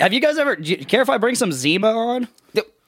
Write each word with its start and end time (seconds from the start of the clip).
have 0.00 0.12
you 0.12 0.20
guys 0.20 0.38
ever? 0.38 0.56
Do 0.56 0.70
you 0.70 0.84
care 0.84 1.02
if 1.02 1.10
I 1.10 1.18
bring 1.18 1.34
some 1.34 1.52
Zima 1.52 1.88
on? 1.92 2.28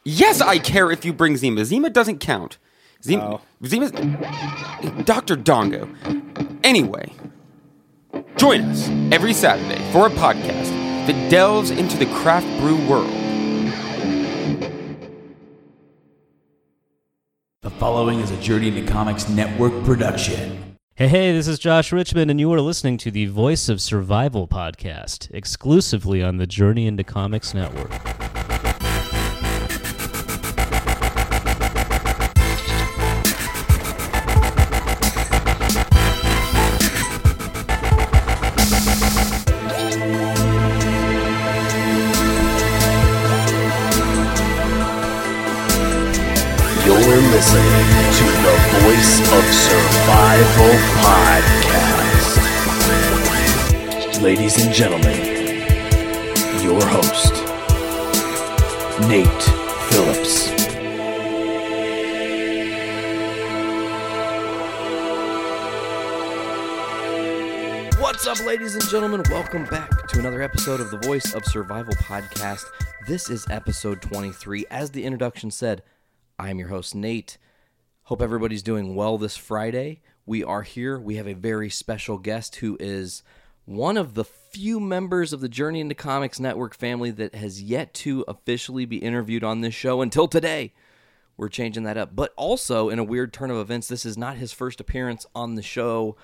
Yes, 0.04 0.40
I 0.40 0.58
care 0.58 0.90
if 0.90 1.04
you 1.04 1.12
bring 1.12 1.36
Zima. 1.36 1.64
Zima 1.64 1.88
doesn't 1.88 2.18
count. 2.18 2.58
Oh. 2.60 3.02
Zima, 3.04 3.22
Oh. 3.34 3.40
Zima's 3.64 3.92
Dr. 5.04 5.36
Dongo. 5.36 5.88
Anyway, 6.64 7.12
join 8.36 8.62
us 8.62 8.88
every 9.12 9.32
Saturday 9.32 9.80
for 9.92 10.06
a 10.06 10.10
podcast 10.10 10.70
that 11.06 11.30
delves 11.30 11.70
into 11.70 11.96
the 11.96 12.06
craft 12.06 12.46
brew 12.60 12.76
world. 12.88 13.10
The 17.62 17.70
following 17.70 18.18
is 18.20 18.32
a 18.32 18.36
Journey 18.40 18.68
into 18.68 18.90
Comics 18.90 19.28
Network 19.28 19.84
production. 19.84 20.71
Hey, 21.02 21.08
hey, 21.08 21.32
this 21.32 21.48
is 21.48 21.58
Josh 21.58 21.90
Richmond, 21.90 22.30
and 22.30 22.38
you 22.38 22.52
are 22.52 22.60
listening 22.60 22.96
to 22.98 23.10
the 23.10 23.26
Voice 23.26 23.68
of 23.68 23.80
Survival 23.80 24.46
podcast, 24.46 25.28
exclusively 25.34 26.22
on 26.22 26.36
the 26.36 26.46
Journey 26.46 26.86
into 26.86 27.02
Comics 27.02 27.54
Network. 27.54 27.90
You're 46.86 47.16
listening 47.32 47.72
to 48.12 48.31
Voice 48.82 49.20
of 49.20 49.44
Survival 49.44 50.74
podcast. 50.98 52.32
Ladies 54.20 54.64
and 54.64 54.74
gentlemen, 54.74 55.16
your 56.64 56.84
host, 56.86 57.32
Nate 59.08 59.42
Phillips. 59.88 60.50
What's 68.00 68.26
up, 68.26 68.44
ladies 68.44 68.74
and 68.74 68.88
gentlemen? 68.88 69.22
Welcome 69.30 69.64
back 69.66 70.08
to 70.08 70.18
another 70.18 70.42
episode 70.42 70.80
of 70.80 70.90
the 70.90 70.98
Voice 70.98 71.34
of 71.34 71.44
Survival 71.44 71.94
podcast. 71.94 72.64
This 73.06 73.30
is 73.30 73.46
episode 73.48 74.02
23. 74.02 74.66
As 74.72 74.90
the 74.90 75.04
introduction 75.04 75.52
said, 75.52 75.84
I 76.36 76.50
am 76.50 76.58
your 76.58 76.66
host, 76.68 76.96
Nate. 76.96 77.38
Hope 78.06 78.20
everybody's 78.20 78.64
doing 78.64 78.96
well 78.96 79.16
this 79.16 79.36
Friday. 79.36 80.00
We 80.26 80.42
are 80.42 80.62
here. 80.62 80.98
We 80.98 81.16
have 81.16 81.28
a 81.28 81.34
very 81.34 81.70
special 81.70 82.18
guest 82.18 82.56
who 82.56 82.76
is 82.80 83.22
one 83.64 83.96
of 83.96 84.14
the 84.14 84.24
few 84.24 84.80
members 84.80 85.32
of 85.32 85.40
the 85.40 85.48
Journey 85.48 85.78
into 85.78 85.94
Comics 85.94 86.40
Network 86.40 86.74
family 86.74 87.12
that 87.12 87.36
has 87.36 87.62
yet 87.62 87.94
to 87.94 88.24
officially 88.26 88.86
be 88.86 88.96
interviewed 88.96 89.44
on 89.44 89.60
this 89.60 89.74
show 89.74 90.02
until 90.02 90.26
today. 90.26 90.72
We're 91.36 91.48
changing 91.48 91.84
that 91.84 91.96
up. 91.96 92.16
But 92.16 92.32
also, 92.36 92.88
in 92.88 92.98
a 92.98 93.04
weird 93.04 93.32
turn 93.32 93.52
of 93.52 93.58
events, 93.58 93.86
this 93.86 94.04
is 94.04 94.18
not 94.18 94.36
his 94.36 94.52
first 94.52 94.80
appearance 94.80 95.24
on 95.32 95.54
the 95.54 95.62
show 95.62 96.16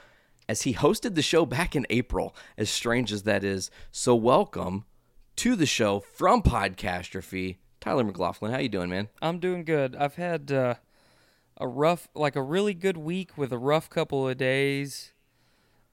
as 0.48 0.62
he 0.62 0.74
hosted 0.74 1.14
the 1.14 1.22
show 1.22 1.46
back 1.46 1.76
in 1.76 1.86
April, 1.90 2.34
as 2.56 2.68
strange 2.68 3.12
as 3.12 3.22
that 3.22 3.44
is. 3.44 3.70
So 3.92 4.16
welcome 4.16 4.84
to 5.36 5.54
the 5.54 5.64
show 5.64 6.00
from 6.00 6.42
Podcastrophe, 6.42 7.58
Tyler 7.80 8.02
McLaughlin. 8.02 8.50
How 8.50 8.58
you 8.58 8.68
doing, 8.68 8.90
man? 8.90 9.10
I'm 9.22 9.38
doing 9.38 9.64
good. 9.64 9.94
I've 9.94 10.16
had 10.16 10.50
uh, 10.50 10.74
a 11.58 11.66
rough, 11.68 12.08
like 12.14 12.36
a 12.36 12.42
really 12.42 12.74
good 12.74 12.96
week 12.96 13.36
with 13.36 13.52
a 13.52 13.58
rough 13.58 13.90
couple 13.90 14.28
of 14.28 14.36
days, 14.38 15.12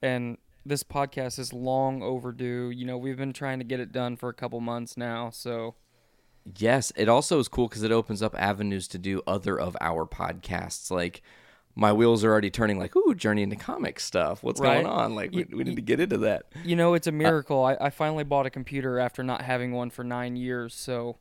and 0.01 0.37
this 0.65 0.83
podcast 0.83 1.39
is 1.39 1.53
long 1.53 2.01
overdue. 2.01 2.69
You 2.69 2.85
know, 2.85 2.97
we've 2.97 3.17
been 3.17 3.33
trying 3.33 3.59
to 3.59 3.65
get 3.65 3.79
it 3.79 3.91
done 3.91 4.15
for 4.15 4.29
a 4.29 4.33
couple 4.33 4.59
months 4.61 4.95
now, 4.97 5.29
so 5.29 5.75
Yes, 6.57 6.91
it 6.95 7.09
also 7.09 7.39
is 7.39 7.47
cool 7.47 7.67
because 7.67 7.81
it 7.81 7.91
opens 7.91 8.21
up 8.21 8.35
avenues 8.37 8.87
to 8.89 8.99
do 8.99 9.21
other 9.25 9.59
of 9.59 9.75
our 9.81 10.05
podcasts. 10.05 10.91
Like 10.91 11.23
my 11.75 11.91
wheels 11.91 12.23
are 12.23 12.31
already 12.31 12.51
turning. 12.51 12.77
Like, 12.77 12.95
ooh, 12.95 13.15
Journey 13.15 13.41
into 13.41 13.55
Comics 13.55 14.03
stuff. 14.05 14.43
What's 14.43 14.61
Right. 14.61 14.75
going 14.75 14.85
on? 14.85 15.15
Like, 15.15 15.31
we, 15.31 15.45
we 15.51 15.63
need 15.63 15.75
to 15.75 15.81
get 15.81 15.99
into 15.99 16.19
that. 16.19 16.43
you 16.63 16.75
know, 16.75 16.93
it's 16.93 17.07
a 17.07 17.09
uh 17.09 17.13
miracle. 17.13 17.63
I, 17.65 17.75
I 17.81 17.89
finally 17.89 18.23
bought 18.23 18.45
a 18.45 18.51
computer 18.51 18.99
after 18.99 19.23
not 19.23 19.41
having 19.41 19.71
one 19.71 19.89
for 19.89 20.03
nine 20.03 20.35
years, 20.35 20.75
so 20.75 21.17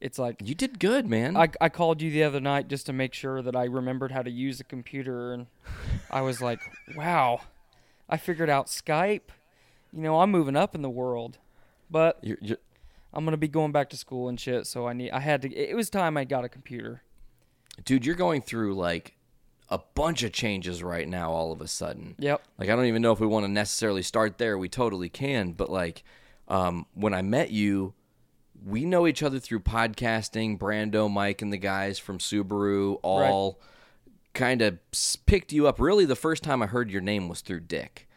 it's 0.00 0.18
like 0.18 0.36
You 0.44 0.54
did 0.54 0.78
good, 0.78 1.06
man. 1.06 1.36
I, 1.36 1.48
I 1.60 1.68
called 1.68 2.00
you 2.00 2.10
the 2.10 2.22
other 2.22 2.40
night 2.40 2.68
just 2.68 2.86
to 2.86 2.92
make 2.92 3.14
sure 3.14 3.42
that 3.42 3.56
I 3.56 3.64
remembered 3.64 4.12
how 4.12 4.22
to 4.22 4.30
use 4.30 4.60
a 4.60 4.64
computer, 4.64 5.32
and 5.32 5.46
I 6.10 6.20
was 6.20 6.40
like, 6.40 6.60
wow, 6.96 7.40
I 8.08 8.16
figured 8.16 8.50
out 8.50 8.66
Skype. 8.66 9.30
You 9.92 10.02
know, 10.02 10.20
I'm 10.20 10.30
moving 10.30 10.56
up 10.56 10.74
in 10.74 10.82
the 10.82 10.90
world, 10.90 11.38
but 11.90 12.18
you're, 12.22 12.38
you're, 12.40 12.58
I'm 13.12 13.24
gonna 13.24 13.36
be 13.36 13.48
going 13.48 13.72
back 13.72 13.90
to 13.90 13.96
school 13.96 14.28
and 14.28 14.38
shit. 14.38 14.66
So 14.66 14.86
I 14.86 14.92
need, 14.92 15.10
I 15.10 15.20
had 15.20 15.42
to. 15.42 15.54
It 15.54 15.74
was 15.74 15.90
time 15.90 16.16
I 16.16 16.24
got 16.24 16.44
a 16.44 16.48
computer. 16.48 17.02
dude, 17.84 18.06
you're 18.06 18.14
going 18.14 18.42
through 18.42 18.74
like 18.74 19.16
a 19.70 19.80
bunch 19.94 20.22
of 20.22 20.32
changes 20.32 20.82
right 20.82 21.08
now. 21.08 21.32
All 21.32 21.50
of 21.50 21.60
a 21.60 21.66
sudden. 21.68 22.14
Yep. 22.18 22.42
Like 22.58 22.68
I 22.68 22.76
don't 22.76 22.84
even 22.86 23.02
know 23.02 23.12
if 23.12 23.20
we 23.20 23.26
want 23.26 23.46
to 23.46 23.50
necessarily 23.50 24.02
start 24.02 24.38
there. 24.38 24.56
We 24.56 24.68
totally 24.68 25.08
can, 25.08 25.52
but 25.52 25.70
like 25.70 26.04
um, 26.48 26.86
when 26.94 27.14
I 27.14 27.22
met 27.22 27.50
you, 27.50 27.94
we 28.64 28.84
know 28.84 29.06
each 29.06 29.22
other 29.22 29.38
through 29.38 29.60
podcasting. 29.60 30.58
Brando, 30.58 31.10
Mike, 31.10 31.42
and 31.42 31.52
the 31.52 31.58
guys 31.58 31.98
from 31.98 32.18
Subaru 32.18 32.98
all 33.02 33.60
kind 34.34 34.62
of 34.62 34.78
picked 35.26 35.52
you 35.52 35.66
up. 35.66 35.80
Really, 35.80 36.04
the 36.04 36.16
first 36.16 36.42
time 36.42 36.62
I 36.62 36.66
heard 36.66 36.90
your 36.90 37.00
name 37.00 37.28
was 37.28 37.40
through 37.40 37.60
Dick, 37.60 38.08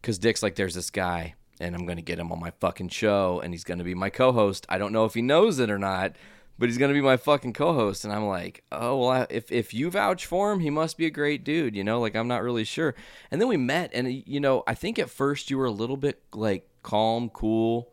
because 0.00 0.18
Dick's 0.18 0.42
like, 0.42 0.54
"There's 0.54 0.74
this 0.74 0.90
guy, 0.90 1.34
and 1.60 1.74
I'm 1.74 1.86
gonna 1.86 2.02
get 2.02 2.18
him 2.18 2.32
on 2.32 2.40
my 2.40 2.52
fucking 2.60 2.88
show, 2.88 3.40
and 3.40 3.52
he's 3.52 3.64
gonna 3.64 3.84
be 3.84 3.94
my 3.94 4.10
co-host. 4.10 4.66
I 4.68 4.78
don't 4.78 4.92
know 4.92 5.04
if 5.04 5.14
he 5.14 5.22
knows 5.22 5.58
it 5.58 5.70
or 5.70 5.78
not." 5.78 6.16
But 6.58 6.70
he's 6.70 6.78
gonna 6.78 6.94
be 6.94 7.02
my 7.02 7.18
fucking 7.18 7.52
co-host, 7.52 8.02
and 8.04 8.14
I'm 8.14 8.24
like, 8.26 8.64
oh 8.72 8.96
well. 8.96 9.10
I, 9.10 9.26
if 9.28 9.52
if 9.52 9.74
you 9.74 9.90
vouch 9.90 10.24
for 10.24 10.52
him, 10.52 10.60
he 10.60 10.70
must 10.70 10.96
be 10.96 11.04
a 11.04 11.10
great 11.10 11.44
dude, 11.44 11.76
you 11.76 11.84
know. 11.84 12.00
Like 12.00 12.16
I'm 12.16 12.28
not 12.28 12.42
really 12.42 12.64
sure. 12.64 12.94
And 13.30 13.42
then 13.42 13.48
we 13.48 13.58
met, 13.58 13.90
and 13.92 14.10
you 14.26 14.40
know, 14.40 14.64
I 14.66 14.74
think 14.74 14.98
at 14.98 15.10
first 15.10 15.50
you 15.50 15.58
were 15.58 15.66
a 15.66 15.70
little 15.70 15.98
bit 15.98 16.22
like 16.32 16.66
calm, 16.82 17.28
cool, 17.28 17.92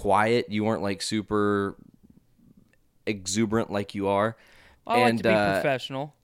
quiet. 0.00 0.46
You 0.50 0.64
weren't 0.64 0.82
like 0.82 1.02
super 1.02 1.76
exuberant 3.06 3.70
like 3.70 3.94
you 3.94 4.08
are. 4.08 4.36
I 4.86 4.98
and 4.98 5.16
like 5.16 5.16
to 5.18 5.28
be 5.28 5.34
uh, 5.34 5.52
professional. 5.60 6.14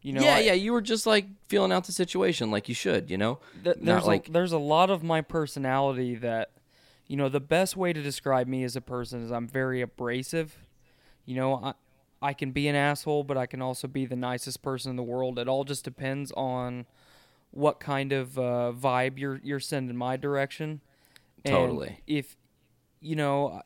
You 0.00 0.14
know, 0.14 0.22
yeah, 0.22 0.36
I- 0.36 0.40
yeah, 0.40 0.52
you 0.54 0.72
were 0.72 0.80
just 0.82 1.06
like 1.06 1.26
feeling 1.48 1.72
out 1.72 1.84
the 1.84 1.92
situation 1.92 2.50
like 2.50 2.68
you 2.68 2.74
should, 2.74 3.10
you 3.10 3.18
know. 3.18 3.38
th- 3.62 3.76
there's 3.80 4.04
like 4.04 4.28
a, 4.28 4.32
there's 4.32 4.52
a 4.52 4.58
lot 4.58 4.90
of 4.90 5.02
my 5.04 5.20
personality 5.20 6.16
that, 6.16 6.50
you 7.06 7.16
know, 7.16 7.28
the 7.28 7.40
best 7.40 7.76
way 7.76 7.92
to 7.92 8.02
describe 8.02 8.48
me 8.48 8.64
as 8.64 8.74
a 8.74 8.80
person 8.80 9.22
is 9.22 9.30
I'm 9.30 9.46
very 9.46 9.80
abrasive. 9.80 10.56
You 11.24 11.36
know, 11.36 11.54
I 11.62 11.74
I 12.20 12.32
can 12.32 12.50
be 12.52 12.68
an 12.68 12.74
asshole, 12.76 13.24
but 13.24 13.36
I 13.36 13.46
can 13.46 13.60
also 13.62 13.86
be 13.88 14.06
the 14.06 14.16
nicest 14.16 14.62
person 14.62 14.90
in 14.90 14.96
the 14.96 15.02
world. 15.02 15.38
It 15.38 15.48
all 15.48 15.64
just 15.64 15.84
depends 15.84 16.32
on 16.32 16.86
what 17.50 17.78
kind 17.80 18.12
of 18.12 18.38
uh, 18.38 18.72
vibe 18.74 19.18
you're 19.18 19.40
you're 19.44 19.60
sending 19.60 19.96
my 19.96 20.16
direction. 20.16 20.80
And 21.44 21.54
Totally. 21.54 22.00
If 22.06 22.36
you 23.02 23.16
know, 23.16 23.62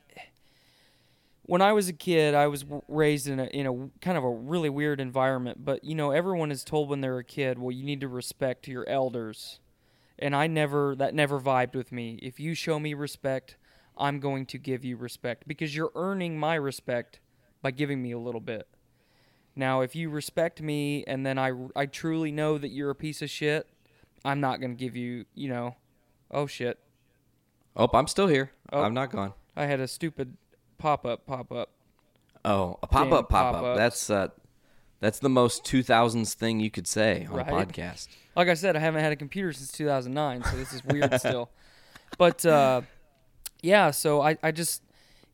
when 1.42 1.62
I 1.62 1.72
was 1.72 1.88
a 1.88 1.92
kid, 1.92 2.34
I 2.34 2.48
was 2.48 2.64
raised 2.88 3.28
in 3.28 3.38
a 3.38 3.44
in 3.44 3.66
a 3.66 4.00
kind 4.00 4.18
of 4.18 4.24
a 4.24 4.30
really 4.30 4.68
weird 4.68 5.00
environment. 5.00 5.64
But 5.64 5.84
you 5.84 5.94
know, 5.94 6.10
everyone 6.10 6.50
is 6.50 6.64
told 6.64 6.88
when 6.88 7.00
they're 7.00 7.18
a 7.18 7.24
kid, 7.24 7.58
well, 7.58 7.70
you 7.70 7.84
need 7.84 8.00
to 8.00 8.08
respect 8.08 8.66
your 8.66 8.88
elders, 8.88 9.60
and 10.18 10.34
I 10.34 10.46
never 10.46 10.96
that 10.96 11.14
never 11.14 11.40
vibed 11.40 11.74
with 11.74 11.92
me. 11.92 12.18
If 12.22 12.40
you 12.40 12.54
show 12.54 12.80
me 12.80 12.94
respect, 12.94 13.56
I'm 13.96 14.20
going 14.20 14.46
to 14.46 14.58
give 14.58 14.84
you 14.84 14.96
respect 14.96 15.46
because 15.46 15.74
you're 15.74 15.92
earning 15.94 16.38
my 16.38 16.56
respect 16.56 17.20
by 17.62 17.70
giving 17.70 18.02
me 18.02 18.12
a 18.12 18.18
little 18.18 18.40
bit. 18.40 18.66
Now, 19.54 19.80
if 19.80 19.96
you 19.96 20.10
respect 20.10 20.60
me 20.60 21.04
and 21.06 21.24
then 21.24 21.38
I 21.38 21.52
I 21.74 21.86
truly 21.86 22.32
know 22.32 22.58
that 22.58 22.68
you're 22.68 22.90
a 22.90 22.94
piece 22.94 23.22
of 23.22 23.30
shit, 23.30 23.68
I'm 24.24 24.40
not 24.40 24.60
going 24.60 24.76
to 24.76 24.84
give 24.84 24.96
you, 24.96 25.24
you 25.34 25.48
know, 25.48 25.76
oh 26.30 26.46
shit. 26.46 26.78
Oh, 27.76 27.88
I'm 27.92 28.06
still 28.06 28.26
here. 28.26 28.50
Oh. 28.72 28.82
I'm 28.82 28.94
not 28.94 29.10
gone. 29.10 29.34
I 29.54 29.66
had 29.66 29.80
a 29.80 29.88
stupid 29.88 30.36
pop 30.78 31.04
up 31.06 31.26
pop 31.26 31.52
up. 31.52 31.70
Oh, 32.44 32.78
a 32.82 32.86
pop 32.86 33.12
up, 33.12 33.28
pop 33.28 33.54
up. 33.54 33.76
That's 33.76 34.08
uh, 34.08 34.28
that's 35.00 35.18
the 35.18 35.28
most 35.28 35.64
2000s 35.64 36.34
thing 36.34 36.60
you 36.60 36.70
could 36.70 36.86
say 36.86 37.26
on 37.30 37.38
a 37.38 37.44
podcast. 37.44 38.08
Like 38.34 38.48
I 38.48 38.54
said, 38.54 38.76
I 38.76 38.78
haven't 38.78 39.02
had 39.02 39.12
a 39.12 39.16
computer 39.16 39.52
since 39.52 39.72
2009, 39.72 40.44
so 40.44 40.56
this 40.56 40.72
is 40.72 40.84
weird 40.84 41.12
still. 41.20 41.50
But 42.18 42.44
uh, 42.46 42.82
yeah, 43.62 43.90
so 43.90 44.22
I, 44.22 44.36
I 44.42 44.52
just, 44.52 44.82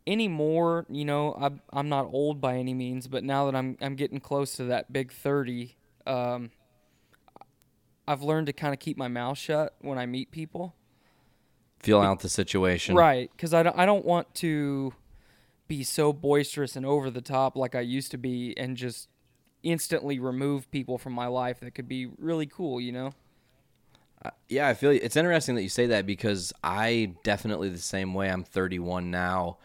anymore, 0.07 0.87
you 0.89 1.05
know, 1.05 1.37
I'm 1.39 1.61
I'm 1.73 1.89
not 1.89 2.09
old 2.13 2.41
by 2.41 2.57
any 2.57 2.75
means, 2.75 3.07
but 3.07 3.25
now 3.25 3.47
that 3.47 3.55
I'm 3.55 3.77
I'm 3.81 3.95
getting 3.95 4.21
close 4.21 4.55
to 4.57 4.65
that 4.65 4.93
big 4.93 5.13
30, 5.13 5.77
um 6.07 6.51
I've 8.07 8.23
learned 8.23 8.49
to 8.49 8.53
kind 8.53 8.75
of 8.75 8.81
keep 8.81 8.97
my 8.97 9.07
mouth 9.07 9.39
shut 9.39 9.75
when 9.81 9.97
I 9.97 10.07
meet 10.07 10.33
people. 10.33 10.75
Feel 11.83 12.01
out 12.01 12.21
the 12.21 12.29
situation. 12.29 12.95
Right, 12.95 13.31
cuz 13.37 13.53
I 13.53 13.63
don't, 13.63 13.79
I 13.79 13.87
don't 13.87 14.05
want 14.05 14.35
to 14.37 14.95
be 15.69 15.83
so 15.83 16.13
boisterous 16.13 16.77
and 16.77 16.85
over 16.85 17.11
the 17.11 17.21
top 17.21 17.57
like 17.57 17.75
I 17.75 17.81
used 17.81 18.11
to 18.11 18.19
be 18.19 18.57
and 18.59 18.77
just 18.77 19.09
instantly 19.63 20.19
remove 20.19 20.71
people 20.71 20.99
from 20.99 21.13
my 21.13 21.27
life 21.27 21.61
that 21.61 21.73
could 21.73 21.89
be 21.89 22.07
really 22.19 22.47
cool, 22.47 22.81
you 22.81 22.93
know? 22.93 23.13
Uh, 24.25 24.31
yeah, 24.49 24.69
I 24.69 24.75
feel 24.75 24.91
it's 24.91 25.17
interesting 25.17 25.55
that 25.57 25.63
you 25.63 25.69
say 25.69 25.87
that 25.87 26.07
because 26.07 26.53
I 26.63 27.15
definitely 27.25 27.71
the 27.71 27.79
same 27.79 28.15
way. 28.15 28.31
I'm 28.31 28.45
31 28.45 29.11
now, 29.11 29.59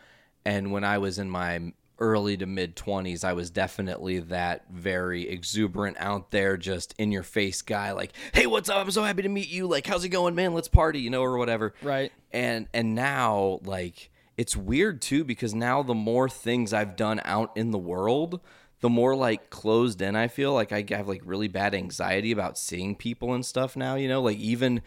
and 0.45 0.71
when 0.71 0.83
I 0.83 0.97
was 0.97 1.19
in 1.19 1.29
my 1.29 1.73
early 1.99 2.37
to 2.37 2.45
mid 2.45 2.75
20s, 2.75 3.23
I 3.23 3.33
was 3.33 3.49
definitely 3.49 4.19
that 4.19 4.65
very 4.71 5.27
exuberant 5.29 5.97
out 5.99 6.31
there, 6.31 6.57
just 6.57 6.93
in 6.97 7.11
your 7.11 7.23
face 7.23 7.61
guy. 7.61 7.91
Like, 7.91 8.13
hey, 8.33 8.47
what's 8.47 8.69
up? 8.69 8.77
I'm 8.77 8.91
so 8.91 9.03
happy 9.03 9.23
to 9.23 9.29
meet 9.29 9.49
you. 9.49 9.67
Like, 9.67 9.85
how's 9.85 10.03
it 10.03 10.09
going, 10.09 10.35
man? 10.35 10.53
Let's 10.53 10.67
party, 10.67 10.99
you 10.99 11.09
know, 11.09 11.23
or 11.23 11.37
whatever. 11.37 11.73
Right. 11.81 12.11
And 12.31 12.67
and 12.73 12.95
now 12.95 13.59
like 13.63 14.11
it's 14.37 14.55
weird 14.55 15.01
too 15.01 15.23
because 15.23 15.55
now 15.55 15.81
the 15.81 15.95
more 15.95 16.29
things 16.29 16.73
I've 16.73 16.95
done 16.95 17.21
out 17.25 17.55
in 17.55 17.71
the 17.71 17.77
world, 17.77 18.39
the 18.81 18.89
more 18.89 19.15
like 19.15 19.49
closed 19.49 20.01
in 20.01 20.15
I 20.15 20.27
feel. 20.27 20.53
Like 20.53 20.71
I 20.71 20.85
have 20.89 21.07
like 21.07 21.21
really 21.25 21.47
bad 21.47 21.73
anxiety 21.73 22.31
about 22.31 22.57
seeing 22.57 22.95
people 22.95 23.33
and 23.33 23.45
stuff 23.45 23.75
now, 23.75 23.95
you 23.95 24.07
know, 24.07 24.21
like 24.21 24.37
even 24.37 24.81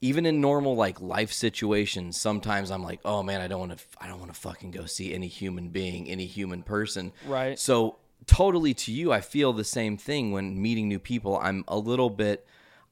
even 0.00 0.26
in 0.26 0.40
normal 0.40 0.76
like 0.76 1.00
life 1.00 1.32
situations, 1.32 2.20
sometimes 2.20 2.70
I'm 2.70 2.82
like, 2.82 3.00
"Oh 3.04 3.22
man, 3.22 3.40
I 3.40 3.48
don't 3.48 3.60
want 3.60 3.78
to 3.78 3.84
I 4.00 4.08
don't 4.08 4.18
want 4.18 4.32
to 4.32 4.40
fucking 4.40 4.70
go 4.70 4.86
see 4.86 5.14
any 5.14 5.28
human 5.28 5.68
being, 5.68 6.08
any 6.08 6.26
human 6.26 6.62
person." 6.62 7.12
Right. 7.26 7.58
So, 7.58 7.98
totally 8.26 8.74
to 8.74 8.92
you, 8.92 9.12
I 9.12 9.20
feel 9.20 9.52
the 9.52 9.64
same 9.64 9.96
thing 9.96 10.32
when 10.32 10.60
meeting 10.60 10.88
new 10.88 10.98
people. 10.98 11.38
I'm 11.42 11.64
a 11.68 11.78
little 11.78 12.10
bit 12.10 12.46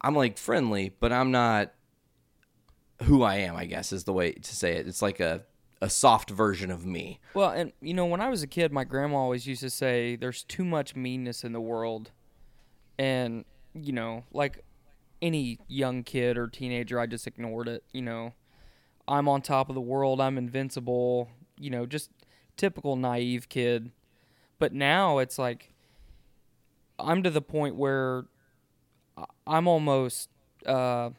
I'm 0.04 0.14
like 0.14 0.36
friendly, 0.36 0.94
but 1.00 1.12
I'm 1.12 1.30
not 1.30 1.72
who 3.04 3.22
I 3.22 3.36
am, 3.36 3.56
I 3.56 3.64
guess 3.64 3.90
is 3.90 4.04
the 4.04 4.12
way 4.12 4.32
to 4.32 4.56
say 4.56 4.74
it. 4.74 4.86
It's 4.86 5.00
like 5.02 5.18
a 5.18 5.42
a 5.80 5.90
soft 5.90 6.30
version 6.30 6.70
of 6.70 6.86
me. 6.86 7.20
Well, 7.34 7.50
and 7.50 7.72
you 7.80 7.94
know, 7.94 8.06
when 8.06 8.20
I 8.20 8.28
was 8.28 8.42
a 8.42 8.46
kid, 8.46 8.72
my 8.72 8.84
grandma 8.84 9.16
always 9.16 9.46
used 9.46 9.62
to 9.62 9.70
say, 9.70 10.16
"There's 10.16 10.42
too 10.42 10.64
much 10.64 10.94
meanness 10.94 11.44
in 11.44 11.52
the 11.52 11.60
world," 11.60 12.10
and 12.98 13.44
you 13.74 13.92
know, 13.92 14.24
like 14.32 14.63
any 15.24 15.58
young 15.66 16.02
kid 16.02 16.36
or 16.36 16.46
teenager, 16.46 17.00
I 17.00 17.06
just 17.06 17.26
ignored 17.26 17.66
it. 17.66 17.82
You 17.92 18.02
know, 18.02 18.34
I'm 19.08 19.26
on 19.26 19.40
top 19.40 19.70
of 19.70 19.74
the 19.74 19.80
world. 19.80 20.20
I'm 20.20 20.36
invincible. 20.36 21.30
You 21.58 21.70
know, 21.70 21.86
just 21.86 22.10
typical 22.58 22.94
naive 22.94 23.48
kid. 23.48 23.90
But 24.58 24.74
now 24.74 25.18
it's 25.18 25.38
like 25.38 25.72
I'm 26.98 27.22
to 27.22 27.30
the 27.30 27.40
point 27.40 27.76
where 27.76 28.26
I'm 29.46 29.66
almost 29.66 30.28
uh, 30.66 31.10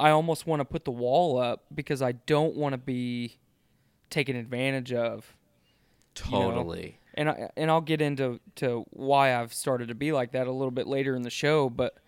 I 0.00 0.10
almost 0.10 0.46
want 0.46 0.60
to 0.60 0.64
put 0.64 0.84
the 0.86 0.90
wall 0.90 1.38
up 1.38 1.64
because 1.74 2.00
I 2.00 2.12
don't 2.12 2.56
want 2.56 2.72
to 2.72 2.78
be 2.78 3.36
taken 4.08 4.34
advantage 4.34 4.94
of. 4.94 5.36
you 6.24 6.32
know? 6.32 6.50
Totally. 6.50 6.98
And 7.14 7.28
I 7.28 7.50
and 7.58 7.70
I'll 7.70 7.82
get 7.82 8.00
into 8.00 8.40
to 8.56 8.86
why 8.90 9.38
I've 9.38 9.52
started 9.52 9.88
to 9.88 9.94
be 9.94 10.10
like 10.10 10.32
that 10.32 10.46
a 10.46 10.52
little 10.52 10.70
bit 10.70 10.86
later 10.86 11.14
in 11.14 11.20
the 11.20 11.30
show, 11.30 11.68
but 11.68 11.98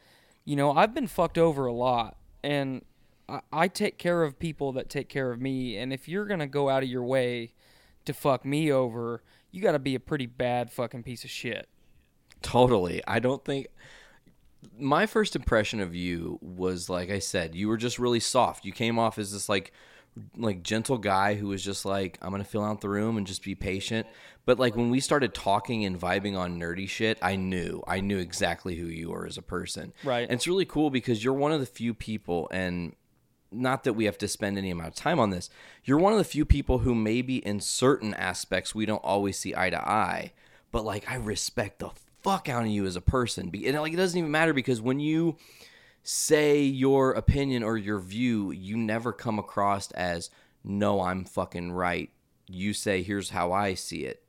you 0.45 0.57
know, 0.57 0.73
I've 0.73 0.95
been 0.95 1.07
fucked 1.07 1.39
over 1.39 1.67
a 1.67 1.73
lot 1.73 2.17
and 2.43 2.85
I, 3.29 3.41
I 3.53 3.69
take 3.69 3.99
care 3.99 4.23
of 4.23 4.39
people 4.39 4.73
that 4.73 4.89
take 4.89 5.09
care 5.09 5.31
of 5.31 5.41
me 5.41 5.77
and 5.77 5.93
if 5.93 6.09
you're 6.09 6.27
to 6.27 6.47
go 6.47 6.69
out 6.69 6.83
of 6.83 6.89
your 6.89 7.05
way 7.05 7.53
to 8.05 8.13
fuck 8.13 8.45
me 8.45 8.71
over, 8.71 9.23
you 9.51 9.63
got 9.63 9.73
to 9.73 9.79
be 9.79 9.95
a 9.95 10.01
pretty 10.01 10.27
bad 10.27 10.71
fucking 10.71 11.03
piece 11.03 11.25
of 11.25 11.31
shit. 11.31 11.69
Totally. 12.43 13.03
I 13.07 13.21
don't 13.21 13.45
think 13.45 13.69
my 14.79 15.07
first 15.07 15.37
impression 15.37 15.81
of 15.81 15.95
you 15.95 16.39
was 16.43 16.89
like 16.89 17.11
I 17.11 17.19
said, 17.19 17.55
you 17.55 17.69
were 17.69 17.77
just 17.77 17.99
really 17.99 18.21
soft. 18.21 18.65
You 18.65 18.73
came 18.73 18.99
off 18.99 19.19
as 19.19 19.33
this 19.33 19.49
like 19.49 19.73
like 20.37 20.63
gentle 20.63 20.99
guy 20.99 21.35
who 21.35 21.49
was 21.49 21.63
just 21.65 21.85
like 21.85 22.19
I'm 22.23 22.31
to 22.37 22.45
fill 22.45 22.65
out 22.65 22.81
the 22.81 22.89
room 22.89 23.17
and 23.17 23.27
just 23.27 23.43
be 23.43 23.55
patient. 23.55 24.07
But 24.47 24.59
like 24.59 24.77
when 24.77 24.91
we 24.91 25.01
started 25.01 25.35
talking 25.35 25.85
and 25.85 25.99
vibing 25.99 26.37
on 26.37 26.59
nerdy 26.59 26.89
shit, 26.89 27.19
I 27.23 27.37
knew. 27.37 27.83
I 27.87 28.01
knew 28.01 28.19
exactly 28.19 28.77
who 28.77 28.87
you 28.87 29.11
were 29.11 29.27
as 29.27 29.39
a 29.39 29.43
person. 29.43 29.93
Right. 30.05 30.23
And 30.23 30.33
it's 30.33 30.47
really 30.47 30.67
cool 30.67 30.91
because 30.91 31.25
you're 31.25 31.33
one 31.35 31.53
of 31.53 31.61
the 31.61 31.67
few 31.67 31.95
people 31.95 32.49
and 32.51 32.95
not 33.51 33.85
that 33.85 33.93
we 33.95 34.05
have 34.05 34.19
to 34.19 34.29
spend 34.29 34.59
any 34.59 34.71
amount 34.71 34.89
of 34.89 34.95
time 34.97 35.19
on 35.21 35.31
this. 35.31 35.49
You're 35.85 35.99
one 35.99 36.13
of 36.13 36.19
the 36.19 36.25
few 36.25 36.45
people 36.45 36.79
who 36.79 36.95
maybe 36.95 37.37
in 37.39 37.61
certain 37.61 38.13
aspects 38.15 38.75
we 38.75 38.85
don't 38.85 38.99
always 39.05 39.39
see 39.39 39.55
eye 39.57 39.71
to 39.71 39.81
eye, 39.89 40.33
but 40.73 40.85
like 40.85 41.11
I 41.11 41.17
respect 41.17 41.79
the 41.79 41.91
fuck 42.23 42.49
out 42.49 42.63
of 42.65 42.69
you 42.69 42.85
as 42.85 42.97
a 42.97 43.01
person. 43.01 43.51
Be- 43.51 43.67
And 43.67 43.79
like 43.81 43.93
it 43.93 43.97
doesn't 43.97 44.19
even 44.19 44.31
matter 44.31 44.53
because 44.53 44.81
when 44.81 44.99
you 45.01 45.37
say 46.05 46.61
your 46.63 47.13
opinion 47.13 47.63
or 47.63 47.77
your 47.77 47.99
view, 47.99 48.53
you 48.53 48.77
never 48.77 49.13
come 49.13 49.39
across 49.39 49.91
as 49.93 50.31
no, 50.63 51.01
I'm 51.01 51.25
fucking 51.25 51.73
right. 51.73 52.11
You 52.47 52.73
say 52.75 53.03
here's 53.03 53.31
how 53.31 53.53
I 53.53 53.75
see 53.75 54.05
it. 54.05 54.23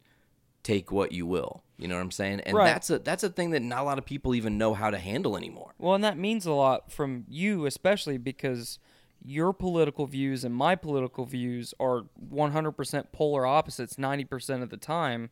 Take 0.63 0.91
what 0.91 1.11
you 1.11 1.25
will. 1.27 1.63
You 1.77 1.87
know 1.89 1.95
what 1.95 2.01
I'm 2.01 2.11
saying? 2.11 2.39
And 2.41 2.55
Right. 2.57 2.65
that's 2.65 2.89
a 2.89 2.99
that's 2.99 3.23
a 3.23 3.29
thing 3.29 3.51
that 3.51 3.61
not 3.61 3.81
a 3.81 3.83
lot 3.83 3.97
of 3.97 4.05
people 4.05 4.33
even 4.33 4.57
know 4.57 4.73
how 4.73 4.89
to 4.89 4.97
handle 4.97 5.35
anymore. 5.37 5.73
Well, 5.77 5.93
and 5.95 6.03
that 6.03 6.17
means 6.17 6.45
a 6.45 6.53
lot 6.53 6.91
from 6.91 7.25
you, 7.29 7.65
especially 7.65 8.17
because 8.17 8.79
your 9.23 9.51
political 9.53 10.05
views 10.05 10.43
and 10.45 10.55
my 10.55 10.75
political 10.75 11.25
views 11.25 11.73
are 11.79 12.03
100% 12.33 13.11
polar 13.11 13.45
opposites 13.45 13.95
90% 13.95 14.61
of 14.63 14.69
the 14.69 14.77
time. 14.77 15.29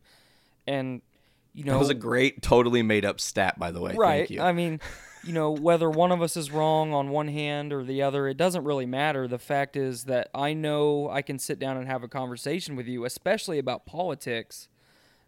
And, 0.67 1.01
you 1.53 1.63
know, 1.63 1.73
That 1.73 1.79
was 1.79 1.89
a 1.89 1.93
great, 1.95 2.41
totally 2.41 2.81
made 2.81 3.05
up 3.05 3.19
stat, 3.19 3.57
by 3.59 3.71
the 3.71 3.79
way. 3.79 3.93
right. 3.95 4.19
Thank 4.21 4.29
you. 4.31 4.41
I 4.41 4.51
mean, 4.51 4.79
you 5.23 5.33
know, 5.33 5.51
whether 5.51 5.89
one 5.89 6.11
of 6.11 6.21
us 6.21 6.35
is 6.35 6.51
wrong 6.51 6.93
on 6.93 7.09
one 7.09 7.29
hand 7.29 7.71
or 7.71 7.83
the 7.83 8.01
other, 8.01 8.27
it 8.27 8.37
doesn't 8.37 8.63
really 8.63 8.85
matter. 8.85 9.27
The 9.27 9.39
fact 9.39 9.75
is 9.75 10.03
that 10.05 10.29
I 10.35 10.53
know 10.53 11.09
I 11.09 11.21
can 11.21 11.39
sit 11.39 11.59
down 11.59 11.77
and 11.77 11.87
have 11.87 12.03
a 12.03 12.07
conversation 12.07 12.75
with 12.75 12.87
you, 12.87 13.05
especially 13.05 13.57
about 13.57 13.85
politics. 13.85 14.67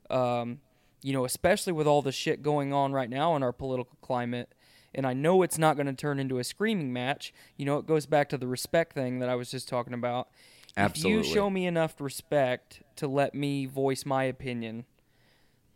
Um, 0.09 0.59
you 1.05 1.13
know, 1.13 1.23
especially 1.23 1.71
with 1.71 1.85
all 1.85 2.01
the 2.01 2.11
shit 2.11 2.41
going 2.41 2.73
on 2.73 2.91
right 2.91 3.09
now 3.11 3.35
in 3.35 3.43
our 3.43 3.51
political 3.51 3.95
climate. 4.01 4.49
And 4.95 5.05
I 5.05 5.13
know 5.13 5.43
it's 5.43 5.59
not 5.59 5.75
going 5.75 5.85
to 5.85 5.93
turn 5.93 6.19
into 6.19 6.39
a 6.39 6.43
screaming 6.43 6.91
match. 6.91 7.31
You 7.57 7.65
know, 7.65 7.77
it 7.77 7.85
goes 7.85 8.07
back 8.07 8.27
to 8.29 8.39
the 8.39 8.47
respect 8.47 8.93
thing 8.93 9.19
that 9.19 9.29
I 9.29 9.35
was 9.35 9.51
just 9.51 9.69
talking 9.69 9.93
about. 9.93 10.29
Absolutely. 10.75 11.19
If 11.19 11.27
you 11.27 11.33
show 11.33 11.49
me 11.51 11.67
enough 11.67 12.01
respect 12.01 12.81
to 12.95 13.07
let 13.07 13.35
me 13.35 13.67
voice 13.67 14.03
my 14.03 14.23
opinion, 14.23 14.85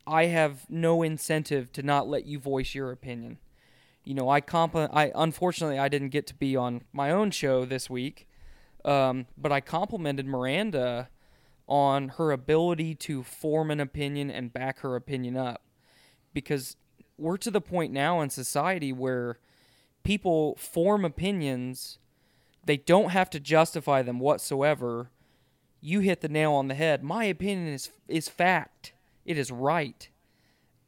I 0.07 0.25
have 0.25 0.65
no 0.67 1.03
incentive 1.03 1.71
to 1.73 1.83
not 1.83 2.07
let 2.07 2.25
you 2.25 2.39
voice 2.39 2.73
your 2.73 2.91
opinion. 2.91 3.37
You 4.03 4.15
know, 4.15 4.29
I 4.29 4.41
compl- 4.41 4.89
I 4.91 5.11
unfortunately 5.13 5.77
I 5.77 5.87
didn't 5.87 6.09
get 6.09 6.25
to 6.27 6.33
be 6.33 6.55
on 6.55 6.81
my 6.91 7.11
own 7.11 7.31
show 7.31 7.65
this 7.65 7.89
week, 7.89 8.27
um, 8.83 9.27
but 9.37 9.51
I 9.51 9.61
complimented 9.61 10.25
Miranda 10.25 11.09
on 11.67 12.09
her 12.09 12.31
ability 12.31 12.95
to 12.95 13.21
form 13.21 13.69
an 13.69 13.79
opinion 13.79 14.31
and 14.31 14.51
back 14.51 14.79
her 14.79 14.95
opinion 14.95 15.37
up, 15.37 15.61
because 16.33 16.75
we're 17.17 17.37
to 17.37 17.51
the 17.51 17.61
point 17.61 17.93
now 17.93 18.21
in 18.21 18.29
society 18.29 18.91
where 18.91 19.37
people 20.03 20.55
form 20.55 21.05
opinions, 21.05 21.99
they 22.65 22.77
don't 22.77 23.11
have 23.11 23.29
to 23.29 23.39
justify 23.39 24.01
them 24.01 24.19
whatsoever. 24.19 25.11
You 25.81 25.99
hit 25.99 26.21
the 26.21 26.29
nail 26.29 26.53
on 26.53 26.67
the 26.67 26.75
head. 26.75 27.03
My 27.03 27.25
opinion 27.25 27.67
is 27.67 27.91
is 28.07 28.27
fact. 28.27 28.93
It 29.25 29.37
is 29.37 29.51
right 29.51 30.09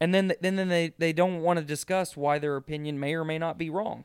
and 0.01 0.13
then 0.13 0.33
then 0.41 0.57
then 0.57 0.67
they 0.67 0.93
they 0.97 1.13
don't 1.13 1.41
want 1.41 1.59
to 1.59 1.63
discuss 1.63 2.17
why 2.17 2.39
their 2.39 2.57
opinion 2.57 2.99
may 2.99 3.13
or 3.13 3.23
may 3.23 3.37
not 3.37 3.57
be 3.57 3.69
wrong. 3.69 4.03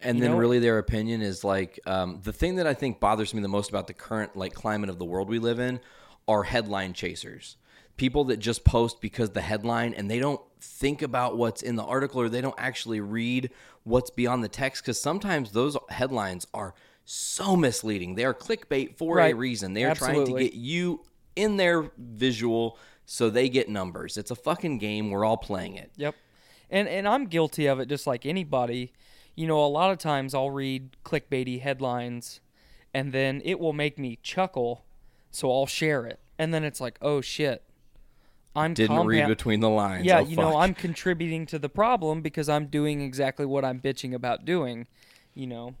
and 0.00 0.18
you 0.18 0.22
then 0.22 0.32
know- 0.32 0.38
really 0.38 0.60
their 0.60 0.78
opinion 0.78 1.22
is 1.22 1.42
like 1.42 1.80
um, 1.86 2.20
the 2.22 2.32
thing 2.32 2.56
that 2.56 2.66
I 2.66 2.74
think 2.74 3.00
bothers 3.00 3.34
me 3.34 3.42
the 3.42 3.48
most 3.48 3.70
about 3.70 3.86
the 3.88 3.94
current 3.94 4.36
like 4.36 4.54
climate 4.54 4.90
of 4.90 4.98
the 4.98 5.04
world 5.04 5.28
we 5.28 5.38
live 5.40 5.58
in 5.58 5.80
are 6.28 6.44
headline 6.44 6.92
chasers. 6.92 7.56
People 7.96 8.24
that 8.24 8.38
just 8.38 8.64
post 8.64 9.00
because 9.00 9.30
the 9.30 9.40
headline 9.40 9.92
and 9.94 10.10
they 10.10 10.18
don't 10.20 10.40
think 10.60 11.02
about 11.02 11.36
what's 11.36 11.62
in 11.62 11.76
the 11.76 11.82
article 11.82 12.20
or 12.20 12.28
they 12.28 12.40
don't 12.40 12.54
actually 12.58 13.00
read 13.00 13.50
what's 13.84 14.10
beyond 14.10 14.44
the 14.44 14.48
text 14.48 14.82
because 14.82 15.00
sometimes 15.00 15.52
those 15.52 15.76
headlines 15.88 16.46
are 16.54 16.74
so 17.04 17.56
misleading. 17.56 18.14
They 18.14 18.24
are 18.24 18.34
clickbait 18.34 18.96
for 18.96 19.18
a 19.20 19.32
reason. 19.34 19.74
They 19.74 19.84
are 19.84 19.94
trying 19.94 20.24
to 20.26 20.32
get 20.38 20.54
you 20.54 21.02
in 21.36 21.56
their 21.56 21.90
visual 21.98 22.78
so 23.12 23.28
they 23.28 23.48
get 23.48 23.68
numbers. 23.68 24.16
It's 24.16 24.30
a 24.30 24.36
fucking 24.36 24.78
game. 24.78 25.10
We're 25.10 25.24
all 25.24 25.36
playing 25.36 25.74
it. 25.74 25.90
Yep. 25.96 26.14
And 26.70 26.86
and 26.86 27.08
I'm 27.08 27.26
guilty 27.26 27.66
of 27.66 27.80
it 27.80 27.88
just 27.88 28.06
like 28.06 28.24
anybody. 28.24 28.92
You 29.34 29.48
know, 29.48 29.64
a 29.64 29.66
lot 29.66 29.90
of 29.90 29.98
times 29.98 30.32
I'll 30.32 30.52
read 30.52 30.96
clickbaity 31.04 31.60
headlines 31.60 32.40
and 32.94 33.12
then 33.12 33.42
it 33.44 33.58
will 33.58 33.72
make 33.72 33.98
me 33.98 34.20
chuckle, 34.22 34.84
so 35.32 35.50
I'll 35.50 35.66
share 35.66 36.06
it. 36.06 36.20
And 36.38 36.54
then 36.54 36.62
it's 36.62 36.80
like, 36.80 36.98
"Oh 37.02 37.20
shit. 37.20 37.64
I'm 38.54 38.74
Didn't 38.74 39.04
read 39.04 39.26
between 39.26 39.58
the 39.58 39.70
lines. 39.70 40.06
Yeah, 40.06 40.20
Oh, 40.20 40.24
you 40.24 40.36
know. 40.36 40.56
I'm 40.58 40.74
contributing 40.74 41.46
to 41.46 41.58
the 41.58 41.68
problem 41.68 42.20
because 42.22 42.48
I'm 42.48 42.66
doing 42.66 43.00
exactly 43.00 43.46
what 43.46 43.64
I'm 43.64 43.80
bitching 43.80 44.14
about 44.14 44.44
doing, 44.44 44.86
you 45.34 45.48
know. 45.48 45.74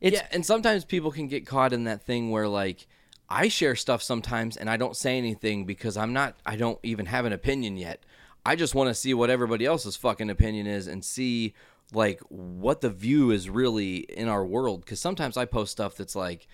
It's 0.00 0.16
yeah, 0.16 0.26
and 0.32 0.46
sometimes 0.46 0.86
people 0.86 1.10
can 1.10 1.28
get 1.28 1.46
caught 1.46 1.74
in 1.74 1.84
that 1.84 2.02
thing 2.02 2.30
where 2.30 2.48
like 2.48 2.86
I 3.30 3.48
share 3.48 3.76
stuff 3.76 4.02
sometimes 4.02 4.56
and 4.56 4.68
I 4.68 4.76
don't 4.76 4.96
say 4.96 5.16
anything 5.16 5.64
because 5.64 5.96
I'm 5.96 6.12
not 6.12 6.36
I 6.44 6.56
don't 6.56 6.78
even 6.82 7.06
have 7.06 7.24
an 7.24 7.32
opinion 7.32 7.76
yet. 7.76 8.02
I 8.44 8.56
just 8.56 8.74
want 8.74 8.88
to 8.88 8.94
see 8.94 9.14
what 9.14 9.30
everybody 9.30 9.64
else's 9.64 9.96
fucking 9.96 10.30
opinion 10.30 10.66
is 10.66 10.86
and 10.86 11.04
see 11.04 11.54
like 11.92 12.20
what 12.28 12.80
the 12.80 12.90
view 12.90 13.30
is 13.30 13.48
really 13.50 13.98
in 13.98 14.28
our 14.28 14.44
world 14.44 14.84
cuz 14.86 15.00
sometimes 15.00 15.36
I 15.36 15.44
post 15.44 15.72
stuff 15.72 15.96
that's 15.96 16.16
like 16.16 16.48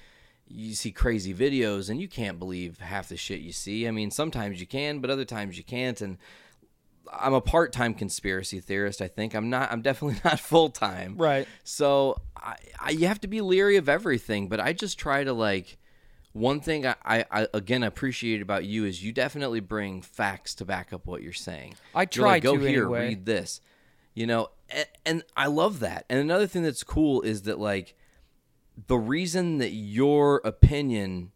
you 0.49 0.75
see 0.75 0.93
crazy 0.93 1.35
videos 1.35 1.91
and 1.91 2.01
you 2.01 2.09
can't 2.09 2.39
believe 2.39 2.79
half 2.79 3.09
the 3.09 3.17
shit 3.17 3.41
you 3.41 3.53
see. 3.53 3.89
I 3.89 3.91
mean, 3.91 4.11
sometimes 4.11 4.61
you 4.61 4.67
can, 4.67 5.01
but 5.01 5.11
other 5.11 5.25
times 5.25 5.59
you 5.59 5.65
can't 5.65 6.01
and 6.01 6.19
I'm 7.13 7.35
a 7.35 7.41
part-time 7.41 7.95
conspiracy 7.95 8.61
theorist. 8.61 9.01
I 9.01 9.09
think 9.09 9.35
I'm 9.35 9.49
not. 9.51 9.71
I'm 9.71 9.83
definitely 9.83 10.21
not 10.25 10.41
full-time. 10.41 11.17
Right. 11.17 11.47
So 11.65 12.21
I, 12.37 12.57
I, 12.81 12.91
you 12.91 13.07
have 13.07 13.21
to 13.23 13.29
be 13.29 13.41
leery 13.41 13.77
of 13.77 13.89
everything. 13.89 14.49
But 14.49 14.61
I 14.61 14.73
just 14.73 14.99
try 14.99 15.25
to 15.25 15.33
like. 15.33 15.79
One 16.37 16.61
thing 16.61 16.87
I, 16.87 16.95
I, 17.03 17.25
I 17.31 17.49
again 17.55 17.83
appreciate 17.83 18.43
about 18.43 18.65
you 18.65 18.85
is 18.85 19.03
you 19.03 19.11
definitely 19.11 19.61
bring 19.61 20.03
facts 20.03 20.55
to 20.57 20.67
back 20.67 20.93
up 20.93 21.07
what 21.07 21.23
you're 21.23 21.33
saying. 21.33 21.77
I 21.95 22.05
try 22.05 22.33
like, 22.33 22.43
go 22.43 22.59
to 22.59 22.63
here, 22.63 22.83
anyway. 22.83 23.09
read 23.09 23.25
this. 23.25 23.63
You 24.13 24.27
know, 24.27 24.51
and, 24.69 24.87
and 25.07 25.23
I 25.35 25.47
love 25.47 25.81
that. 25.81 26.05
And 26.11 26.21
another 26.21 26.47
thing 26.47 26.63
that's 26.63 26.85
cool 26.85 27.23
is 27.23 27.43
that 27.43 27.59
like 27.59 27.95
the 28.87 28.99
reason 28.99 29.59
that 29.59 29.71
your 29.71 30.43
opinion 30.45 31.33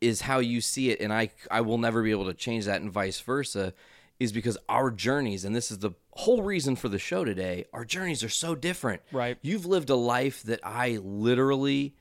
is 0.00 0.22
how 0.22 0.38
you 0.38 0.62
see 0.62 0.90
it 0.90 1.00
and 1.00 1.12
I 1.12 1.30
I 1.50 1.60
will 1.60 1.78
never 1.78 2.02
be 2.02 2.10
able 2.10 2.26
to 2.26 2.34
change 2.34 2.64
that 2.64 2.80
and 2.80 2.90
vice 2.90 3.20
versa 3.20 3.74
is 4.18 4.32
because 4.32 4.56
our 4.66 4.90
journeys 4.90 5.44
and 5.44 5.54
this 5.54 5.70
is 5.70 5.78
the 5.78 5.90
whole 6.12 6.42
reason 6.42 6.74
for 6.74 6.88
the 6.88 6.98
show 6.98 7.22
today 7.22 7.66
our 7.74 7.84
journeys 7.84 8.24
are 8.24 8.30
so 8.30 8.54
different. 8.54 9.02
Right. 9.12 9.36
You've 9.42 9.66
lived 9.66 9.90
a 9.90 9.94
life 9.94 10.42
that 10.44 10.60
I 10.64 11.00
literally 11.02 11.94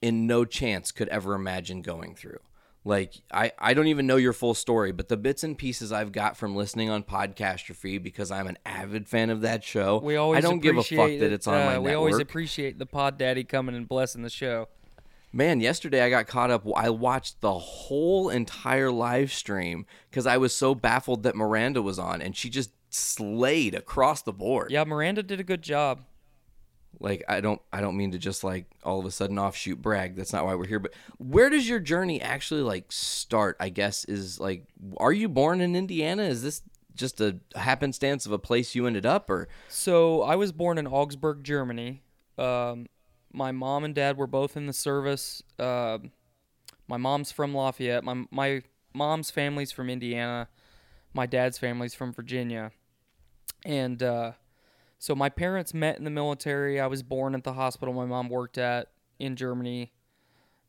in 0.00 0.26
no 0.26 0.44
chance 0.44 0.92
could 0.92 1.08
ever 1.08 1.34
imagine 1.34 1.82
going 1.82 2.14
through. 2.14 2.38
Like 2.84 3.14
I, 3.32 3.52
I 3.58 3.74
don't 3.74 3.88
even 3.88 4.06
know 4.06 4.16
your 4.16 4.32
full 4.32 4.54
story, 4.54 4.92
but 4.92 5.08
the 5.08 5.16
bits 5.16 5.42
and 5.44 5.58
pieces 5.58 5.92
I've 5.92 6.12
got 6.12 6.36
from 6.36 6.56
listening 6.56 6.88
on 6.88 7.02
Podcastrophe 7.02 8.02
because 8.02 8.30
I'm 8.30 8.46
an 8.46 8.56
avid 8.64 9.08
fan 9.08 9.30
of 9.30 9.42
that 9.42 9.62
show. 9.64 9.98
We 9.98 10.16
always 10.16 10.38
I 10.38 10.40
don't 10.48 10.60
give 10.60 10.78
a 10.78 10.82
fuck 10.82 11.10
that 11.10 11.32
it's 11.32 11.46
on 11.46 11.54
uh, 11.54 11.64
my 11.66 11.78
We 11.78 11.90
network. 11.90 11.96
always 11.98 12.18
appreciate 12.18 12.78
the 12.78 12.86
Pod 12.86 13.18
Daddy 13.18 13.44
coming 13.44 13.74
and 13.74 13.86
blessing 13.88 14.22
the 14.22 14.30
show. 14.30 14.68
Man, 15.32 15.60
yesterday 15.60 16.00
I 16.02 16.08
got 16.08 16.26
caught 16.26 16.50
up. 16.50 16.66
I 16.74 16.88
watched 16.88 17.42
the 17.42 17.52
whole 17.52 18.30
entire 18.30 18.90
live 18.90 19.30
stream 19.32 19.84
because 20.08 20.26
I 20.26 20.38
was 20.38 20.54
so 20.54 20.74
baffled 20.74 21.24
that 21.24 21.36
Miranda 21.36 21.82
was 21.82 21.98
on, 21.98 22.22
and 22.22 22.34
she 22.34 22.48
just 22.48 22.70
slayed 22.88 23.74
across 23.74 24.22
the 24.22 24.32
board. 24.32 24.70
Yeah, 24.70 24.84
Miranda 24.84 25.22
did 25.22 25.40
a 25.40 25.44
good 25.44 25.60
job. 25.60 26.04
Like 27.00 27.24
I 27.28 27.40
don't, 27.40 27.60
I 27.72 27.80
don't 27.80 27.96
mean 27.96 28.12
to 28.12 28.18
just 28.18 28.42
like 28.42 28.66
all 28.82 28.98
of 28.98 29.06
a 29.06 29.10
sudden 29.10 29.38
offshoot 29.38 29.80
brag. 29.80 30.16
That's 30.16 30.32
not 30.32 30.44
why 30.44 30.54
we're 30.54 30.66
here. 30.66 30.80
But 30.80 30.94
where 31.18 31.50
does 31.50 31.68
your 31.68 31.80
journey 31.80 32.20
actually 32.20 32.62
like 32.62 32.90
start? 32.90 33.56
I 33.60 33.68
guess 33.68 34.04
is 34.04 34.40
like, 34.40 34.66
are 34.96 35.12
you 35.12 35.28
born 35.28 35.60
in 35.60 35.76
Indiana? 35.76 36.24
Is 36.24 36.42
this 36.42 36.62
just 36.98 37.20
a 37.20 37.38
happenstance 37.54 38.26
of 38.26 38.32
a 38.32 38.38
place 38.38 38.74
you 38.74 38.86
ended 38.86 39.06
up, 39.06 39.30
or 39.30 39.48
So 39.68 40.22
I 40.22 40.36
was 40.36 40.52
born 40.52 40.76
in 40.76 40.86
Augsburg, 40.86 41.44
Germany. 41.44 42.02
Um, 42.36 42.86
my 43.32 43.52
mom 43.52 43.84
and 43.84 43.94
dad 43.94 44.16
were 44.16 44.26
both 44.26 44.56
in 44.56 44.66
the 44.66 44.72
service. 44.72 45.42
Uh, 45.58 45.98
my 46.88 46.96
mom's 46.96 47.30
from 47.32 47.54
Lafayette. 47.54 48.04
My 48.04 48.24
my 48.30 48.62
mom's 48.92 49.30
family's 49.30 49.72
from 49.72 49.88
Indiana. 49.88 50.48
My 51.14 51.26
dad's 51.26 51.58
family's 51.58 51.94
from 51.94 52.12
Virginia. 52.12 52.72
And 53.64 54.02
uh, 54.02 54.32
so 54.98 55.14
my 55.14 55.28
parents 55.28 55.72
met 55.72 55.98
in 55.98 56.04
the 56.04 56.10
military. 56.10 56.80
I 56.80 56.86
was 56.86 57.02
born 57.02 57.34
at 57.34 57.44
the 57.44 57.52
hospital 57.52 57.94
my 57.94 58.04
mom 58.04 58.28
worked 58.28 58.58
at 58.58 58.88
in 59.18 59.36
Germany. 59.36 59.92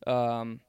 Um, 0.06 0.62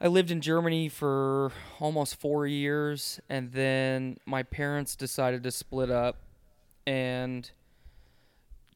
I 0.00 0.06
lived 0.06 0.30
in 0.30 0.40
Germany 0.40 0.88
for 0.88 1.50
almost 1.80 2.20
four 2.20 2.46
years, 2.46 3.20
and 3.28 3.50
then 3.50 4.18
my 4.24 4.44
parents 4.44 4.94
decided 4.94 5.42
to 5.42 5.50
split 5.50 5.90
up. 5.90 6.22
And 6.86 7.50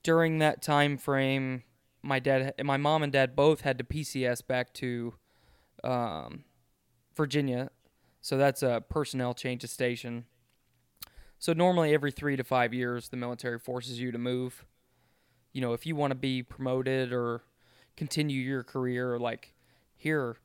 during 0.03 0.39
that 0.39 0.63
time 0.63 0.99
frame, 0.99 1.63
my 2.03 2.19
dad, 2.19 2.55
my 2.65 2.77
mom 2.77 3.05
and 3.05 3.13
dad 3.13 3.37
both 3.37 3.61
had 3.61 3.79
to 3.79 3.85
PCS 3.85 4.45
back 4.45 4.75
to 4.75 5.15
um, 5.85 6.43
Virginia, 7.17 7.71
so 8.21 8.37
that's 8.37 8.63
a 8.63 8.83
personnel 8.89 9.35
change 9.35 9.63
of 9.63 9.71
station. 9.71 10.25
So 11.43 11.53
normally 11.53 11.93
every 11.93 12.13
three 12.13 12.37
to 12.37 12.45
five 12.45 12.73
years, 12.73 13.09
the 13.09 13.17
military 13.17 13.59
forces 13.59 13.99
you 13.99 14.13
to 14.13 14.19
move. 14.19 14.65
You 15.53 15.61
know, 15.61 15.73
if 15.73 15.85
you 15.85 15.97
want 15.97 16.13
to 16.13 16.15
be 16.15 16.41
promoted 16.41 17.13
or 17.13 17.43
continue 17.97 18.41
your 18.41 18.63
career, 18.63 19.19
like 19.19 19.53
here, 19.97 20.37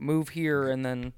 move 0.00 0.30
here, 0.30 0.68
and 0.68 0.84
then 0.84 1.12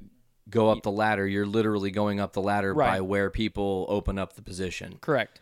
go 0.51 0.69
up 0.69 0.83
the 0.83 0.91
ladder? 0.91 1.27
You're 1.27 1.47
literally 1.47 1.91
going 1.91 2.21
up 2.21 2.35
the 2.35 2.43
ladder 2.43 2.75
by 2.75 3.01
where 3.01 3.31
people 3.31 3.87
open 3.89 4.19
up 4.19 4.35
the 4.35 4.43
position. 4.43 4.99
Correct. 5.01 5.41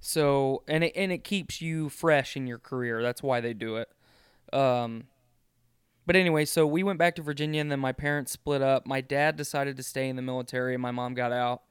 So 0.00 0.64
and 0.66 0.82
it 0.82 0.94
and 0.96 1.12
it 1.12 1.22
keeps 1.22 1.62
you 1.62 1.88
fresh 1.88 2.36
in 2.36 2.48
your 2.48 2.58
career. 2.58 3.00
That's 3.00 3.22
why 3.22 3.40
they 3.40 3.54
do 3.54 3.76
it. 3.76 3.90
Um, 4.52 5.04
but 6.04 6.16
anyway, 6.16 6.46
so 6.46 6.66
we 6.66 6.82
went 6.82 6.98
back 6.98 7.14
to 7.14 7.22
Virginia, 7.22 7.60
and 7.60 7.70
then 7.70 7.78
my 7.78 7.92
parents 7.92 8.32
split 8.32 8.60
up. 8.60 8.88
My 8.88 9.00
dad 9.00 9.36
decided 9.36 9.76
to 9.76 9.84
stay 9.84 10.08
in 10.08 10.16
the 10.16 10.22
military, 10.22 10.74
and 10.74 10.82
my 10.82 10.90
mom 10.90 11.14
got 11.14 11.30
out. 11.30 11.62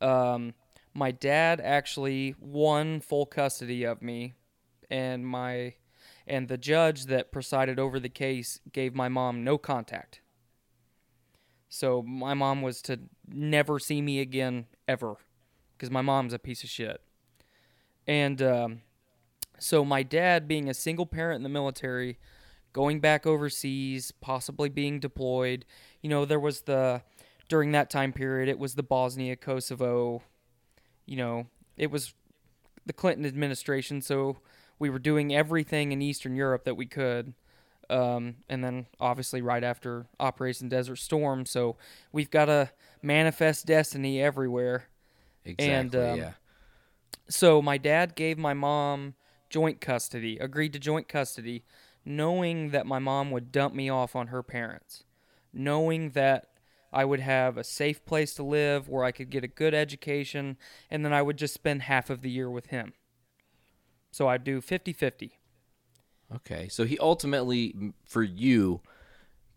Um, 0.00 0.54
my 0.96 1.10
dad 1.10 1.60
actually 1.60 2.34
won 2.40 3.00
full 3.00 3.26
custody 3.26 3.84
of 3.84 4.00
me, 4.00 4.32
and 4.90 5.26
my 5.26 5.74
and 6.26 6.48
the 6.48 6.56
judge 6.56 7.04
that 7.04 7.30
presided 7.30 7.78
over 7.78 8.00
the 8.00 8.08
case 8.08 8.60
gave 8.72 8.94
my 8.94 9.08
mom 9.08 9.44
no 9.44 9.58
contact. 9.58 10.20
So 11.68 12.02
my 12.02 12.32
mom 12.32 12.62
was 12.62 12.80
to 12.82 12.98
never 13.28 13.78
see 13.78 14.00
me 14.00 14.20
again 14.20 14.66
ever, 14.88 15.16
because 15.76 15.90
my 15.90 16.00
mom's 16.00 16.32
a 16.32 16.38
piece 16.38 16.64
of 16.64 16.70
shit. 16.70 17.02
And 18.06 18.40
um, 18.40 18.80
so 19.58 19.84
my 19.84 20.02
dad, 20.02 20.48
being 20.48 20.68
a 20.68 20.74
single 20.74 21.06
parent 21.06 21.36
in 21.36 21.42
the 21.42 21.48
military, 21.48 22.18
going 22.72 23.00
back 23.00 23.26
overseas, 23.26 24.12
possibly 24.12 24.70
being 24.70 24.98
deployed, 24.98 25.66
you 26.00 26.08
know, 26.08 26.24
there 26.24 26.40
was 26.40 26.62
the 26.62 27.02
during 27.48 27.72
that 27.72 27.90
time 27.90 28.12
period, 28.12 28.48
it 28.48 28.58
was 28.58 28.74
the 28.74 28.82
Bosnia 28.82 29.36
Kosovo, 29.36 30.22
you 31.06 31.16
know, 31.16 31.46
it 31.76 31.90
was 31.90 32.14
the 32.84 32.92
Clinton 32.92 33.24
administration, 33.24 34.02
so 34.02 34.38
we 34.78 34.90
were 34.90 34.98
doing 34.98 35.34
everything 35.34 35.92
in 35.92 36.02
Eastern 36.02 36.36
Europe 36.36 36.64
that 36.64 36.76
we 36.76 36.86
could. 36.86 37.34
Um, 37.88 38.36
and 38.48 38.64
then 38.64 38.86
obviously 38.98 39.40
right 39.40 39.62
after 39.62 40.06
Operation 40.18 40.68
Desert 40.68 40.96
Storm, 40.96 41.46
so 41.46 41.76
we've 42.10 42.30
got 42.30 42.46
to 42.46 42.70
manifest 43.00 43.64
destiny 43.66 44.20
everywhere. 44.20 44.88
Exactly. 45.44 45.70
And, 45.72 45.94
um, 45.94 46.18
yeah. 46.18 46.32
So 47.28 47.62
my 47.62 47.78
dad 47.78 48.16
gave 48.16 48.38
my 48.38 48.54
mom 48.54 49.14
joint 49.50 49.80
custody, 49.80 50.36
agreed 50.38 50.72
to 50.72 50.78
joint 50.80 51.08
custody, 51.08 51.64
knowing 52.04 52.70
that 52.70 52.86
my 52.86 52.98
mom 52.98 53.30
would 53.30 53.52
dump 53.52 53.74
me 53.74 53.88
off 53.88 54.16
on 54.16 54.28
her 54.28 54.42
parents, 54.42 55.04
knowing 55.52 56.10
that 56.10 56.48
I 56.96 57.04
would 57.04 57.20
have 57.20 57.56
a 57.58 57.64
safe 57.64 58.04
place 58.04 58.32
to 58.34 58.42
live 58.42 58.88
where 58.88 59.04
I 59.04 59.12
could 59.12 59.28
get 59.30 59.44
a 59.44 59.48
good 59.48 59.74
education, 59.74 60.56
and 60.90 61.04
then 61.04 61.12
I 61.12 61.20
would 61.22 61.36
just 61.36 61.52
spend 61.54 61.82
half 61.82 62.08
of 62.10 62.22
the 62.22 62.30
year 62.30 62.50
with 62.50 62.66
him. 62.66 62.94
So 64.10 64.28
I'd 64.28 64.44
do 64.44 64.60
50 64.60 64.92
50. 64.92 65.38
Okay, 66.36 66.68
so 66.68 66.84
he 66.84 66.98
ultimately, 66.98 67.92
for 68.04 68.22
you, 68.22 68.80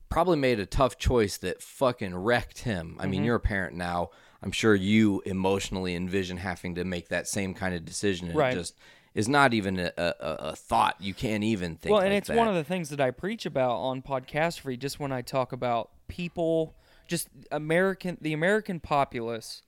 probably 0.10 0.38
made 0.38 0.60
a 0.60 0.66
tough 0.66 0.98
choice 0.98 1.38
that 1.38 1.62
fucking 1.64 2.16
wrecked 2.16 2.60
him. 2.60 2.96
I 3.00 3.04
Mm-hmm. 3.04 3.12
mean, 3.12 3.24
you're 3.24 3.36
a 3.38 3.40
parent 3.40 3.76
now. 3.76 4.10
I'm 4.44 4.52
sure 4.52 4.76
you 4.76 5.22
emotionally 5.26 5.96
envision 5.96 6.38
having 6.38 6.76
to 6.76 6.84
make 6.84 7.10
that 7.10 7.28
same 7.28 7.54
kind 7.54 7.74
of 7.74 7.86
decision. 7.86 8.28
And 8.30 8.38
Right. 8.38 8.54
It 8.54 8.58
just 8.58 8.76
is 9.14 9.28
not 9.28 9.54
even 9.54 9.80
a, 9.80 9.92
a, 9.98 10.14
a 10.20 10.56
thought. 10.56 10.96
You 11.00 11.14
can't 11.14 11.44
even 11.44 11.76
think. 11.78 11.86
About 11.86 11.90
it. 11.90 11.94
Well, 11.94 12.02
and 12.04 12.14
like 12.14 12.18
it's 12.20 12.28
that. 12.28 12.38
one 12.38 12.48
of 12.48 12.56
the 12.56 12.64
things 12.64 12.90
that 12.90 13.02
I 13.02 13.12
preach 13.12 13.46
about 13.46 13.76
on 13.78 14.02
Podcastrophe, 14.02 14.78
just 14.78 15.00
when 15.00 15.12
I 15.12 15.22
talk 15.22 15.52
about 15.52 15.90
people, 16.08 16.76
just 17.10 17.28
American, 17.52 18.18
the 18.22 18.34
American 18.34 18.80
populace, 18.80 19.64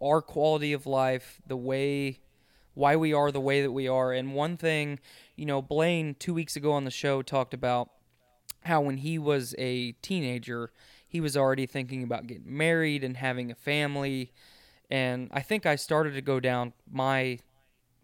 our 0.00 0.22
quality 0.22 0.72
of 0.72 0.86
life, 0.86 1.42
the 1.46 1.56
way, 1.56 2.20
why 2.74 2.94
we 2.96 3.12
are 3.12 3.32
the 3.32 3.40
way 3.40 3.60
that 3.62 3.72
we 3.72 3.88
are. 3.88 4.12
And 4.12 4.32
one 4.32 4.56
thing, 4.56 5.00
you 5.36 5.44
know, 5.44 5.60
Blaine 5.60 6.14
two 6.18 6.32
weeks 6.32 6.56
ago 6.56 6.72
on 6.72 6.84
the 6.84 6.90
show 6.90 7.20
talked 7.20 7.52
about 7.52 7.90
how 8.62 8.80
when 8.80 8.98
he 8.98 9.18
was 9.18 9.54
a 9.58 9.92
teenager, 10.02 10.70
he 11.06 11.20
was 11.20 11.36
already 11.36 11.66
thinking 11.66 12.04
about 12.04 12.28
getting 12.28 12.56
married 12.56 13.02
and 13.02 13.16
having 13.16 13.50
a 13.50 13.54
family. 13.56 14.32
And 14.88 15.30
I 15.32 15.40
think 15.40 15.66
I 15.66 15.74
started 15.74 16.14
to 16.14 16.22
go 16.22 16.38
down 16.38 16.72
my 16.90 17.40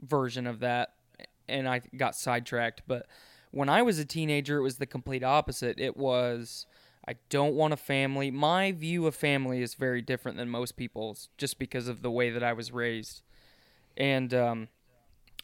version 0.00 0.46
of 0.46 0.60
that 0.60 0.94
and 1.48 1.68
I 1.68 1.82
got 1.96 2.16
sidetracked. 2.16 2.82
But 2.88 3.06
when 3.52 3.68
I 3.68 3.82
was 3.82 4.00
a 4.00 4.04
teenager, 4.04 4.58
it 4.58 4.62
was 4.62 4.76
the 4.76 4.86
complete 4.86 5.22
opposite. 5.22 5.78
It 5.78 5.96
was, 5.96 6.66
I 7.08 7.14
don't 7.28 7.54
want 7.54 7.72
a 7.72 7.76
family. 7.76 8.30
My 8.30 8.72
view 8.72 9.06
of 9.06 9.14
family 9.14 9.62
is 9.62 9.74
very 9.74 10.02
different 10.02 10.36
than 10.36 10.48
most 10.48 10.76
people's 10.76 11.28
just 11.38 11.58
because 11.58 11.88
of 11.88 12.02
the 12.02 12.10
way 12.10 12.30
that 12.30 12.42
I 12.42 12.52
was 12.52 12.70
raised. 12.72 13.22
And 13.96 14.32
um, 14.34 14.68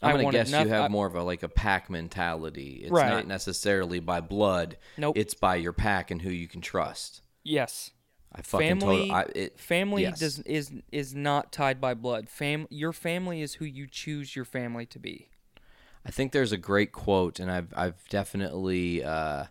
I'm 0.03 0.17
gonna 0.17 0.31
guess 0.31 0.51
noth- 0.51 0.67
you 0.67 0.73
have 0.73 0.85
I- 0.85 0.89
more 0.89 1.07
of 1.07 1.15
a 1.15 1.23
like 1.23 1.43
a 1.43 1.49
pack 1.49 1.89
mentality. 1.91 2.81
It's 2.83 2.91
Right. 2.91 3.09
not 3.11 3.27
necessarily 3.27 4.01
by 4.01 4.21
blood. 4.21 4.77
Nope. 4.97 5.17
It's 5.17 5.35
by 5.35 5.57
your 5.57 5.73
pack 5.73 6.11
and 6.11 6.23
who 6.23 6.31
you 6.31 6.47
can 6.47 6.61
trust. 6.61 7.23
Yes. 7.43 7.91
I 8.33 8.43
fucking 8.43 8.81
family 8.81 9.09
total. 9.09 9.15
I, 9.15 9.23
it, 9.35 9.59
family 9.59 10.03
yes. 10.03 10.21
does 10.21 10.39
is 10.41 10.73
is 10.93 11.15
not 11.15 11.53
tied 11.53 11.81
by 11.81 11.95
blood. 11.95 12.29
Fam 12.29 12.67
your 12.71 12.93
family 12.93 13.41
is 13.41 13.55
who 13.55 13.65
you 13.65 13.87
choose 13.87 14.37
your 14.37 14.45
family 14.45 14.85
to 14.87 14.99
be. 14.99 15.31
I 16.05 16.11
think 16.11 16.33
there's 16.33 16.53
a 16.53 16.59
great 16.59 16.93
quote, 16.93 17.41
and 17.41 17.51
I've 17.51 17.73
I've 17.75 18.07
definitely 18.11 19.03
uh, 19.03 19.45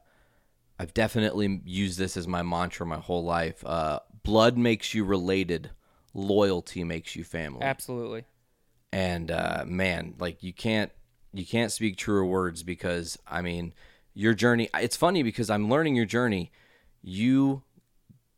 I've 0.77 0.93
definitely 0.93 1.61
used 1.65 1.97
this 1.97 2.17
as 2.17 2.27
my 2.27 2.43
mantra 2.43 2.85
my 2.85 2.97
whole 2.97 3.23
life. 3.23 3.63
Uh, 3.65 3.99
blood 4.23 4.57
makes 4.57 4.93
you 4.93 5.05
related. 5.05 5.71
Loyalty 6.13 6.83
makes 6.83 7.15
you 7.15 7.23
family. 7.23 7.61
Absolutely. 7.61 8.25
and 8.91 9.31
uh, 9.31 9.63
man, 9.65 10.15
like 10.19 10.43
you 10.43 10.53
can't 10.53 10.91
you 11.33 11.45
can't 11.45 11.71
speak 11.71 11.97
truer 11.97 12.25
words 12.25 12.63
because 12.63 13.17
I 13.27 13.41
mean 13.41 13.73
your 14.13 14.33
journey. 14.33 14.69
It's 14.75 14.95
funny 14.95 15.23
because 15.23 15.49
I'm 15.49 15.69
learning 15.69 15.95
your 15.95 16.05
journey. 16.05 16.51
You 17.01 17.63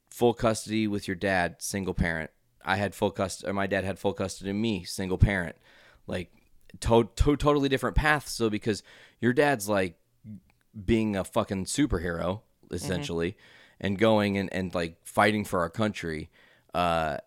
full 0.10 0.34
custody 0.34 0.88
with 0.88 1.08
your 1.08 1.16
dad, 1.16 1.58
single 1.60 1.94
parent. 1.94 2.32
I 2.66 2.76
had 2.78 2.96
full 2.96 3.12
custody. 3.12 3.50
Or 3.50 3.54
my 3.54 3.68
dad 3.68 3.84
had 3.84 4.00
full 4.00 4.14
custody 4.14 4.50
of 4.50 4.56
me, 4.56 4.84
single 4.84 5.18
parent. 5.20 5.56
Like 6.08 6.32
to- 6.82 7.10
to- 7.16 7.36
totally 7.38 7.70
different 7.70 7.96
paths. 7.96 8.32
So 8.32 8.50
because 8.50 8.82
your 9.22 9.34
dad's 9.34 9.70
like 9.70 10.00
being 10.86 11.16
a 11.16 11.24
fucking 11.24 11.66
superhero 11.66 12.42
essentially 12.72 13.36
and 13.80 13.98
going 13.98 14.38
and, 14.38 14.52
and 14.54 14.74
like 14.76 14.98
fighting 15.06 15.44
for 15.46 15.60
our 15.62 15.70
country 15.70 16.30
uh 16.74 17.18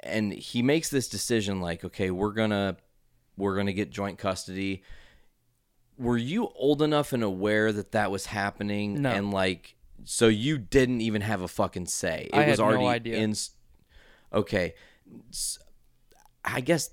and 0.00 0.32
he 0.32 0.62
makes 0.62 0.88
this 0.88 1.08
decision 1.08 1.60
like 1.60 1.84
okay 1.84 2.10
we're 2.10 2.32
gonna 2.32 2.76
we're 3.36 3.56
gonna 3.56 3.72
get 3.72 3.90
joint 3.90 4.18
custody 4.18 4.82
were 5.98 6.16
you 6.16 6.48
old 6.54 6.82
enough 6.82 7.12
and 7.12 7.22
aware 7.22 7.72
that 7.72 7.92
that 7.92 8.10
was 8.10 8.26
happening 8.26 9.02
No. 9.02 9.10
and 9.10 9.32
like 9.32 9.74
so 10.04 10.28
you 10.28 10.58
didn't 10.58 11.00
even 11.00 11.22
have 11.22 11.40
a 11.42 11.48
fucking 11.48 11.86
say 11.86 12.28
it 12.32 12.36
I 12.36 12.48
was 12.48 12.58
no 12.58 12.64
already 12.66 12.86
idea. 12.86 13.16
in 13.18 13.34
okay 14.32 14.74
i 16.44 16.60
guess 16.60 16.90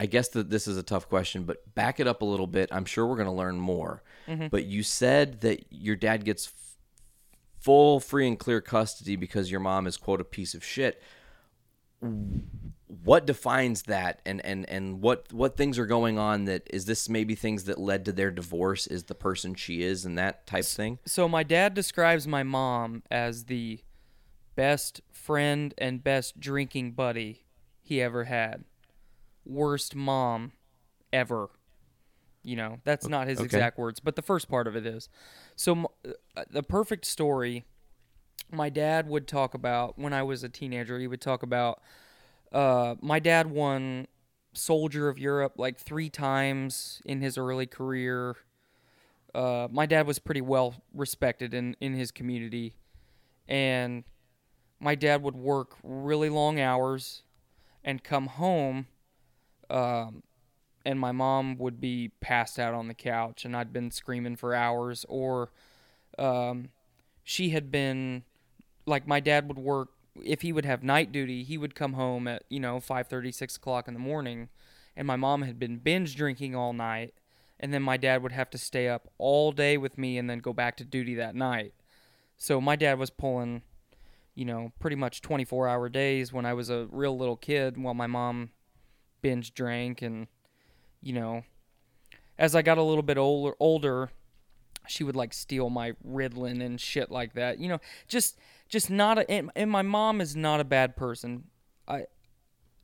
I 0.00 0.06
guess 0.06 0.28
that 0.28 0.50
this 0.50 0.68
is 0.68 0.76
a 0.76 0.82
tough 0.82 1.08
question, 1.08 1.44
but 1.44 1.74
back 1.74 1.98
it 1.98 2.06
up 2.06 2.22
a 2.22 2.24
little 2.24 2.46
bit. 2.46 2.68
I'm 2.72 2.84
sure 2.84 3.06
we're 3.06 3.16
going 3.16 3.26
to 3.26 3.32
learn 3.32 3.58
more. 3.58 4.02
Mm-hmm. 4.28 4.48
But 4.48 4.64
you 4.64 4.82
said 4.82 5.40
that 5.40 5.66
your 5.70 5.96
dad 5.96 6.24
gets 6.24 6.46
f- 6.46 6.78
full, 7.58 7.98
free, 7.98 8.28
and 8.28 8.38
clear 8.38 8.60
custody 8.60 9.16
because 9.16 9.50
your 9.50 9.60
mom 9.60 9.86
is 9.86 9.96
quote 9.96 10.20
a 10.20 10.24
piece 10.24 10.54
of 10.54 10.64
shit. 10.64 11.02
What 12.00 13.26
defines 13.26 13.82
that, 13.82 14.22
and 14.24 14.44
and 14.44 14.68
and 14.68 15.02
what 15.02 15.32
what 15.32 15.56
things 15.56 15.80
are 15.80 15.86
going 15.86 16.16
on? 16.16 16.44
That 16.44 16.62
is 16.70 16.84
this 16.84 17.08
maybe 17.08 17.34
things 17.34 17.64
that 17.64 17.78
led 17.78 18.04
to 18.04 18.12
their 18.12 18.30
divorce? 18.30 18.86
Is 18.86 19.04
the 19.04 19.16
person 19.16 19.56
she 19.56 19.82
is, 19.82 20.04
and 20.04 20.16
that 20.16 20.46
type 20.46 20.62
of 20.62 20.68
thing? 20.68 20.98
So 21.06 21.28
my 21.28 21.42
dad 21.42 21.74
describes 21.74 22.28
my 22.28 22.44
mom 22.44 23.02
as 23.10 23.46
the 23.46 23.80
best 24.54 25.00
friend 25.12 25.74
and 25.76 26.04
best 26.04 26.38
drinking 26.38 26.92
buddy 26.92 27.46
he 27.82 28.00
ever 28.00 28.24
had. 28.24 28.64
Worst 29.48 29.96
mom 29.96 30.52
ever. 31.12 31.48
You 32.44 32.56
know, 32.56 32.80
that's 32.84 33.08
not 33.08 33.26
his 33.26 33.38
okay. 33.38 33.46
exact 33.46 33.78
words, 33.78 33.98
but 34.00 34.14
the 34.14 34.22
first 34.22 34.48
part 34.48 34.66
of 34.66 34.76
it 34.76 34.86
is. 34.86 35.08
So 35.56 35.90
uh, 36.36 36.44
the 36.50 36.62
perfect 36.62 37.04
story 37.04 37.64
my 38.50 38.68
dad 38.68 39.08
would 39.08 39.26
talk 39.26 39.54
about 39.54 39.98
when 39.98 40.12
I 40.12 40.22
was 40.22 40.42
a 40.42 40.48
teenager, 40.48 40.98
he 40.98 41.06
would 41.06 41.20
talk 41.20 41.42
about 41.42 41.82
uh, 42.52 42.94
my 43.00 43.18
dad 43.18 43.50
won 43.50 44.06
Soldier 44.54 45.08
of 45.08 45.18
Europe 45.18 45.54
like 45.56 45.78
three 45.78 46.08
times 46.08 47.02
in 47.04 47.20
his 47.20 47.36
early 47.36 47.66
career. 47.66 48.36
Uh, 49.34 49.68
my 49.70 49.86
dad 49.86 50.06
was 50.06 50.18
pretty 50.18 50.40
well 50.40 50.74
respected 50.94 51.52
in, 51.52 51.76
in 51.80 51.94
his 51.94 52.10
community. 52.10 52.74
And 53.46 54.04
my 54.80 54.94
dad 54.94 55.22
would 55.22 55.36
work 55.36 55.76
really 55.82 56.30
long 56.30 56.58
hours 56.58 57.22
and 57.84 58.02
come 58.02 58.26
home. 58.26 58.86
Um, 59.70 60.22
and 60.84 60.98
my 60.98 61.12
mom 61.12 61.58
would 61.58 61.80
be 61.80 62.12
passed 62.20 62.58
out 62.58 62.74
on 62.74 62.88
the 62.88 62.94
couch, 62.94 63.44
and 63.44 63.56
I'd 63.56 63.72
been 63.72 63.90
screaming 63.90 64.36
for 64.36 64.54
hours. 64.54 65.04
Or 65.08 65.50
um, 66.18 66.70
she 67.24 67.50
had 67.50 67.70
been 67.70 68.24
like 68.86 69.06
my 69.06 69.20
dad 69.20 69.48
would 69.48 69.58
work 69.58 69.90
if 70.24 70.42
he 70.42 70.52
would 70.52 70.64
have 70.64 70.82
night 70.82 71.12
duty 71.12 71.44
he 71.44 71.58
would 71.58 71.74
come 71.74 71.92
home 71.92 72.26
at 72.26 72.42
you 72.48 72.58
know 72.58 72.78
5.30 72.78 73.32
6 73.34 73.56
o'clock 73.56 73.86
in 73.86 73.94
the 73.94 74.00
morning 74.00 74.48
and 74.96 75.06
my 75.06 75.14
mom 75.14 75.42
had 75.42 75.58
been 75.58 75.76
binge 75.76 76.16
drinking 76.16 76.56
all 76.56 76.72
night 76.72 77.14
and 77.60 77.72
then 77.72 77.82
my 77.82 77.96
dad 77.96 78.22
would 78.22 78.32
have 78.32 78.50
to 78.50 78.58
stay 78.58 78.88
up 78.88 79.08
all 79.18 79.52
day 79.52 79.76
with 79.76 79.98
me 79.98 80.18
and 80.18 80.28
then 80.28 80.38
go 80.38 80.52
back 80.52 80.76
to 80.78 80.84
duty 80.84 81.14
that 81.14 81.34
night 81.34 81.74
so 82.36 82.60
my 82.60 82.74
dad 82.74 82.98
was 82.98 83.10
pulling 83.10 83.62
you 84.34 84.44
know 84.44 84.72
pretty 84.80 84.96
much 84.96 85.20
24 85.20 85.68
hour 85.68 85.88
days 85.88 86.32
when 86.32 86.46
i 86.46 86.54
was 86.54 86.70
a 86.70 86.88
real 86.90 87.16
little 87.16 87.36
kid 87.36 87.76
while 87.76 87.94
my 87.94 88.06
mom 88.06 88.50
binge 89.22 89.54
drank 89.54 90.02
and 90.02 90.26
you 91.02 91.12
know 91.12 91.42
as 92.38 92.54
i 92.54 92.62
got 92.62 92.78
a 92.78 92.82
little 92.82 93.02
bit 93.02 93.18
older 93.18 93.54
older 93.60 94.10
she 94.90 95.04
would 95.04 95.16
like 95.16 95.32
steal 95.32 95.70
my 95.70 95.92
Ritalin 96.06 96.64
and 96.64 96.80
shit 96.80 97.10
like 97.10 97.34
that. 97.34 97.58
You 97.58 97.68
know, 97.68 97.80
just 98.06 98.38
just 98.68 98.90
not 98.90 99.18
a 99.18 99.30
and, 99.30 99.50
and 99.54 99.70
my 99.70 99.82
mom 99.82 100.20
is 100.20 100.34
not 100.34 100.60
a 100.60 100.64
bad 100.64 100.96
person. 100.96 101.44
I 101.86 102.06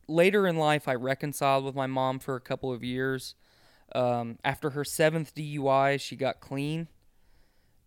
later 0.06 0.46
in 0.46 0.56
life 0.56 0.86
I 0.86 0.94
reconciled 0.94 1.64
with 1.64 1.74
my 1.74 1.86
mom 1.86 2.18
for 2.18 2.36
a 2.36 2.40
couple 2.40 2.72
of 2.72 2.84
years. 2.84 3.34
Um, 3.94 4.38
after 4.44 4.70
her 4.70 4.84
seventh 4.84 5.34
DUI, 5.34 6.00
she 6.00 6.16
got 6.16 6.40
clean. 6.40 6.88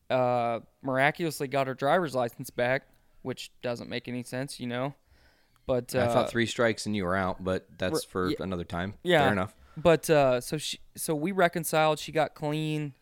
Uh, 0.10 0.62
miraculously 0.82 1.48
got 1.48 1.68
her 1.68 1.74
driver's 1.74 2.16
license 2.16 2.50
back, 2.50 2.84
which 3.24 3.52
doesn't 3.62 3.90
make 3.90 4.08
any 4.08 4.24
sense, 4.24 4.60
you 4.60 4.68
know. 4.68 4.94
But 5.68 5.94
uh, 5.94 6.00
I 6.00 6.08
thought 6.08 6.30
three 6.30 6.46
strikes 6.48 6.86
and 6.86 6.96
you 6.96 7.04
were 7.04 7.16
out, 7.16 7.44
but 7.44 7.68
that's 7.78 8.04
for 8.06 8.30
yeah. 8.30 8.38
another 8.40 8.64
time. 8.64 8.96
yeah. 9.04 9.24
Fair 9.24 9.34
enough. 9.34 9.54
But 9.76 10.10
uh, 10.10 10.42
so 10.42 10.58
she, 10.58 10.80
so 10.96 11.14
we 11.14 11.32
reconciled. 11.32 12.00
She 12.00 12.12
got 12.12 12.34
clean, 12.34 12.96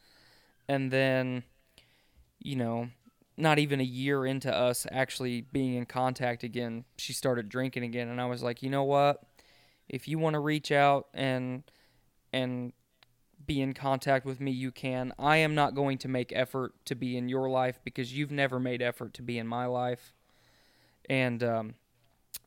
and 0.67 0.91
then, 0.91 1.43
you 2.39 2.57
know, 2.57 2.89
not 3.37 3.59
even 3.59 3.79
a 3.79 3.85
year 3.85 4.25
into 4.25 4.53
us 4.53 4.85
actually 4.91 5.41
being 5.41 5.75
in 5.75 5.85
contact 5.85 6.43
again, 6.43 6.83
she 6.97 7.13
started 7.13 7.47
drinking 7.47 7.83
again, 7.83 8.09
and 8.09 8.19
I 8.19 8.25
was 8.25 8.43
like, 8.43 8.61
you 8.61 8.69
know 8.69 8.83
what? 8.83 9.21
If 9.87 10.07
you 10.07 10.19
want 10.19 10.33
to 10.33 10.39
reach 10.39 10.71
out 10.71 11.07
and 11.13 11.63
and 12.33 12.73
be 13.45 13.61
in 13.61 13.73
contact 13.73 14.25
with 14.25 14.41
me, 14.41 14.51
you 14.51 14.71
can. 14.71 15.13
I 15.19 15.37
am 15.37 15.55
not 15.55 15.75
going 15.75 15.99
to 15.99 16.07
make 16.07 16.33
effort 16.35 16.73
to 16.85 16.95
be 16.95 17.15
in 17.15 17.29
your 17.29 17.47
life 17.47 17.79
because 17.83 18.11
you've 18.11 18.31
never 18.31 18.59
made 18.59 18.81
effort 18.81 19.13
to 19.13 19.21
be 19.21 19.37
in 19.37 19.47
my 19.47 19.65
life. 19.67 20.13
And 21.07 21.43
um, 21.43 21.75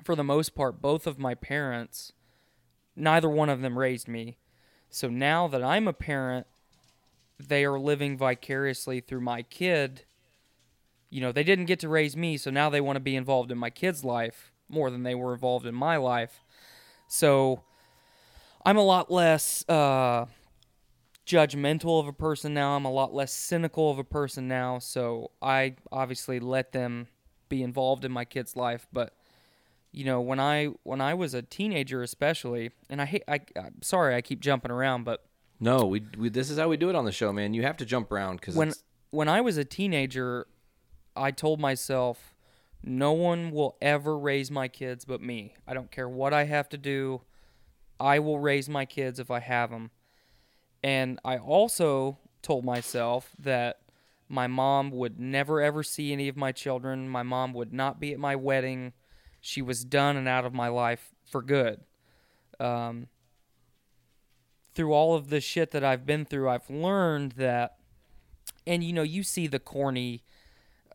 for 0.02 0.14
the 0.14 0.24
most 0.24 0.54
part, 0.54 0.80
both 0.80 1.06
of 1.06 1.18
my 1.18 1.34
parents 1.34 2.12
neither 2.98 3.28
one 3.28 3.48
of 3.48 3.60
them 3.60 3.78
raised 3.78 4.08
me. 4.08 4.38
So 4.90 5.08
now 5.08 5.48
that 5.48 5.62
I'm 5.62 5.88
a 5.88 5.92
parent, 5.92 6.46
they 7.38 7.64
are 7.64 7.78
living 7.78 8.16
vicariously 8.16 9.00
through 9.00 9.20
my 9.20 9.42
kid. 9.42 10.04
You 11.10 11.20
know, 11.20 11.32
they 11.32 11.44
didn't 11.44 11.66
get 11.66 11.80
to 11.80 11.88
raise 11.88 12.16
me, 12.16 12.36
so 12.36 12.50
now 12.50 12.68
they 12.68 12.80
want 12.80 12.96
to 12.96 13.00
be 13.00 13.16
involved 13.16 13.50
in 13.50 13.58
my 13.58 13.70
kid's 13.70 14.04
life 14.04 14.52
more 14.68 14.90
than 14.90 15.02
they 15.02 15.14
were 15.14 15.32
involved 15.32 15.66
in 15.66 15.74
my 15.74 15.96
life. 15.96 16.44
So 17.06 17.62
I'm 18.64 18.76
a 18.76 18.84
lot 18.84 19.10
less 19.10 19.64
uh, 19.68 20.26
judgmental 21.26 22.00
of 22.00 22.08
a 22.08 22.12
person 22.12 22.52
now. 22.52 22.76
I'm 22.76 22.84
a 22.84 22.92
lot 22.92 23.14
less 23.14 23.32
cynical 23.32 23.90
of 23.90 23.98
a 23.98 24.04
person 24.04 24.48
now. 24.48 24.78
So 24.78 25.30
I 25.40 25.76
obviously 25.90 26.40
let 26.40 26.72
them 26.72 27.08
be 27.48 27.62
involved 27.62 28.04
in 28.04 28.12
my 28.12 28.26
kid's 28.26 28.56
life, 28.56 28.86
but 28.92 29.14
you 29.92 30.04
know 30.04 30.20
when 30.20 30.38
i 30.38 30.66
when 30.82 31.00
i 31.00 31.14
was 31.14 31.34
a 31.34 31.42
teenager 31.42 32.02
especially 32.02 32.70
and 32.90 33.00
i 33.00 33.04
hate 33.04 33.22
I, 33.28 33.40
i'm 33.56 33.82
sorry 33.82 34.14
i 34.14 34.20
keep 34.20 34.40
jumping 34.40 34.70
around 34.70 35.04
but 35.04 35.24
No, 35.60 35.86
we, 35.86 36.02
we 36.16 36.28
this 36.28 36.50
is 36.50 36.58
how 36.58 36.68
we 36.68 36.76
do 36.76 36.88
it 36.88 36.94
on 36.94 37.04
the 37.04 37.12
show, 37.12 37.32
man. 37.32 37.52
You 37.54 37.62
have 37.62 37.76
to 37.78 37.84
jump 37.84 38.12
around 38.12 38.36
because 38.36 38.54
when 38.54 38.72
when 39.10 39.28
i 39.28 39.40
was 39.40 39.56
a 39.56 39.64
teenager 39.64 40.46
i 41.16 41.30
told 41.30 41.58
myself 41.60 42.34
no 42.84 43.12
one 43.12 43.50
will 43.50 43.76
ever 43.82 44.16
raise 44.16 44.50
my 44.50 44.68
kids 44.68 45.04
but 45.04 45.20
me. 45.20 45.54
I 45.66 45.74
don't 45.74 45.90
care 45.90 46.08
what 46.08 46.32
i 46.32 46.44
have 46.44 46.68
to 46.70 46.78
do 46.78 47.22
i 47.98 48.18
will 48.18 48.38
raise 48.38 48.68
my 48.68 48.84
kids 48.84 49.18
if 49.18 49.30
i 49.30 49.40
have 49.40 49.70
them 49.70 49.90
and 50.84 51.18
i 51.24 51.36
also 51.36 52.18
told 52.42 52.64
myself 52.64 53.30
that 53.38 53.80
my 54.28 54.46
mom 54.46 54.90
would 54.90 55.18
never 55.18 55.60
ever 55.60 55.82
see 55.82 56.12
any 56.12 56.28
of 56.28 56.36
my 56.36 56.52
children. 56.52 57.08
My 57.08 57.22
mom 57.22 57.54
would 57.54 57.72
not 57.72 57.98
be 57.98 58.12
at 58.12 58.18
my 58.18 58.36
wedding 58.36 58.92
she 59.40 59.62
was 59.62 59.84
done 59.84 60.16
and 60.16 60.28
out 60.28 60.44
of 60.44 60.52
my 60.52 60.68
life 60.68 61.12
for 61.30 61.42
good. 61.42 61.80
Um, 62.58 63.08
through 64.74 64.92
all 64.92 65.14
of 65.14 65.30
the 65.30 65.40
shit 65.40 65.70
that 65.72 65.84
I've 65.84 66.06
been 66.06 66.24
through, 66.24 66.48
I've 66.48 66.70
learned 66.70 67.32
that, 67.32 67.76
and 68.66 68.82
you 68.82 68.92
know, 68.92 69.02
you 69.02 69.22
see 69.22 69.46
the 69.46 69.58
corny, 69.58 70.22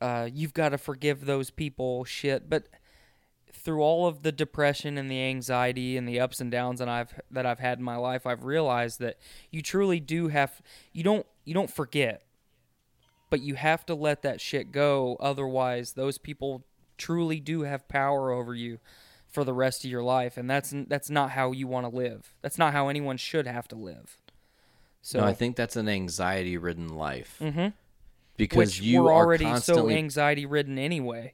uh, 0.01 0.29
you've 0.31 0.53
got 0.53 0.69
to 0.69 0.77
forgive 0.77 1.25
those 1.25 1.49
people 1.49 2.03
shit, 2.05 2.49
but 2.49 2.67
through 3.51 3.81
all 3.81 4.07
of 4.07 4.23
the 4.23 4.31
depression 4.31 4.97
and 4.97 5.09
the 5.09 5.21
anxiety 5.21 5.95
and 5.95 6.07
the 6.07 6.19
ups 6.19 6.41
and 6.41 6.51
downs 6.51 6.79
that 6.79 6.89
I've 6.89 7.19
that 7.31 7.45
I've 7.45 7.59
had 7.59 7.77
in 7.77 7.83
my 7.83 7.95
life, 7.95 8.25
I've 8.25 8.43
realized 8.43 8.99
that 8.99 9.17
you 9.51 9.61
truly 9.61 9.99
do 9.99 10.27
have 10.27 10.61
you 10.91 11.03
don't 11.03 11.25
you 11.45 11.53
don't 11.53 11.71
forget, 11.71 12.23
but 13.29 13.41
you 13.41 13.55
have 13.55 13.85
to 13.85 13.95
let 13.95 14.21
that 14.23 14.41
shit 14.41 14.71
go. 14.71 15.17
Otherwise, 15.19 15.93
those 15.93 16.17
people 16.17 16.65
truly 17.03 17.39
do 17.39 17.61
have 17.61 17.87
power 17.87 18.31
over 18.31 18.55
you 18.55 18.79
for 19.27 19.43
the 19.43 19.53
rest 19.53 19.83
of 19.83 19.91
your 19.91 20.03
life, 20.03 20.37
and 20.37 20.49
that's 20.49 20.73
that's 20.87 21.09
not 21.09 21.31
how 21.31 21.51
you 21.51 21.67
want 21.67 21.89
to 21.89 21.95
live. 21.95 22.33
That's 22.41 22.57
not 22.57 22.73
how 22.73 22.87
anyone 22.87 23.17
should 23.17 23.47
have 23.47 23.67
to 23.69 23.75
live. 23.75 24.19
So 25.01 25.19
no, 25.19 25.25
I 25.25 25.33
think 25.33 25.55
that's 25.55 25.75
an 25.75 25.89
anxiety-ridden 25.89 26.89
life. 26.89 27.37
Mhm. 27.41 27.73
Because 28.37 28.57
which 28.57 28.81
you 28.81 29.03
we're 29.03 29.11
are 29.11 29.25
already 29.25 29.59
so 29.59 29.89
anxiety 29.89 30.45
ridden 30.45 30.79
anyway. 30.79 31.33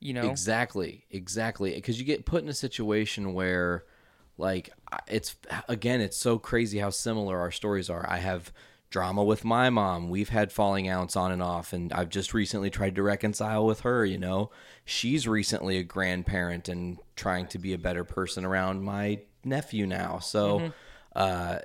You 0.00 0.14
know, 0.14 0.30
Exactly, 0.30 1.04
exactly. 1.10 1.74
Because 1.74 1.98
you 1.98 2.04
get 2.04 2.24
put 2.24 2.42
in 2.42 2.48
a 2.48 2.54
situation 2.54 3.34
where, 3.34 3.84
like, 4.38 4.70
it's 5.06 5.36
again, 5.68 6.00
it's 6.00 6.16
so 6.16 6.38
crazy 6.38 6.78
how 6.78 6.90
similar 6.90 7.38
our 7.38 7.50
stories 7.52 7.88
are. 7.90 8.04
I 8.08 8.18
have 8.18 8.52
drama 8.92 9.24
with 9.24 9.44
my 9.44 9.70
mom. 9.70 10.08
We've 10.10 10.28
had 10.28 10.52
falling 10.52 10.86
outs 10.86 11.16
on 11.16 11.32
and 11.32 11.42
off, 11.42 11.72
and 11.72 11.92
I've 11.92 12.10
just 12.10 12.32
recently 12.32 12.70
tried 12.70 12.94
to 12.94 13.02
reconcile 13.02 13.66
with 13.66 13.80
her. 13.80 14.04
You 14.04 14.18
know, 14.18 14.50
she's 14.84 15.26
recently 15.26 15.78
a 15.78 15.82
grandparent 15.82 16.68
and 16.68 16.98
trying 17.16 17.46
to 17.48 17.58
be 17.58 17.72
a 17.72 17.78
better 17.78 18.04
person 18.04 18.44
around 18.44 18.82
my 18.84 19.20
nephew 19.44 19.86
now. 19.86 20.20
So, 20.20 20.72
uh, 21.16 21.58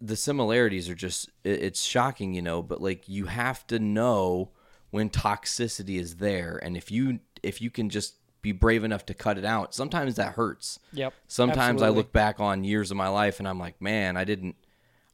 the 0.00 0.16
similarities 0.16 0.88
are 0.90 0.94
just 0.94 1.30
it- 1.44 1.62
it's 1.62 1.82
shocking, 1.82 2.34
you 2.34 2.42
know. 2.42 2.62
But 2.62 2.82
like, 2.82 3.08
you 3.08 3.26
have 3.26 3.66
to 3.68 3.78
know 3.78 4.50
when 4.90 5.08
toxicity 5.08 5.98
is 5.98 6.16
there 6.16 6.60
and 6.62 6.76
if 6.76 6.90
you 6.90 7.20
if 7.42 7.62
you 7.62 7.70
can 7.70 7.88
just 7.88 8.16
be 8.42 8.52
brave 8.52 8.84
enough 8.84 9.06
to 9.06 9.14
cut 9.14 9.38
it 9.38 9.44
out 9.44 9.74
sometimes 9.74 10.16
that 10.16 10.34
hurts 10.34 10.78
Yep, 10.92 11.14
sometimes 11.28 11.80
i 11.80 11.86
look 11.96 12.12
back 12.12 12.40
on 12.40 12.62
years 12.62 12.90
of 12.90 12.96
my 12.98 13.08
life 13.08 13.38
and 13.38 13.48
i'm 13.48 13.58
like 13.58 13.80
man 13.80 14.18
i 14.18 14.24
didn't 14.24 14.54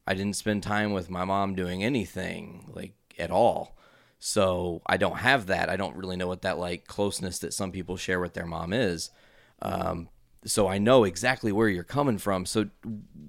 i 0.09 0.13
didn't 0.13 0.35
spend 0.35 0.61
time 0.61 0.91
with 0.91 1.09
my 1.09 1.23
mom 1.23 1.55
doing 1.55 1.83
anything 1.83 2.69
like 2.75 2.93
at 3.17 3.31
all 3.31 3.77
so 4.19 4.81
i 4.85 4.97
don't 4.97 5.19
have 5.19 5.45
that 5.45 5.69
i 5.69 5.77
don't 5.77 5.95
really 5.95 6.17
know 6.17 6.27
what 6.27 6.41
that 6.41 6.57
like 6.57 6.85
closeness 6.87 7.39
that 7.39 7.53
some 7.53 7.71
people 7.71 7.95
share 7.95 8.19
with 8.19 8.33
their 8.33 8.45
mom 8.45 8.73
is 8.73 9.09
um, 9.61 10.09
so 10.45 10.67
I 10.67 10.77
know 10.77 11.03
exactly 11.03 11.51
where 11.51 11.67
you're 11.67 11.83
coming 11.83 12.17
from. 12.17 12.45
So 12.45 12.69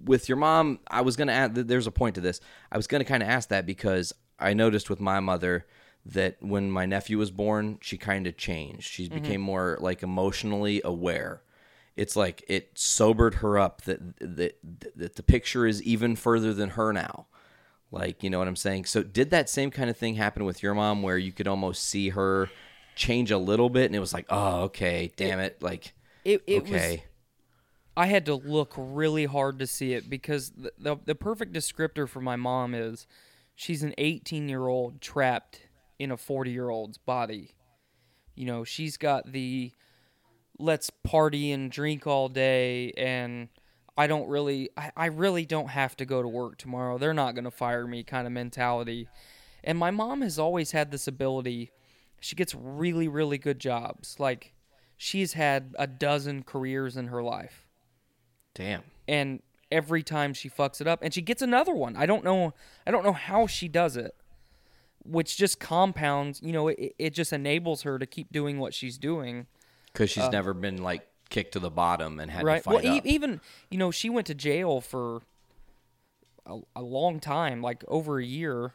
with 0.04 0.28
your 0.28 0.36
mom, 0.36 0.80
I 0.88 1.00
was 1.00 1.16
gonna 1.16 1.32
add. 1.32 1.54
That 1.54 1.68
there's 1.68 1.86
a 1.86 1.92
point 1.92 2.14
to 2.14 2.20
this. 2.20 2.40
I 2.70 2.76
was 2.76 2.86
gonna 2.86 3.04
kind 3.04 3.22
of 3.22 3.28
ask 3.28 3.48
that 3.48 3.66
because 3.66 4.12
I 4.38 4.54
noticed 4.54 4.88
with 4.88 5.00
my 5.00 5.20
mother 5.20 5.66
that 6.06 6.36
when 6.40 6.70
my 6.70 6.86
nephew 6.86 7.18
was 7.18 7.30
born, 7.30 7.78
she 7.80 7.98
kind 7.98 8.26
of 8.26 8.36
changed. 8.36 8.84
She 8.84 9.08
became 9.08 9.40
more 9.40 9.76
like 9.80 10.02
emotionally 10.02 10.80
aware. 10.84 11.42
It's 12.00 12.16
like 12.16 12.42
it 12.48 12.70
sobered 12.76 13.34
her 13.36 13.58
up 13.58 13.82
that 13.82 14.00
that 14.20 14.58
that 14.96 15.16
the 15.16 15.22
picture 15.22 15.66
is 15.66 15.82
even 15.82 16.16
further 16.16 16.54
than 16.54 16.70
her 16.70 16.94
now. 16.94 17.26
Like, 17.92 18.22
you 18.22 18.30
know 18.30 18.38
what 18.38 18.48
I'm 18.48 18.56
saying? 18.56 18.86
So 18.86 19.02
did 19.02 19.28
that 19.32 19.50
same 19.50 19.70
kind 19.70 19.90
of 19.90 19.98
thing 19.98 20.14
happen 20.14 20.46
with 20.46 20.62
your 20.62 20.72
mom 20.72 21.02
where 21.02 21.18
you 21.18 21.30
could 21.30 21.46
almost 21.46 21.84
see 21.84 22.08
her 22.08 22.48
change 22.96 23.30
a 23.30 23.36
little 23.36 23.68
bit 23.68 23.84
and 23.84 23.94
it 23.94 23.98
was 23.98 24.14
like, 24.14 24.24
"Oh, 24.30 24.62
okay, 24.62 25.12
damn 25.14 25.40
it." 25.40 25.62
Like 25.62 25.92
it, 26.24 26.42
it 26.46 26.62
was 26.62 26.72
okay. 26.72 27.04
I 27.98 28.06
had 28.06 28.24
to 28.26 28.34
look 28.34 28.72
really 28.78 29.26
hard 29.26 29.58
to 29.58 29.66
see 29.66 29.92
it 29.92 30.08
because 30.08 30.52
the, 30.52 30.72
the 30.78 30.96
the 31.04 31.14
perfect 31.14 31.52
descriptor 31.52 32.08
for 32.08 32.22
my 32.22 32.36
mom 32.36 32.74
is 32.74 33.06
she's 33.54 33.82
an 33.82 33.92
18 33.98 34.48
year 34.48 34.68
old 34.68 35.02
trapped 35.02 35.68
in 35.98 36.10
a 36.10 36.16
40 36.16 36.50
year 36.50 36.70
old's 36.70 36.96
body. 36.96 37.50
You 38.34 38.46
know, 38.46 38.64
she's 38.64 38.96
got 38.96 39.32
the 39.32 39.72
let's 40.60 40.90
party 40.90 41.52
and 41.52 41.70
drink 41.70 42.06
all 42.06 42.28
day 42.28 42.92
and 42.96 43.48
I 43.96 44.06
don't 44.06 44.28
really 44.28 44.70
I, 44.76 44.92
I 44.96 45.06
really 45.06 45.44
don't 45.44 45.68
have 45.68 45.96
to 45.96 46.04
go 46.04 46.22
to 46.22 46.28
work 46.28 46.58
tomorrow. 46.58 46.98
They're 46.98 47.14
not 47.14 47.34
gonna 47.34 47.50
fire 47.50 47.86
me 47.86 48.02
kind 48.02 48.26
of 48.26 48.32
mentality. 48.32 49.08
And 49.62 49.76
my 49.78 49.90
mom 49.90 50.22
has 50.22 50.38
always 50.38 50.70
had 50.70 50.90
this 50.90 51.06
ability. 51.06 51.70
She 52.20 52.34
gets 52.34 52.54
really, 52.54 53.08
really 53.08 53.36
good 53.38 53.58
jobs. 53.58 54.16
Like 54.18 54.54
she's 55.02 55.32
had 55.32 55.74
a 55.78 55.86
dozen 55.86 56.42
careers 56.42 56.94
in 56.94 57.06
her 57.06 57.22
life 57.22 57.66
Damn. 58.54 58.82
and 59.08 59.40
every 59.72 60.02
time 60.02 60.34
she 60.34 60.50
fucks 60.50 60.82
it 60.82 60.86
up 60.86 60.98
and 61.00 61.14
she 61.14 61.22
gets 61.22 61.40
another 61.40 61.72
one 61.72 61.96
i 61.96 62.04
don't 62.04 62.22
know 62.22 62.52
i 62.86 62.90
don't 62.90 63.02
know 63.02 63.14
how 63.14 63.46
she 63.46 63.66
does 63.66 63.96
it 63.96 64.14
which 65.02 65.38
just 65.38 65.58
compounds 65.58 66.42
you 66.42 66.52
know 66.52 66.68
it, 66.68 66.94
it 66.98 67.14
just 67.14 67.32
enables 67.32 67.80
her 67.80 67.98
to 67.98 68.04
keep 68.04 68.30
doing 68.30 68.58
what 68.58 68.74
she's 68.74 68.98
doing 68.98 69.46
Because 69.92 70.10
she's 70.10 70.28
never 70.30 70.54
been 70.54 70.82
like 70.82 71.06
kicked 71.28 71.52
to 71.52 71.58
the 71.60 71.70
bottom 71.70 72.18
and 72.20 72.30
had 72.30 72.42
Uh, 72.42 72.46
right. 72.46 72.62
To 72.62 72.68
well 72.70 72.80
fight 72.80 73.06
e- 73.06 73.08
even 73.08 73.40
you 73.70 73.78
know 73.78 73.90
she 73.90 74.10
went 74.10 74.26
to 74.28 74.34
jail 74.34 74.80
for 74.80 75.22
a, 76.46 76.58
a 76.76 76.82
long 76.82 77.20
time 77.20 77.62
like 77.62 77.84
over 77.88 78.18
a 78.18 78.24
year 78.24 78.74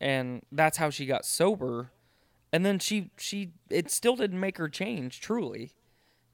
and 0.00 0.42
that's 0.50 0.78
how 0.78 0.90
she 0.90 1.06
got 1.06 1.24
sober. 1.24 1.90
And 2.52 2.66
then 2.66 2.78
she 2.78 3.10
she 3.16 3.52
it 3.70 3.90
still 3.90 4.16
didn't 4.16 4.40
make 4.40 4.58
her 4.58 4.68
change 4.68 5.20
truly 5.20 5.72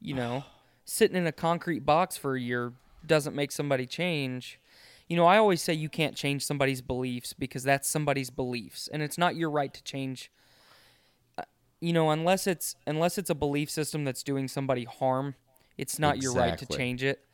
you 0.00 0.14
know? 0.14 0.44
Sitting 0.84 1.16
in 1.16 1.26
a 1.26 1.32
concrete 1.32 1.84
box 1.84 2.16
for 2.16 2.34
a 2.34 2.40
year 2.40 2.72
doesn't 3.06 3.36
make 3.36 3.52
somebody 3.52 3.84
change. 3.86 4.58
You 5.08 5.16
know 5.16 5.24
i 5.24 5.38
always 5.38 5.62
say 5.62 5.72
you 5.72 5.88
can't 5.88 6.14
change 6.14 6.44
somebody's 6.44 6.82
beliefs 6.82 7.32
because 7.32 7.62
that's 7.62 7.88
somebody's 7.88 8.28
beliefs 8.28 8.90
and 8.92 9.02
it's 9.02 9.16
not 9.16 9.36
your 9.36 9.50
right 9.50 9.72
to 9.72 9.82
change 9.82 10.30
uh, 10.30 10.47
you 11.80 11.92
know 11.92 12.10
unless 12.10 12.46
it's 12.46 12.74
unless 12.86 13.18
it's 13.18 13.30
a 13.30 13.34
belief 13.34 13.70
system 13.70 14.04
that's 14.04 14.22
doing 14.22 14.48
somebody 14.48 14.84
harm 14.84 15.34
it's 15.76 15.98
not 15.98 16.20
your 16.20 16.34
right 16.34 16.58
to 16.58 16.66
change 16.66 17.02
it. 17.02 17.24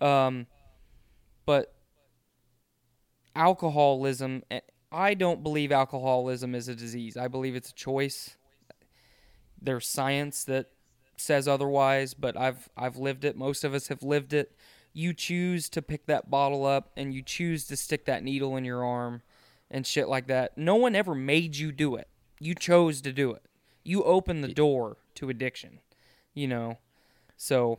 Um 0.00 0.46
but 1.44 1.74
alcoholism 3.36 4.42
eh, 4.50 4.60
i 4.90 5.14
don't 5.14 5.42
believe 5.42 5.72
alcoholism 5.72 6.54
is 6.54 6.68
a 6.68 6.74
disease. 6.74 7.16
I 7.16 7.28
believe 7.28 7.54
it's 7.54 7.70
a 7.70 7.74
choice. 7.74 8.36
There's 9.60 9.86
science 9.86 10.44
that 10.44 10.66
says 11.18 11.46
otherwise 11.46 12.14
but 12.14 12.36
i've 12.36 12.68
i've 12.76 12.96
lived 12.96 13.24
it. 13.24 13.36
Most 13.36 13.62
of 13.62 13.74
us 13.74 13.88
have 13.88 14.02
lived 14.02 14.32
it. 14.32 14.56
You 14.94 15.14
choose 15.14 15.68
to 15.70 15.82
pick 15.82 16.06
that 16.06 16.30
bottle 16.30 16.64
up 16.66 16.90
and 16.96 17.14
you 17.14 17.22
choose 17.22 17.66
to 17.66 17.76
stick 17.76 18.06
that 18.06 18.22
needle 18.24 18.56
in 18.56 18.64
your 18.64 18.84
arm 18.84 19.22
and 19.70 19.86
shit 19.86 20.08
like 20.08 20.26
that. 20.26 20.56
No 20.58 20.76
one 20.76 20.94
ever 20.94 21.14
made 21.14 21.56
you 21.56 21.72
do 21.72 21.96
it. 21.96 22.08
You 22.40 22.54
chose 22.54 23.00
to 23.02 23.12
do 23.12 23.32
it 23.32 23.42
you 23.84 24.02
open 24.04 24.40
the 24.40 24.48
door 24.48 24.96
to 25.14 25.28
addiction 25.28 25.80
you 26.34 26.46
know 26.48 26.78
so 27.36 27.78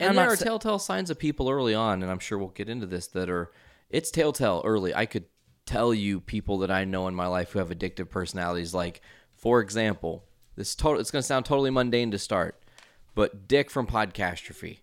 and 0.00 0.10
I'm 0.10 0.16
there 0.16 0.32
are 0.32 0.36
sa- 0.36 0.44
telltale 0.46 0.78
signs 0.78 1.10
of 1.10 1.18
people 1.18 1.50
early 1.50 1.74
on, 1.74 2.02
and 2.02 2.10
I'm 2.10 2.18
sure 2.18 2.38
we'll 2.38 2.48
get 2.48 2.68
into 2.68 2.86
this 2.86 3.06
that 3.08 3.28
are 3.28 3.50
it's 3.90 4.10
telltale 4.10 4.62
early. 4.64 4.94
I 4.94 5.06
could 5.06 5.26
tell 5.66 5.92
you 5.92 6.20
people 6.20 6.58
that 6.58 6.70
I 6.70 6.84
know 6.84 7.06
in 7.06 7.14
my 7.14 7.26
life 7.26 7.52
who 7.52 7.58
have 7.58 7.68
addictive 7.68 8.08
personalities. 8.08 8.72
Like, 8.72 9.02
for 9.34 9.60
example, 9.60 10.24
this 10.56 10.74
total 10.74 11.00
it's 11.00 11.10
going 11.10 11.20
to 11.20 11.26
sound 11.26 11.44
totally 11.44 11.70
mundane 11.70 12.10
to 12.12 12.18
start, 12.18 12.60
but 13.14 13.46
Dick 13.46 13.70
from 13.70 13.86
Podcastrophe. 13.86 14.78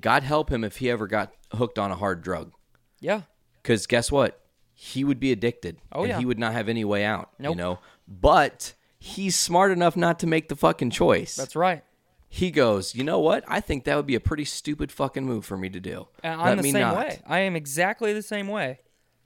God 0.00 0.22
help 0.22 0.50
him 0.50 0.64
if 0.64 0.78
he 0.78 0.88
ever 0.88 1.06
got 1.06 1.34
hooked 1.52 1.78
on 1.78 1.90
a 1.90 1.96
hard 1.96 2.22
drug. 2.22 2.52
yeah 3.00 3.22
Because 3.62 3.86
guess 3.86 4.10
what? 4.10 4.40
He 4.72 5.04
would 5.04 5.20
be 5.20 5.30
addicted. 5.30 5.76
Oh, 5.92 6.02
and 6.02 6.10
yeah. 6.10 6.18
he 6.18 6.24
would 6.24 6.38
not 6.38 6.54
have 6.54 6.70
any 6.70 6.86
way 6.86 7.04
out. 7.04 7.30
You 7.38 7.54
know? 7.54 7.80
But 8.08 8.72
he's 9.00 9.34
smart 9.36 9.72
enough 9.72 9.96
not 9.96 10.18
to 10.20 10.26
make 10.28 10.48
the 10.48 10.54
fucking 10.56 10.90
choice. 10.90 11.34
that's 11.34 11.56
right 11.56 11.82
He 12.28 12.52
goes, 12.52 12.94
you 12.94 13.02
know 13.02 13.18
what? 13.18 13.42
I 13.48 13.60
think 13.60 13.82
that 13.84 13.96
would 13.96 14.06
be 14.06 14.14
a 14.14 14.20
pretty 14.20 14.44
stupid 14.44 14.92
fucking 14.92 15.24
move 15.26 15.44
for 15.44 15.56
me 15.56 15.68
to 15.70 15.80
do. 15.80 16.06
and 16.22 16.40
i'm 16.40 16.56
the 16.58 16.62
me 16.62 16.70
same 16.72 16.82
not. 16.82 16.96
way 16.96 17.18
i 17.26 17.40
am 17.40 17.56
exactly 17.56 18.12
the 18.12 18.22
same 18.22 18.46
way 18.48 18.78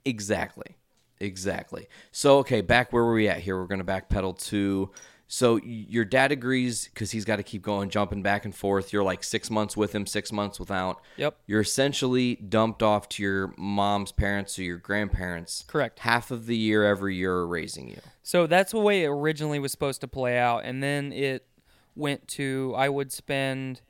Exactly. 0.07 0.77
Exactly. 1.19 1.87
So, 2.11 2.37
okay, 2.39 2.61
back 2.61 2.93
where 2.93 3.03
were 3.03 3.13
we 3.13 3.27
at 3.27 3.39
here? 3.39 3.57
We're 3.57 3.65
going 3.67 3.83
to 3.83 3.85
backpedal 3.85 4.37
to. 4.49 4.91
So, 5.27 5.59
your 5.63 6.05
dad 6.05 6.31
agrees 6.31 6.87
because 6.93 7.09
he's 7.09 7.25
got 7.25 7.37
to 7.37 7.43
keep 7.43 7.63
going, 7.63 7.89
jumping 7.89 8.21
back 8.21 8.45
and 8.45 8.53
forth. 8.53 8.93
You're 8.93 9.03
like 9.03 9.23
six 9.23 9.49
months 9.49 9.75
with 9.75 9.93
him, 9.93 10.05
six 10.05 10.31
months 10.31 10.59
without. 10.59 11.01
Yep. 11.17 11.37
You're 11.47 11.61
essentially 11.61 12.35
dumped 12.35 12.83
off 12.83 13.09
to 13.09 13.23
your 13.23 13.53
mom's 13.57 14.11
parents 14.11 14.59
or 14.59 14.63
your 14.63 14.77
grandparents. 14.77 15.65
Correct. 15.67 15.99
Half 15.99 16.29
of 16.29 16.45
the 16.45 16.55
year, 16.55 16.83
every 16.83 17.15
year, 17.15 17.33
are 17.33 17.47
raising 17.47 17.89
you. 17.89 17.99
So 18.21 18.45
that's 18.45 18.71
the 18.71 18.79
way 18.79 19.03
it 19.03 19.07
originally 19.07 19.57
was 19.57 19.71
supposed 19.71 20.01
to 20.01 20.07
play 20.07 20.37
out, 20.37 20.63
and 20.63 20.83
then 20.83 21.11
it 21.11 21.47
went 21.95 22.27
to 22.27 22.73
I 22.77 22.89
would 22.89 23.11
spend 23.11 23.81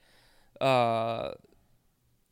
uh, 0.61 1.31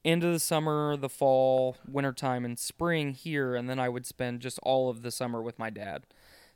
end 0.06 0.24
of 0.24 0.32
the 0.32 0.39
summer, 0.39 0.96
the 0.96 1.10
fall, 1.10 1.78
wintertime, 1.88 2.46
and 2.46 2.58
spring 2.58 3.13
here, 3.13 3.56
and 3.56 3.70
then 3.70 3.80
I 3.80 3.89
would 3.89 4.06
spend 4.06 4.42
just 4.42 4.60
all 4.63 4.89
of 4.89 5.02
the 5.02 5.12
summer 5.12 5.42
with 5.42 5.60
my 5.60 5.70
dad. 5.70 6.06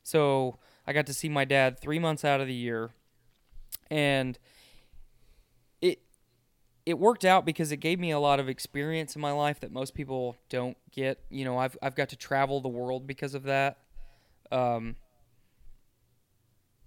So 0.03 0.59
I 0.87 0.93
got 0.93 1.05
to 1.07 1.13
see 1.13 1.27
my 1.27 1.43
dad 1.43 1.79
three 1.79 1.99
months 1.99 2.23
out 2.23 2.39
of 2.39 2.47
the 2.47 2.53
year, 2.53 2.91
and 3.91 4.39
it 5.81 5.99
it 6.85 6.97
worked 6.97 7.25
out 7.25 7.45
because 7.45 7.71
it 7.73 7.77
gave 7.77 7.99
me 7.99 8.11
a 8.11 8.19
lot 8.19 8.39
of 8.39 8.47
experience 8.47 9.15
in 9.15 9.21
my 9.21 9.31
life 9.31 9.59
that 9.59 9.71
most 9.71 9.93
people 9.93 10.37
don't 10.49 10.77
get. 10.91 11.19
You 11.29 11.43
know, 11.43 11.57
I've 11.57 11.77
I've 11.81 11.95
got 11.95 12.09
to 12.09 12.15
travel 12.15 12.61
the 12.61 12.69
world 12.69 13.05
because 13.05 13.33
of 13.33 13.43
that. 13.43 13.79
Um, 14.49 14.95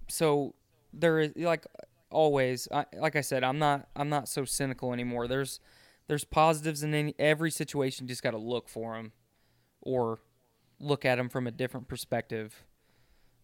so 0.09 0.55
there 0.95 1.21
is 1.21 1.33
like 1.37 1.67
always. 2.11 2.69
I, 2.73 2.87
like 2.97 3.17
I 3.17 3.21
said, 3.21 3.45
I'm 3.45 3.59
not 3.59 3.87
I'm 3.95 4.09
not 4.09 4.29
so 4.29 4.47
cynical 4.47 4.95
anymore. 4.95 5.29
There's 5.29 5.61
there's 6.09 6.25
positives 6.25 6.83
in 6.83 6.95
any, 6.95 7.15
every 7.19 7.51
situation. 7.51 8.07
You 8.07 8.09
just 8.09 8.23
got 8.23 8.31
to 8.33 8.39
look 8.39 8.69
for 8.69 8.97
them, 8.97 9.13
or 9.83 10.21
look 10.79 11.05
at 11.05 11.17
them 11.17 11.29
from 11.29 11.47
a 11.47 11.51
different 11.51 11.87
perspective. 11.87 12.65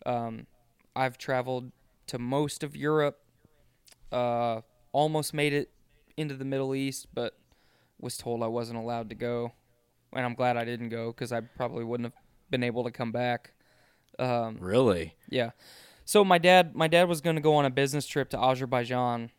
Um, 0.04 0.46
I've 0.94 1.18
traveled 1.18 1.72
to 2.08 2.18
most 2.18 2.62
of 2.62 2.76
Europe. 2.76 3.18
Uh, 4.12 4.60
almost 4.92 5.34
made 5.34 5.52
it 5.52 5.70
into 6.16 6.34
the 6.34 6.44
Middle 6.44 6.74
East, 6.74 7.08
but 7.12 7.36
was 8.00 8.16
told 8.16 8.42
I 8.42 8.46
wasn't 8.46 8.78
allowed 8.78 9.08
to 9.10 9.14
go, 9.14 9.52
and 10.12 10.24
I'm 10.24 10.34
glad 10.34 10.56
I 10.56 10.64
didn't 10.64 10.90
go 10.90 11.12
because 11.12 11.32
I 11.32 11.40
probably 11.40 11.84
wouldn't 11.84 12.06
have 12.12 12.22
been 12.50 12.62
able 12.62 12.84
to 12.84 12.90
come 12.90 13.12
back. 13.12 13.52
Um, 14.18 14.58
Really? 14.60 15.14
yeah. 15.28 15.50
So 16.04 16.24
my 16.24 16.38
dad, 16.38 16.74
my 16.74 16.88
dad 16.88 17.08
was 17.08 17.20
going 17.20 17.36
to 17.36 17.42
go 17.42 17.54
on 17.56 17.64
a 17.64 17.70
business 17.70 18.06
trip 18.06 18.30
to 18.30 18.38
Azerbaijan, 18.38 19.30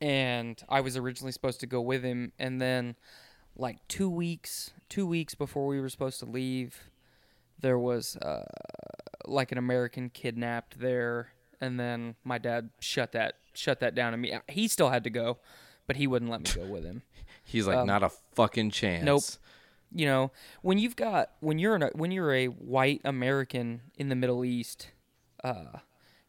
and 0.00 0.62
I 0.68 0.80
was 0.80 0.96
originally 0.96 1.32
supposed 1.32 1.60
to 1.60 1.66
go 1.66 1.80
with 1.80 2.02
him. 2.04 2.32
And 2.38 2.60
then, 2.60 2.94
like 3.56 3.78
two 3.88 4.08
weeks, 4.08 4.70
two 4.88 5.06
weeks 5.06 5.34
before 5.34 5.66
we 5.66 5.80
were 5.80 5.88
supposed 5.88 6.20
to 6.20 6.26
leave, 6.26 6.90
there 7.58 7.78
was 7.78 8.16
uh, 8.16 8.44
like 9.30 9.52
an 9.52 9.58
American 9.58 10.10
kidnapped 10.10 10.78
there, 10.78 11.28
and 11.60 11.78
then 11.78 12.16
my 12.24 12.38
dad 12.38 12.70
shut 12.80 13.12
that 13.12 13.34
shut 13.52 13.80
that 13.80 13.94
down. 13.94 14.12
to 14.12 14.18
me, 14.18 14.36
he 14.48 14.68
still 14.68 14.90
had 14.90 15.04
to 15.04 15.10
go, 15.10 15.38
but 15.86 15.96
he 15.96 16.06
wouldn't 16.06 16.30
let 16.30 16.40
me 16.42 16.62
go 16.62 16.70
with 16.70 16.84
him 16.84 17.02
He's 17.44 17.66
like, 17.66 17.84
not 17.86 18.02
a 18.02 18.10
fucking 18.34 18.70
chance. 18.70 19.00
Um, 19.02 19.06
Nope. 19.06 19.22
you 19.92 20.06
know 20.06 20.30
when 20.62 20.78
you've 20.78 20.96
got 20.96 21.30
when 21.40 21.58
you're 21.58 21.76
a, 21.76 21.90
when 21.94 22.12
you're 22.12 22.32
a 22.32 22.46
white 22.46 23.00
American 23.04 23.80
in 23.96 24.08
the 24.08 24.14
Middle 24.14 24.44
East, 24.44 24.88
uh, 25.42 25.78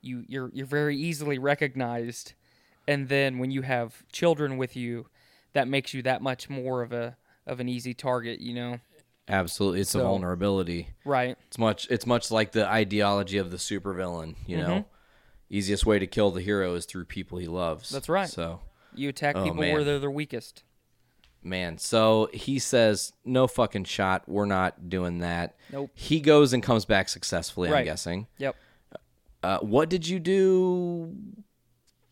you 0.02 0.24
you're 0.28 0.50
you're 0.54 0.66
very 0.66 0.98
easily 0.98 1.38
recognized, 1.38 2.34
and 2.88 3.08
then 3.08 3.38
when 3.38 3.52
you 3.52 3.62
have 3.62 4.04
children 4.12 4.58
with 4.58 4.76
you, 4.76 5.08
that 5.54 5.68
makes 5.68 5.94
you 5.94 6.02
that 6.04 6.22
much 6.22 6.50
more 6.50 6.82
of 6.82 6.92
a 6.92 7.18
of 7.46 7.60
an 7.60 7.70
easy 7.70 7.94
target. 7.94 8.40
You 8.40 8.54
know, 8.56 8.80
Absolutely, 9.32 9.82
it's 9.82 9.96
a 9.96 10.00
vulnerability. 10.00 10.90
right? 11.06 11.38
It's 11.48 11.58
much. 11.58 11.88
It's 11.90 12.06
much 12.06 12.30
like 12.32 12.52
the 12.52 12.68
ideology 12.68 13.38
of 13.38 13.50
the 13.52 13.58
supervillain. 13.58 14.36
You 14.46 14.58
know, 14.58 14.64
Mm-hmm. 14.70 14.88
easiest 15.58 15.86
way 15.86 16.00
to 16.00 16.08
kill 16.08 16.32
the 16.32 16.42
hero 16.42 16.76
is 16.76 16.86
through 16.86 17.06
people 17.06 17.38
he 17.38 17.48
loves. 17.48 17.90
That's 17.90 18.10
right. 18.10 18.30
So, 18.30 18.60
You 18.94 19.10
attack 19.10 19.36
Oh, 19.38 19.44
people 19.44 19.60
where 19.60 19.84
they're 19.84 20.00
their 20.00 20.12
weakest. 20.12 20.64
man, 21.44 21.78
so 21.78 22.30
he 22.34 22.60
says, 22.60 23.14
"No 23.26 23.48
fucking 23.48 23.86
shot. 23.86 24.24
We're 24.28 24.46
not 24.46 24.90
doing 24.90 25.20
that." 25.20 25.56
Nope. 25.72 25.90
He 25.94 26.20
goes 26.20 26.54
and 26.54 26.62
comes 26.62 26.86
back 26.86 27.10
successfully. 27.10 27.70
I'm 27.72 27.86
guessing. 27.86 28.28
Yep. 28.38 28.56
Uh, 29.44 29.58
what 29.60 29.90
did 29.90 30.08
you 30.08 30.20
do 30.20 31.16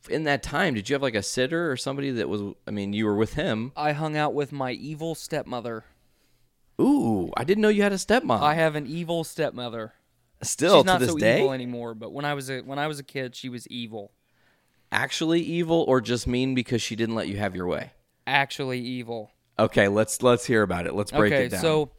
in 0.09 0.23
that 0.23 0.41
time? 0.41 0.73
Did 0.73 0.89
you 0.89 0.95
have 0.95 1.03
like 1.03 1.13
a 1.15 1.21
sitter 1.21 1.71
or 1.71 1.77
somebody 1.77 2.09
that 2.11 2.27
was? 2.29 2.41
I 2.67 2.71
mean, 2.71 2.93
you 2.93 3.05
were 3.05 3.15
with 3.15 3.33
him. 3.33 3.71
I 3.75 3.91
hung 3.91 4.17
out 4.17 4.33
with 4.33 4.51
my 4.51 4.71
evil 4.71 5.13
stepmother. 5.15 5.83
Ooh, 6.79 7.31
I 7.35 7.43
didn't 7.43 7.61
know 7.61 7.69
you 7.69 7.81
had 7.83 7.91
a 7.91 7.97
stepmom. 7.97 8.39
I 8.41 8.53
have 8.55 8.75
an 8.75 8.87
evil 8.87 9.23
stepmother. 9.23 9.93
Still 10.41 10.75
She's 10.77 10.83
to 10.83 10.85
not 10.85 10.99
this 10.99 11.09
so 11.09 11.17
day, 11.17 11.39
evil 11.39 11.51
anymore, 11.51 11.93
but 11.93 12.13
when 12.13 12.23
I 12.23 12.33
was 12.33 12.49
a 12.49 12.61
when 12.61 12.79
I 12.79 12.87
was 12.87 12.99
a 12.99 13.03
kid, 13.03 13.35
she 13.35 13.49
was 13.49 13.67
evil. 13.67 14.11
actually 14.91 15.41
evil 15.41 15.83
or 15.87 15.99
just 16.01 16.25
mean 16.27 16.55
because 16.55 16.81
she 16.81 16.95
didn't 16.95 17.15
let 17.15 17.27
you 17.27 17.37
have 17.37 17.55
your 17.55 17.67
way. 17.67 17.91
Actually 18.25 18.79
evil. 18.79 19.31
Okay, 19.57 19.87
let's 19.89 20.23
let's 20.23 20.45
hear 20.45 20.61
about 20.61 20.87
it. 20.87 20.93
Let's 20.95 21.11
break 21.11 21.33
okay, 21.33 21.45
it 21.45 21.49
down. 21.49 21.61
so 21.61 21.91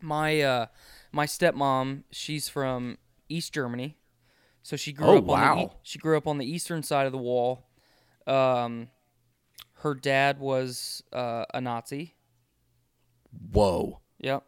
my 0.00 0.40
uh 0.40 0.66
my 1.12 1.26
stepmom, 1.26 2.04
she's 2.10 2.48
from 2.48 2.96
East 3.28 3.52
Germany. 3.52 3.98
So 4.62 4.76
she 4.76 4.92
grew 4.92 5.06
Oh, 5.06 5.18
up 5.18 5.28
on 5.28 5.40
the 5.40 5.62
e- 5.62 5.64
wow. 5.66 5.72
she 5.82 5.98
grew 5.98 6.16
up 6.16 6.26
on 6.26 6.38
the 6.38 6.46
eastern 6.50 6.82
side 6.82 7.04
of 7.04 7.12
the 7.12 7.18
wall. 7.18 7.66
Um 8.26 8.88
her 9.80 9.94
dad 9.94 10.40
was 10.40 11.02
uh, 11.12 11.44
a 11.52 11.60
Nazi. 11.60 12.14
whoa, 13.52 14.00
Yep. 14.20 14.44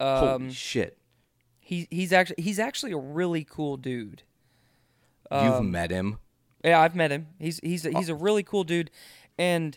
holy 0.00 0.28
Um 0.28 0.50
shit! 0.50 0.98
he 1.64 1.88
he's 1.90 2.12
actually 2.12 2.42
he's 2.42 2.58
actually 2.58 2.92
a 2.92 2.98
really 2.98 3.42
cool 3.42 3.76
dude. 3.76 4.22
You've 5.32 5.54
um, 5.54 5.70
met 5.70 5.90
him. 5.90 6.18
Yeah, 6.62 6.80
I've 6.80 6.94
met 6.94 7.10
him. 7.10 7.28
He's 7.38 7.58
he's 7.62 7.86
a, 7.86 7.90
he's 7.90 8.10
a 8.10 8.14
really 8.14 8.42
cool 8.42 8.64
dude, 8.64 8.90
and 9.38 9.76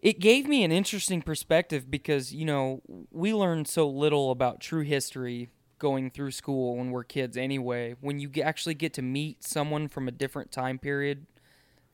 it 0.00 0.18
gave 0.18 0.48
me 0.48 0.64
an 0.64 0.72
interesting 0.72 1.20
perspective 1.20 1.90
because 1.90 2.34
you 2.34 2.46
know 2.46 2.80
we 3.10 3.34
learn 3.34 3.66
so 3.66 3.86
little 3.86 4.30
about 4.30 4.60
true 4.60 4.82
history 4.82 5.50
going 5.78 6.10
through 6.10 6.30
school 6.30 6.76
when 6.76 6.90
we're 6.90 7.04
kids 7.04 7.36
anyway. 7.36 7.94
When 8.00 8.18
you 8.18 8.30
actually 8.42 8.74
get 8.74 8.94
to 8.94 9.02
meet 9.02 9.44
someone 9.44 9.88
from 9.88 10.08
a 10.08 10.10
different 10.10 10.50
time 10.50 10.78
period, 10.78 11.26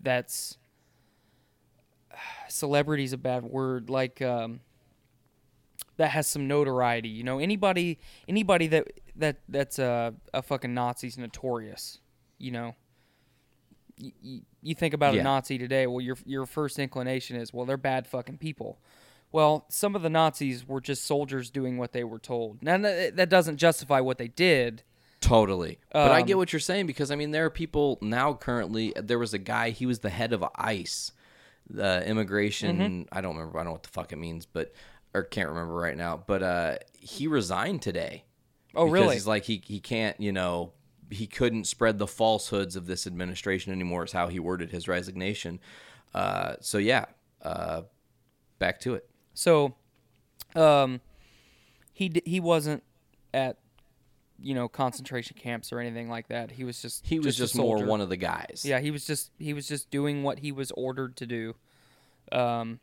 that's 0.01 0.57
celebrity's 2.49 3.12
a 3.12 3.18
bad 3.18 3.42
word. 3.42 3.90
Like 3.90 4.23
um, 4.23 4.61
that 5.96 6.11
has 6.11 6.26
some 6.26 6.46
notoriety. 6.48 7.09
You 7.09 7.24
know, 7.24 7.38
anybody 7.38 7.98
anybody 8.28 8.66
that 8.68 8.88
that 9.16 9.37
that's 9.48 9.78
a 9.78 10.14
a 10.33 10.42
fucking 10.42 10.74
Nazi's 10.74 11.16
notorious. 11.18 12.00
You 12.38 12.50
know 12.52 12.74
you, 13.96 14.40
you 14.62 14.74
think 14.74 14.92
about 14.94 15.14
Yeah. 15.14 15.20
a 15.20 15.24
Nazi 15.24 15.59
today, 15.59 15.87
well, 15.87 16.00
your 16.00 16.16
your 16.24 16.46
first 16.46 16.78
inclination 16.78 17.37
is, 17.37 17.52
well, 17.52 17.64
they're 17.64 17.76
bad 17.76 18.07
fucking 18.07 18.38
people. 18.38 18.78
Well, 19.33 19.66
some 19.68 19.94
of 19.96 20.02
the 20.02 20.11
Nazis 20.11 20.66
were 20.66 20.80
just 20.80 21.04
soldiers 21.04 21.50
doing 21.50 21.76
what 21.78 21.92
they 21.92 22.04
were 22.04 22.18
told. 22.18 22.62
Now 22.62 22.78
that 22.78 23.16
that 23.16 23.28
doesn't 23.28 23.57
justify 23.59 24.00
what 24.00 24.18
they 24.18 24.28
did. 24.28 24.83
Totally. 25.20 25.78
But 25.92 26.12
I 26.12 26.20
get 26.22 26.35
Um, 26.35 26.38
what 26.38 26.52
you're 26.52 26.61
saying 26.61 26.87
because 26.87 27.11
I 27.11 27.16
mean 27.16 27.30
there 27.30 27.44
are 27.46 27.50
people 27.50 27.98
now 28.02 28.35
currently 28.35 28.92
there 28.96 29.18
was 29.18 29.33
a 29.33 29.38
guy 29.38 29.70
he 29.70 29.87
was 29.87 30.00
the 30.00 30.11
head 30.11 30.33
of 30.33 30.44
ICE, 30.57 31.12
the 31.70 32.07
immigration 32.07 32.78
Mm-hmm. 32.78 33.02
I 33.16 33.20
don't 33.20 33.37
remember 33.37 33.59
I 33.59 33.61
don't 33.61 33.66
know 33.66 33.72
what 33.72 33.85
the 33.85 33.88
fuck 33.90 34.12
it 34.12 34.16
means, 34.18 34.44
but 34.44 34.72
or 35.14 35.22
can't 35.22 35.48
remember 35.48 35.74
right 35.74 35.96
now, 35.96 36.22
but 36.27 36.42
uh 36.42 36.77
he 36.98 37.27
resigned 37.27 37.81
today. 37.83 38.24
Oh, 38.74 38.87
really? 38.87 39.14
He's 39.14 39.27
like 39.27 39.44
he 39.44 39.62
he 39.64 39.81
can't, 39.81 40.18
you 40.20 40.33
know, 40.33 40.72
he 41.11 41.27
couldn't 41.27 41.64
spread 41.64 41.98
the 41.98 42.07
falsehoods 42.07 42.77
of 42.77 42.87
this 42.87 43.07
administration 43.07 43.72
anymore 43.72 44.05
is 44.05 44.12
how 44.12 44.29
he 44.29 44.38
worded 44.40 44.70
his 44.70 44.88
resignation. 44.88 45.61
Uh 46.12 46.55
so 46.61 46.79
yeah, 46.79 47.07
uh 47.42 47.83
back 48.59 48.81
to 48.81 48.94
it. 48.94 49.09
So, 49.35 49.74
um, 50.55 51.00
he 51.92 52.09
d- 52.09 52.22
he 52.24 52.40
wasn't 52.40 52.83
at 53.33 53.59
you 54.40 54.55
know 54.55 54.68
concentration 54.68 55.37
camps 55.38 55.72
or 55.72 55.79
anything 55.81 56.09
like 56.09 56.29
that. 56.29 56.53
He 56.53 56.64
was 56.64 56.81
just 56.81 57.07
He 57.07 57.18
was 57.18 57.38
a 57.38 57.44
just, 57.44 57.57
more 57.57 57.85
one 57.85 58.00
of 58.00 58.09
the 58.09 58.16
guys. 58.16 58.62
Yeah, 58.64 58.81
he 58.81 58.90
was 58.90 59.07
just 59.07 59.31
he 59.38 59.53
was 59.53 59.68
just 59.68 59.90
doing 59.90 60.22
what 60.22 60.40
he 60.40 60.53
was 60.53 60.70
ordered 60.72 61.16
to 61.16 61.27
do. 61.27 61.55
Um, 62.33 62.81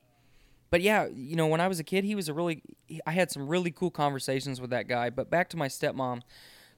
but 0.71 0.81
yeah, 0.81 1.07
you 1.13 1.35
know, 1.35 1.47
when 1.47 1.61
I 1.61 1.67
was 1.67 1.79
a 1.79 1.83
kid, 1.83 2.05
he 2.05 2.15
was 2.15 2.29
a 2.29 2.33
really 2.33 2.63
I 3.05 3.11
had 3.11 3.29
some 3.29 3.47
really 3.47 3.71
cool 3.71 3.91
conversations 3.91 4.59
with 4.59 4.71
that 4.71 4.87
guy. 4.87 5.09
But 5.09 5.29
back 5.29 5.49
to 5.49 5.57
my 5.57 5.67
stepmom, 5.67 6.21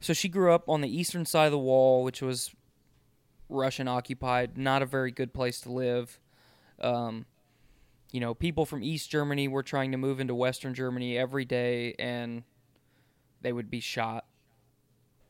so 0.01 0.11
she 0.11 0.27
grew 0.27 0.51
up 0.51 0.67
on 0.67 0.81
the 0.81 0.89
eastern 0.89 1.25
side 1.25 1.45
of 1.45 1.51
the 1.51 1.59
wall, 1.59 2.03
which 2.03 2.21
was 2.21 2.53
Russian 3.49 3.87
occupied, 3.87 4.57
not 4.57 4.81
a 4.81 4.85
very 4.87 5.11
good 5.11 5.33
place 5.33 5.61
to 5.61 5.71
live. 5.71 6.19
Um, 6.81 7.27
you 8.11 8.19
know, 8.19 8.33
people 8.33 8.65
from 8.65 8.83
East 8.83 9.09
Germany 9.09 9.47
were 9.47 9.63
trying 9.63 9.91
to 9.91 9.97
move 9.97 10.19
into 10.19 10.35
Western 10.35 10.73
Germany 10.73 11.17
every 11.17 11.45
day, 11.45 11.95
and 11.97 12.43
they 13.41 13.53
would 13.53 13.69
be 13.69 13.79
shot 13.79 14.25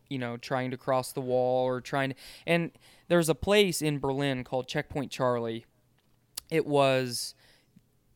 you 0.10 0.20
know, 0.20 0.38
trying 0.38 0.70
to 0.70 0.78
cross 0.78 1.12
the 1.12 1.22
wall 1.22 1.66
or 1.66 1.82
trying 1.82 2.12
to. 2.12 2.16
And 2.46 2.72
there's 3.08 3.30
a 3.30 3.36
place 3.36 3.82
in 3.82 3.98
Berlin 3.98 4.44
called 4.44 4.68
Checkpoint 4.68 5.12
Charlie. 5.12 5.66
It 6.52 6.68
was 6.68 7.34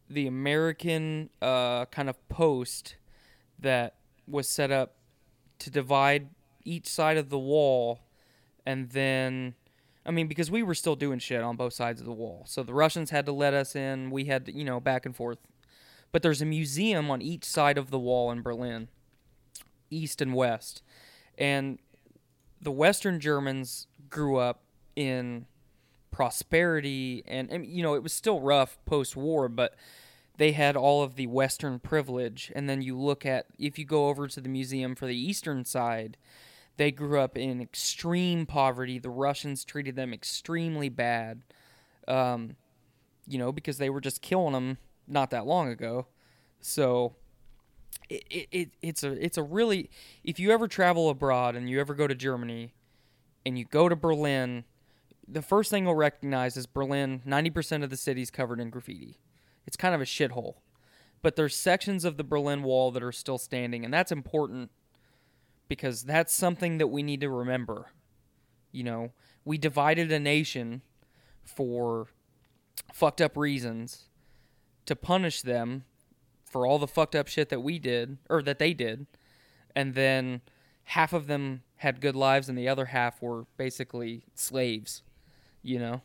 the 0.09 0.27
American 0.27 1.29
uh, 1.41 1.85
kind 1.85 2.09
of 2.09 2.29
post 2.29 2.95
that 3.59 3.95
was 4.27 4.47
set 4.47 4.71
up 4.71 4.95
to 5.59 5.69
divide 5.69 6.29
each 6.63 6.87
side 6.87 7.17
of 7.17 7.29
the 7.29 7.39
wall. 7.39 8.01
And 8.65 8.89
then, 8.89 9.55
I 10.05 10.11
mean, 10.11 10.27
because 10.27 10.51
we 10.51 10.63
were 10.63 10.75
still 10.75 10.95
doing 10.95 11.19
shit 11.19 11.41
on 11.41 11.55
both 11.55 11.73
sides 11.73 11.99
of 11.99 12.05
the 12.05 12.13
wall. 12.13 12.43
So 12.47 12.63
the 12.63 12.73
Russians 12.73 13.09
had 13.09 13.25
to 13.25 13.31
let 13.31 13.53
us 13.53 13.75
in. 13.75 14.11
We 14.11 14.25
had 14.25 14.45
to, 14.45 14.53
you 14.53 14.63
know, 14.63 14.79
back 14.79 15.05
and 15.05 15.15
forth. 15.15 15.39
But 16.11 16.21
there's 16.23 16.41
a 16.41 16.45
museum 16.45 17.09
on 17.09 17.21
each 17.21 17.45
side 17.45 17.77
of 17.77 17.91
the 17.91 17.99
wall 17.99 18.31
in 18.31 18.41
Berlin, 18.41 18.87
east 19.89 20.21
and 20.21 20.33
west 20.33 20.81
and 21.37 21.77
the 22.61 22.71
Western 22.71 23.19
Germans 23.19 23.87
grew 24.09 24.37
up 24.37 24.63
in 24.95 25.45
prosperity, 26.17 27.23
and, 27.27 27.47
and 27.51 27.63
you 27.63 27.83
know 27.83 27.93
it 27.93 28.01
was 28.01 28.11
still 28.11 28.39
rough 28.39 28.79
post-war, 28.85 29.47
but 29.47 29.75
they 30.37 30.51
had 30.51 30.75
all 30.75 31.03
of 31.03 31.15
the 31.15 31.27
Western 31.27 31.77
privilege. 31.77 32.51
And 32.55 32.67
then 32.67 32.81
you 32.81 32.97
look 32.97 33.23
at 33.23 33.45
if 33.59 33.77
you 33.77 33.85
go 33.85 34.07
over 34.07 34.27
to 34.27 34.41
the 34.41 34.49
museum 34.49 34.95
for 34.95 35.05
the 35.05 35.15
Eastern 35.15 35.63
side, 35.63 36.17
they 36.77 36.89
grew 36.89 37.19
up 37.19 37.37
in 37.37 37.61
extreme 37.61 38.47
poverty. 38.47 38.97
The 38.97 39.11
Russians 39.11 39.63
treated 39.63 39.95
them 39.95 40.11
extremely 40.11 40.89
bad, 40.89 41.43
um, 42.07 42.55
you 43.27 43.37
know, 43.37 43.51
because 43.51 43.77
they 43.77 43.91
were 43.91 44.01
just 44.01 44.23
killing 44.23 44.53
them 44.53 44.79
not 45.07 45.29
that 45.29 45.45
long 45.45 45.69
ago. 45.69 46.07
So 46.61 47.13
it, 48.09 48.23
it, 48.31 48.47
it 48.51 48.69
it's 48.81 49.03
a 49.03 49.11
it's 49.23 49.37
a 49.37 49.43
really 49.43 49.91
if 50.23 50.39
you 50.39 50.49
ever 50.49 50.67
travel 50.67 51.11
abroad 51.11 51.55
and 51.55 51.69
you 51.69 51.79
ever 51.79 51.93
go 51.93 52.07
to 52.07 52.15
Germany 52.15 52.73
and 53.45 53.59
you 53.59 53.65
go 53.65 53.87
to 53.87 53.95
Berlin 53.95 54.63
the 55.27 55.41
first 55.41 55.69
thing 55.69 55.85
you'll 55.85 55.95
recognize 55.95 56.57
is 56.57 56.65
Berlin. 56.65 57.21
Ninety 57.25 57.49
percent 57.49 57.83
of 57.83 57.89
the 57.89 57.97
city's 57.97 58.31
covered 58.31 58.59
in 58.59 58.69
graffiti. 58.69 59.19
It's 59.65 59.77
kind 59.77 59.93
of 59.93 60.01
a 60.01 60.05
shithole, 60.05 60.55
but 61.21 61.35
there's 61.35 61.55
sections 61.55 62.05
of 62.05 62.17
the 62.17 62.23
Berlin 62.23 62.63
Wall 62.63 62.91
that 62.91 63.03
are 63.03 63.11
still 63.11 63.37
standing, 63.37 63.83
and 63.83 63.93
that's 63.93 64.11
important 64.11 64.71
because 65.67 66.03
that's 66.03 66.33
something 66.33 66.77
that 66.77 66.87
we 66.87 67.03
need 67.03 67.21
to 67.21 67.29
remember. 67.29 67.91
You 68.71 68.83
know, 68.83 69.11
we 69.43 69.57
divided 69.57 70.11
a 70.11 70.19
nation 70.19 70.81
for 71.43 72.07
fucked 72.93 73.21
up 73.21 73.35
reasons 73.35 74.05
to 74.85 74.95
punish 74.95 75.41
them 75.41 75.83
for 76.45 76.65
all 76.65 76.79
the 76.79 76.87
fucked 76.87 77.15
up 77.15 77.27
shit 77.27 77.49
that 77.49 77.61
we 77.61 77.79
did 77.79 78.17
or 78.29 78.41
that 78.41 78.59
they 78.59 78.73
did 78.73 79.05
and 79.75 79.93
then 79.93 80.41
half 80.85 81.13
of 81.13 81.27
them 81.27 81.61
had 81.77 82.01
good 82.01 82.15
lives 82.15 82.49
and 82.49 82.57
the 82.57 82.67
other 82.67 82.85
half 82.85 83.21
were 83.21 83.45
basically 83.57 84.23
slaves 84.33 85.03
you 85.63 85.79
know 85.79 86.01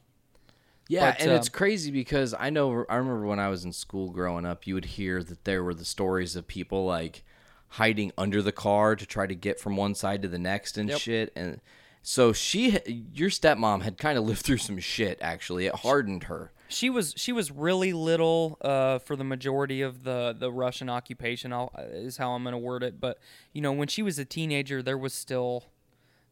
Yeah, 0.88 1.12
But, 1.12 1.20
and 1.20 1.32
it's 1.32 1.48
um, 1.48 1.52
crazy 1.52 1.90
because 1.90 2.34
I 2.38 2.50
know 2.50 2.84
I 2.88 2.96
remember 2.96 3.26
when 3.26 3.38
I 3.38 3.48
was 3.48 3.64
in 3.64 3.72
school 3.72 4.10
growing 4.10 4.44
up, 4.44 4.66
you 4.66 4.74
would 4.74 4.84
hear 4.84 5.22
that 5.22 5.44
there 5.44 5.62
were 5.64 5.74
the 5.74 5.84
stories 5.84 6.36
of 6.36 6.46
people 6.46 6.84
like 6.84 7.24
hiding 7.68 8.12
under 8.18 8.42
the 8.42 8.52
car 8.52 8.96
to 8.96 9.06
try 9.06 9.26
to 9.26 9.34
get 9.34 9.58
from 9.58 9.76
one 9.76 9.94
side 9.94 10.20
to 10.22 10.28
the 10.28 10.38
next 10.38 10.76
and 10.76 10.90
Yep. 10.90 11.00
shit. 11.00 11.32
And 11.34 11.60
so 12.02 12.32
she, 12.32 12.78
your 13.14 13.30
stepmom, 13.30 13.82
had 13.82 13.96
kind 13.96 14.18
of 14.18 14.24
lived 14.24 14.42
through 14.42 14.58
some 14.58 14.78
shit. 14.78 15.18
Actually, 15.22 15.66
it 15.66 15.76
hardened 15.76 16.24
her. 16.24 16.52
she 16.68 16.90
was 16.90 17.14
she 17.16 17.32
was 17.32 17.50
really 17.50 17.92
little 17.92 18.58
uh, 18.60 18.98
for 18.98 19.14
the 19.14 19.24
majority 19.24 19.82
of 19.82 20.02
the 20.04 20.34
the 20.36 20.50
Russian 20.50 20.88
occupation 20.90 21.52
I'll, 21.52 21.70
is 21.92 22.16
how 22.16 22.32
I'm 22.32 22.42
going 22.42 22.52
to 22.52 22.58
word 22.58 22.82
it 22.82 22.98
but 23.00 23.18
you 23.52 23.60
know 23.60 23.72
when 23.72 23.88
she 23.88 24.02
was 24.02 24.18
a 24.18 24.24
teenager 24.24 24.82
there 24.82 24.98
was 24.98 25.12
still 25.14 25.64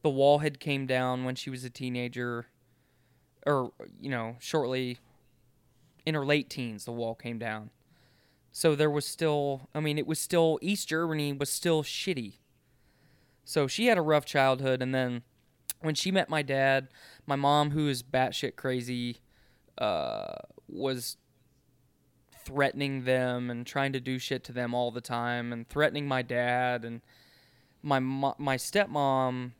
the 0.02 0.09
wall 0.11 0.38
had 0.38 0.59
came 0.59 0.87
down 0.87 1.24
when 1.24 1.35
she 1.35 1.50
was 1.50 1.62
a 1.62 1.70
teenager 1.70 2.46
or 3.46 3.72
you 4.00 4.11
know 4.11 4.37
shortly 4.38 4.98
in 6.07 6.14
her 6.14 6.24
late 6.24 6.50
teens 6.50 6.85
the 6.85 6.92
wall 6.92 7.14
came 7.14 7.38
down. 7.38 7.70
So 8.53 8.74
there 8.74 8.90
was 8.90 9.07
still 9.07 9.68
I 9.74 9.81
mean 9.81 9.98
it 9.98 10.07
was 10.07 10.18
still 10.18 10.59
East 10.61 10.88
Germany 10.88 11.33
was 11.33 11.50
still 11.50 11.83
shitty. 11.83 12.35
So 13.44 13.66
she 13.66 13.87
had 13.87 13.98
a 13.98 14.03
rough 14.03 14.24
childhood 14.24 14.83
and 14.83 14.94
then 14.94 15.22
when 15.81 15.94
she 15.94 16.11
met 16.11 16.29
my 16.29 16.42
dad 16.42 16.88
my 17.26 17.37
mom 17.37 17.70
who 17.70 17.88
is 17.88 18.03
batshit 18.03 18.57
crazy 18.57 19.18
uh, 19.79 20.35
was 20.68 21.16
threatening 22.44 23.05
them 23.05 23.50
and 23.50 23.66
trying 23.66 23.92
to 23.92 24.00
do 24.00 24.18
shit 24.18 24.44
to 24.44 24.53
them 24.53 24.74
all 24.74 24.90
the 24.90 25.00
time 25.00 25.53
and 25.53 25.68
threatening 25.68 26.07
my 26.07 26.22
dad 26.22 26.85
and 26.85 27.00
my 27.83 27.98
mo- 27.98 28.37
my 28.38 28.57
stepmom 28.57 29.53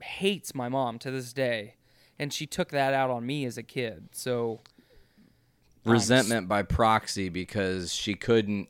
hates 0.00 0.54
my 0.54 0.68
mom 0.68 0.98
to 0.98 1.10
this 1.10 1.32
day 1.32 1.74
and 2.22 2.32
she 2.32 2.46
took 2.46 2.70
that 2.70 2.94
out 2.94 3.10
on 3.10 3.26
me 3.26 3.44
as 3.44 3.58
a 3.58 3.62
kid 3.62 4.08
so 4.12 4.60
resentment 5.84 6.48
by 6.48 6.62
proxy 6.62 7.28
because 7.28 7.92
she 7.92 8.14
couldn't 8.14 8.68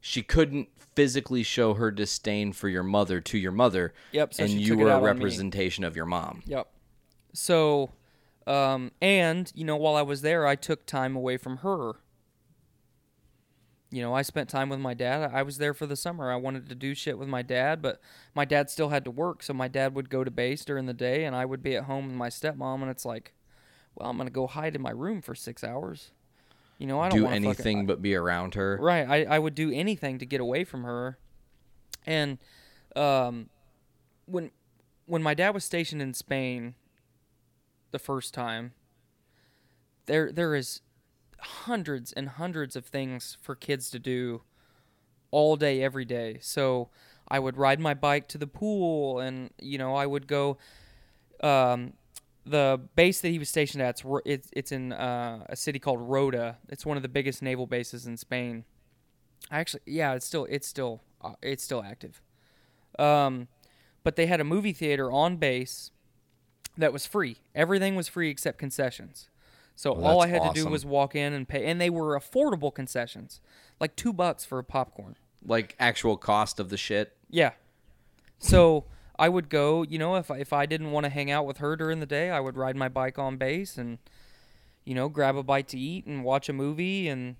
she 0.00 0.22
couldn't 0.22 0.68
physically 0.94 1.42
show 1.42 1.74
her 1.74 1.90
disdain 1.90 2.52
for 2.52 2.68
your 2.68 2.82
mother 2.82 3.20
to 3.20 3.38
your 3.38 3.52
mother 3.52 3.94
Yep, 4.12 4.34
so 4.34 4.44
and 4.44 4.52
you 4.52 4.74
took 4.74 4.84
were 4.84 4.90
a 4.90 5.00
representation 5.00 5.84
of 5.84 5.96
your 5.96 6.06
mom 6.06 6.42
Yep. 6.46 6.68
So, 7.32 7.92
um, 8.46 8.92
and 9.00 9.50
you 9.54 9.64
know, 9.64 9.76
while 9.76 9.96
I 9.96 10.02
was 10.02 10.22
there, 10.22 10.46
I 10.46 10.56
took 10.56 10.86
time 10.86 11.16
away 11.16 11.36
from 11.36 11.58
her. 11.58 11.92
You 13.92 14.00
know, 14.00 14.14
I 14.14 14.22
spent 14.22 14.48
time 14.48 14.70
with 14.70 14.80
my 14.80 14.94
dad. 14.94 15.30
I 15.34 15.42
was 15.42 15.58
there 15.58 15.74
for 15.74 15.84
the 15.84 15.96
summer. 15.96 16.32
I 16.32 16.36
wanted 16.36 16.66
to 16.70 16.74
do 16.74 16.94
shit 16.94 17.18
with 17.18 17.28
my 17.28 17.42
dad, 17.42 17.82
but 17.82 18.00
my 18.34 18.46
dad 18.46 18.70
still 18.70 18.88
had 18.88 19.04
to 19.04 19.10
work, 19.10 19.42
so 19.42 19.52
my 19.52 19.68
dad 19.68 19.94
would 19.94 20.08
go 20.08 20.24
to 20.24 20.30
base 20.30 20.64
during 20.64 20.86
the 20.86 20.94
day, 20.94 21.24
and 21.26 21.36
I 21.36 21.44
would 21.44 21.62
be 21.62 21.76
at 21.76 21.84
home 21.84 22.06
with 22.06 22.16
my 22.16 22.30
stepmom. 22.30 22.80
And 22.80 22.90
it's 22.90 23.04
like, 23.04 23.34
well, 23.94 24.08
I'm 24.08 24.16
gonna 24.16 24.30
go 24.30 24.46
hide 24.46 24.74
in 24.74 24.80
my 24.80 24.92
room 24.92 25.20
for 25.20 25.34
six 25.34 25.62
hours. 25.62 26.10
You 26.78 26.86
know, 26.86 27.00
I 27.00 27.10
don't 27.10 27.18
do 27.18 27.24
wanna 27.24 27.36
fucking- 27.36 27.46
anything 27.46 27.86
but 27.86 28.00
be 28.00 28.14
around 28.14 28.54
her 28.54 28.78
Right. 28.80 29.06
I, 29.06 29.36
I 29.36 29.38
would 29.38 29.54
do 29.54 29.70
anything 29.70 30.18
to 30.18 30.26
get 30.26 30.40
away 30.40 30.64
from 30.64 30.84
her. 30.84 31.18
And 32.06 32.38
um, 32.96 33.50
when 34.24 34.52
when 35.04 35.22
my 35.22 35.34
dad 35.34 35.50
was 35.50 35.64
stationed 35.64 36.00
in 36.00 36.14
Spain 36.14 36.74
the 37.90 37.98
first 37.98 38.32
time, 38.32 38.72
there 40.06 40.32
there 40.32 40.54
is 40.54 40.80
hundreds 41.42 42.12
and 42.12 42.28
hundreds 42.28 42.76
of 42.76 42.86
things 42.86 43.36
for 43.40 43.54
kids 43.54 43.90
to 43.90 43.98
do 43.98 44.42
all 45.30 45.56
day 45.56 45.82
every 45.82 46.04
day. 46.04 46.38
So 46.40 46.88
I 47.28 47.38
would 47.38 47.56
ride 47.56 47.80
my 47.80 47.94
bike 47.94 48.28
to 48.28 48.38
the 48.38 48.46
pool 48.46 49.18
and 49.18 49.50
you 49.60 49.78
know, 49.78 49.94
I 49.94 50.06
would 50.06 50.26
go 50.26 50.58
um 51.42 51.94
the 52.44 52.80
base 52.96 53.20
that 53.20 53.28
he 53.28 53.38
was 53.38 53.48
stationed 53.48 53.82
at, 53.82 54.02
it's 54.24 54.48
it's, 54.52 54.72
in 54.72 54.92
uh, 54.92 55.44
a 55.48 55.56
city 55.56 55.78
called 55.78 56.00
Rota. 56.00 56.56
It's 56.68 56.84
one 56.84 56.96
of 56.96 57.02
the 57.02 57.08
biggest 57.08 57.42
naval 57.42 57.66
bases 57.66 58.06
in 58.06 58.16
Spain. 58.16 58.64
Actually, 59.50 59.82
yeah, 59.86 60.14
it's 60.14 60.26
still 60.26 60.46
it's 60.50 60.66
still 60.66 61.02
uh, 61.22 61.34
it's 61.40 61.62
still 61.62 61.82
active. 61.82 62.20
Um, 62.98 63.48
but 64.02 64.16
they 64.16 64.26
had 64.26 64.40
a 64.40 64.44
movie 64.44 64.72
theater 64.72 65.10
on 65.10 65.36
base 65.36 65.90
that 66.76 66.92
was 66.92 67.06
free. 67.06 67.36
Everything 67.54 67.94
was 67.94 68.08
free 68.08 68.28
except 68.28 68.58
concessions. 68.58 69.28
So 69.74 69.92
Well, 69.94 70.06
all 70.06 70.20
I 70.22 70.28
had 70.28 70.42
to 70.42 70.52
do 70.52 70.68
was 70.68 70.84
walk 70.84 71.14
in 71.14 71.32
and 71.32 71.48
pay, 71.48 71.66
and 71.66 71.80
they 71.80 71.90
were 71.90 72.18
affordable 72.18 72.74
concessions, 72.74 73.40
like 73.80 73.96
two 73.96 74.12
bucks 74.12 74.44
for 74.44 74.58
a 74.58 74.64
popcorn. 74.64 75.16
like 75.44 75.74
actual 75.80 76.16
cost 76.16 76.60
of 76.60 76.68
the 76.68 76.76
shit 76.76 77.16
Yeah. 77.28 77.52
So 78.38 78.84
I 79.18 79.28
would 79.28 79.48
go, 79.48 79.82
you 79.82 79.98
know, 79.98 80.16
if 80.16 80.30
I, 80.30 80.38
if 80.38 80.52
I 80.52 80.66
didn't 80.66 80.90
want 80.90 81.04
to 81.04 81.10
hang 81.10 81.30
out 81.30 81.46
with 81.46 81.58
her 81.58 81.76
during 81.76 82.00
the 82.00 82.06
day, 82.06 82.30
I 82.30 82.40
would 82.40 82.56
ride 82.56 82.76
my 82.76 82.88
bike 82.88 83.18
on 83.18 83.36
base 83.36 83.78
and, 83.78 83.98
you 84.84 84.94
know, 84.94 85.08
grab 85.08 85.36
a 85.36 85.42
bite 85.42 85.68
to 85.68 85.78
eat 85.78 86.06
and 86.06 86.24
watch 86.24 86.48
a 86.48 86.52
movie. 86.52 87.08
And 87.08 87.36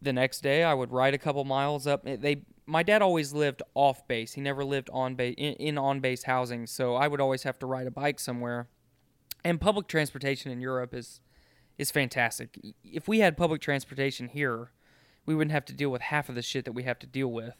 the 0.00 0.12
next 0.12 0.40
day, 0.40 0.62
I 0.62 0.74
would 0.74 0.92
ride 0.92 1.14
a 1.14 1.18
couple 1.18 1.44
miles 1.44 1.86
up. 1.86 2.04
They, 2.04 2.42
my 2.66 2.82
dad 2.82 3.02
always 3.02 3.32
lived 3.32 3.62
off 3.74 4.06
base. 4.06 4.34
He 4.34 4.40
never 4.40 4.64
lived 4.64 4.88
on 4.92 5.16
base 5.16 5.34
in, 5.36 5.54
in 5.54 5.78
on 5.78 6.00
base 6.00 6.24
housing, 6.24 6.66
so 6.66 6.94
I 6.94 7.08
would 7.08 7.20
always 7.20 7.42
have 7.42 7.58
to 7.58 7.66
ride 7.66 7.86
a 7.86 7.90
bike 7.90 8.20
somewhere. 8.20 8.68
And 9.44 9.60
public 9.60 9.86
transportation 9.86 10.50
in 10.50 10.60
Europe 10.60 10.94
is 10.94 11.20
is 11.76 11.90
fantastic. 11.90 12.58
If 12.82 13.06
we 13.06 13.20
had 13.20 13.36
public 13.36 13.60
transportation 13.60 14.28
here, 14.28 14.72
we 15.26 15.34
wouldn't 15.34 15.52
have 15.52 15.64
to 15.66 15.72
deal 15.72 15.90
with 15.90 16.02
half 16.02 16.28
of 16.28 16.34
the 16.34 16.42
shit 16.42 16.64
that 16.64 16.72
we 16.72 16.82
have 16.82 16.98
to 16.98 17.06
deal 17.06 17.28
with. 17.28 17.54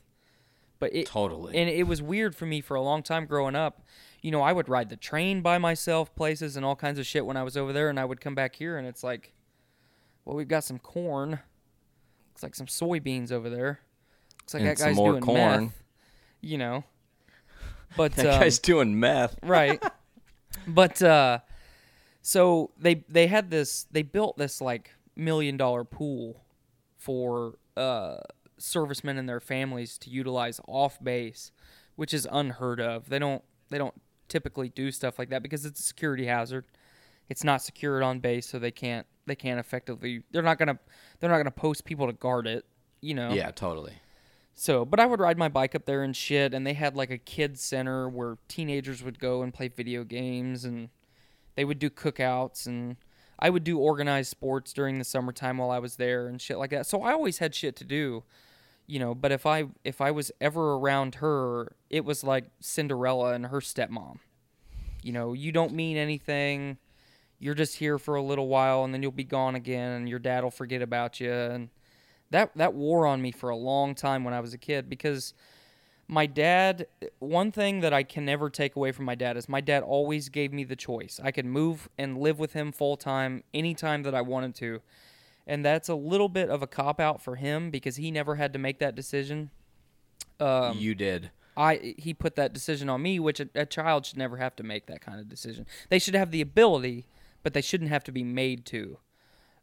But 0.81 0.95
it 0.95 1.07
Totally. 1.07 1.57
and 1.57 1.69
it 1.69 1.85
was 1.85 2.01
weird 2.01 2.35
for 2.37 2.47
me 2.47 2.61
for 2.61 2.75
a 2.75 2.81
long 2.81 3.03
time 3.03 3.27
growing 3.27 3.55
up. 3.57 3.83
You 4.23 4.31
know, 4.31 4.43
I 4.43 4.53
would 4.53 4.69
ride 4.69 4.89
the 4.89 4.97
train 4.97 5.41
by 5.43 5.59
myself 5.59 6.15
places 6.15 6.57
and 6.57 6.65
all 6.65 6.77
kinds 6.77 6.99
of 6.99 7.07
shit 7.07 7.27
when 7.27 7.37
I 7.37 7.43
was 7.43 7.57
over 7.57 7.73
there, 7.73 7.89
and 7.89 7.99
I 7.99 8.05
would 8.05 8.21
come 8.21 8.35
back 8.35 8.57
here 8.57 8.77
and 8.77 8.87
it's 8.87 9.03
like, 9.05 9.33
well, 10.25 10.37
we've 10.37 10.49
got 10.49 10.65
some 10.65 10.79
corn. 10.79 11.31
Looks 12.31 12.43
like 12.43 12.55
some 12.55 12.67
soybeans 12.67 13.33
over 13.33 13.51
there. 13.51 13.81
Looks 14.43 14.55
like 14.55 14.61
And 14.63 14.71
that 14.71 14.79
guy's 14.79 14.97
more 14.97 15.13
doing 15.13 15.23
corn. 15.23 15.65
meth. 15.65 15.83
You 16.41 16.59
know, 16.59 16.85
but 17.97 18.15
that 18.17 18.27
um, 18.27 18.41
guy's 18.41 18.59
doing 18.61 19.01
meth 19.01 19.37
right 19.43 19.83
but 20.69 21.03
uh 21.03 21.39
so 22.23 22.71
they 22.79 23.05
they 23.09 23.27
had 23.27 23.51
this 23.51 23.87
they 23.91 24.03
built 24.03 24.37
this 24.39 24.61
like 24.61 24.95
million 25.17 25.57
dollar 25.57 25.85
pool 25.85 26.45
for 26.97 27.55
uh 27.77 28.17
servicemen 28.59 29.19
and 29.19 29.29
their 29.29 29.41
families 29.41 29.99
to 29.99 30.11
utilize 30.11 30.61
off 30.67 31.03
base 31.03 31.53
which 31.99 32.15
is 32.15 32.29
unheard 32.31 32.81
of. 32.81 33.09
They 33.09 33.19
don't 33.19 33.43
they 33.71 33.79
don't 33.79 33.95
typically 34.29 34.69
do 34.69 34.93
stuff 34.93 35.19
like 35.19 35.31
that 35.31 35.43
because 35.43 35.65
it's 35.65 35.81
a 35.81 35.83
security 35.83 36.27
hazard. 36.27 36.65
It's 37.29 37.43
not 37.43 37.61
secured 37.61 38.05
on 38.05 38.21
base 38.21 38.47
so 38.47 38.61
they 38.61 38.71
can't 38.71 39.05
they 39.27 39.35
can't 39.35 39.59
effectively 39.59 40.23
they're 40.31 40.43
not 40.43 40.59
gonna 40.59 40.79
they're 41.19 41.29
not 41.29 41.39
gonna 41.39 41.51
post 41.51 41.85
people 41.85 42.07
to 42.07 42.13
guard 42.13 42.47
it 42.47 42.65
you 43.01 43.15
know? 43.15 43.33
Yeah 43.33 43.51
totally. 43.51 43.95
So, 44.55 44.85
but 44.85 44.99
I 44.99 45.07
would 45.07 45.21
ride 45.21 45.39
my 45.39 45.49
bike 45.49 45.77
up 45.77 45.87
there 45.87 46.03
and 46.03 46.17
shit, 46.17 46.53
and 46.53 46.67
they 46.67 46.73
had 46.73 46.97
like 46.97 47.11
a 47.11 47.19
kids 47.19 47.61
center 47.63 48.09
where 48.09 48.39
teenagers 48.49 49.05
would 49.05 49.21
go 49.21 49.43
and 49.43 49.55
play 49.55 49.69
video 49.69 50.03
games, 50.03 50.65
and 50.65 50.89
they 51.59 51.65
would 51.65 51.81
do 51.81 51.91
cookouts, 51.91 52.67
and 52.67 52.95
I 53.37 53.51
would 53.51 53.65
do 53.65 53.81
organized 53.81 54.31
sports 54.31 54.73
during 54.73 55.01
the 55.01 55.05
summertime 55.05 55.59
while 55.59 55.73
I 55.73 55.81
was 55.81 55.97
there 55.97 56.29
and 56.29 56.41
shit 56.41 56.57
like 56.57 56.71
that. 56.71 56.87
So 56.87 57.03
I 57.03 57.11
always 57.11 57.39
had 57.39 57.53
shit 57.53 57.75
to 57.79 57.85
do, 57.85 58.23
you 58.87 59.01
know. 59.01 59.13
But 59.13 59.33
if 59.33 59.45
I 59.45 59.65
if 59.83 60.01
I 60.01 60.13
was 60.13 60.31
ever 60.41 60.75
around 60.75 61.17
her, 61.17 61.73
it 61.91 62.05
was 62.05 62.23
like 62.23 62.45
Cinderella 62.61 63.33
and 63.33 63.47
her 63.47 63.59
stepmom. 63.59 64.19
You 65.03 65.11
know, 65.11 65.33
you 65.33 65.51
don't 65.51 65.73
mean 65.75 65.97
anything. 65.97 66.79
You're 67.41 67.57
just 67.57 67.75
here 67.75 67.99
for 67.99 68.15
a 68.15 68.23
little 68.23 68.47
while, 68.47 68.85
and 68.85 68.95
then 68.95 69.03
you'll 69.03 69.11
be 69.11 69.25
gone 69.25 69.57
again, 69.57 69.91
and 69.91 70.09
your 70.09 70.21
dad 70.21 70.45
will 70.45 70.53
forget 70.53 70.81
about 70.81 71.19
you, 71.19 71.33
and 71.33 71.71
that 72.31 72.53
that 72.55 72.75
wore 72.75 73.05
on 73.05 73.21
me 73.21 73.33
for 73.33 73.51
a 73.51 73.57
long 73.57 73.97
time 73.97 74.23
when 74.23 74.33
I 74.33 74.39
was 74.39 74.55
a 74.55 74.59
kid 74.59 74.89
because 74.89 75.35
my 76.09 76.27
dad 76.27 76.87
one 77.19 77.53
thing 77.53 77.81
that 77.81 77.93
I 77.93 78.03
can 78.03 78.25
never 78.25 78.49
take 78.51 78.77
away 78.77 78.93
from 78.93 79.05
my 79.05 79.15
dad 79.15 79.37
is 79.37 79.49
my 79.49 79.61
dad 79.61 79.83
always 79.83 80.29
gave 80.29 80.53
me 80.53 80.65
the 80.65 80.77
choice. 80.77 81.21
I 81.23 81.31
could 81.31 81.45
move 81.45 81.89
and 81.99 82.19
live 82.19 82.39
with 82.39 82.55
him 82.55 82.73
full 82.73 82.97
time 82.97 83.45
anytime 83.53 84.03
that 84.05 84.15
I 84.15 84.23
wanted 84.23 84.55
to. 84.57 84.81
And 85.47 85.65
that's 85.65 85.89
a 85.89 85.95
little 85.95 86.29
bit 86.29 86.51
of 86.51 86.63
a 86.63 86.67
cop 86.67 87.01
out 87.01 87.23
for 87.23 87.37
him 87.37 87.71
because 87.71 87.97
he 87.97 88.11
never 88.11 88.35
had 88.35 88.53
to 88.55 88.59
make 88.59 88.79
that 88.81 88.95
decision. 88.95 89.51
Um, 90.41 90.79
you 90.79 90.95
did 90.95 91.31
I 91.59 91.95
he 91.99 92.15
put 92.15 92.37
that 92.37 92.53
decision 92.53 92.89
on 92.89 93.03
me, 93.03 93.19
which 93.19 93.41
a, 93.41 93.49
a 93.55 93.67
child 93.67 94.07
should 94.07 94.17
never 94.17 94.37
have 94.37 94.55
to 94.57 94.63
make 94.63 94.87
that 94.87 95.01
kind 95.01 95.19
of 95.19 95.29
decision. 95.29 95.67
They 95.89 95.99
should 95.99 96.15
have 96.15 96.31
the 96.31 96.41
ability, 96.41 97.07
but 97.43 97.53
they 97.53 97.61
shouldn't 97.61 97.91
have 97.91 98.05
to 98.05 98.13
be 98.13 98.23
made 98.23 98.65
to. 98.67 98.99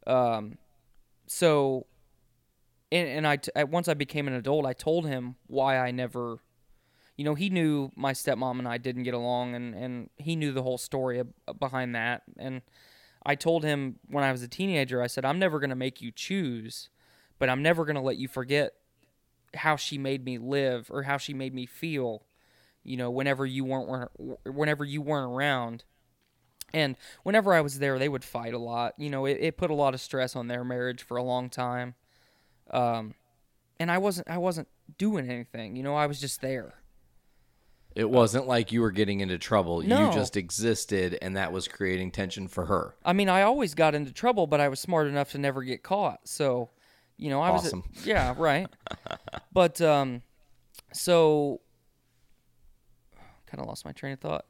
Um, 0.06 0.58
so, 1.26 1.86
and, 2.92 3.08
and 3.08 3.28
I, 3.28 3.38
t- 3.38 3.52
once 3.70 3.88
I 3.88 3.94
became 3.94 4.28
an 4.28 4.34
adult, 4.34 4.66
I 4.66 4.74
told 4.74 5.06
him 5.08 5.36
why 5.48 5.78
I 5.78 5.92
never, 5.92 6.40
you 7.18 7.26
know, 7.26 7.36
he 7.36 7.50
knew 7.50 7.92
my 7.96 8.14
stepmom 8.14 8.60
and 8.60 8.68
I 8.68 8.78
didn't 8.78 9.04
get 9.04 9.14
along, 9.14 9.56
and 9.56 9.74
and 9.76 10.10
he 10.18 10.36
knew 10.36 10.52
the 10.52 10.64
whole 10.64 10.78
story 10.78 11.20
ab- 11.20 11.34
uh, 11.48 11.54
behind 11.54 11.96
that, 11.96 12.24
and 12.38 12.62
I 13.26 13.36
told 13.36 13.64
him 13.64 13.98
when 14.08 14.24
I 14.24 14.32
was 14.32 14.44
a 14.44 14.48
teenager, 14.48 15.02
I 15.02 15.08
said, 15.08 15.26
I'm 15.26 15.40
never 15.40 15.60
gonna 15.60 15.76
make 15.76 16.02
you 16.02 16.12
choose, 16.12 16.90
but 17.40 17.50
I'm 17.50 17.64
never 17.64 17.86
gonna 17.86 18.04
let 18.04 18.18
you 18.18 18.28
forget 18.28 18.74
how 19.56 19.76
she 19.76 19.98
made 19.98 20.26
me 20.26 20.38
live 20.38 20.90
or 20.92 21.04
how 21.04 21.18
she 21.18 21.34
made 21.34 21.54
me 21.54 21.66
feel 21.66 22.26
you 22.84 22.98
know 22.98 23.10
whenever 23.10 23.46
you 23.46 23.64
weren't 23.64 23.88
weren't- 23.88 24.12
whenever 24.46 24.86
you 24.86 25.02
weren't 25.02 25.32
around. 25.34 25.84
And 26.74 26.98
whenever 27.24 27.54
i 27.54 27.62
was 27.62 27.80
there 27.80 27.98
they 27.98 28.10
would 28.10 28.24
fight 28.24 28.54
a 28.54 28.60
lot. 28.60 28.94
You 28.98 29.10
know 29.10 29.26
it, 29.26 29.38
it 29.42 29.58
put 29.58 29.72
a 29.72 29.76
lot 29.76 29.94
of 29.94 30.02
stress 30.02 30.36
on 30.36 30.48
their 30.48 30.64
marriage 30.64 31.02
for 31.04 31.18
a 31.18 31.24
long 31.24 31.50
time 31.50 31.96
um 32.72 33.14
and 33.80 33.92
i 33.92 33.98
wasn't 33.98 34.28
i 34.30 34.38
wasn't 34.38 34.68
doing 34.98 35.30
anything 35.30 35.76
you 35.76 35.84
know 35.84 35.96
i 35.96 36.06
was 36.08 36.20
just 36.20 36.42
there 36.42 36.74
It 37.96 38.10
wasn't 38.10 38.46
like 38.48 38.72
you 38.74 38.82
were 38.82 38.92
getting 38.92 39.22
into 39.22 39.38
trouble. 39.38 39.82
No. 39.82 40.08
You 40.08 40.14
just 40.14 40.36
existed, 40.36 41.18
and 41.22 41.38
that 41.38 41.54
was 41.54 41.68
creating 41.70 42.12
tension 42.12 42.48
for 42.50 42.66
her. 42.66 42.96
i 43.06 43.14
mean 43.14 43.30
i 43.30 43.42
always 43.44 43.74
got 43.74 43.96
into 43.96 44.12
trouble 44.12 44.48
but 44.48 44.60
i 44.60 44.68
was 44.68 44.80
smart 44.80 45.08
enough 45.08 45.32
to 45.32 45.38
never 45.38 45.64
get 45.64 45.82
caught 45.84 46.20
so 46.28 46.70
you 47.18 47.30
know 47.30 47.42
i 47.42 47.50
Awesome. 47.50 47.84
was 47.96 48.06
yeah 48.14 48.34
right 48.38 48.68
but 49.54 49.80
um 49.82 50.22
so 50.92 51.62
kind 53.48 53.62
of 53.62 53.68
lost 53.68 53.86
my 53.86 53.92
train 53.94 54.14
of 54.14 54.20
thought 54.20 54.46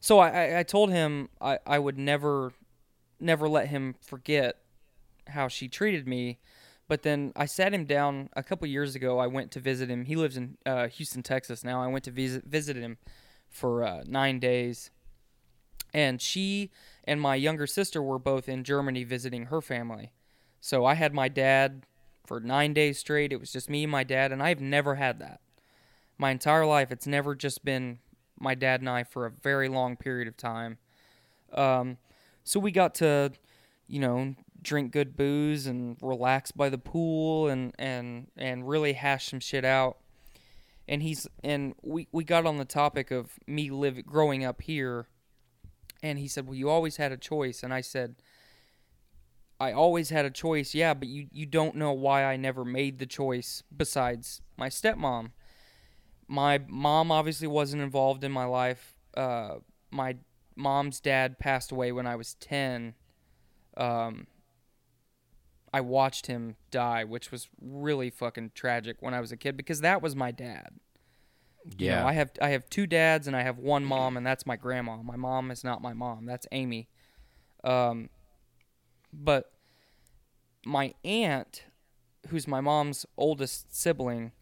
so 0.00 0.18
I, 0.18 0.28
I 0.28 0.58
i 0.60 0.62
told 0.62 0.90
him 0.90 1.28
i 1.40 1.58
i 1.66 1.78
would 1.78 1.96
never 1.98 2.52
never 3.18 3.48
let 3.48 3.68
him 3.68 3.94
forget 4.00 4.56
how 5.28 5.48
she 5.48 5.68
treated 5.68 6.06
me 6.08 6.38
but 6.90 7.02
then 7.02 7.32
i 7.36 7.46
sat 7.46 7.72
him 7.72 7.86
down 7.86 8.28
a 8.34 8.42
couple 8.42 8.66
years 8.68 8.94
ago 8.94 9.18
i 9.18 9.26
went 9.26 9.50
to 9.50 9.60
visit 9.60 9.88
him 9.88 10.04
he 10.04 10.16
lives 10.16 10.36
in 10.36 10.58
uh, 10.66 10.88
houston 10.88 11.22
texas 11.22 11.64
now 11.64 11.82
i 11.82 11.86
went 11.86 12.04
to 12.04 12.10
visit 12.10 12.44
visit 12.44 12.76
him 12.76 12.98
for 13.48 13.82
uh, 13.82 14.02
nine 14.06 14.38
days 14.38 14.90
and 15.92 16.20
she 16.20 16.70
and 17.04 17.20
my 17.20 17.34
younger 17.34 17.66
sister 17.66 18.02
were 18.02 18.18
both 18.18 18.48
in 18.48 18.64
Germany 18.64 19.04
visiting 19.04 19.46
her 19.46 19.60
family. 19.60 20.12
So 20.60 20.84
I 20.84 20.94
had 20.94 21.14
my 21.14 21.28
dad 21.28 21.86
for 22.26 22.40
nine 22.40 22.72
days 22.72 22.98
straight. 22.98 23.32
It 23.32 23.40
was 23.40 23.52
just 23.52 23.70
me 23.70 23.84
and 23.84 23.92
my 23.92 24.04
dad, 24.04 24.32
and 24.32 24.42
I've 24.42 24.60
never 24.60 24.96
had 24.96 25.18
that. 25.18 25.40
My 26.18 26.30
entire 26.30 26.66
life, 26.66 26.92
it's 26.92 27.06
never 27.06 27.34
just 27.34 27.64
been 27.64 27.98
my 28.38 28.54
dad 28.54 28.80
and 28.80 28.88
I 28.88 29.04
for 29.04 29.26
a 29.26 29.30
very 29.30 29.68
long 29.68 29.96
period 29.96 30.28
of 30.28 30.36
time. 30.36 30.78
Um, 31.52 31.96
so 32.44 32.60
we 32.60 32.70
got 32.70 32.94
to, 32.96 33.32
you 33.86 34.00
know, 34.00 34.34
drink 34.62 34.92
good 34.92 35.16
booze 35.16 35.66
and 35.66 35.96
relax 36.00 36.50
by 36.50 36.68
the 36.68 36.78
pool 36.78 37.48
and 37.48 37.74
and 37.78 38.28
and 38.36 38.68
really 38.68 38.94
hash 38.94 39.30
some 39.30 39.40
shit 39.40 39.64
out. 39.64 39.98
And 40.88 41.02
he's 41.02 41.26
and 41.42 41.74
we 41.82 42.08
we 42.12 42.24
got 42.24 42.46
on 42.46 42.58
the 42.58 42.64
topic 42.64 43.10
of 43.10 43.38
me 43.46 43.70
live 43.70 44.04
growing 44.04 44.44
up 44.44 44.62
here 44.62 45.06
and 46.02 46.18
he 46.18 46.28
said, 46.28 46.46
"Well, 46.46 46.54
you 46.54 46.68
always 46.68 46.96
had 46.96 47.12
a 47.12 47.16
choice." 47.16 47.62
And 47.62 47.72
I 47.72 47.80
said, 47.80 48.16
"I 49.58 49.72
always 49.72 50.10
had 50.10 50.24
a 50.24 50.30
choice, 50.30 50.74
yeah, 50.74 50.94
but 50.94 51.08
you 51.08 51.28
you 51.32 51.46
don't 51.46 51.76
know 51.76 51.92
why 51.92 52.24
I 52.24 52.36
never 52.36 52.64
made 52.64 52.98
the 52.98 53.06
choice 53.06 53.62
besides 53.74 54.42
my 54.56 54.68
stepmom. 54.68 55.32
My 56.26 56.58
mom 56.68 57.10
obviously 57.10 57.48
wasn't 57.48 57.82
involved 57.82 58.24
in 58.24 58.32
my 58.32 58.44
life. 58.44 58.94
Uh, 59.16 59.56
my 59.90 60.16
mom's 60.56 61.00
dad 61.00 61.38
passed 61.38 61.72
away 61.72 61.90
when 61.92 62.06
I 62.06 62.16
was 62.16 62.34
10. 62.34 62.94
Um, 63.76 64.26
I 65.72 65.80
watched 65.80 66.26
him 66.26 66.56
die, 66.70 67.04
which 67.04 67.30
was 67.30 67.48
really 67.60 68.10
fucking 68.10 68.52
tragic 68.54 68.96
when 69.00 69.14
I 69.14 69.20
was 69.20 69.30
a 69.32 69.36
kid 69.36 69.56
because 69.56 69.80
that 69.82 70.02
was 70.02 70.16
my 70.16 70.30
dad. 70.30 70.70
You 71.78 72.00
know, 72.00 72.06
I 72.08 72.12
have 72.14 72.30
I 72.40 72.48
have 72.50 72.68
two 72.70 72.86
dads 72.86 73.26
and 73.26 73.36
I 73.36 73.42
have 73.42 73.58
one 73.58 73.84
mom 73.84 74.16
and 74.16 74.26
that's 74.26 74.46
my 74.46 74.56
grandma. 74.56 74.96
My 75.02 75.16
mom 75.16 75.50
is 75.50 75.62
not 75.62 75.82
my 75.82 75.92
mom. 75.92 76.26
That's 76.26 76.46
Amy. 76.52 76.88
Um 77.62 78.08
but 79.12 79.52
my 80.64 80.94
aunt, 81.04 81.64
who's 82.28 82.46
my 82.48 82.60
mom's 82.60 83.06
oldest 83.16 83.74
sibling, 83.76 84.32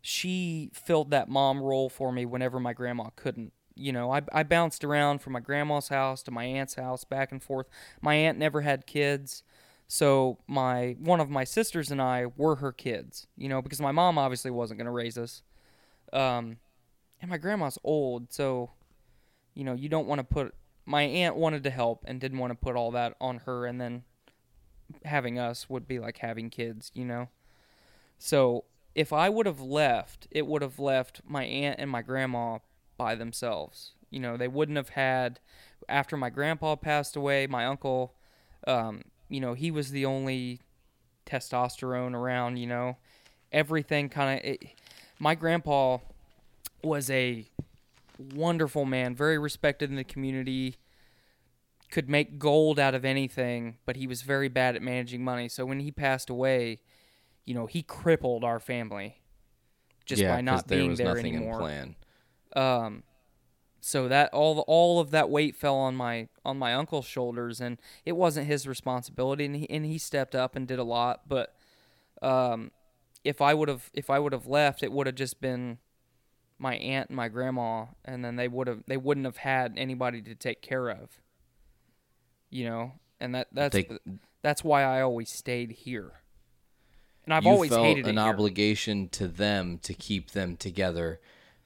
she 0.00 0.70
filled 0.72 1.10
that 1.10 1.28
mom 1.28 1.60
role 1.60 1.88
for 1.88 2.12
me 2.12 2.24
whenever 2.24 2.60
my 2.60 2.72
grandma 2.72 3.10
couldn't. 3.16 3.52
You 3.74 3.92
know, 3.92 4.10
I, 4.12 4.22
I 4.32 4.42
bounced 4.42 4.84
around 4.84 5.20
from 5.20 5.34
my 5.34 5.40
grandma's 5.40 5.88
house 5.88 6.22
to 6.24 6.30
my 6.30 6.44
aunt's 6.44 6.74
house, 6.74 7.04
back 7.04 7.30
and 7.30 7.42
forth. 7.42 7.68
My 8.00 8.14
aunt 8.14 8.38
never 8.38 8.62
had 8.62 8.86
kids, 8.86 9.42
so 9.88 10.38
my 10.46 10.96
one 11.00 11.18
of 11.18 11.30
my 11.30 11.44
sisters 11.44 11.90
and 11.90 12.00
I 12.00 12.26
were 12.36 12.56
her 12.56 12.72
kids. 12.72 13.26
You 13.36 13.48
know, 13.48 13.62
because 13.62 13.80
my 13.80 13.92
mom 13.92 14.18
obviously 14.18 14.50
wasn't 14.50 14.78
going 14.78 14.86
to 14.86 14.92
raise 14.92 15.18
us. 15.18 15.42
Um, 16.12 16.58
and 17.20 17.30
my 17.30 17.38
grandma's 17.38 17.78
old, 17.82 18.32
so 18.32 18.70
you 19.54 19.64
know 19.64 19.74
you 19.74 19.88
don't 19.88 20.06
want 20.06 20.20
to 20.20 20.24
put. 20.24 20.54
My 20.84 21.02
aunt 21.02 21.36
wanted 21.36 21.64
to 21.64 21.70
help 21.70 22.04
and 22.06 22.20
didn't 22.20 22.38
want 22.38 22.50
to 22.50 22.54
put 22.54 22.76
all 22.76 22.90
that 22.92 23.16
on 23.20 23.38
her, 23.38 23.66
and 23.66 23.80
then 23.80 24.04
having 25.04 25.38
us 25.38 25.68
would 25.68 25.88
be 25.88 25.98
like 25.98 26.18
having 26.18 26.50
kids, 26.50 26.90
you 26.94 27.04
know. 27.04 27.28
So 28.18 28.64
if 28.94 29.12
I 29.12 29.28
would 29.28 29.46
have 29.46 29.60
left, 29.60 30.26
it 30.30 30.46
would 30.46 30.62
have 30.62 30.78
left 30.78 31.20
my 31.26 31.44
aunt 31.44 31.78
and 31.78 31.90
my 31.90 32.02
grandma 32.02 32.58
by 32.96 33.14
themselves. 33.14 33.92
You 34.10 34.20
know, 34.20 34.36
they 34.36 34.48
wouldn't 34.48 34.76
have 34.76 34.90
had. 34.90 35.40
After 35.88 36.16
my 36.16 36.28
grandpa 36.28 36.76
passed 36.76 37.16
away, 37.16 37.46
my 37.46 37.64
uncle, 37.64 38.14
um, 38.66 39.02
you 39.28 39.40
know, 39.40 39.54
he 39.54 39.70
was 39.70 39.90
the 39.90 40.06
only 40.06 40.60
testosterone 41.26 42.14
around. 42.14 42.56
You 42.56 42.66
know, 42.66 42.96
everything 43.52 44.08
kind 44.08 44.40
of. 44.44 44.56
My 45.18 45.34
grandpa 45.34 45.98
was 46.82 47.10
a 47.10 47.46
wonderful 48.34 48.84
man, 48.84 49.14
very 49.14 49.38
respected 49.38 49.90
in 49.90 49.96
the 49.96 50.04
community. 50.04 50.76
Could 51.90 52.08
make 52.08 52.38
gold 52.38 52.78
out 52.78 52.94
of 52.94 53.04
anything, 53.04 53.78
but 53.86 53.96
he 53.96 54.06
was 54.06 54.20
very 54.20 54.48
bad 54.48 54.76
at 54.76 54.82
managing 54.82 55.24
money. 55.24 55.48
So 55.48 55.64
when 55.64 55.80
he 55.80 55.90
passed 55.90 56.28
away, 56.28 56.80
you 57.46 57.54
know, 57.54 57.64
he 57.64 57.82
crippled 57.82 58.44
our 58.44 58.60
family 58.60 59.22
just 60.04 60.20
yeah, 60.20 60.34
by 60.34 60.40
not 60.42 60.68
there 60.68 60.78
being 60.78 60.90
was 60.90 60.98
there 60.98 61.14
nothing 61.14 61.36
anymore. 61.36 61.54
in 61.54 61.60
plan. 61.60 61.96
Um, 62.54 63.02
so 63.80 64.08
that 64.08 64.32
all 64.32 64.60
all 64.66 65.00
of 65.00 65.10
that 65.10 65.30
weight 65.30 65.54
fell 65.56 65.76
on 65.76 65.94
my 65.94 66.28
on 66.44 66.58
my 66.58 66.74
uncle's 66.74 67.06
shoulders, 67.06 67.60
and 67.60 67.78
it 68.04 68.12
wasn't 68.12 68.46
his 68.46 68.66
responsibility, 68.66 69.44
and 69.44 69.56
he 69.56 69.70
and 69.70 69.84
he 69.84 69.98
stepped 69.98 70.34
up 70.34 70.56
and 70.56 70.66
did 70.66 70.78
a 70.78 70.84
lot. 70.84 71.28
But 71.28 71.54
um, 72.22 72.70
if 73.24 73.40
I 73.40 73.54
would 73.54 73.68
have 73.68 73.90
if 73.94 74.10
I 74.10 74.18
would 74.18 74.32
have 74.32 74.46
left, 74.46 74.82
it 74.82 74.92
would 74.92 75.06
have 75.06 75.16
just 75.16 75.40
been 75.40 75.78
my 76.58 76.74
aunt 76.76 77.08
and 77.10 77.16
my 77.16 77.28
grandma, 77.28 77.86
and 78.04 78.24
then 78.24 78.36
they 78.36 78.48
would 78.48 78.66
have 78.66 78.82
they 78.86 78.96
wouldn't 78.96 79.26
have 79.26 79.38
had 79.38 79.74
anybody 79.76 80.20
to 80.22 80.34
take 80.34 80.60
care 80.62 80.88
of. 80.88 81.20
You 82.50 82.64
know, 82.64 82.92
and 83.20 83.34
that 83.34 83.48
that's 83.52 83.74
They- 83.74 83.98
that's 84.42 84.62
why 84.64 84.82
I 84.82 85.02
always 85.02 85.30
stayed 85.30 85.72
here. 85.72 86.12
And 87.24 87.34
I've 87.34 87.46
always 87.46 87.70
felt 87.70 87.84
hated 87.84 88.06
an 88.06 88.16
obligation 88.18 89.08
to 89.10 89.28
them 89.28 89.78
to 89.80 89.92
keep 89.92 90.30
them 90.30 90.56
together 90.56 91.20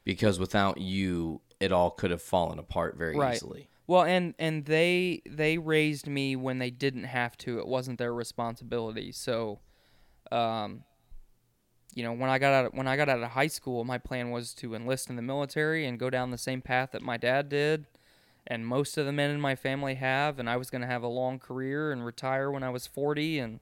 because 0.04 0.38
without 0.40 0.78
you 0.78 1.40
it 1.62 1.72
all 1.72 1.90
could 1.90 2.10
have 2.10 2.20
fallen 2.22 2.58
apart 2.58 2.96
very 2.96 3.16
Right. 3.16 3.34
easily 3.36 3.68
Well, 3.86 4.02
and 4.04 4.34
and 4.38 4.64
they 4.64 5.22
they 5.28 5.58
raised 5.58 6.06
me 6.06 6.36
when 6.36 6.58
they 6.58 6.70
didn't 6.70 7.04
have 7.04 7.36
to. 7.38 7.58
It 7.58 7.66
wasn't 7.66 7.98
their 7.98 8.14
responsibility. 8.14 9.12
So, 9.12 9.60
um, 10.30 10.84
you 11.94 12.02
know, 12.02 12.12
when 12.12 12.30
I 12.30 12.38
got 12.38 12.52
out 12.52 12.66
of, 12.66 12.72
when 12.74 12.88
I 12.88 12.96
got 12.96 13.08
out 13.08 13.22
of 13.22 13.30
high 13.30 13.48
school, 13.48 13.84
my 13.84 13.98
plan 13.98 14.30
was 14.30 14.54
to 14.54 14.74
enlist 14.74 15.10
in 15.10 15.16
the 15.16 15.22
military 15.22 15.86
and 15.86 15.98
go 15.98 16.10
down 16.10 16.30
the 16.30 16.38
same 16.38 16.62
path 16.62 16.90
that 16.92 17.02
my 17.02 17.16
dad 17.16 17.48
did, 17.48 17.86
and 18.46 18.66
most 18.66 18.96
of 18.96 19.04
the 19.04 19.12
men 19.12 19.30
in 19.30 19.40
my 19.40 19.54
family 19.54 19.96
have. 19.96 20.38
And 20.38 20.48
I 20.48 20.56
was 20.56 20.70
going 20.70 20.82
to 20.82 20.88
have 20.88 21.02
a 21.02 21.08
long 21.08 21.38
career 21.38 21.92
and 21.92 22.04
retire 22.04 22.50
when 22.50 22.62
I 22.62 22.70
was 22.70 22.86
forty 22.86 23.38
and 23.38 23.60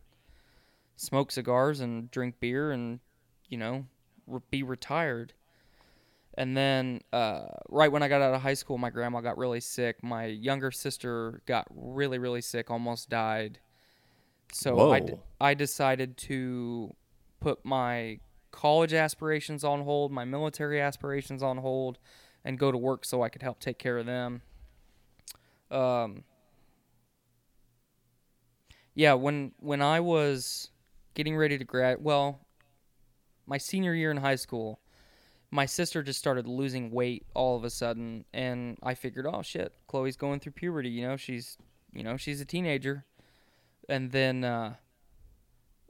smoke 0.97 1.33
cigars 1.33 1.81
and 1.81 2.11
drink 2.11 2.37
beer 2.41 2.71
and 2.71 3.01
you 3.49 3.59
know 3.59 3.87
re- 4.27 4.41
be 4.51 4.63
retired. 4.63 5.33
And 6.35 6.57
then, 6.57 7.01
uh, 7.13 7.47
right 7.69 7.91
when 7.91 8.03
I 8.03 8.09
got 8.09 8.23
out 8.23 8.35
of 8.35 8.41
high 8.41 8.55
school, 8.55 8.79
my 8.79 8.91
grandma 8.91 9.21
got 9.21 9.37
really 9.37 9.61
sick. 9.61 10.03
My 10.03 10.27
younger 10.27 10.71
sister 10.71 11.43
got 11.47 11.67
really, 11.71 12.19
really 12.19 12.41
sick, 12.41 12.71
almost 12.71 13.11
died. 13.11 13.59
So 14.53 14.91
I, 14.91 15.01
d-. 15.01 15.15
I 15.41 15.55
decided 15.55 16.17
to 16.19 16.95
put 17.41 17.65
my 17.65 18.21
college 18.53 18.93
aspirations 18.93 19.65
on 19.65 19.83
hold, 19.83 20.13
my 20.13 20.25
military 20.25 20.81
aspirations 20.81 21.43
on 21.43 21.59
hold, 21.59 21.99
and 22.45 22.59
go 22.59 22.71
to 22.73 22.79
work 22.79 23.05
so 23.05 23.23
I 23.23 23.29
could 23.29 23.43
help 23.43 23.61
take 23.61 23.79
care 23.79 23.99
of 23.99 24.07
them. 24.07 24.43
Um, 25.71 26.25
yeah, 28.95 29.15
when 29.15 29.53
when 29.59 29.83
I 29.83 30.01
was 30.01 30.71
getting 31.15 31.37
ready 31.37 31.59
to 31.59 31.65
grad, 31.65 32.03
well, 32.03 32.41
my 33.47 33.59
senior 33.59 33.95
year 33.95 34.11
in 34.11 34.17
high 34.17 34.37
school, 34.37 34.81
my 35.51 35.67
sister 35.67 36.03
just 36.03 36.19
started 36.19 36.47
losing 36.47 36.91
weight 36.91 37.27
all 37.35 37.57
of 37.57 37.65
a 37.65 37.71
sudden 37.71 38.25
and 38.33 38.79
i 38.83 38.95
figured 38.95 39.27
oh 39.27 39.43
shit 39.43 39.73
chloe's 39.89 40.17
going 40.17 40.39
through 40.41 40.53
puberty 40.53 40.89
you 40.89 41.07
know 41.07 41.17
she's 41.17 41.57
you 41.93 42.03
know, 42.03 42.17
she's 42.17 42.41
a 42.41 42.45
teenager. 42.45 43.05
And 43.89 44.13
then 44.13 44.45
uh, 44.45 44.75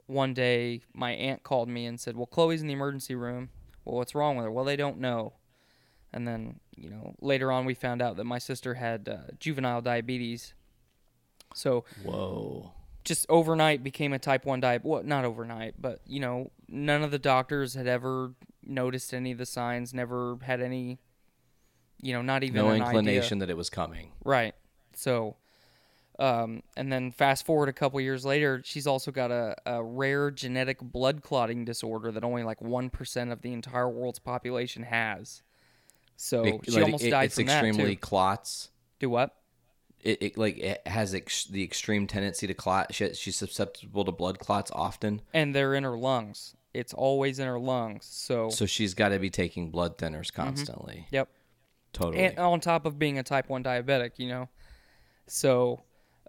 one 0.07 0.33
day, 0.33 0.81
my 0.93 1.11
aunt 1.11 1.43
called 1.43 1.69
me 1.69 1.85
and 1.85 1.99
said, 1.99 2.15
"Well, 2.15 2.25
Chloe's 2.25 2.61
in 2.61 2.67
the 2.67 2.73
emergency 2.73 3.15
room. 3.15 3.49
Well, 3.85 3.97
what's 3.97 4.15
wrong 4.15 4.37
with 4.37 4.45
her? 4.45 4.51
Well, 4.51 4.65
they 4.65 4.75
don't 4.75 4.99
know." 4.99 5.33
And 6.13 6.27
then, 6.27 6.59
you 6.75 6.89
know, 6.89 7.15
later 7.21 7.51
on, 7.51 7.65
we 7.65 7.73
found 7.73 8.01
out 8.01 8.17
that 8.17 8.25
my 8.25 8.37
sister 8.37 8.73
had 8.73 9.07
uh, 9.07 9.31
juvenile 9.39 9.81
diabetes. 9.81 10.53
So 11.53 11.85
Whoa. 12.03 12.73
just 13.05 13.25
overnight 13.29 13.81
became 13.81 14.11
a 14.11 14.19
type 14.19 14.45
1 14.45 14.59
diabetes. 14.59 14.89
Well, 14.89 15.03
not 15.03 15.23
overnight, 15.23 15.75
but, 15.79 16.01
you 16.05 16.19
know, 16.19 16.51
none 16.67 17.03
of 17.03 17.11
the 17.11 17.19
doctors 17.19 17.75
had 17.75 17.87
ever 17.87 18.33
noticed 18.63 19.13
any 19.13 19.31
of 19.31 19.37
the 19.37 19.45
signs, 19.45 19.93
never 19.93 20.37
had 20.41 20.61
any, 20.61 20.99
you 22.01 22.13
know, 22.13 22.21
not 22.21 22.43
even 22.43 22.55
No 22.55 22.69
an 22.69 22.81
inclination 22.81 23.37
idea. 23.37 23.47
that 23.47 23.51
it 23.51 23.57
was 23.57 23.69
coming. 23.69 24.11
Right. 24.23 24.53
So, 24.95 25.35
um, 26.19 26.61
and 26.77 26.91
then 26.91 27.11
fast 27.11 27.45
forward 27.45 27.69
a 27.69 27.73
couple 27.73 27.99
years 28.01 28.25
later, 28.25 28.61
she's 28.63 28.85
also 28.85 29.11
got 29.11 29.31
a, 29.31 29.55
a 29.65 29.83
rare 29.83 30.29
genetic 30.31 30.79
blood 30.81 31.21
clotting 31.23 31.65
disorder 31.65 32.11
that 32.11 32.23
only 32.23 32.43
like 32.43 32.59
1% 32.59 33.31
of 33.31 33.41
the 33.41 33.53
entire 33.53 33.89
world's 33.89 34.19
population 34.19 34.83
has. 34.83 35.41
So 36.17 36.43
It- 36.45 36.61
she 36.65 36.71
like, 36.71 36.83
almost 36.83 37.03
it- 37.03 37.09
died 37.11 37.25
it's 37.25 37.35
from 37.35 37.45
extremely 37.49 37.83
that 37.85 37.89
too. 37.91 37.95
clots. 37.97 38.69
Do 38.99 39.09
what? 39.09 39.35
It, 40.03 40.21
it 40.21 40.37
like 40.37 40.57
it 40.57 40.85
has 40.87 41.13
ex- 41.13 41.45
the 41.45 41.63
extreme 41.63 42.07
tendency 42.07 42.47
to 42.47 42.55
clot. 42.55 42.93
She, 42.93 43.13
she's 43.13 43.35
susceptible 43.35 44.03
to 44.05 44.11
blood 44.11 44.39
clots 44.39 44.71
often, 44.73 45.21
And 45.33 45.53
they're 45.55 45.75
in 45.75 45.83
her 45.83 45.95
lungs. 45.97 46.55
It's 46.73 46.93
always 46.93 47.39
in 47.39 47.47
her 47.47 47.59
lungs. 47.59 48.05
So, 48.05 48.49
so 48.49 48.65
she's 48.65 48.93
got 48.93 49.09
to 49.09 49.19
be 49.19 49.29
taking 49.29 49.71
blood 49.71 49.97
thinners 49.97 50.31
Mm-hmm. 50.31 50.41
constantly. 50.43 51.07
yep. 51.11 51.29
Totally. 51.93 52.23
and 52.23 52.39
on 52.39 52.61
top 52.61 52.85
of 52.85 52.97
being 52.97 53.19
a 53.19 53.23
type 53.23 53.49
1 53.49 53.65
diabetic 53.65 54.11
you 54.17 54.29
know 54.29 54.47
so 55.27 55.81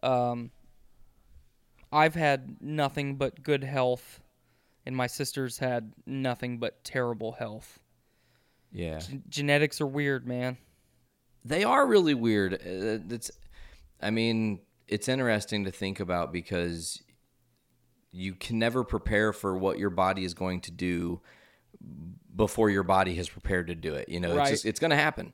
um, 0.03 0.51
i've 1.93 2.17
had 2.17 2.57
nothing 2.61 3.15
but 3.15 3.41
good 3.45 3.63
health 3.63 4.21
and 4.85 4.97
my 4.97 5.07
sister's 5.07 5.59
had 5.59 5.93
nothing 6.05 6.59
but 6.59 6.83
terrible 6.83 7.31
health 7.31 7.79
yeah. 8.73 8.99
genetics 9.29 9.81
are 9.81 9.87
weird 9.87 10.27
man 10.27 10.57
They 11.45 11.63
are 11.63 11.87
really 11.87 12.15
weird. 12.15 12.55
Uh, 12.55 12.99
It's, 13.15 13.31
I 14.01 14.11
mean, 14.11 14.61
it's 14.89 15.09
interesting 15.09 15.65
to 15.67 15.71
think 15.71 16.01
about 16.01 16.33
because 16.33 17.03
you 18.13 18.35
can 18.35 18.59
never 18.59 18.85
prepare 18.85 19.33
for 19.33 19.57
what 19.57 19.79
your 19.79 19.91
body 19.91 20.25
is 20.25 20.35
going 20.35 20.61
to 20.63 20.71
do 20.71 21.21
before 22.35 22.71
your 22.71 22.83
body 22.83 23.15
has 23.17 23.29
prepared 23.29 23.67
to 23.69 23.75
do 23.75 23.95
it. 23.95 24.09
You 24.09 24.21
know, 24.21 24.39
it's 24.39 24.51
just 24.51 24.67
it's 24.67 24.81
going 24.81 24.91
to 24.91 24.97
happen. 24.97 25.33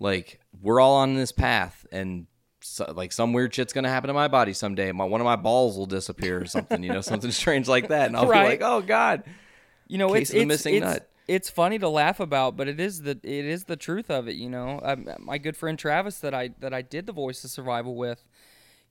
Like 0.00 0.40
we're 0.60 0.80
all 0.80 0.96
on 0.96 1.14
this 1.14 1.32
path, 1.32 1.86
and 1.92 2.26
so, 2.60 2.92
like 2.94 3.12
some 3.12 3.32
weird 3.32 3.54
shit's 3.54 3.72
going 3.72 3.84
to 3.84 3.90
happen 3.90 4.08
to 4.08 4.14
my 4.14 4.28
body 4.28 4.52
someday. 4.52 4.92
My 4.92 5.04
one 5.04 5.20
of 5.20 5.24
my 5.24 5.36
balls 5.36 5.76
will 5.78 5.86
disappear 5.86 6.40
or 6.42 6.46
something. 6.46 6.82
You 6.82 6.92
know, 6.92 7.00
something 7.02 7.30
strange 7.30 7.68
like 7.68 7.88
that, 7.88 8.08
and 8.08 8.16
I'll 8.16 8.26
Right. 8.26 8.42
be 8.44 8.48
like, 8.48 8.62
oh 8.62 8.82
god. 8.82 9.24
you 9.86 9.98
know 9.98 10.08
Case 10.12 10.30
it's 10.30 10.34
it's, 10.34 10.46
missing 10.46 10.74
it's, 10.76 10.84
nut. 10.84 11.10
it's 11.28 11.48
funny 11.50 11.78
to 11.78 11.88
laugh 11.88 12.18
about 12.20 12.56
but 12.56 12.66
it 12.68 12.80
is 12.80 13.02
the 13.02 13.12
it 13.22 13.44
is 13.44 13.64
the 13.64 13.76
truth 13.76 14.10
of 14.10 14.26
it 14.28 14.34
you 14.36 14.48
know 14.50 14.80
um, 14.82 15.06
my 15.20 15.38
good 15.38 15.56
friend 15.56 15.78
travis 15.78 16.18
that 16.18 16.34
i 16.34 16.48
that 16.58 16.74
i 16.74 16.82
did 16.82 17.06
the 17.06 17.12
voice 17.12 17.44
of 17.44 17.50
survival 17.50 17.94
with 17.94 18.24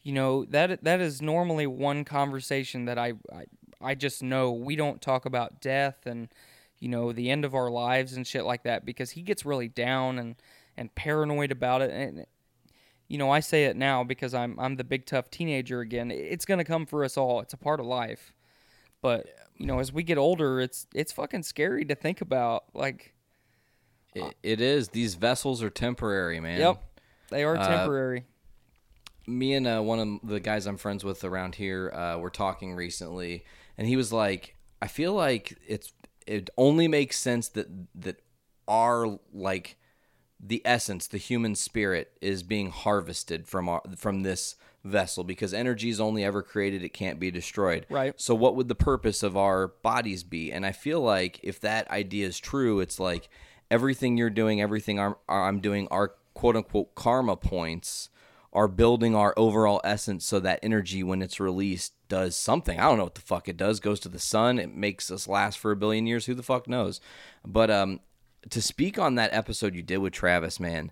you 0.06 0.14
know 0.14 0.46
that 0.46 0.84
that 0.84 1.02
is 1.02 1.22
normally 1.22 1.66
one 1.68 2.06
conversation 2.06 2.86
that 2.86 2.98
I, 2.98 3.14
I 3.34 3.46
I 3.82 3.96
just 3.96 4.22
know. 4.24 4.52
We 4.54 4.76
don't 4.78 5.02
talk 5.02 5.26
about 5.26 5.60
death 5.60 6.06
and 6.06 6.30
you 6.80 6.88
know 6.88 7.12
the 7.12 7.30
end 7.32 7.44
of 7.44 7.56
our 7.56 7.72
lives 7.72 8.14
and 8.14 8.26
shit 8.26 8.46
like 8.46 8.64
that 8.64 8.86
because 8.86 9.12
he 9.12 9.22
gets 9.24 9.46
really 9.46 9.68
down 9.68 10.20
and 10.20 10.36
and 10.78 10.94
paranoid 10.94 11.52
about 11.52 11.82
it. 11.82 11.90
And 11.90 12.26
you 13.08 13.18
know 13.18 13.32
I 13.32 13.40
say 13.40 13.66
it 13.66 13.76
now 13.76 14.04
because 14.04 14.36
I'm 14.36 14.60
I'm 14.60 14.76
the 14.76 14.84
big 14.84 15.08
tough 15.08 15.32
teenager 15.32 15.80
again. 15.82 16.12
It's 16.12 16.46
going 16.46 16.60
to 16.60 16.64
come 16.64 16.86
for 16.86 17.04
us 17.04 17.18
all. 17.18 17.40
It's 17.42 17.54
a 17.54 17.58
part 17.58 17.80
of 17.80 17.88
life. 17.88 18.32
But 19.02 19.26
you 19.58 19.66
know 19.66 19.80
as 19.80 19.92
we 19.92 20.04
get 20.04 20.20
older 20.20 20.62
it's 20.62 20.86
it's 20.94 21.12
fucking 21.14 21.44
scary 21.44 21.84
to 21.86 21.96
think 21.96 22.22
about 22.22 22.66
like 22.76 23.16
It, 24.14 24.36
it 24.44 24.62
is. 24.62 24.90
These 24.90 25.16
vessels 25.16 25.64
are 25.64 25.72
temporary, 25.72 26.40
man. 26.40 26.60
yep. 26.60 26.84
They 27.32 27.44
are 27.44 27.58
Uh, 27.58 27.68
temporary 27.68 28.26
me 29.28 29.54
and 29.54 29.68
uh, 29.68 29.82
one 29.82 30.00
of 30.00 30.30
the 30.30 30.40
guys 30.40 30.66
I'm 30.66 30.78
friends 30.78 31.04
with 31.04 31.24
around 31.24 31.56
here 31.56 31.92
uh, 31.92 32.18
were 32.18 32.30
talking 32.30 32.76
recently, 32.76 33.46
and 33.78 33.88
he 33.88 33.96
was 33.96 34.12
like, 34.12 34.56
"I 34.82 34.88
feel 34.88 35.14
like 35.14 35.58
it's 35.68 35.94
it 36.28 36.50
only 36.58 36.88
makes 36.88 37.18
sense 37.18 37.48
that 37.50 37.68
that 37.96 38.22
our 38.68 39.20
like 39.34 39.78
the 40.40 40.62
essence, 40.66 41.08
the 41.08 41.18
human 41.18 41.56
spirit, 41.56 42.12
is 42.22 42.44
being 42.44 42.70
harvested 42.70 43.48
from 43.48 43.70
our 43.70 43.82
from 43.96 44.24
this 44.24 44.56
vessel 44.84 45.24
because 45.24 45.54
energy 45.54 45.90
is 45.90 46.00
only 46.00 46.24
ever 46.24 46.42
created; 46.42 46.84
it 46.84 46.94
can't 46.94 47.20
be 47.20 47.32
destroyed. 47.32 47.86
Right. 47.90 48.14
So, 48.20 48.36
what 48.36 48.56
would 48.56 48.68
the 48.68 48.76
purpose 48.76 49.24
of 49.24 49.36
our 49.38 49.68
bodies 49.68 50.24
be? 50.24 50.52
And 50.52 50.66
I 50.66 50.72
feel 50.72 51.02
like 51.02 51.40
if 51.44 51.60
that 51.62 51.90
idea 51.90 52.28
is 52.28 52.40
true, 52.40 52.80
it's 52.80 53.00
like 53.00 53.30
everything 53.72 54.18
you're 54.18 54.30
doing, 54.30 54.62
everything 54.62 55.00
I'm, 55.00 55.16
I'm 55.28 55.60
doing, 55.60 55.88
are 55.90 56.14
quote 56.34 56.56
unquote 56.56 56.96
karma 56.96 57.36
points 57.36 58.10
are 58.56 58.68
building 58.68 59.14
our 59.16 59.34
overall 59.38 59.82
essence 59.84 60.26
so 60.26 60.40
that 60.40 60.60
energy 60.64 61.04
when 61.04 61.22
it's 61.22 61.40
released 61.40 61.94
does 62.08 62.36
something. 62.36 62.80
I 62.80 62.84
don't 62.84 62.98
know 62.98 63.04
what 63.04 63.16
the 63.16 63.22
fuck 63.22 63.48
it 63.50 63.58
does. 63.58 63.80
Goes 63.80 64.00
to 64.02 64.10
the 64.10 64.18
sun. 64.20 64.58
It 64.60 64.74
makes 64.74 65.12
us 65.12 65.28
last 65.28 65.60
for 65.60 65.72
a 65.72 65.76
billion 65.76 66.08
years. 66.08 66.26
Who 66.26 66.34
the 66.34 66.42
fuck 66.44 66.68
knows? 66.68 67.02
But 67.46 67.70
um 67.70 68.00
to 68.50 68.62
speak 68.62 68.98
on 68.98 69.16
that 69.16 69.34
episode 69.34 69.76
you 69.76 69.82
did 69.84 69.98
with 69.98 70.14
Travis, 70.14 70.60
man, 70.60 70.92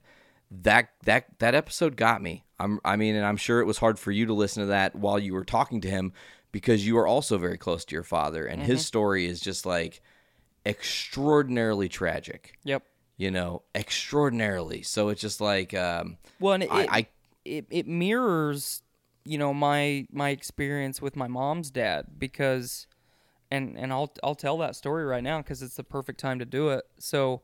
that 0.52 0.90
that 1.06 1.26
that 1.40 1.56
episode 1.56 1.96
got 1.96 2.22
me. 2.22 2.44
I'm 2.60 2.80
I 2.84 2.96
mean, 2.98 3.16
and 3.16 3.26
I'm 3.26 3.38
sure 3.38 3.60
it 3.62 3.66
was 3.66 3.78
hard 3.78 3.98
for 3.98 4.12
you 4.12 4.26
to 4.26 4.34
listen 4.34 4.62
to 4.62 4.68
that 4.68 4.96
while 4.96 5.18
you 5.20 5.34
were 5.34 5.46
talking 5.46 5.82
to 5.82 5.90
him 5.90 6.14
because 6.52 6.86
you 6.86 6.98
are 6.98 7.08
also 7.08 7.38
very 7.38 7.58
close 7.58 7.86
to 7.86 7.96
your 7.96 8.04
father 8.04 8.46
and 8.46 8.62
his 8.62 8.86
story 8.86 9.26
is 9.26 9.40
just 9.40 9.66
like 9.66 10.02
extraordinarily 10.66 11.90
tragic. 11.90 12.58
yep 12.64 12.84
You 13.18 13.32
know, 13.32 13.62
extraordinarily. 13.76 14.82
So 14.82 15.10
it's 15.10 15.22
just 15.22 15.40
like 15.42 15.74
um 15.74 16.18
Well, 16.40 16.54
and 16.54 16.64
it, 16.64 16.72
I- 16.72 16.88
I- 17.00 17.08
it 17.46 17.66
it 17.70 17.88
mirrors, 17.88 18.82
you 19.26 19.38
know, 19.38 19.54
my 19.54 20.08
my 20.12 20.30
experience 20.30 21.02
with 21.02 21.16
my 21.16 21.28
mom's 21.28 21.72
dad 21.72 22.08
because, 22.20 22.88
and 23.52 23.78
and 23.78 23.94
I'll 23.94 24.14
I'll 24.24 24.36
tell 24.36 24.58
that 24.60 24.76
story 24.76 25.06
right 25.06 25.24
now 25.24 25.40
because 25.40 25.62
it's 25.64 25.76
the 25.76 25.84
perfect 25.84 26.20
time 26.20 26.40
to 26.40 26.46
do 26.46 26.70
it. 26.70 26.86
So, 27.00 27.42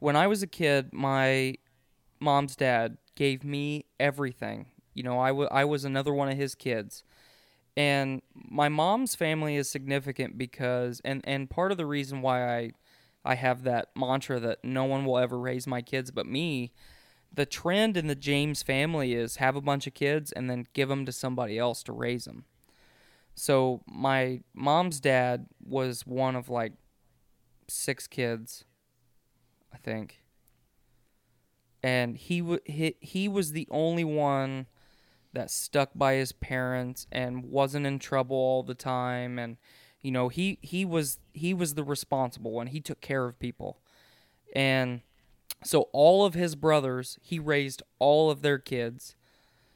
when 0.00 0.16
I 0.16 0.26
was 0.28 0.42
a 0.42 0.46
kid, 0.48 0.92
my 0.92 1.56
mom's 2.20 2.56
dad 2.56 2.98
gave 3.16 3.44
me 3.44 3.86
everything. 4.00 4.66
You 4.94 5.04
know, 5.04 5.18
I 5.18 5.32
wa- 5.32 5.48
I 5.50 5.64
was 5.64 5.84
another 5.84 6.14
one 6.14 6.28
of 6.30 6.36
his 6.38 6.54
kids. 6.54 7.04
And 7.76 8.22
my 8.34 8.68
mom's 8.68 9.14
family 9.14 9.56
is 9.56 9.68
significant 9.70 10.38
because 10.38 11.00
and 11.04 11.20
and 11.24 11.50
part 11.50 11.72
of 11.72 11.78
the 11.78 11.86
reason 11.86 12.22
why 12.22 12.58
I 12.58 12.70
I 13.24 13.34
have 13.34 13.64
that 13.64 13.88
mantra 13.96 14.40
that 14.40 14.64
no 14.64 14.84
one 14.84 15.04
will 15.04 15.18
ever 15.18 15.38
raise 15.38 15.66
my 15.66 15.82
kids 15.82 16.10
but 16.10 16.26
me 16.26 16.72
the 17.32 17.46
trend 17.46 17.96
in 17.96 18.06
the 18.06 18.14
James 18.14 18.62
family 18.62 19.14
is 19.14 19.36
have 19.36 19.56
a 19.56 19.60
bunch 19.60 19.86
of 19.86 19.94
kids 19.94 20.32
and 20.32 20.48
then 20.48 20.66
give 20.72 20.88
them 20.88 21.04
to 21.06 21.12
somebody 21.12 21.58
else 21.58 21.82
to 21.84 21.92
raise 21.92 22.24
them. 22.24 22.44
So 23.34 23.82
my 23.86 24.40
mom's 24.54 24.98
dad 24.98 25.46
was 25.62 26.06
one 26.06 26.36
of 26.36 26.48
like 26.48 26.72
six 27.68 28.06
kids, 28.06 28.64
I 29.72 29.76
think. 29.76 30.22
And 31.82 32.16
he 32.16 32.40
w- 32.40 32.60
he, 32.64 32.96
he 33.00 33.28
was 33.28 33.52
the 33.52 33.68
only 33.70 34.04
one 34.04 34.66
that 35.34 35.50
stuck 35.50 35.90
by 35.94 36.14
his 36.14 36.32
parents 36.32 37.06
and 37.12 37.44
wasn't 37.44 37.86
in 37.86 37.98
trouble 37.98 38.36
all 38.36 38.62
the 38.62 38.74
time 38.74 39.38
and 39.38 39.58
you 40.00 40.10
know 40.10 40.28
he 40.28 40.58
he 40.62 40.84
was 40.84 41.18
he 41.34 41.52
was 41.52 41.74
the 41.74 41.84
responsible 41.84 42.52
one. 42.52 42.68
He 42.68 42.80
took 42.80 43.00
care 43.00 43.26
of 43.26 43.38
people. 43.38 43.80
And 44.54 45.02
so 45.64 45.88
all 45.92 46.24
of 46.24 46.34
his 46.34 46.54
brothers, 46.54 47.18
he 47.22 47.38
raised 47.38 47.82
all 47.98 48.30
of 48.30 48.42
their 48.42 48.58
kids. 48.58 49.16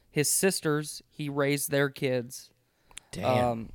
His 0.09 0.29
sisters, 0.29 1.01
he 1.09 1.29
raised 1.29 1.71
their 1.71 1.89
kids. 1.89 2.49
damn. 3.11 3.25
Um, 3.27 3.69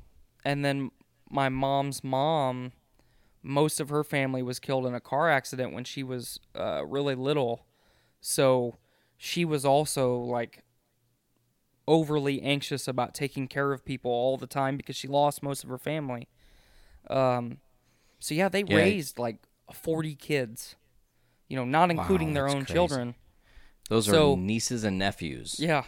and 0.44 0.64
then 0.64 0.90
my 1.30 1.48
mom's 1.48 2.04
mom, 2.04 2.72
most 3.42 3.80
of 3.80 3.88
her 3.88 4.04
family 4.04 4.42
was 4.42 4.58
killed 4.58 4.86
in 4.86 4.94
a 4.94 5.00
car 5.00 5.30
accident 5.30 5.72
when 5.72 5.84
she 5.84 6.02
was 6.02 6.40
uh, 6.54 6.84
really 6.86 7.14
little. 7.14 7.66
So 8.20 8.76
she 9.16 9.44
was 9.44 9.64
also 9.64 10.16
like 10.16 10.62
overly 11.88 12.42
anxious 12.42 12.88
about 12.88 13.14
taking 13.14 13.46
care 13.46 13.72
of 13.72 13.84
people 13.84 14.10
all 14.10 14.36
the 14.36 14.46
time 14.46 14.76
because 14.76 14.96
she 14.96 15.06
lost 15.08 15.42
most 15.42 15.62
of 15.64 15.70
her 15.70 15.78
family. 15.78 16.28
Um, 17.08 17.58
so 18.18 18.34
yeah, 18.34 18.48
they 18.48 18.64
Yeah. 18.64 18.76
raised 18.76 19.18
like 19.18 19.38
40 19.72 20.14
kids, 20.16 20.74
you 21.48 21.56
know, 21.56 21.64
not 21.64 21.90
including 21.90 22.32
their 22.34 22.46
own 22.48 22.64
crazy. 22.64 22.72
children. 22.74 23.14
Those 23.88 24.06
so- 24.06 24.34
are 24.34 24.36
nieces 24.36 24.84
and 24.84 24.98
nephews. 24.98 25.56
Yeah. 25.58 25.84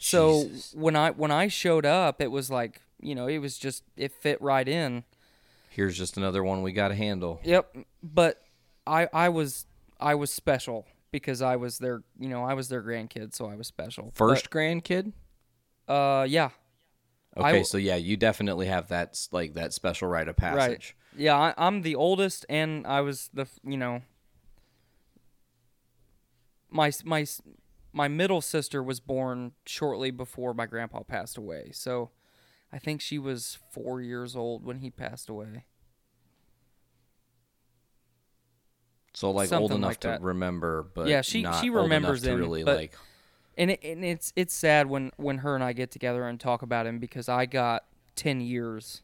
So 0.00 0.48
when 0.74 0.94
I 0.96 1.10
when 1.10 1.30
I 1.30 1.48
showed 1.48 1.84
up, 1.84 2.20
it 2.20 2.30
was 2.30 2.50
like 2.50 2.80
you 3.00 3.14
know 3.14 3.26
it 3.26 3.38
was 3.38 3.58
just 3.58 3.82
it 3.96 4.12
fit 4.12 4.40
right 4.40 4.66
in. 4.68 5.04
Here's 5.70 5.96
just 5.96 6.16
another 6.16 6.42
one 6.42 6.62
we 6.62 6.72
got 6.72 6.88
to 6.88 6.94
handle. 6.94 7.40
Yep. 7.44 7.76
But 8.02 8.42
I 8.86 9.08
I 9.12 9.28
was 9.28 9.66
I 10.00 10.14
was 10.14 10.32
special 10.32 10.86
because 11.10 11.42
I 11.42 11.56
was 11.56 11.78
their 11.78 12.02
you 12.18 12.28
know 12.28 12.44
I 12.44 12.54
was 12.54 12.68
their 12.68 12.82
grandkid, 12.82 13.34
so 13.34 13.46
I 13.46 13.56
was 13.56 13.66
special. 13.66 14.12
First 14.14 14.50
grandkid? 14.50 15.12
Uh, 15.88 16.26
yeah, 16.28 16.50
Okay, 17.36 17.46
w- 17.48 17.64
so 17.64 17.78
yeah, 17.78 17.96
you 17.96 18.16
definitely 18.16 18.66
have 18.66 18.88
that 18.88 19.18
like 19.32 19.54
that 19.54 19.72
special 19.72 20.06
rite 20.06 20.28
of 20.28 20.36
passage. 20.36 20.94
right. 21.16 21.20
Yeah, 21.20 21.34
I, 21.36 21.54
I'm 21.56 21.80
the 21.82 21.94
oldest, 21.96 22.44
and 22.48 22.86
I 22.86 23.00
was 23.00 23.30
the 23.32 23.46
you 23.64 23.76
know 23.78 24.02
my 26.70 26.92
my 27.04 27.26
my 27.92 28.08
middle 28.08 28.40
sister 28.40 28.82
was 28.82 29.00
born 29.00 29.52
shortly 29.66 30.10
before 30.10 30.54
my 30.54 30.66
grandpa 30.66 31.02
passed 31.02 31.36
away. 31.38 31.70
So 31.72 32.10
I 32.72 32.78
think 32.78 33.00
she 33.00 33.18
was 33.18 33.58
four 33.70 34.00
years 34.00 34.36
old 34.36 34.64
when 34.64 34.78
he 34.78 34.90
passed 34.90 35.28
away. 35.28 35.64
So 39.14 39.30
like 39.30 39.52
old 39.52 39.72
enough 39.72 39.88
like 39.88 40.00
to 40.00 40.08
that. 40.08 40.22
remember, 40.22 40.86
but 40.94 41.08
Yeah, 41.08 41.22
she- 41.22 41.42
not 41.42 41.60
she 41.62 41.70
remembers 41.70 42.24
him, 42.24 42.38
really 42.38 42.62
but- 42.62 42.76
like. 42.76 42.92
and 43.56 43.70
it, 43.72 43.80
and 43.82 44.04
it's 44.04 44.32
it's 44.36 44.54
sad 44.54 44.86
when 44.86 45.10
when 45.16 45.38
her 45.38 45.54
and 45.54 45.64
I 45.64 45.72
get 45.72 45.90
together 45.90 46.26
and 46.28 46.38
talk 46.38 46.62
about 46.62 46.86
him 46.86 46.98
because 46.98 47.28
I 47.28 47.46
got 47.46 47.84
ten 48.14 48.40
years, 48.40 49.02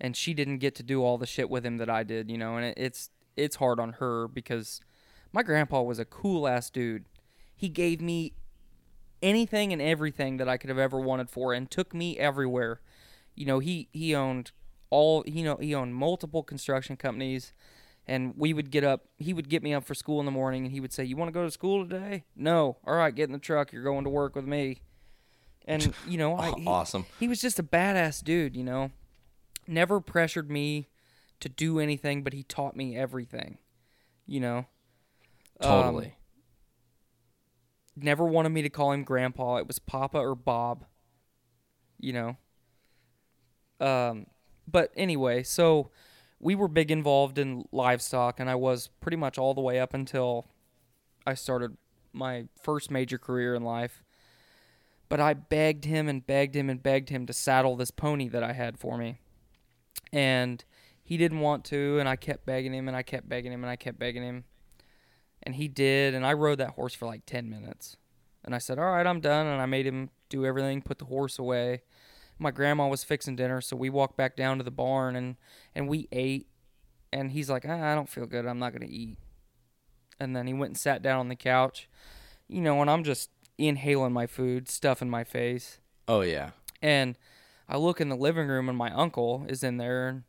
and 0.00 0.14
she 0.16 0.34
didn't 0.34 0.58
get 0.58 0.74
to 0.76 0.82
do 0.82 1.02
all 1.02 1.16
the 1.16 1.26
shit 1.26 1.48
with 1.48 1.64
him 1.64 1.78
that 1.78 1.88
I 1.88 2.02
did, 2.02 2.30
you 2.30 2.36
know. 2.36 2.56
And 2.56 2.66
it, 2.66 2.74
it's 2.76 3.10
it's 3.36 3.56
hard 3.56 3.80
on 3.80 3.94
her 3.94 4.28
because 4.28 4.80
my 5.32 5.42
grandpa 5.42 5.82
was 5.82 5.98
a 5.98 6.04
cool 6.04 6.46
ass 6.48 6.70
dude. 6.70 7.04
He 7.54 7.68
gave 7.68 8.00
me 8.00 8.32
anything 9.22 9.72
and 9.72 9.82
everything 9.82 10.38
that 10.38 10.48
I 10.48 10.56
could 10.56 10.70
have 10.70 10.78
ever 10.78 10.98
wanted 10.98 11.28
for, 11.30 11.52
and 11.52 11.70
took 11.70 11.92
me 11.94 12.18
everywhere. 12.18 12.80
You 13.34 13.46
know, 13.46 13.58
he 13.58 13.88
he 13.92 14.14
owned 14.14 14.52
all 14.90 15.22
you 15.26 15.44
know 15.44 15.56
he 15.56 15.74
owned 15.74 15.94
multiple 15.94 16.42
construction 16.42 16.96
companies 16.96 17.52
and 18.08 18.34
we 18.36 18.52
would 18.52 18.72
get 18.72 18.82
up 18.82 19.04
he 19.18 19.32
would 19.32 19.48
get 19.48 19.62
me 19.62 19.72
up 19.72 19.84
for 19.84 19.94
school 19.94 20.18
in 20.18 20.26
the 20.26 20.32
morning 20.32 20.64
and 20.64 20.72
he 20.72 20.80
would 20.80 20.92
say 20.92 21.04
you 21.04 21.16
want 21.16 21.28
to 21.28 21.32
go 21.32 21.44
to 21.44 21.50
school 21.50 21.86
today 21.86 22.24
no 22.34 22.76
all 22.84 22.96
right 22.96 23.14
get 23.14 23.28
in 23.28 23.32
the 23.32 23.38
truck 23.38 23.72
you're 23.72 23.84
going 23.84 24.02
to 24.02 24.10
work 24.10 24.34
with 24.34 24.44
me 24.44 24.82
and 25.64 25.94
you 26.08 26.18
know 26.18 26.36
I, 26.36 26.50
he, 26.58 26.66
Awesome. 26.66 27.06
he 27.20 27.28
was 27.28 27.40
just 27.40 27.60
a 27.60 27.62
badass 27.62 28.24
dude 28.24 28.56
you 28.56 28.64
know 28.64 28.90
never 29.68 30.00
pressured 30.00 30.50
me 30.50 30.88
to 31.38 31.48
do 31.48 31.78
anything 31.78 32.24
but 32.24 32.32
he 32.32 32.42
taught 32.42 32.74
me 32.74 32.96
everything 32.96 33.58
you 34.26 34.40
know 34.40 34.66
Um, 35.60 35.68
Totally. 35.68 36.14
never 37.96 38.24
wanted 38.24 38.50
me 38.50 38.62
to 38.62 38.70
call 38.70 38.92
him 38.92 39.04
grandpa. 39.04 39.56
It 39.56 39.66
was 39.66 39.78
papa 39.78 40.18
or 40.18 40.34
bob 40.34 40.84
you 42.00 42.12
know? 42.12 42.36
Um 43.86 44.26
but 44.66 44.90
anyway 44.94 45.42
so 45.42 45.90
we 46.38 46.54
were 46.54 46.68
big 46.68 46.90
involved 46.90 47.38
in 47.38 47.64
livestock 47.72 48.38
and 48.38 48.48
i 48.48 48.54
was 48.54 48.88
pretty 49.00 49.16
much 49.16 49.36
all 49.36 49.52
the 49.52 49.60
way 49.60 49.80
up 49.80 49.94
until 49.94 50.46
i 51.26 51.34
started 51.34 51.76
my 52.12 52.46
first 52.60 52.90
major 52.90 53.18
career 53.18 53.54
in 53.54 53.62
life. 53.62 54.02
But 55.08 55.20
i 55.20 55.34
begged 55.34 55.84
him 55.84 56.08
and 56.08 56.26
begged 56.26 56.54
him 56.54 56.70
and 56.70 56.82
begged 56.82 57.08
him 57.08 57.26
to 57.26 57.32
saddle 57.32 57.76
this 57.76 57.90
pony 57.90 58.28
that 58.28 58.42
i 58.42 58.52
had 58.52 58.78
for 58.78 58.96
me. 58.96 59.18
And 60.12 60.64
he 61.02 61.16
didn't 61.16 61.40
want 61.40 61.64
to 61.66 61.98
and 61.98 62.08
i 62.08 62.16
kept 62.16 62.46
begging 62.46 62.74
him 62.74 62.86
and 62.86 62.96
i 62.96 63.02
kept 63.02 63.28
begging 63.28 63.52
him 63.52 63.64
and 63.64 63.70
i 63.70 63.76
kept 63.76 63.98
begging 63.98 64.22
him 64.22 64.44
and 65.42 65.54
he 65.54 65.68
did 65.68 66.14
and 66.14 66.26
i 66.26 66.32
rode 66.32 66.58
that 66.58 66.70
horse 66.70 66.94
for 66.94 67.06
like 67.06 67.24
10 67.26 67.48
minutes. 67.48 67.96
And 68.44 68.54
i 68.54 68.58
said 68.58 68.78
all 68.78 68.92
right 68.92 69.06
i'm 69.06 69.20
done. 69.20 69.46
And 69.46 69.60
i 69.60 69.66
made 69.66 69.86
him 69.86 70.10
do 70.28 70.44
everything 70.44 70.82
put 70.82 70.98
the 70.98 71.06
horse 71.06 71.38
away. 71.38 71.82
My 72.38 72.50
grandma 72.50 72.88
was 72.88 73.04
fixing 73.04 73.36
dinner 73.36 73.60
so 73.60 73.76
we 73.76 73.90
walked 73.90 74.16
back 74.16 74.36
down 74.36 74.58
to 74.58 74.64
the 74.64 74.70
barn 74.70 75.16
and 75.16 75.36
and 75.74 75.88
we 75.88 76.08
ate. 76.12 76.46
And 77.12 77.32
he's 77.32 77.50
like 77.50 77.64
ah, 77.68 77.92
i 77.92 77.94
don't 77.94 78.08
feel 78.08 78.26
good. 78.26 78.46
I'm 78.46 78.58
not 78.58 78.72
going 78.72 78.86
to 78.86 78.94
eat. 78.94 79.18
And 80.18 80.36
then 80.36 80.46
he 80.46 80.52
went 80.52 80.70
and 80.70 80.78
sat 80.78 81.02
down 81.02 81.20
on 81.20 81.28
the 81.28 81.36
couch. 81.36 81.88
You 82.48 82.60
know 82.60 82.80
and 82.80 82.90
i'm 82.90 83.04
just 83.04 83.30
inhaling 83.58 84.12
my 84.12 84.26
food 84.26 84.68
stuff 84.68 85.02
in 85.02 85.10
my 85.10 85.24
face. 85.24 85.78
Oh 86.08 86.22
yeah. 86.22 86.50
and 86.82 87.16
I 87.68 87.76
look 87.76 88.00
in 88.00 88.08
the 88.08 88.16
living 88.16 88.48
room 88.48 88.68
and 88.68 88.76
my 88.76 88.90
uncle 88.90 89.44
is 89.48 89.62
in 89.62 89.76
there 89.76 90.08
and 90.08 90.22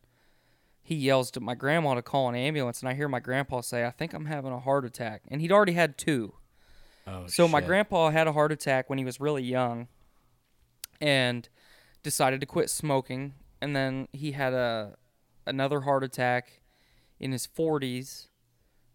he 0.81 0.95
yells 0.95 1.31
to 1.31 1.39
my 1.39 1.55
grandma 1.55 1.93
to 1.93 2.01
call 2.01 2.29
an 2.29 2.35
ambulance 2.35 2.81
and 2.81 2.89
I 2.89 2.93
hear 2.93 3.07
my 3.07 3.19
grandpa 3.19 3.61
say, 3.61 3.85
I 3.85 3.91
think 3.91 4.13
I'm 4.13 4.25
having 4.25 4.51
a 4.51 4.59
heart 4.59 4.85
attack. 4.85 5.21
And 5.27 5.41
he'd 5.41 5.51
already 5.51 5.73
had 5.73 5.97
two. 5.97 6.33
Oh 7.07 7.25
So 7.27 7.47
my 7.47 7.61
grandpa 7.61 8.09
had 8.09 8.27
a 8.27 8.33
heart 8.33 8.51
attack 8.51 8.89
when 8.89 8.97
he 8.99 9.05
was 9.05 9.19
really 9.19 9.43
young 9.43 9.87
and 10.99 11.47
decided 12.03 12.39
to 12.41 12.45
quit 12.45 12.69
smoking 12.69 13.33
and 13.61 13.75
then 13.75 14.07
he 14.11 14.31
had 14.31 14.53
a 14.53 14.95
another 15.45 15.81
heart 15.81 16.03
attack 16.03 16.59
in 17.19 17.31
his 17.31 17.47
40s 17.47 18.27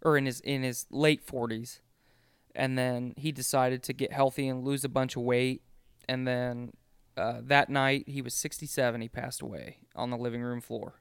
or 0.03 0.17
in 0.17 0.27
his 0.27 0.41
in 0.41 0.63
his 0.63 0.87
late 0.91 1.27
40s 1.27 1.81
and 2.55 2.79
then 2.79 3.15
he 3.17 3.33
decided 3.33 3.83
to 3.85 3.93
get 3.93 4.13
healthy 4.13 4.49
and 4.49 4.65
lose 4.65 4.85
a 4.85 4.89
bunch 4.89 5.17
of 5.17 5.23
weight 5.23 5.63
and 6.09 6.27
then 6.27 6.73
uh, 7.17 7.41
that 7.43 7.69
night 7.69 8.05
he 8.09 8.23
was 8.23 8.35
67 8.35 9.01
he 9.01 9.09
passed 9.09 9.41
away 9.41 9.79
on 9.95 10.11
the 10.11 10.17
living 10.17 10.43
room 10.43 10.61
floor 10.61 11.01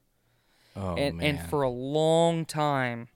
Oh 0.75 0.95
and 0.95 1.17
man. 1.17 1.37
and 1.37 1.49
for 1.49 1.61
a 1.61 1.69
long 1.69 2.45
time 2.45 3.07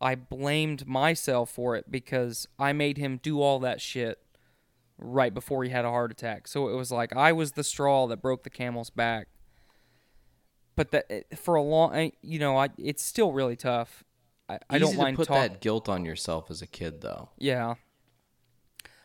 I 0.00 0.14
blamed 0.14 0.86
myself 0.86 1.50
for 1.50 1.74
it 1.76 1.90
because 1.90 2.46
I 2.58 2.72
made 2.72 2.98
him 2.98 3.18
do 3.22 3.40
all 3.42 3.58
that 3.60 3.80
shit 3.80 4.18
right 4.96 5.34
before 5.34 5.64
he 5.64 5.70
had 5.70 5.84
a 5.84 5.90
heart 5.90 6.12
attack. 6.12 6.46
So 6.46 6.68
it 6.68 6.74
was 6.76 6.92
like 6.92 7.14
I 7.16 7.32
was 7.32 7.52
the 7.52 7.64
straw 7.64 8.06
that 8.06 8.22
broke 8.22 8.44
the 8.44 8.50
camel's 8.50 8.90
back. 8.90 9.26
But 10.76 10.92
that 10.92 11.06
eh, 11.10 11.22
for 11.34 11.56
a 11.56 11.62
long, 11.62 12.12
you 12.22 12.38
know, 12.38 12.56
I 12.56 12.68
it's 12.78 13.02
still 13.02 13.32
really 13.32 13.56
tough. 13.56 14.04
I, 14.48 14.58
I 14.70 14.78
don't 14.78 14.90
Easy 14.90 14.98
mind 14.98 15.16
to 15.16 15.22
put 15.22 15.28
talk- 15.28 15.36
that 15.36 15.60
guilt 15.60 15.88
on 15.88 16.04
yourself 16.04 16.50
as 16.50 16.62
a 16.62 16.66
kid, 16.68 17.00
though. 17.00 17.30
Yeah, 17.36 17.74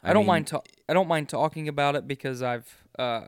I, 0.04 0.12
I 0.12 0.14
don't 0.14 0.22
mean- 0.22 0.28
mind. 0.28 0.48
Ta- 0.48 0.62
I 0.88 0.94
don't 0.94 1.08
mind 1.08 1.30
talking 1.30 1.68
about 1.68 1.96
it 1.96 2.08
because 2.08 2.44
I've 2.44 2.72
uh, 3.00 3.22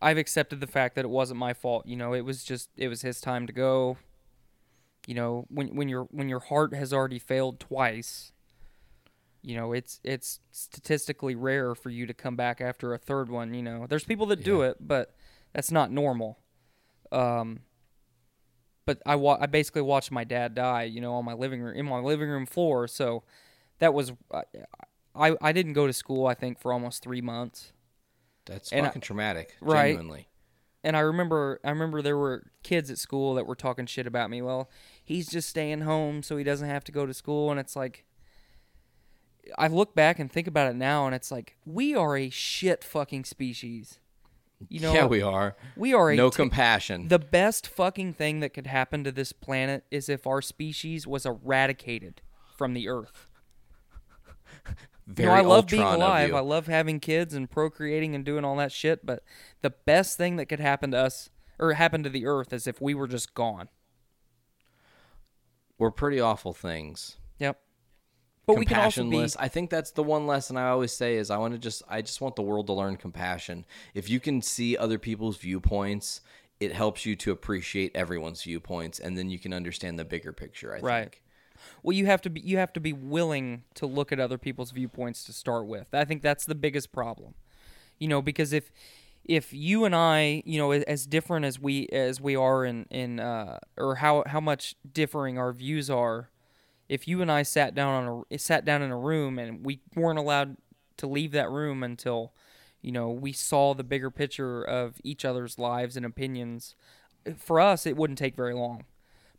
I've 0.00 0.18
accepted 0.18 0.60
the 0.60 0.66
fact 0.66 0.94
that 0.94 1.04
it 1.04 1.08
wasn't 1.10 1.40
my 1.40 1.52
fault. 1.54 1.86
You 1.86 1.96
know, 1.96 2.14
it 2.14 2.22
was 2.24 2.44
just 2.44 2.70
it 2.76 2.88
was 2.88 3.02
his 3.02 3.20
time 3.20 3.46
to 3.46 3.52
go. 3.52 3.98
You 5.06 5.14
know, 5.14 5.46
when 5.48 5.74
when 5.74 5.88
your 5.88 6.04
when 6.10 6.28
your 6.28 6.40
heart 6.40 6.74
has 6.74 6.92
already 6.92 7.18
failed 7.18 7.60
twice, 7.60 8.32
you 9.42 9.56
know 9.56 9.72
it's 9.72 10.00
it's 10.04 10.40
statistically 10.50 11.34
rare 11.34 11.74
for 11.74 11.90
you 11.90 12.06
to 12.06 12.14
come 12.14 12.36
back 12.36 12.60
after 12.60 12.92
a 12.92 12.98
third 12.98 13.30
one. 13.30 13.54
You 13.54 13.62
know, 13.62 13.86
there's 13.88 14.04
people 14.04 14.26
that 14.26 14.42
do 14.44 14.62
it, 14.62 14.76
but 14.80 15.14
that's 15.52 15.70
not 15.70 15.90
normal. 15.90 16.38
Um, 17.12 17.60
but 18.86 19.02
I 19.04 19.16
wa- 19.16 19.38
I 19.40 19.46
basically 19.46 19.82
watched 19.82 20.10
my 20.10 20.24
dad 20.24 20.54
die. 20.54 20.84
You 20.84 21.00
know, 21.00 21.14
on 21.14 21.24
my 21.24 21.34
living 21.34 21.60
room 21.60 21.76
in 21.76 21.86
my 21.86 21.98
living 22.00 22.28
room 22.28 22.46
floor. 22.46 22.88
So 22.88 23.22
that 23.78 23.94
was 23.94 24.12
I 24.32 24.42
I, 25.14 25.36
I 25.40 25.52
didn't 25.52 25.74
go 25.74 25.86
to 25.86 25.92
school. 25.92 26.26
I 26.26 26.34
think 26.34 26.58
for 26.60 26.72
almost 26.72 27.02
three 27.02 27.20
months. 27.20 27.72
That's 28.48 28.72
And 28.72 28.84
I- 28.84 28.88
fucking 28.88 29.02
traumatic. 29.02 29.56
Right. 29.60 29.94
Genuinely. 29.94 30.28
and 30.82 30.96
I 30.96 31.00
remember 31.00 31.60
I 31.64 31.70
remember 31.70 32.02
there 32.02 32.16
were 32.16 32.50
kids 32.62 32.90
at 32.90 32.98
school 32.98 33.34
that 33.34 33.46
were 33.46 33.54
talking 33.56 33.86
shit 33.86 34.06
about 34.06 34.30
me. 34.30 34.42
Well, 34.42 34.68
he's 35.04 35.28
just 35.28 35.48
staying 35.48 35.82
home 35.82 36.22
so 36.22 36.36
he 36.36 36.44
doesn't 36.44 36.68
have 36.68 36.84
to 36.84 36.92
go 36.92 37.06
to 37.06 37.12
school 37.14 37.50
and 37.50 37.60
it's 37.60 37.76
like 37.76 38.04
I 39.56 39.68
look 39.68 39.94
back 39.94 40.18
and 40.18 40.30
think 40.30 40.46
about 40.46 40.70
it 40.70 40.76
now 40.76 41.06
and 41.06 41.14
it's 41.14 41.30
like 41.30 41.56
we 41.64 41.94
are 41.94 42.16
a 42.16 42.28
shit 42.30 42.84
fucking 42.84 43.24
species. 43.24 43.98
You 44.68 44.80
know 44.80 44.92
yeah, 44.92 45.06
we 45.06 45.22
are. 45.22 45.56
we 45.76 45.94
are 45.94 46.10
a 46.10 46.16
No 46.16 46.30
t- 46.30 46.36
compassion. 46.36 47.06
the 47.08 47.18
best 47.20 47.66
fucking 47.68 48.14
thing 48.14 48.40
that 48.40 48.52
could 48.52 48.66
happen 48.66 49.04
to 49.04 49.12
this 49.12 49.32
planet 49.32 49.84
is 49.90 50.08
if 50.08 50.26
our 50.26 50.42
species 50.42 51.06
was 51.06 51.24
eradicated 51.24 52.22
from 52.56 52.74
the 52.74 52.88
earth. 52.88 53.28
Very 55.08 55.38
you 55.38 55.42
know, 55.42 55.50
I 55.52 55.54
love 55.54 55.66
being 55.66 55.82
alive. 55.82 56.34
I 56.34 56.40
love 56.40 56.66
having 56.66 57.00
kids 57.00 57.32
and 57.32 57.50
procreating 57.50 58.14
and 58.14 58.24
doing 58.24 58.44
all 58.44 58.56
that 58.56 58.70
shit. 58.70 59.06
But 59.06 59.24
the 59.62 59.70
best 59.70 60.18
thing 60.18 60.36
that 60.36 60.46
could 60.46 60.60
happen 60.60 60.90
to 60.90 60.98
us 60.98 61.30
or 61.58 61.72
happen 61.72 62.02
to 62.02 62.10
the 62.10 62.26
earth 62.26 62.52
is 62.52 62.66
if 62.66 62.80
we 62.80 62.94
were 62.94 63.08
just 63.08 63.34
gone. 63.34 63.70
We're 65.78 65.90
pretty 65.90 66.20
awful 66.20 66.52
things. 66.52 67.16
Yep. 67.38 67.58
But 68.46 68.58
we 68.58 68.66
can 68.66 68.80
also 68.80 69.04
be. 69.04 69.26
I 69.38 69.48
think 69.48 69.70
that's 69.70 69.92
the 69.92 70.02
one 70.02 70.26
lesson 70.26 70.56
I 70.56 70.68
always 70.68 70.92
say 70.92 71.16
is 71.16 71.30
I 71.30 71.38
want 71.38 71.54
to 71.54 71.58
just 71.58 71.82
I 71.88 72.02
just 72.02 72.20
want 72.20 72.36
the 72.36 72.42
world 72.42 72.66
to 72.66 72.72
learn 72.72 72.96
compassion. 72.96 73.64
If 73.94 74.10
you 74.10 74.20
can 74.20 74.42
see 74.42 74.76
other 74.76 74.98
people's 74.98 75.36
viewpoints, 75.38 76.20
it 76.60 76.72
helps 76.72 77.06
you 77.06 77.14
to 77.16 77.30
appreciate 77.30 77.92
everyone's 77.94 78.42
viewpoints, 78.42 78.98
and 78.98 79.16
then 79.16 79.30
you 79.30 79.38
can 79.38 79.52
understand 79.52 79.98
the 79.98 80.04
bigger 80.04 80.32
picture. 80.32 80.74
I 80.74 80.80
Right. 80.80 81.02
think. 81.04 81.22
Well, 81.82 81.96
you 81.96 82.06
have 82.06 82.20
to 82.22 82.30
be. 82.30 82.40
You 82.40 82.58
have 82.58 82.72
to 82.74 82.80
be 82.80 82.92
willing 82.92 83.64
to 83.74 83.86
look 83.86 84.12
at 84.12 84.20
other 84.20 84.38
people's 84.38 84.70
viewpoints 84.70 85.24
to 85.24 85.32
start 85.32 85.66
with. 85.66 85.86
I 85.92 86.04
think 86.04 86.22
that's 86.22 86.44
the 86.44 86.54
biggest 86.54 86.92
problem. 86.92 87.34
You 87.98 88.08
know, 88.08 88.22
because 88.22 88.52
if 88.52 88.70
if 89.24 89.52
you 89.52 89.84
and 89.84 89.94
I, 89.94 90.42
you 90.46 90.58
know, 90.58 90.72
as 90.72 91.06
different 91.06 91.44
as 91.44 91.60
we 91.60 91.86
as 91.88 92.20
we 92.20 92.34
are 92.34 92.64
in 92.64 92.86
in 92.90 93.20
uh, 93.20 93.58
or 93.76 93.96
how 93.96 94.24
how 94.26 94.40
much 94.40 94.74
differing 94.90 95.38
our 95.38 95.52
views 95.52 95.90
are, 95.90 96.30
if 96.88 97.06
you 97.06 97.20
and 97.20 97.30
I 97.30 97.42
sat 97.42 97.74
down 97.74 98.08
on 98.08 98.24
a 98.30 98.38
sat 98.38 98.64
down 98.64 98.82
in 98.82 98.90
a 98.90 98.98
room 98.98 99.38
and 99.38 99.64
we 99.64 99.80
weren't 99.94 100.18
allowed 100.18 100.56
to 100.96 101.06
leave 101.06 101.32
that 101.32 101.50
room 101.50 101.82
until, 101.82 102.32
you 102.80 102.90
know, 102.90 103.10
we 103.10 103.32
saw 103.32 103.74
the 103.74 103.84
bigger 103.84 104.10
picture 104.10 104.62
of 104.62 105.00
each 105.04 105.24
other's 105.24 105.58
lives 105.58 105.96
and 105.96 106.06
opinions, 106.06 106.74
for 107.36 107.60
us 107.60 107.86
it 107.86 107.96
wouldn't 107.96 108.18
take 108.18 108.34
very 108.34 108.54
long. 108.54 108.84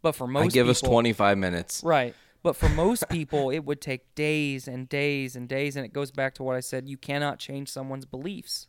But 0.02 0.14
for 0.14 0.28
most 0.28 0.46
I 0.46 0.48
give 0.48 0.70
us 0.70 0.82
people- 0.82 0.94
25 0.94 1.38
minutes. 1.38 1.84
Right. 1.84 2.16
But 2.42 2.56
for 2.56 2.70
most 2.86 3.10
people, 3.10 3.50
it 3.50 3.60
would 3.60 3.82
take 3.82 4.16
days 4.16 4.68
and 4.68 4.88
days 4.88 5.36
and 5.36 5.48
days, 5.50 5.76
and 5.76 5.86
it 5.86 5.92
goes 5.94 6.12
back 6.12 6.36
to 6.36 6.44
what 6.44 6.56
I 6.56 6.62
said: 6.62 6.88
you 6.88 6.98
cannot 6.98 7.38
change 7.40 7.70
someone's 7.70 8.06
beliefs. 8.06 8.68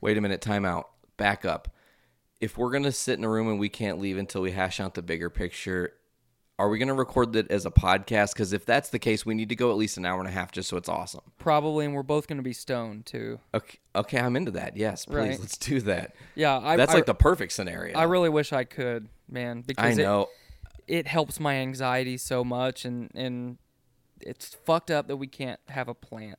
Wait 0.00 0.16
a 0.16 0.20
minute, 0.20 0.40
time 0.40 0.64
out. 0.64 0.88
Back 1.18 1.44
up. 1.44 1.68
If 2.40 2.56
we're 2.56 2.70
going 2.70 2.84
to 2.84 2.92
sit 2.92 3.18
in 3.18 3.24
a 3.24 3.28
room 3.28 3.48
and 3.48 3.58
we 3.60 3.68
can't 3.68 3.98
leave 3.98 4.16
until 4.16 4.40
we 4.40 4.52
hash 4.52 4.80
out 4.80 4.94
the 4.94 5.02
bigger 5.02 5.28
picture, 5.28 5.92
are 6.58 6.70
we 6.70 6.78
going 6.78 6.88
to 6.88 6.94
record 6.94 7.34
that 7.34 7.50
as 7.50 7.66
a 7.66 7.70
podcast? 7.70 8.32
Because 8.32 8.54
if 8.54 8.64
that's 8.64 8.88
the 8.88 8.98
case, 8.98 9.26
we 9.26 9.34
need 9.34 9.50
to 9.50 9.54
go 9.56 9.70
at 9.70 9.76
least 9.76 9.98
an 9.98 10.06
hour 10.06 10.18
and 10.18 10.26
a 10.28 10.30
half 10.30 10.50
just 10.50 10.70
so 10.70 10.78
it's 10.78 10.88
awesome. 10.88 11.20
Probably, 11.38 11.84
and 11.84 11.94
we're 11.94 12.02
both 12.02 12.26
going 12.26 12.38
to 12.38 12.42
be 12.42 12.54
stoned 12.54 13.04
too. 13.04 13.38
Okay, 13.52 13.78
okay, 13.94 14.18
I'm 14.18 14.36
into 14.36 14.52
that. 14.52 14.78
Yes, 14.78 15.04
please, 15.04 15.14
Right. 15.16 15.38
let's 15.40 15.58
do 15.58 15.80
that. 15.82 16.14
Yeah, 16.34 16.58
I, 16.58 16.76
That's 16.76 16.92
I, 16.92 16.94
like 16.94 17.04
the 17.06 17.14
perfect 17.14 17.52
scenario. 17.52 17.98
I 17.98 18.04
really 18.04 18.30
wish 18.30 18.54
I 18.54 18.64
could, 18.64 19.10
man, 19.28 19.60
because 19.60 19.98
I 19.98 20.02
know. 20.02 20.22
It, 20.22 20.28
it 20.90 21.06
helps 21.06 21.38
my 21.38 21.54
anxiety 21.54 22.16
so 22.16 22.42
much, 22.42 22.84
and 22.84 23.10
and 23.14 23.58
it's 24.20 24.54
fucked 24.54 24.90
up 24.90 25.06
that 25.06 25.16
we 25.16 25.28
can't 25.28 25.60
have 25.68 25.88
a 25.88 25.94
plant. 25.94 26.38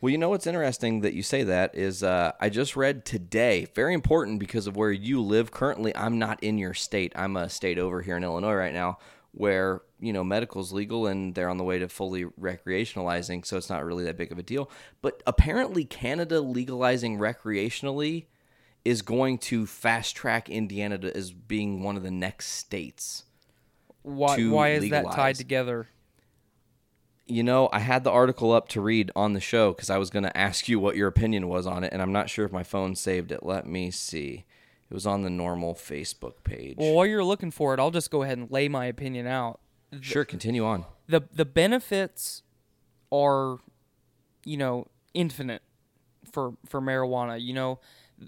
Well, 0.00 0.10
you 0.10 0.18
know 0.18 0.30
what's 0.30 0.46
interesting 0.46 1.02
that 1.02 1.12
you 1.12 1.22
say 1.22 1.44
that 1.44 1.74
is 1.74 2.02
uh, 2.02 2.32
I 2.40 2.48
just 2.48 2.74
read 2.74 3.04
today, 3.04 3.68
very 3.74 3.94
important 3.94 4.40
because 4.40 4.66
of 4.66 4.76
where 4.76 4.90
you 4.90 5.22
live 5.22 5.50
currently. 5.50 5.94
I'm 5.94 6.18
not 6.18 6.42
in 6.42 6.58
your 6.58 6.74
state. 6.74 7.12
I'm 7.14 7.36
a 7.36 7.48
state 7.48 7.78
over 7.78 8.02
here 8.02 8.16
in 8.16 8.24
Illinois 8.24 8.54
right 8.54 8.72
now 8.72 8.98
where, 9.32 9.82
you 10.00 10.12
know, 10.12 10.24
medical's 10.24 10.72
legal 10.72 11.06
and 11.06 11.34
they're 11.34 11.50
on 11.50 11.58
the 11.58 11.64
way 11.64 11.78
to 11.78 11.88
fully 11.88 12.24
recreationalizing, 12.24 13.44
so 13.44 13.56
it's 13.56 13.70
not 13.70 13.84
really 13.84 14.04
that 14.04 14.16
big 14.16 14.32
of 14.32 14.38
a 14.38 14.42
deal. 14.42 14.70
But 15.02 15.22
apparently 15.26 15.84
Canada 15.84 16.40
legalizing 16.40 17.18
recreationally 17.18 18.24
is 18.84 19.02
going 19.02 19.38
to 19.38 19.66
fast 19.66 20.16
track 20.16 20.48
Indiana 20.48 20.98
to, 20.98 21.16
as 21.16 21.30
being 21.30 21.82
one 21.82 21.96
of 21.96 22.02
the 22.02 22.10
next 22.10 22.48
states. 22.48 23.24
Why 24.02 24.42
why 24.46 24.70
is 24.70 24.90
that 24.90 25.10
tied 25.12 25.36
together? 25.36 25.88
You 27.26 27.44
know, 27.44 27.68
I 27.72 27.78
had 27.78 28.02
the 28.02 28.10
article 28.10 28.50
up 28.52 28.68
to 28.70 28.80
read 28.80 29.12
on 29.14 29.34
the 29.34 29.40
show 29.40 29.72
because 29.72 29.88
I 29.88 29.98
was 29.98 30.10
going 30.10 30.24
to 30.24 30.36
ask 30.36 30.68
you 30.68 30.80
what 30.80 30.96
your 30.96 31.06
opinion 31.06 31.46
was 31.48 31.64
on 31.64 31.84
it, 31.84 31.92
and 31.92 32.02
I'm 32.02 32.12
not 32.12 32.28
sure 32.28 32.44
if 32.44 32.50
my 32.50 32.64
phone 32.64 32.96
saved 32.96 33.30
it. 33.30 33.44
Let 33.44 33.66
me 33.66 33.92
see. 33.92 34.46
It 34.90 34.94
was 34.94 35.06
on 35.06 35.22
the 35.22 35.28
NORML 35.28 35.76
Facebook 35.76 36.42
page. 36.42 36.74
Well, 36.76 36.94
while 36.94 37.06
you're 37.06 37.22
looking 37.22 37.52
for 37.52 37.72
it, 37.72 37.78
I'll 37.78 37.92
just 37.92 38.10
go 38.10 38.24
ahead 38.24 38.38
and 38.38 38.50
lay 38.50 38.66
my 38.66 38.86
opinion 38.86 39.28
out. 39.28 39.60
sure, 40.00 40.24
continue 40.24 40.64
on. 40.64 40.84
the 41.06 41.22
The 41.32 41.44
benefits 41.44 42.42
are, 43.12 43.58
you 44.44 44.56
know, 44.56 44.88
infinite 45.14 45.62
for 46.32 46.54
for 46.66 46.80
marijuana. 46.80 47.40
You 47.40 47.54
know, 47.54 47.78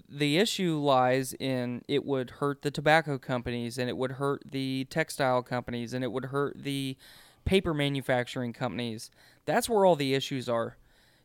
the 0.09 0.37
issue 0.37 0.77
lies 0.77 1.33
in 1.33 1.83
it 1.87 2.05
would 2.05 2.31
hurt 2.31 2.61
the 2.61 2.71
tobacco 2.71 3.17
companies, 3.17 3.77
and 3.77 3.89
it 3.89 3.97
would 3.97 4.13
hurt 4.13 4.43
the 4.49 4.85
textile 4.89 5.43
companies, 5.43 5.93
and 5.93 6.03
it 6.03 6.11
would 6.11 6.25
hurt 6.25 6.63
the 6.63 6.97
paper 7.45 7.73
manufacturing 7.73 8.53
companies. 8.53 9.11
That's 9.45 9.69
where 9.69 9.85
all 9.85 9.95
the 9.95 10.13
issues 10.13 10.49
are. 10.49 10.77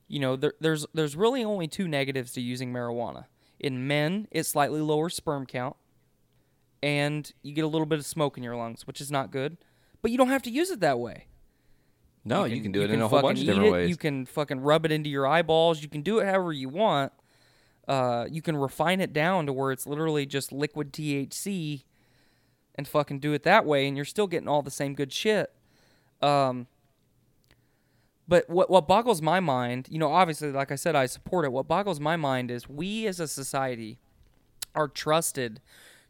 You 0.06 0.20
know, 0.20 0.36
there, 0.36 0.54
there's 0.60 0.86
there's 0.94 1.16
really 1.16 1.44
only 1.44 1.68
two 1.68 1.88
negatives 1.88 2.32
to 2.32 2.40
using 2.40 2.72
marijuana. 2.72 3.26
In 3.58 3.86
men, 3.86 4.28
it's 4.30 4.50
slightly 4.50 4.80
lower 4.80 5.08
sperm 5.08 5.46
count, 5.46 5.76
and 6.82 7.30
you 7.42 7.52
get 7.52 7.64
a 7.64 7.68
little 7.68 7.86
bit 7.86 7.98
of 7.98 8.06
smoke 8.06 8.36
in 8.36 8.44
your 8.44 8.56
lungs, 8.56 8.86
which 8.86 9.00
is 9.00 9.10
not 9.10 9.30
good. 9.30 9.56
But 10.00 10.10
you 10.10 10.18
don't 10.18 10.28
have 10.28 10.42
to 10.42 10.50
use 10.50 10.70
it 10.70 10.80
that 10.80 10.98
way. 10.98 11.26
No, 12.24 12.44
you 12.44 12.60
can, 12.60 12.72
do 12.72 12.82
it 12.82 12.90
in 12.90 13.00
a 13.00 13.08
whole 13.08 13.18
fucking 13.18 13.28
bunch 13.28 13.40
of 13.40 13.46
different 13.46 13.68
it, 13.68 13.72
ways. 13.72 13.88
You 13.88 13.96
can 13.96 14.26
fucking 14.26 14.60
rub 14.60 14.84
it 14.84 14.92
into 14.92 15.08
your 15.08 15.26
eyeballs. 15.26 15.82
You 15.82 15.88
can 15.88 16.02
do 16.02 16.18
it 16.18 16.26
however 16.26 16.52
you 16.52 16.68
want. 16.68 17.12
Uh, 17.88 18.26
you 18.30 18.42
can 18.42 18.56
refine 18.56 19.00
it 19.00 19.12
down 19.14 19.46
to 19.46 19.52
where 19.52 19.72
it's 19.72 19.86
literally 19.86 20.26
just 20.26 20.52
liquid 20.52 20.92
THC, 20.92 21.84
and 22.74 22.86
fucking 22.86 23.18
do 23.18 23.32
it 23.32 23.42
that 23.44 23.64
way, 23.64 23.88
and 23.88 23.96
you're 23.96 24.04
still 24.04 24.26
getting 24.26 24.46
all 24.46 24.62
the 24.62 24.70
same 24.70 24.94
good 24.94 25.12
shit. 25.12 25.50
Um, 26.20 26.66
but 28.28 28.48
what 28.50 28.68
what 28.68 28.86
boggles 28.86 29.22
my 29.22 29.40
mind, 29.40 29.88
you 29.90 29.98
know, 29.98 30.12
obviously, 30.12 30.52
like 30.52 30.70
I 30.70 30.74
said, 30.74 30.94
I 30.94 31.06
support 31.06 31.46
it. 31.46 31.52
What 31.52 31.66
boggles 31.66 31.98
my 31.98 32.16
mind 32.16 32.50
is 32.50 32.68
we 32.68 33.06
as 33.06 33.20
a 33.20 33.26
society 33.28 33.98
are 34.74 34.86
trusted 34.88 35.60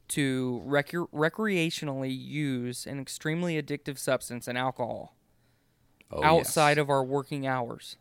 to 0.09 0.61
rec- 0.65 0.91
recreationally 0.91 2.11
use 2.19 2.87
an 2.87 2.99
extremely 2.99 3.61
addictive 3.63 3.99
substance 3.99 4.49
and 4.49 4.59
alcohol 4.59 5.15
Oh, 6.11 6.25
outside 6.25 6.79
yes. 6.79 6.83
of 6.83 6.91
our 6.91 7.05
working 7.05 7.47
hours. 7.47 7.97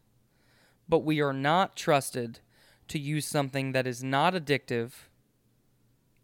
But 0.89 0.99
we 0.99 1.19
are 1.21 1.33
not 1.33 1.75
trusted 1.75 2.39
to 2.89 2.99
use 2.99 3.25
something 3.25 3.71
that 3.71 3.87
is 3.87 4.03
not 4.03 4.33
addictive 4.33 4.91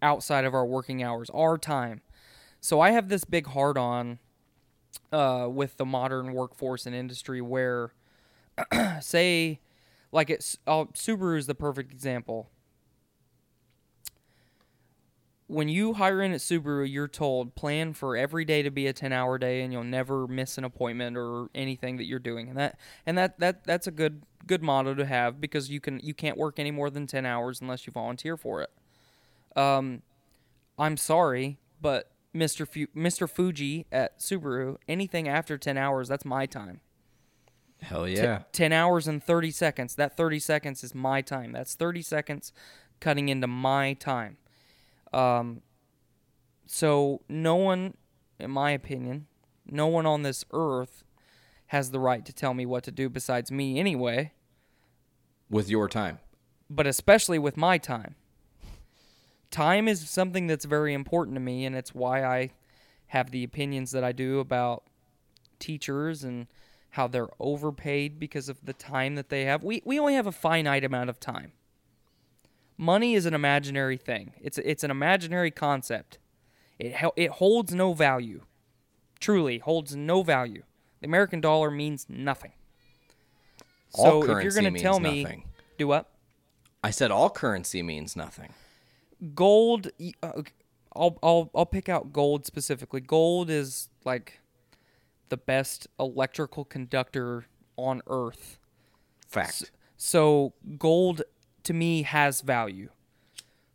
outside 0.01 0.45
of 0.45 0.53
our 0.53 0.65
working 0.65 1.01
hours, 1.01 1.29
our 1.31 1.57
time. 1.57 2.01
So 2.59 2.79
I 2.79 2.91
have 2.91 3.09
this 3.09 3.23
big 3.23 3.47
hard 3.47 3.77
on 3.77 4.19
uh, 5.11 5.47
with 5.49 5.77
the 5.77 5.85
modern 5.85 6.33
workforce 6.33 6.85
and 6.85 6.95
industry 6.95 7.41
where, 7.41 7.93
say, 9.01 9.59
like 10.11 10.29
it's 10.29 10.57
uh, 10.67 10.85
Subaru 10.93 11.37
is 11.37 11.47
the 11.47 11.55
perfect 11.55 11.91
example. 11.91 12.49
When 15.53 15.69
you 15.69 15.93
hire 15.93 16.21
in 16.21 16.31
at 16.33 16.39
Subaru, 16.39 16.91
you're 16.91 17.07
told 17.07 17.53
plan 17.53 17.93
for 17.93 18.17
every 18.17 18.43
day 18.43 18.63
to 18.63 18.71
be 18.71 18.87
a 18.87 18.93
10-hour 18.93 19.37
day, 19.37 19.61
and 19.61 19.71
you'll 19.71 19.83
never 19.83 20.27
miss 20.27 20.57
an 20.57 20.63
appointment 20.63 21.15
or 21.15 21.49
anything 21.53 21.97
that 21.97 22.05
you're 22.05 22.17
doing. 22.17 22.49
And 22.49 22.57
that 22.57 22.79
and 23.05 23.15
that 23.19 23.39
that 23.39 23.63
that's 23.63 23.85
a 23.85 23.91
good 23.91 24.23
good 24.47 24.63
motto 24.63 24.95
to 24.95 25.05
have 25.05 25.39
because 25.39 25.69
you 25.69 25.79
can 25.79 25.99
you 26.01 26.15
can't 26.15 26.37
work 26.37 26.57
any 26.57 26.71
more 26.71 26.89
than 26.89 27.05
10 27.05 27.25
hours 27.25 27.61
unless 27.61 27.85
you 27.85 27.93
volunteer 27.93 28.35
for 28.35 28.63
it. 28.63 28.71
Um, 29.55 30.01
I'm 30.79 30.97
sorry, 30.97 31.59
but 31.79 32.09
Mr. 32.35 32.67
Fu- 32.67 32.87
Mr. 32.99 33.29
Fuji 33.29 33.85
at 33.91 34.19
Subaru, 34.19 34.77
anything 34.87 35.27
after 35.27 35.57
10 35.57 35.77
hours, 35.77 36.07
that's 36.07 36.25
my 36.25 36.47
time. 36.47 36.81
Hell 37.79 38.07
T- 38.07 38.13
yeah. 38.15 38.43
10 38.53 38.71
hours 38.71 39.07
and 39.07 39.23
30 39.23 39.51
seconds. 39.51 39.95
That 39.95 40.17
30 40.17 40.39
seconds 40.39 40.83
is 40.83 40.95
my 40.95 41.21
time. 41.21 41.51
That's 41.51 41.75
30 41.75 42.01
seconds 42.01 42.53
cutting 42.99 43.29
into 43.29 43.45
my 43.45 43.93
time. 43.93 44.37
Um, 45.13 45.61
so 46.65 47.21
no 47.29 47.55
one, 47.55 47.95
in 48.39 48.51
my 48.51 48.71
opinion, 48.71 49.27
no 49.65 49.87
one 49.87 50.05
on 50.05 50.23
this 50.23 50.43
earth 50.51 51.03
has 51.67 51.91
the 51.91 51.99
right 51.99 52.25
to 52.25 52.33
tell 52.33 52.53
me 52.53 52.65
what 52.65 52.83
to 52.83 52.91
do 52.91 53.09
besides 53.09 53.51
me 53.51 53.79
anyway, 53.79 54.31
With 55.49 55.69
your 55.69 55.87
time. 55.87 56.19
but 56.69 56.87
especially 56.87 57.39
with 57.39 57.57
my 57.57 57.77
time. 57.77 58.15
Time 59.51 59.87
is 59.87 60.09
something 60.09 60.47
that's 60.47 60.65
very 60.65 60.93
important 60.93 61.35
to 61.35 61.39
me, 61.39 61.63
and 61.65 61.75
it's 61.75 61.93
why 61.93 62.23
I 62.25 62.51
have 63.07 63.29
the 63.31 63.43
opinions 63.43 63.91
that 63.91 64.03
I 64.03 64.11
do 64.11 64.39
about 64.39 64.83
teachers 65.59 66.23
and 66.23 66.47
how 66.91 67.07
they're 67.07 67.29
overpaid 67.39 68.19
because 68.19 68.49
of 68.49 68.65
the 68.65 68.73
time 68.73 69.15
that 69.15 69.29
they 69.29 69.45
have. 69.45 69.63
We, 69.63 69.81
we 69.85 69.99
only 69.99 70.15
have 70.15 70.27
a 70.27 70.31
finite 70.31 70.83
amount 70.83 71.09
of 71.11 71.19
time. 71.19 71.53
Money 72.77 73.13
is 73.13 73.25
an 73.25 73.33
imaginary 73.33 73.97
thing. 73.97 74.33
It's 74.41 74.57
it's 74.57 74.83
an 74.83 74.91
imaginary 74.91 75.51
concept. 75.51 76.17
It 76.79 76.95
it 77.15 77.31
holds 77.31 77.73
no 77.73 77.93
value. 77.93 78.41
Truly 79.19 79.59
holds 79.59 79.95
no 79.95 80.23
value. 80.23 80.63
The 81.01 81.07
American 81.07 81.41
dollar 81.41 81.69
means 81.69 82.05
nothing. 82.09 82.53
All 83.93 84.05
so 84.05 84.21
if 84.21 84.27
you're 84.27 84.35
currency 84.35 84.61
going 84.61 84.65
to 84.65 84.71
means 84.71 84.81
tell 84.81 84.99
me 84.99 85.23
nothing. 85.23 85.43
do 85.77 85.87
what? 85.87 86.09
I 86.83 86.89
said 86.91 87.11
all 87.11 87.29
currency 87.29 87.81
means 87.83 88.15
nothing. 88.15 88.53
gold 89.35 89.91
uh, 90.21 90.41
I'll 90.95 91.17
I'll 91.23 91.51
I'll 91.55 91.65
pick 91.65 91.89
out 91.89 92.11
gold 92.11 92.45
specifically. 92.45 93.01
Gold 93.01 93.49
is 93.49 93.89
like 94.03 94.39
the 95.29 95.37
best 95.37 95.87
electrical 95.99 96.65
conductor 96.65 97.45
on 97.77 98.01
earth. 98.07 98.59
Fact. 99.27 99.71
So 99.97 100.53
gold 100.77 101.23
to 101.63 101.73
me 101.73 102.03
has 102.03 102.41
value. 102.41 102.89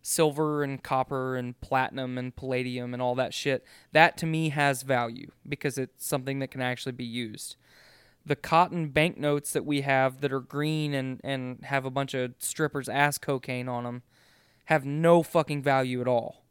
Silver 0.03 0.63
and 0.63 0.83
copper 0.83 1.37
and 1.37 1.61
platinum 1.61 2.17
and 2.17 2.35
palladium 2.35 2.95
and 2.95 3.03
all 3.03 3.15
that 3.17 3.35
shit, 3.35 3.65
that 3.93 4.17
to 4.19 4.27
me 4.27 4.49
has 4.51 4.83
value 4.83 5.31
because 5.47 5.77
it's 5.77 6.07
something 6.07 6.39
that 6.39 6.51
can 6.51 6.63
actually 6.63 6.93
be 6.93 7.05
used. 7.05 7.57
The 8.25 8.37
cotton 8.37 8.89
banknotes 8.89 9.53
that 9.53 9.67
we 9.67 9.83
have 9.83 10.21
that 10.21 10.33
are 10.33 10.41
green 10.41 10.95
and, 10.95 11.21
and 11.25 11.65
have 11.65 11.85
a 11.85 11.91
bunch 11.91 12.15
of 12.15 12.33
strippers' 12.39 12.89
ass 12.89 13.19
cocaine 13.19 13.69
on 13.69 13.85
them 13.85 14.03
have 14.67 14.85
no 14.85 15.23
fucking 15.23 15.63
value 15.63 16.01
at 16.01 16.09
all 16.09 16.43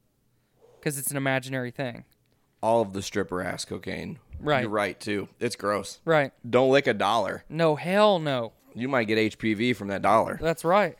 because 0.79 0.97
it's 0.99 1.11
an 1.11 1.17
imaginary 1.17 1.71
thing. 1.71 2.03
all 2.61 2.81
of 2.81 2.93
the 2.93 3.01
stripper 3.01 3.41
ass 3.43 3.63
cocaine. 3.65 4.19
Right. 4.39 4.61
You're 4.61 4.69
right 4.69 4.99
too. 4.99 5.29
It's 5.39 5.55
gross. 5.55 5.99
Right. 6.05 6.31
Don't 6.47 6.71
lick 6.71 6.85
a 6.87 6.93
dollar. 6.93 7.43
No, 7.49 7.75
hell 7.75 8.19
no. 8.19 8.53
You 8.75 8.87
might 8.87 9.05
get 9.05 9.17
HPV 9.37 9.75
from 9.75 9.87
that 9.87 10.01
dollar. 10.03 10.37
That's 10.41 10.63
right. 10.63 10.95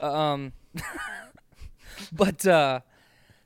Um, 0.00 0.52
but 2.12 2.46
uh, 2.46 2.80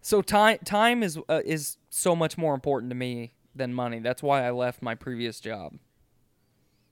so 0.00 0.22
time 0.22 0.58
time 0.64 1.02
is 1.02 1.18
uh, 1.28 1.40
is 1.44 1.78
so 1.90 2.14
much 2.16 2.36
more 2.38 2.54
important 2.54 2.90
to 2.90 2.96
me 2.96 3.32
than 3.54 3.74
money. 3.74 3.98
That's 4.00 4.22
why 4.22 4.46
I 4.46 4.50
left 4.50 4.82
my 4.82 4.94
previous 4.94 5.40
job. 5.40 5.74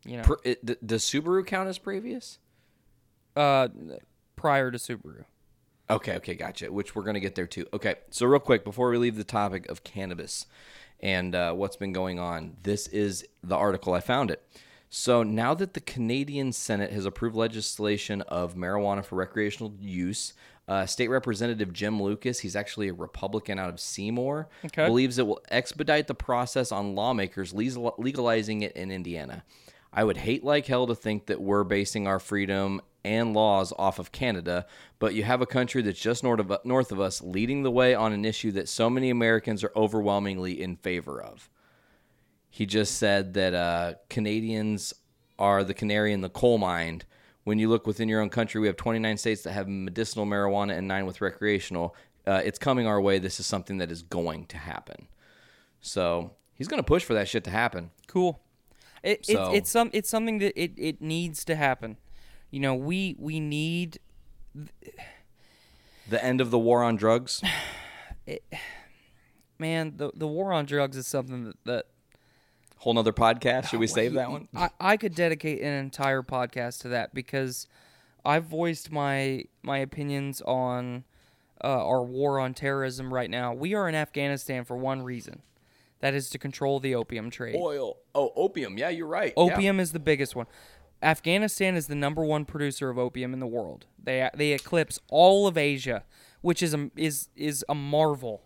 You 0.05 0.18
know, 0.18 0.22
Pr- 0.24 0.34
it, 0.45 0.86
does 0.86 1.05
Subaru 1.05 1.47
count 1.47 1.68
as 1.68 1.78
previous? 1.78 2.38
uh, 3.36 3.68
prior 4.36 4.70
to 4.70 4.78
Subaru. 4.78 5.24
Okay, 5.90 6.16
okay, 6.16 6.34
gotcha. 6.34 6.72
Which 6.72 6.95
we're 6.95 7.03
gonna 7.03 7.20
get 7.20 7.34
there 7.34 7.47
too. 7.47 7.66
Okay, 7.72 7.97
so 8.11 8.26
real 8.26 8.40
quick 8.40 8.64
before 8.64 8.90
we 8.90 8.99
leave 8.99 9.16
the 9.16 9.24
topic 9.24 9.68
of 9.68 9.84
cannabis 9.84 10.47
and 11.01 11.34
uh, 11.34 11.53
what's 11.53 11.76
been 11.76 11.92
going 11.92 12.18
on. 12.18 12.57
This 12.62 12.86
is 12.88 13.26
the 13.42 13.57
article. 13.57 13.92
I 13.92 14.01
found 14.01 14.30
it. 14.30 14.42
So 14.97 15.24
now 15.24 15.55
that 15.55 15.74
the 15.74 15.80
Canadian 15.80 16.53
Senate 16.53 16.92
has 16.92 17.05
approved 17.05 17.34
legislation 17.34 18.20
of 18.22 18.55
marijuana 18.55 19.05
for 19.05 19.16
recreational 19.16 19.74
use, 19.80 20.34
uh, 20.68 20.86
State 20.86 21.09
Representative 21.09 21.72
Jim 21.72 22.01
Lucas, 22.01 22.38
he's 22.38 22.55
actually 22.55 22.86
a 22.86 22.95
Republican 22.95 23.59
out 23.59 23.70
of 23.70 23.80
Seymour, 23.80 24.49
Okay. 24.66 24.86
believes 24.86 25.18
it 25.18 25.26
will 25.26 25.42
expedite 25.51 26.07
the 26.07 26.14
process 26.14 26.70
on 26.70 26.95
lawmakers 26.95 27.53
legalizing 27.53 28.62
it 28.62 28.70
in 28.76 28.92
Indiana. 28.92 29.42
I 29.92 30.05
would 30.05 30.18
hate 30.18 30.45
like 30.45 30.66
hell 30.66 30.86
to 30.86 30.95
think 30.95 31.26
that 31.26 31.40
we're 31.40 31.64
basing 31.64 32.07
our 32.07 32.20
freedom 32.20 32.80
and 33.05 33.34
laws 33.34 33.72
off 33.76 33.99
of 33.99 34.12
Canada, 34.12 34.64
but 35.01 35.12
you 35.12 35.24
have 35.24 35.42
a 35.42 35.47
country 35.47 35.82
that's 35.82 35.99
just 35.99 36.22
north 36.22 36.38
of, 36.38 36.64
north 36.64 36.92
of 36.92 37.01
us 37.01 37.20
leading 37.20 37.64
the 37.64 37.70
way 37.72 37.97
on 37.97 38.12
an 38.12 38.24
issue 38.24 38.53
that 38.53 38.68
so 38.68 38.88
many 38.88 39.11
Americans 39.11 39.64
are 39.64 39.72
overwhelmingly 39.74 40.62
in 40.62 40.76
favor 40.76 41.20
of. 41.20 41.51
He 42.55 42.66
just 42.66 42.98
said 42.98 43.34
that 43.34 43.52
uh, 43.52 43.94
Canadians 44.09 44.94
are 45.40 45.64
the 45.64 45.74
canary 45.74 46.12
in 46.12 46.20
the 46.20 46.28
coal 46.28 46.57
mine. 46.57 47.02
When 47.42 47.59
you 47.59 47.68
look 47.68 47.84
within 47.84 48.09
your 48.09 48.20
own 48.20 48.28
country, 48.28 48.61
we 48.61 48.68
have 48.68 48.76
29 48.76 49.16
states 49.16 49.42
that 49.42 49.55
have 49.55 49.66
medicinal 49.66 50.24
marijuana 50.24 50.78
and 50.78 50.86
nine 50.86 51.05
with 51.05 51.20
recreational. 51.20 51.96
Uh, 52.24 52.42
it's 52.44 52.61
coming 52.61 52.86
our 52.86 53.00
way. 53.00 53.18
This 53.18 53.40
is 53.40 53.46
something 53.46 53.78
that 53.78 53.90
is 53.90 54.02
going 54.02 54.46
to 54.46 54.57
happen. 54.57 55.09
So 55.80 56.30
he's 56.55 56.68
going 56.68 56.78
to 56.78 56.86
push 56.86 57.02
for 57.02 57.14
that 57.14 57.26
shit 57.26 57.42
to 57.42 57.50
happen. 57.50 57.90
Cool. 58.07 58.40
It, 59.02 59.26
So- 59.26 59.46
it's 59.48 59.59
it's 59.59 59.70
some 59.70 59.90
it's 59.92 60.09
something 60.09 60.38
that 60.38 60.52
it, 60.55 60.74
it 60.76 61.02
needs 61.02 61.44
to 61.46 61.57
happen. 61.57 61.96
You 62.52 62.61
know, 62.61 62.76
we 62.76 63.16
we 63.18 63.40
need 63.40 63.98
The 66.09 66.24
end 66.24 66.40
of 66.40 66.52
the 66.52 66.59
war 66.61 66.84
on 66.84 66.94
drugs. 66.94 67.42
it, 68.28 68.44
man 69.59 69.94
the 69.96 70.12
the 70.14 70.28
war 70.28 70.52
on 70.52 70.66
drugs 70.66 70.96
is 70.96 71.09
something 71.09 71.46
that, 71.46 71.57
that 71.64 71.86
Whole 72.85 72.93
nother 72.93 73.14
podcast. 73.14 73.70
Should 73.70 73.80
we 73.80 73.87
save 73.87 74.12
that 74.12 74.30
one? 74.30 74.47
I, 74.55 74.68
I 74.78 74.97
could 74.99 75.14
dedicate 75.14 75.62
an 75.62 75.72
entire 75.72 76.22
podcast 76.22 76.82
to 76.82 76.89
that 76.89 77.14
because 77.14 77.66
I've 78.26 78.45
voiced 78.45 78.93
my 78.93 79.45
my 79.62 79.78
opinions 79.78 80.43
on 80.43 81.05
uh, 81.64 81.68
our 81.68 82.03
war 82.03 82.39
on 82.39 82.53
terrorism 82.53 83.12
right 83.12 83.30
now. 83.30 83.55
We 83.55 83.72
are 83.72 83.89
in 83.89 83.95
Afghanistan 83.95 84.66
for 84.66 84.76
one 84.76 85.01
reason. 85.01 85.41
That 86.01 86.12
is 86.12 86.28
to 86.28 86.39
control 86.39 86.78
the 86.78 86.95
opium 86.95 87.30
trade. 87.30 87.57
Oil. 87.57 87.97
Oh, 88.14 88.32
opium. 88.37 88.76
Yeah, 88.76 88.91
you're 88.91 89.07
right. 89.07 89.32
Yeah. 89.35 89.45
Opium 89.45 89.80
is 89.80 89.93
the 89.93 89.99
biggest 89.99 90.37
one. 90.37 90.47
Afghanistan 91.03 91.76
is 91.76 91.87
the 91.87 91.95
number 91.95 92.22
one 92.22 92.45
producer 92.45 92.91
of 92.91 92.99
opium 92.99 93.32
in 93.32 93.41
the 93.41 93.47
world. 93.47 93.87
They 93.99 94.28
they 94.35 94.53
eclipse 94.53 95.01
all 95.09 95.47
of 95.47 95.57
Asia, 95.57 96.05
which 96.43 96.62
is 96.62 96.74
a 96.74 96.91
is 96.97 97.30
is 97.35 97.64
a 97.66 97.74
marvel. 97.74 98.43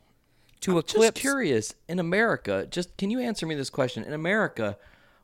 To 0.63 0.81
Just 0.83 0.95
eclipse 0.95 1.21
curious. 1.21 1.75
In 1.89 1.99
America, 1.99 2.67
just 2.71 2.97
can 2.97 3.11
you 3.11 3.21
answer 3.21 3.47
me 3.47 3.55
this 3.55 3.71
question? 3.71 4.03
In 4.05 4.13
America, 4.13 4.77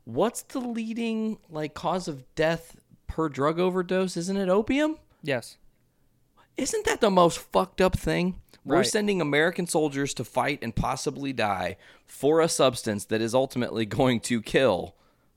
what's 0.05 0.43
the 0.43 0.61
leading 0.61 1.39
like 1.51 1.75
cause 1.75 2.07
of 2.09 2.23
death 2.35 2.77
per 3.07 3.29
drug 3.29 3.59
overdose? 3.59 4.17
Isn't 4.17 4.37
it 4.37 4.49
opium? 4.49 4.99
yes, 5.23 5.57
Isn't 6.57 6.85
that 6.87 7.01
the 7.01 7.11
most 7.11 7.39
fucked 7.39 7.81
up 7.81 7.99
thing? 7.99 8.41
We're 8.65 8.85
sending 8.85 9.21
American 9.21 9.67
soldiers 9.67 10.15
to 10.15 10.25
fight 10.25 10.61
and 10.63 10.75
possibly 10.75 11.33
die 11.35 11.77
for 12.07 12.41
a 12.41 12.49
substance 12.49 13.05
that 13.07 13.21
is 13.21 13.35
ultimately 13.35 13.85
going 14.01 14.21
to 14.21 14.41
kill 14.41 14.95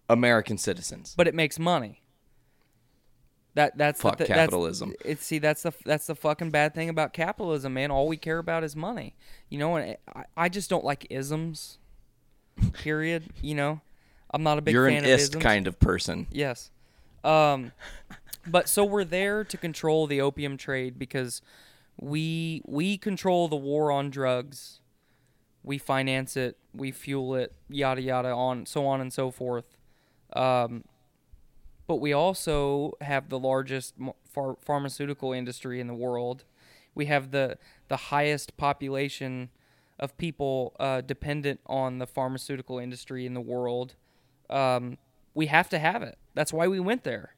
American 0.10 0.58
citizens. 0.58 1.14
but 1.18 1.28
it 1.28 1.34
makes 1.36 1.58
money. 1.60 2.02
That 3.58 3.76
that's 3.76 4.00
Fuck 4.02 4.18
the, 4.18 4.26
th- 4.26 4.28
that's- 4.30 4.46
capitalism. 4.46 4.94
It's 5.04 5.26
see 5.26 5.40
that's 5.40 5.64
the 5.64 5.74
that's 5.84 6.06
the 6.06 6.14
fucking 6.14 6.52
bad 6.52 6.76
thing 6.76 6.90
about 6.90 7.12
capitalism, 7.12 7.74
man. 7.74 7.90
All 7.90 8.08
we 8.08 8.16
care 8.16 8.38
about 8.38 8.64
is 8.64 8.76
money. 8.76 9.16
You 9.50 9.58
know, 9.58 9.76
and 9.78 9.98
I, 10.16 10.26
I 10.38 10.48
just 10.48 10.70
don't 10.70 10.86
like 10.86 11.08
isms. 11.10 11.80
Period. 12.74 13.24
you 13.42 13.56
know, 13.56 13.82
I'm 14.32 14.44
not 14.44 14.60
a 14.60 14.62
big 14.62 14.76
You're 14.76 14.88
fan 14.88 15.00
an 15.00 15.06
of 15.06 15.10
ist 15.10 15.40
kind 15.40 15.66
of 15.66 15.80
person. 15.80 16.28
Yes. 16.32 16.70
Um, 17.24 17.72
but 18.46 18.70
so 18.70 18.86
we're 18.86 19.04
there 19.04 19.44
to 19.44 19.58
control 19.58 20.06
the 20.06 20.22
opium 20.22 20.56
trade 20.56 21.00
because 21.00 21.42
we 22.00 22.62
we 22.66 22.96
control 23.00 23.48
the 23.48 23.56
war 23.56 23.92
on 23.92 24.12
drugs. 24.12 24.82
We 25.64 25.80
finance 25.80 26.38
it, 26.38 26.58
we 26.76 26.92
fuel 26.92 27.34
it, 27.34 27.54
yada 27.70 28.02
yada, 28.04 28.30
on 28.30 28.68
so 28.68 28.86
on 28.86 29.02
and 29.02 29.12
so 29.12 29.32
forth. 29.32 29.66
Um, 30.34 30.84
but 31.88 31.96
we 31.96 32.14
also 32.14 32.94
have 33.02 33.30
the 33.30 33.40
largest 33.40 33.96
phar- 34.26 34.58
pharmaceutical 34.62 35.32
industry 35.32 35.80
in 35.80 35.88
the 35.88 35.94
world. 35.94 36.44
We 36.94 37.06
have 37.06 37.32
the 37.32 37.58
the 37.88 37.98
highest 37.98 38.58
population 38.58 39.50
of 40.00 40.18
people 40.18 40.76
uh, 40.80 41.02
dependent 41.02 41.60
on 41.66 41.98
the 42.00 42.06
pharmaceutical 42.06 42.78
industry 42.78 43.26
in 43.26 43.34
the 43.34 43.42
world. 43.42 43.96
Um, 44.50 44.98
we 45.34 45.48
have 45.48 45.70
to 45.70 45.80
have 45.80 46.04
it. 46.04 46.18
That's 46.34 46.54
why 46.54 46.68
we 46.68 46.80
went 46.80 47.04
there. 47.04 47.34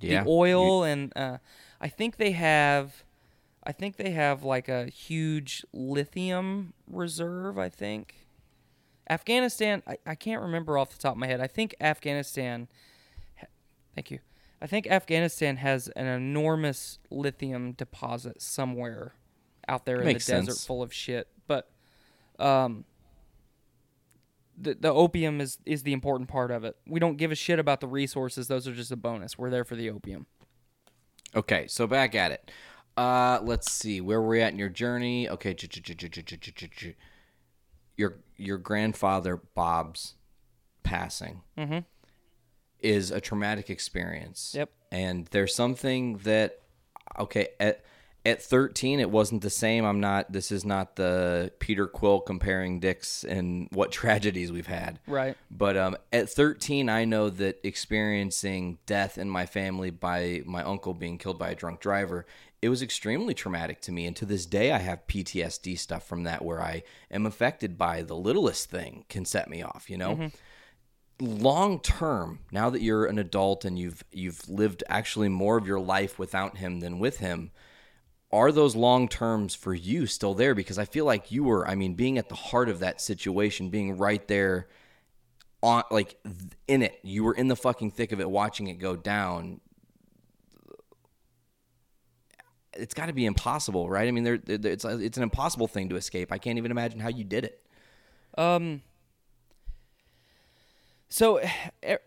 Yeah. 0.00 0.24
The 0.24 0.28
oil 0.28 0.82
and 0.84 1.12
uh, 1.16 1.38
I 1.80 1.88
think 1.88 2.16
they 2.16 2.32
have, 2.32 3.04
I 3.62 3.72
think 3.72 3.96
they 3.96 4.10
have 4.10 4.42
like 4.42 4.68
a 4.68 4.86
huge 4.86 5.64
lithium 5.72 6.74
reserve. 6.86 7.58
I 7.58 7.68
think 7.68 8.26
Afghanistan. 9.08 9.82
I, 9.86 9.98
I 10.06 10.14
can't 10.14 10.42
remember 10.42 10.76
off 10.76 10.90
the 10.90 10.98
top 10.98 11.12
of 11.12 11.18
my 11.18 11.26
head. 11.26 11.40
I 11.40 11.46
think 11.46 11.74
Afghanistan. 11.80 12.68
Thank 13.94 14.10
you. 14.10 14.18
I 14.60 14.66
think 14.66 14.86
Afghanistan 14.86 15.56
has 15.56 15.88
an 15.88 16.06
enormous 16.06 16.98
lithium 17.10 17.72
deposit 17.72 18.40
somewhere 18.40 19.14
out 19.68 19.84
there 19.84 20.00
in 20.00 20.06
Makes 20.06 20.26
the 20.26 20.32
sense. 20.32 20.46
desert 20.46 20.66
full 20.66 20.82
of 20.82 20.92
shit. 20.92 21.28
But 21.46 21.70
um, 22.38 22.84
the 24.56 24.74
the 24.74 24.92
opium 24.92 25.40
is 25.40 25.58
is 25.66 25.82
the 25.82 25.92
important 25.92 26.28
part 26.28 26.50
of 26.50 26.64
it. 26.64 26.76
We 26.86 27.00
don't 27.00 27.16
give 27.16 27.30
a 27.30 27.34
shit 27.34 27.58
about 27.58 27.80
the 27.80 27.86
resources; 27.86 28.48
those 28.48 28.66
are 28.66 28.74
just 28.74 28.90
a 28.90 28.96
bonus. 28.96 29.36
We're 29.38 29.50
there 29.50 29.64
for 29.64 29.76
the 29.76 29.90
opium. 29.90 30.26
Okay, 31.34 31.66
so 31.66 31.86
back 31.86 32.14
at 32.14 32.32
it. 32.32 32.50
Uh, 32.96 33.40
let's 33.42 33.70
see 33.72 34.00
where 34.00 34.22
we're 34.22 34.28
we 34.28 34.42
at 34.42 34.52
in 34.52 34.58
your 34.58 34.68
journey. 34.68 35.28
Okay, 35.28 35.56
your 37.96 38.16
your 38.36 38.58
grandfather 38.58 39.36
Bob's 39.54 40.14
passing. 40.84 41.42
Mm-hmm 41.58 41.78
is 42.84 43.10
a 43.10 43.20
traumatic 43.20 43.70
experience. 43.70 44.52
Yep. 44.54 44.70
And 44.92 45.26
there's 45.32 45.54
something 45.54 46.18
that 46.18 46.60
okay 47.18 47.48
at 47.58 47.84
at 48.26 48.42
13 48.42 49.00
it 49.00 49.10
wasn't 49.10 49.42
the 49.42 49.50
same. 49.50 49.84
I'm 49.84 50.00
not. 50.00 50.32
This 50.32 50.50
is 50.50 50.64
not 50.64 50.96
the 50.96 51.52
Peter 51.58 51.86
Quill 51.86 52.20
comparing 52.20 52.80
dicks 52.80 53.24
and 53.24 53.68
what 53.72 53.92
tragedies 54.00 54.50
we've 54.50 54.66
had. 54.66 54.98
Right. 55.06 55.36
But 55.50 55.76
um, 55.76 55.96
at 56.12 56.30
13, 56.30 56.88
I 56.88 57.04
know 57.04 57.28
that 57.30 57.60
experiencing 57.62 58.78
death 58.86 59.18
in 59.18 59.28
my 59.28 59.46
family 59.46 59.90
by 59.90 60.42
my 60.46 60.62
uncle 60.62 60.94
being 60.94 61.18
killed 61.18 61.38
by 61.38 61.50
a 61.50 61.54
drunk 61.54 61.80
driver, 61.80 62.24
it 62.62 62.70
was 62.70 62.80
extremely 62.80 63.34
traumatic 63.34 63.82
to 63.82 63.92
me. 63.92 64.06
And 64.06 64.16
to 64.16 64.24
this 64.24 64.46
day, 64.46 64.72
I 64.72 64.78
have 64.78 65.06
PTSD 65.06 65.78
stuff 65.78 66.06
from 66.06 66.22
that 66.22 66.42
where 66.42 66.62
I 66.62 66.82
am 67.10 67.26
affected 67.26 67.76
by 67.76 68.00
the 68.02 68.16
littlest 68.16 68.70
thing 68.70 69.04
can 69.10 69.26
set 69.26 69.50
me 69.50 69.62
off, 69.62 69.90
you 69.90 69.98
know? 69.98 70.30
Long 71.20 71.80
term, 71.80 72.40
now 72.50 72.70
that 72.70 72.82
you're 72.82 73.06
an 73.06 73.18
adult 73.18 73.64
and 73.64 73.78
you've 73.78 74.02
you've 74.10 74.48
lived 74.48 74.82
actually 74.88 75.28
more 75.28 75.56
of 75.56 75.66
your 75.66 75.78
life 75.78 76.18
without 76.18 76.56
him 76.56 76.80
than 76.80 76.98
with 76.98 77.18
him, 77.18 77.52
are 78.32 78.50
those 78.50 78.74
long 78.74 79.06
terms 79.06 79.54
for 79.54 79.72
you 79.74 80.06
still 80.06 80.34
there? 80.34 80.56
Because 80.56 80.76
I 80.76 80.84
feel 80.84 81.04
like 81.04 81.30
you 81.30 81.44
were, 81.44 81.68
I 81.68 81.76
mean, 81.76 81.94
being 81.94 82.18
at 82.18 82.28
the 82.28 82.34
heart 82.34 82.68
of 82.68 82.80
that 82.80 83.00
situation, 83.00 83.70
being 83.70 83.96
right 83.96 84.26
there 84.26 84.66
on 85.62 85.84
like 85.90 86.16
in 86.66 86.82
it. 86.82 86.98
You 87.02 87.22
were 87.24 87.34
in 87.34 87.46
the 87.46 87.56
fucking 87.56 87.92
thick 87.92 88.10
of 88.10 88.20
it 88.20 88.28
watching 88.28 88.66
it 88.66 88.74
go 88.74 88.96
down. 88.96 89.60
It's 92.72 92.92
got 92.92 93.06
to 93.06 93.12
be 93.12 93.24
impossible, 93.24 93.88
right? 93.88 94.08
I 94.08 94.10
mean, 94.10 94.24
there, 94.24 94.40
it's 94.46 94.84
it's 94.84 95.16
an 95.16 95.22
impossible 95.22 95.68
thing 95.68 95.88
to 95.90 95.96
escape. 95.96 96.32
I 96.32 96.38
can't 96.38 96.58
even 96.58 96.72
imagine 96.72 96.98
how 96.98 97.08
you 97.08 97.22
did 97.22 97.44
it. 97.44 97.64
Um. 98.36 98.82
So, 101.14 101.36
eh, 101.84 101.98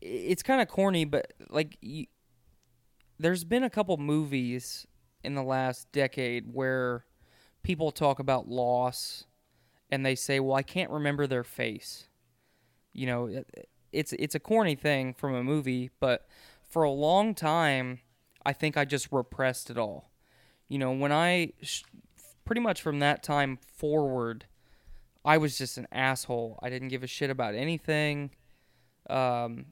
it's 0.00 0.44
kind 0.44 0.62
of 0.62 0.68
corny, 0.68 1.04
but 1.04 1.32
like, 1.50 1.76
you, 1.80 2.06
there's 3.18 3.42
been 3.42 3.64
a 3.64 3.70
couple 3.70 3.96
movies 3.96 4.86
in 5.24 5.34
the 5.34 5.42
last 5.42 5.90
decade 5.90 6.54
where 6.54 7.04
people 7.64 7.90
talk 7.90 8.20
about 8.20 8.48
loss, 8.48 9.24
and 9.90 10.06
they 10.06 10.14
say, 10.14 10.38
"Well, 10.38 10.54
I 10.54 10.62
can't 10.62 10.90
remember 10.90 11.26
their 11.26 11.42
face." 11.42 12.06
You 12.92 13.06
know, 13.06 13.44
it's 13.90 14.12
it's 14.12 14.36
a 14.36 14.40
corny 14.40 14.76
thing 14.76 15.12
from 15.12 15.34
a 15.34 15.42
movie, 15.42 15.90
but 15.98 16.28
for 16.68 16.84
a 16.84 16.92
long 16.92 17.34
time, 17.34 17.98
I 18.46 18.52
think 18.52 18.76
I 18.76 18.84
just 18.84 19.10
repressed 19.10 19.68
it 19.68 19.78
all. 19.78 20.12
You 20.68 20.78
know, 20.78 20.92
when 20.92 21.10
I 21.10 21.54
pretty 22.44 22.60
much 22.60 22.80
from 22.80 23.00
that 23.00 23.24
time 23.24 23.58
forward, 23.74 24.46
I 25.28 25.36
was 25.36 25.58
just 25.58 25.76
an 25.76 25.86
asshole. 25.92 26.58
I 26.62 26.70
didn't 26.70 26.88
give 26.88 27.02
a 27.02 27.06
shit 27.06 27.28
about 27.28 27.54
anything. 27.54 28.30
Um, 29.10 29.66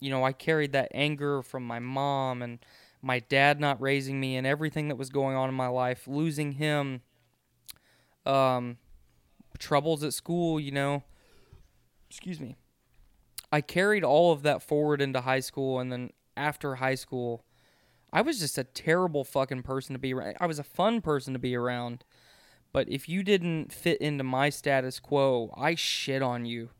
you 0.00 0.10
know, 0.10 0.24
I 0.24 0.32
carried 0.32 0.72
that 0.72 0.88
anger 0.92 1.40
from 1.40 1.64
my 1.64 1.78
mom 1.78 2.42
and 2.42 2.58
my 3.00 3.20
dad 3.20 3.60
not 3.60 3.80
raising 3.80 4.18
me 4.18 4.34
and 4.34 4.44
everything 4.44 4.88
that 4.88 4.96
was 4.96 5.08
going 5.08 5.36
on 5.36 5.48
in 5.48 5.54
my 5.54 5.68
life, 5.68 6.08
losing 6.08 6.50
him. 6.50 7.02
Um, 8.26 8.78
troubles 9.60 10.02
at 10.02 10.14
school, 10.14 10.58
you 10.58 10.72
know. 10.72 11.04
Excuse 12.10 12.40
me. 12.40 12.56
I 13.52 13.60
carried 13.60 14.02
all 14.02 14.32
of 14.32 14.42
that 14.42 14.64
forward 14.64 15.00
into 15.00 15.20
high 15.20 15.40
school 15.40 15.78
and 15.78 15.92
then 15.92 16.10
after 16.36 16.74
high 16.74 16.96
school, 16.96 17.44
I 18.12 18.22
was 18.22 18.40
just 18.40 18.58
a 18.58 18.64
terrible 18.64 19.22
fucking 19.22 19.62
person 19.62 19.92
to 19.92 20.00
be 20.00 20.12
around. 20.12 20.38
I 20.40 20.46
was 20.46 20.58
a 20.58 20.64
fun 20.64 21.02
person 21.02 21.34
to 21.34 21.38
be 21.38 21.54
around, 21.54 22.02
but 22.72 22.88
if 22.88 23.08
you 23.08 23.22
didn't 23.22 23.72
fit 23.72 24.00
into 24.00 24.24
my 24.24 24.50
status 24.50 25.00
quo, 25.00 25.52
I 25.56 25.74
shit 25.74 26.22
on 26.22 26.44
you. 26.44 26.70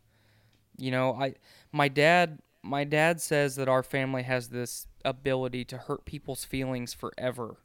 You 0.77 0.91
know, 0.91 1.15
I 1.15 1.35
my 1.73 1.89
dad 1.89 2.41
my 2.63 2.85
dad 2.85 3.21
says 3.21 3.57
that 3.57 3.69
our 3.69 3.83
family 3.83 4.23
has 4.23 4.49
this 4.49 4.87
ability 5.05 5.65
to 5.67 5.79
hurt 5.79 6.05
people's 6.05 6.45
feelings 6.45 6.93
forever. 6.93 7.57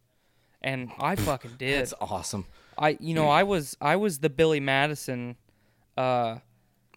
And 0.61 0.91
I 0.99 1.15
fucking 1.17 1.55
did. 1.57 1.81
That's 1.81 1.93
awesome. 1.99 2.45
I 2.77 2.97
you 2.99 3.13
know, 3.13 3.27
I 3.27 3.43
was 3.43 3.77
I 3.81 3.95
was 3.95 4.19
the 4.19 4.29
Billy 4.29 4.59
Madison 4.59 5.35
uh 5.97 6.37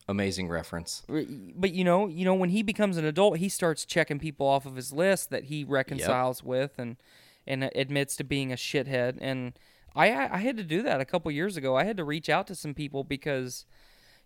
Amazing 0.09 0.49
reference. 0.49 1.03
but 1.09 1.73
you 1.73 1.83
know, 1.83 2.07
you 2.07 2.25
know, 2.25 2.35
when 2.35 2.51
he 2.51 2.63
becomes 2.63 2.97
an 2.97 3.05
adult, 3.05 3.39
he 3.39 3.49
starts 3.49 3.85
checking 3.85 4.21
people 4.21 4.47
off 4.47 4.65
of 4.65 4.77
his 4.77 4.93
list 4.93 5.31
that 5.31 5.45
he 5.45 5.65
reconciles 5.65 6.45
with 6.45 6.79
and 6.79 6.97
and 7.45 7.65
admits 7.75 8.15
to 8.17 8.25
being 8.25 8.53
a 8.53 8.57
shithead. 8.57 9.19
And 9.21 9.59
I 9.97 10.35
I 10.35 10.39
had 10.39 10.57
to 10.59 10.65
do 10.65 10.83
that 10.83 11.01
a 11.01 11.05
couple 11.05 11.31
years 11.31 11.57
ago. 11.57 11.77
I 11.77 11.85
had 11.85 11.97
to 11.97 12.05
reach 12.05 12.29
out 12.29 12.47
to 12.49 12.55
some 12.55 12.75
people 12.75 13.03
because, 13.03 13.65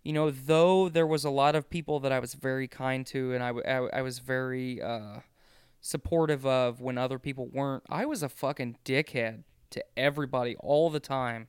you 0.03 0.13
know, 0.13 0.29
though 0.29 0.89
there 0.89 1.07
was 1.07 1.23
a 1.23 1.29
lot 1.29 1.55
of 1.55 1.69
people 1.69 1.99
that 2.01 2.11
I 2.11 2.19
was 2.19 2.33
very 2.33 2.67
kind 2.67 3.05
to 3.07 3.33
and 3.33 3.43
I 3.43 3.49
I 3.93 4.01
was 4.01 4.19
very 4.19 4.81
uh, 4.81 5.19
supportive 5.79 6.45
of 6.45 6.81
when 6.81 6.97
other 6.97 7.17
people 7.17 7.47
weren't, 7.47 7.83
I 7.89 8.05
was 8.05 8.21
a 8.21 8.29
fucking 8.29 8.77
dickhead 8.85 9.43
to 9.71 9.83
everybody 9.97 10.55
all 10.59 10.89
the 10.89 10.99
time 10.99 11.47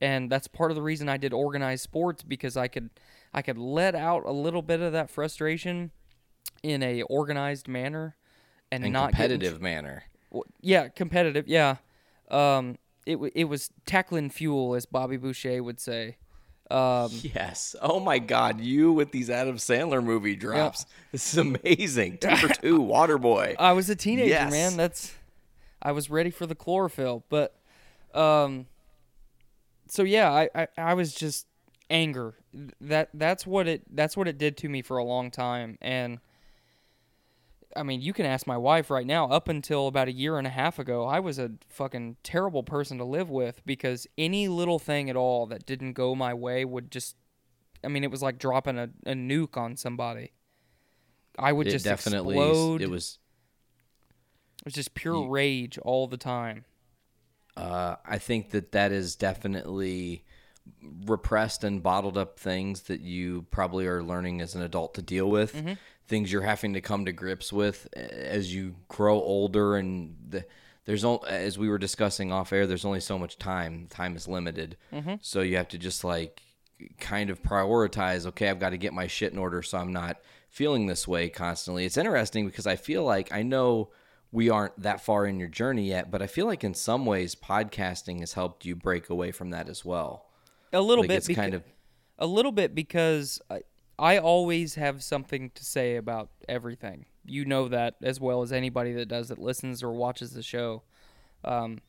and 0.00 0.30
that's 0.30 0.48
part 0.48 0.70
of 0.70 0.74
the 0.74 0.82
reason 0.82 1.08
I 1.08 1.16
did 1.16 1.32
organized 1.32 1.82
sports 1.82 2.22
because 2.22 2.56
I 2.56 2.68
could 2.68 2.90
I 3.32 3.42
could 3.42 3.58
let 3.58 3.94
out 3.94 4.24
a 4.24 4.32
little 4.32 4.62
bit 4.62 4.80
of 4.80 4.92
that 4.92 5.10
frustration 5.10 5.90
in 6.62 6.82
a 6.82 7.02
organized 7.02 7.68
manner 7.68 8.16
and, 8.70 8.84
And 8.84 8.92
not 8.92 9.10
competitive 9.10 9.60
manner. 9.60 10.04
yeah, 10.60 10.88
competitive. 10.88 11.48
Yeah, 11.48 11.76
um, 12.30 12.76
it 13.08 13.14
w- 13.14 13.32
it 13.34 13.44
was 13.44 13.70
tackling 13.86 14.30
fuel, 14.30 14.74
as 14.74 14.86
Bobby 14.86 15.16
Boucher 15.16 15.62
would 15.62 15.80
say. 15.80 16.16
Um, 16.70 17.10
Yes. 17.22 17.74
Oh 17.80 17.98
my 17.98 18.18
God, 18.18 18.60
you 18.60 18.92
with 18.92 19.10
these 19.10 19.30
Adam 19.30 19.56
Sandler 19.56 20.04
movie 20.04 20.36
drops. 20.36 20.84
This 21.12 21.32
is 21.32 21.38
amazing. 21.38 22.18
Two 22.18 22.36
for 22.36 22.48
two, 22.48 22.78
Waterboy. 22.82 23.56
I 23.58 23.72
was 23.72 23.88
a 23.88 23.96
teenager, 23.96 24.28
Yes. 24.28 24.50
man. 24.50 24.76
That's 24.76 25.14
I 25.80 25.92
was 25.92 26.10
ready 26.10 26.30
for 26.30 26.44
the 26.46 26.54
chlorophyll, 26.54 27.24
but 27.30 27.54
um 28.14 28.66
so 29.88 30.02
yeah, 30.02 30.30
I, 30.30 30.48
I 30.54 30.68
I 30.76 30.94
was 30.94 31.14
just 31.14 31.46
anger. 31.88 32.34
That 32.82 33.08
that's 33.14 33.46
what 33.46 33.66
it 33.66 33.82
that's 33.96 34.16
what 34.16 34.28
it 34.28 34.36
did 34.36 34.56
to 34.58 34.68
me 34.68 34.82
for 34.82 34.98
a 34.98 35.04
long 35.04 35.30
time 35.30 35.78
and 35.80 36.18
I 37.76 37.82
mean, 37.82 38.00
you 38.00 38.12
can 38.12 38.26
ask 38.26 38.46
my 38.46 38.56
wife 38.56 38.90
right 38.90 39.06
now. 39.06 39.28
Up 39.28 39.48
until 39.48 39.86
about 39.88 40.08
a 40.08 40.12
year 40.12 40.38
and 40.38 40.46
a 40.46 40.50
half 40.50 40.78
ago, 40.78 41.04
I 41.04 41.20
was 41.20 41.38
a 41.38 41.52
fucking 41.68 42.16
terrible 42.22 42.62
person 42.62 42.98
to 42.98 43.04
live 43.04 43.30
with 43.30 43.64
because 43.66 44.06
any 44.16 44.48
little 44.48 44.78
thing 44.78 45.10
at 45.10 45.16
all 45.16 45.46
that 45.46 45.66
didn't 45.66 45.92
go 45.92 46.14
my 46.14 46.34
way 46.34 46.64
would 46.64 46.90
just, 46.90 47.16
I 47.84 47.88
mean, 47.88 48.04
it 48.04 48.10
was 48.10 48.22
like 48.22 48.38
dropping 48.38 48.78
a, 48.78 48.90
a 49.06 49.12
nuke 49.12 49.56
on 49.56 49.76
somebody. 49.76 50.32
I 51.38 51.52
would 51.52 51.66
It 51.66 51.70
just 51.70 51.84
definitely 51.84 52.36
explode. 52.36 52.80
it 52.80 52.90
was 52.90 53.18
It 54.60 54.64
was 54.64 54.74
just 54.74 54.94
pure 54.94 55.28
rage 55.28 55.78
all 55.78 56.06
the 56.08 56.16
time. 56.16 56.64
Uh, 57.56 57.96
I 58.04 58.18
think 58.18 58.50
that 58.50 58.72
that 58.72 58.92
is 58.92 59.16
definitely 59.16 60.24
repressed 61.06 61.64
and 61.64 61.82
bottled 61.82 62.18
up 62.18 62.38
things 62.38 62.82
that 62.82 63.00
you 63.00 63.46
probably 63.50 63.86
are 63.86 64.02
learning 64.02 64.40
as 64.40 64.54
an 64.54 64.62
adult 64.62 64.94
to 64.94 65.02
deal 65.02 65.28
with. 65.30 65.54
Mm-hmm. 65.54 65.72
Things 66.08 66.32
you're 66.32 66.42
having 66.42 66.72
to 66.72 66.80
come 66.80 67.04
to 67.04 67.12
grips 67.12 67.52
with 67.52 67.86
as 67.94 68.52
you 68.54 68.74
grow 68.88 69.16
older, 69.20 69.76
and 69.76 70.16
the, 70.28 70.44
there's 70.86 71.04
all 71.04 71.24
as 71.28 71.58
we 71.58 71.68
were 71.68 71.78
discussing 71.78 72.32
off 72.32 72.52
air. 72.52 72.66
There's 72.66 72.84
only 72.86 73.00
so 73.00 73.18
much 73.18 73.38
time. 73.38 73.86
Time 73.90 74.16
is 74.16 74.26
limited, 74.26 74.76
Mm-hmm. 74.92 75.14
so 75.20 75.42
you 75.42 75.56
have 75.58 75.68
to 75.68 75.78
just 75.78 76.04
like 76.04 76.40
kind 76.98 77.28
of 77.30 77.42
prioritize. 77.42 78.24
Okay, 78.26 78.48
I've 78.48 78.58
got 78.60 78.70
to 78.70 78.78
get 78.78 78.92
my 78.94 79.06
shit 79.06 79.32
in 79.32 79.38
order, 79.38 79.62
so 79.62 79.76
I'm 79.78 79.92
not 79.92 80.18
feeling 80.48 80.86
this 80.86 81.06
way 81.06 81.28
constantly. 81.28 81.84
It's 81.84 81.98
interesting 81.98 82.46
because 82.46 82.66
I 82.66 82.76
feel 82.76 83.04
like 83.04 83.30
I 83.32 83.42
know 83.42 83.90
we 84.32 84.48
aren't 84.48 84.80
that 84.80 85.02
far 85.04 85.26
in 85.26 85.38
your 85.38 85.48
journey 85.48 85.88
yet, 85.88 86.10
but 86.10 86.22
I 86.22 86.26
feel 86.26 86.46
like 86.46 86.64
in 86.64 86.72
some 86.74 87.04
ways 87.04 87.34
podcasting 87.34 88.20
has 88.20 88.32
helped 88.32 88.64
you 88.64 88.74
break 88.76 89.10
away 89.10 89.30
from 89.30 89.50
that 89.50 89.68
as 89.68 89.84
well. 89.84 90.26
A 90.72 90.80
little 90.80 91.02
Like 91.02 91.08
bit, 91.08 91.16
it's 91.18 91.28
beca- 91.28 91.34
kind 91.34 91.54
of 91.54 91.64
a 92.18 92.26
little 92.26 92.52
bit 92.52 92.74
because 92.74 93.40
I, 93.50 93.60
I 93.98 94.18
always 94.18 94.76
have 94.76 95.02
something 95.02 95.50
to 95.50 95.64
say 95.64 95.96
about 95.96 96.30
everything. 96.48 97.06
You 97.24 97.44
know 97.44 97.68
that 97.68 97.96
as 98.02 98.20
well 98.20 98.42
as 98.42 98.52
anybody 98.52 98.92
that 98.94 99.08
does 99.08 99.28
that 99.28 99.38
listens 99.38 99.82
or 99.82 99.92
watches 99.92 100.32
the 100.32 100.42
show. 100.42 100.82
Um, 101.44 101.80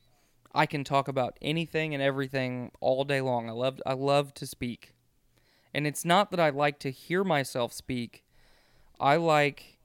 I 0.54 0.66
can 0.66 0.82
talk 0.82 1.06
about 1.06 1.38
anything 1.40 1.94
and 1.94 2.02
everything 2.02 2.72
all 2.80 3.04
day 3.04 3.20
long. 3.20 3.48
I 3.48 3.52
love 3.52 3.80
I 3.86 3.92
love 3.92 4.34
to 4.34 4.46
speak, 4.46 4.94
and 5.72 5.86
it's 5.86 6.04
not 6.04 6.30
that 6.32 6.40
I 6.40 6.50
like 6.50 6.78
to 6.80 6.90
hear 6.90 7.22
myself 7.22 7.72
speak. 7.72 8.24
I 8.98 9.16
like 9.16 9.78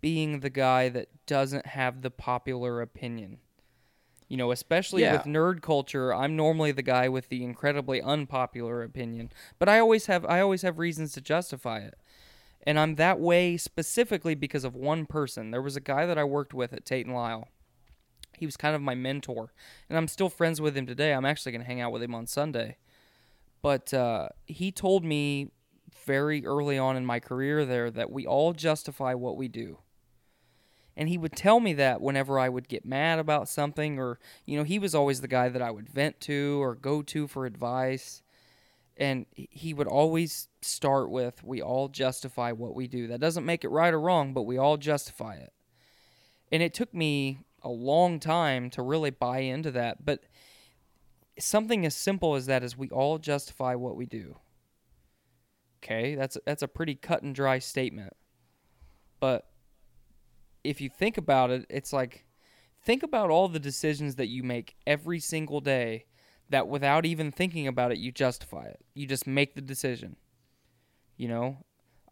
being 0.00 0.40
the 0.40 0.50
guy 0.50 0.88
that 0.90 1.08
doesn't 1.26 1.66
have 1.66 2.02
the 2.02 2.10
popular 2.10 2.80
opinion. 2.80 3.38
You 4.34 4.38
know, 4.38 4.50
especially 4.50 5.02
Yeah. 5.02 5.12
with 5.12 5.26
nerd 5.26 5.62
culture, 5.62 6.12
I'm 6.12 6.34
normally 6.34 6.72
the 6.72 6.82
guy 6.82 7.08
with 7.08 7.28
the 7.28 7.44
incredibly 7.44 8.02
unpopular 8.02 8.82
opinion, 8.82 9.30
but 9.60 9.68
I 9.68 9.78
always 9.78 10.06
have 10.06 10.26
I 10.26 10.40
always 10.40 10.62
have 10.62 10.76
reasons 10.76 11.12
to 11.12 11.20
justify 11.20 11.78
it. 11.78 11.94
And 12.66 12.76
I'm 12.76 12.96
that 12.96 13.20
way 13.20 13.56
specifically 13.56 14.34
because 14.34 14.64
of 14.64 14.74
one 14.74 15.06
person. 15.06 15.52
There 15.52 15.62
was 15.62 15.76
a 15.76 15.80
guy 15.80 16.04
that 16.06 16.18
I 16.18 16.24
worked 16.24 16.52
with 16.52 16.72
at 16.72 16.84
Tate 16.84 17.06
and 17.06 17.14
Lyle. 17.14 17.46
He 18.36 18.44
was 18.44 18.56
kind 18.56 18.74
of 18.74 18.82
my 18.82 18.96
mentor, 18.96 19.52
and 19.88 19.96
I'm 19.96 20.08
still 20.08 20.28
friends 20.28 20.60
with 20.60 20.76
him 20.76 20.84
today. 20.84 21.14
I'm 21.14 21.24
actually 21.24 21.52
going 21.52 21.62
to 21.62 21.68
hang 21.68 21.80
out 21.80 21.92
with 21.92 22.02
him 22.02 22.16
on 22.16 22.26
Sunday. 22.26 22.78
But 23.62 23.94
uh, 23.94 24.30
he 24.46 24.72
told 24.72 25.04
me 25.04 25.52
very 26.04 26.44
early 26.44 26.76
on 26.76 26.96
in 26.96 27.06
my 27.06 27.20
career 27.20 27.64
there 27.64 27.88
that 27.88 28.10
we 28.10 28.26
all 28.26 28.52
justify 28.52 29.14
what 29.14 29.36
we 29.36 29.46
do. 29.46 29.78
And 30.96 31.08
he 31.08 31.18
would 31.18 31.34
tell 31.34 31.58
me 31.60 31.72
that 31.74 32.00
whenever 32.00 32.38
I 32.38 32.48
would 32.48 32.68
get 32.68 32.84
mad 32.84 33.18
about 33.18 33.48
something, 33.48 33.98
or, 33.98 34.18
you 34.46 34.56
know, 34.56 34.64
he 34.64 34.78
was 34.78 34.94
always 34.94 35.20
the 35.20 35.28
guy 35.28 35.48
that 35.48 35.62
I 35.62 35.70
would 35.70 35.88
vent 35.88 36.20
to 36.22 36.62
or 36.62 36.74
go 36.74 37.02
to 37.02 37.26
for 37.26 37.46
advice. 37.46 38.22
And 38.96 39.26
he 39.34 39.74
would 39.74 39.88
always 39.88 40.48
start 40.62 41.10
with, 41.10 41.42
We 41.42 41.60
all 41.60 41.88
justify 41.88 42.52
what 42.52 42.76
we 42.76 42.86
do. 42.86 43.08
That 43.08 43.20
doesn't 43.20 43.44
make 43.44 43.64
it 43.64 43.70
right 43.70 43.92
or 43.92 44.00
wrong, 44.00 44.32
but 44.32 44.42
we 44.42 44.56
all 44.56 44.76
justify 44.76 45.34
it. 45.34 45.52
And 46.52 46.62
it 46.62 46.74
took 46.74 46.94
me 46.94 47.40
a 47.62 47.68
long 47.68 48.20
time 48.20 48.70
to 48.70 48.82
really 48.82 49.10
buy 49.10 49.40
into 49.40 49.72
that. 49.72 50.04
But 50.04 50.20
something 51.38 51.84
as 51.84 51.96
simple 51.96 52.36
as 52.36 52.46
that 52.46 52.62
is 52.62 52.78
we 52.78 52.88
all 52.90 53.18
justify 53.18 53.74
what 53.74 53.96
we 53.96 54.06
do. 54.06 54.36
Okay, 55.82 56.14
that's 56.14 56.38
that's 56.46 56.62
a 56.62 56.68
pretty 56.68 56.94
cut 56.94 57.22
and 57.22 57.34
dry 57.34 57.58
statement. 57.58 58.14
But 59.20 59.46
if 60.64 60.80
you 60.80 60.88
think 60.88 61.18
about 61.18 61.50
it, 61.50 61.66
it's 61.68 61.92
like 61.92 62.24
think 62.82 63.02
about 63.02 63.30
all 63.30 63.48
the 63.48 63.60
decisions 63.60 64.16
that 64.16 64.26
you 64.26 64.42
make 64.42 64.74
every 64.86 65.20
single 65.20 65.60
day 65.60 66.06
that 66.50 66.68
without 66.68 67.06
even 67.06 67.30
thinking 67.30 67.66
about 67.66 67.92
it 67.92 67.98
you 67.98 68.10
justify 68.10 68.64
it. 68.64 68.80
You 68.94 69.06
just 69.06 69.26
make 69.26 69.54
the 69.54 69.60
decision. 69.60 70.16
You 71.16 71.28
know, 71.28 71.58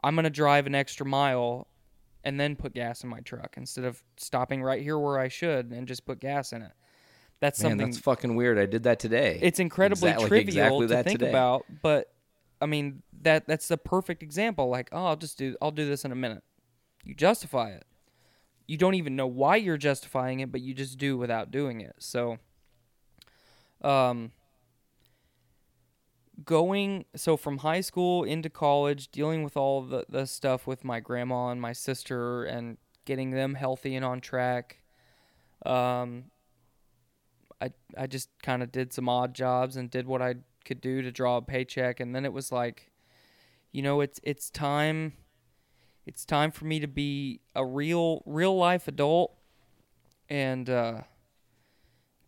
I'm 0.05 0.15
going 0.15 0.25
to 0.25 0.31
drive 0.31 0.67
an 0.67 0.75
extra 0.75 1.05
mile 1.05 1.67
and 2.25 2.39
then 2.39 2.55
put 2.55 2.75
gas 2.75 3.03
in 3.03 3.11
my 3.11 3.21
truck 3.21 3.55
instead 3.57 3.85
of 3.85 4.03
stopping 4.17 4.63
right 4.63 4.81
here 4.83 4.99
where 4.99 5.19
I 5.19 5.29
should 5.29 5.73
and 5.73 5.89
just 5.89 6.07
put 6.07 6.21
gas 6.21 6.53
in 6.53 6.63
it. 6.63 6.73
That's 7.41 7.61
man, 7.61 7.73
something 7.73 7.87
that's 7.89 7.99
fucking 7.99 8.37
weird. 8.37 8.59
I 8.59 8.67
did 8.67 8.85
that 8.85 9.01
today. 9.01 9.41
it's 9.43 9.59
incredibly 9.59 10.11
Exact- 10.11 10.21
like 10.21 10.29
trivial 10.29 10.83
exactly 10.83 10.87
to 10.87 11.03
think 11.03 11.19
today. 11.19 11.31
about, 11.31 11.65
but 11.83 12.13
I 12.61 12.67
mean 12.67 13.03
that 13.23 13.49
that's 13.49 13.67
the 13.67 13.77
perfect 13.77 14.23
example. 14.23 14.69
Like, 14.69 14.89
oh, 14.93 15.07
I'll 15.07 15.17
just 15.17 15.39
do 15.39 15.57
I'll 15.61 15.73
do 15.73 15.85
this 15.85 16.05
in 16.05 16.13
a 16.13 16.15
minute. 16.15 16.45
You 17.03 17.17
justify 17.17 17.71
it. 17.71 17.85
You 18.67 18.77
don't 18.77 18.95
even 18.95 19.17
know 19.17 19.27
why 19.27 19.57
you're 19.57 19.77
justifying 19.77 20.41
it, 20.41 20.53
but 20.53 20.61
you 20.61 20.75
just 20.75 20.99
do 20.99 21.17
without 21.17 21.51
doing 21.51 21.81
it. 21.81 21.95
So, 21.99 22.39
um, 23.83 24.33
going 26.45 27.05
so 27.15 27.37
from 27.37 27.59
high 27.59 27.81
school 27.81 28.25
into 28.25 28.49
college, 28.49 29.09
dealing 29.09 29.43
with 29.43 29.57
all 29.57 29.83
the 29.83 30.05
the 30.09 30.27
stuff 30.27 30.67
with 30.67 30.85
my 30.85 31.01
grandma 31.01 31.49
and 31.49 31.61
my 31.61 31.73
sister, 31.73 32.45
and 32.45 32.79
getting 33.05 33.31
them 33.33 33.55
healthy 33.55 33.95
and 33.95 34.05
on 34.05 34.21
track. 34.21 34.79
Um, 35.67 36.25
I 37.61 37.71
I 37.97 38.07
just 38.07 38.31
kind 38.43 38.63
of 38.63 38.73
did 38.73 38.93
some 38.93 39.09
odd 39.09 39.35
jobs 39.35 39.77
and 39.77 39.91
did 39.91 40.07
what 40.07 40.23
I 40.23 40.37
could 40.65 40.81
do 40.81 41.03
to 41.03 41.13
draw 41.13 41.37
a 41.37 41.43
paycheck, 41.43 42.01
and 42.01 42.15
then 42.15 42.25
it 42.25 42.33
was 42.33 42.53
like, 42.53 42.91
you 43.73 43.83
know, 43.83 44.01
it's 44.01 44.21
it's 44.23 44.51
time. 44.51 45.15
It's 46.07 46.25
time 46.25 46.51
for 46.51 46.65
me 46.65 46.81
to 46.81 46.89
be 46.89 47.41
a 47.55 47.65
real 47.65 48.23
real 48.27 48.57
life 48.57 48.89
adult, 48.89 49.35
and 50.29 50.69
uh, 50.69 51.03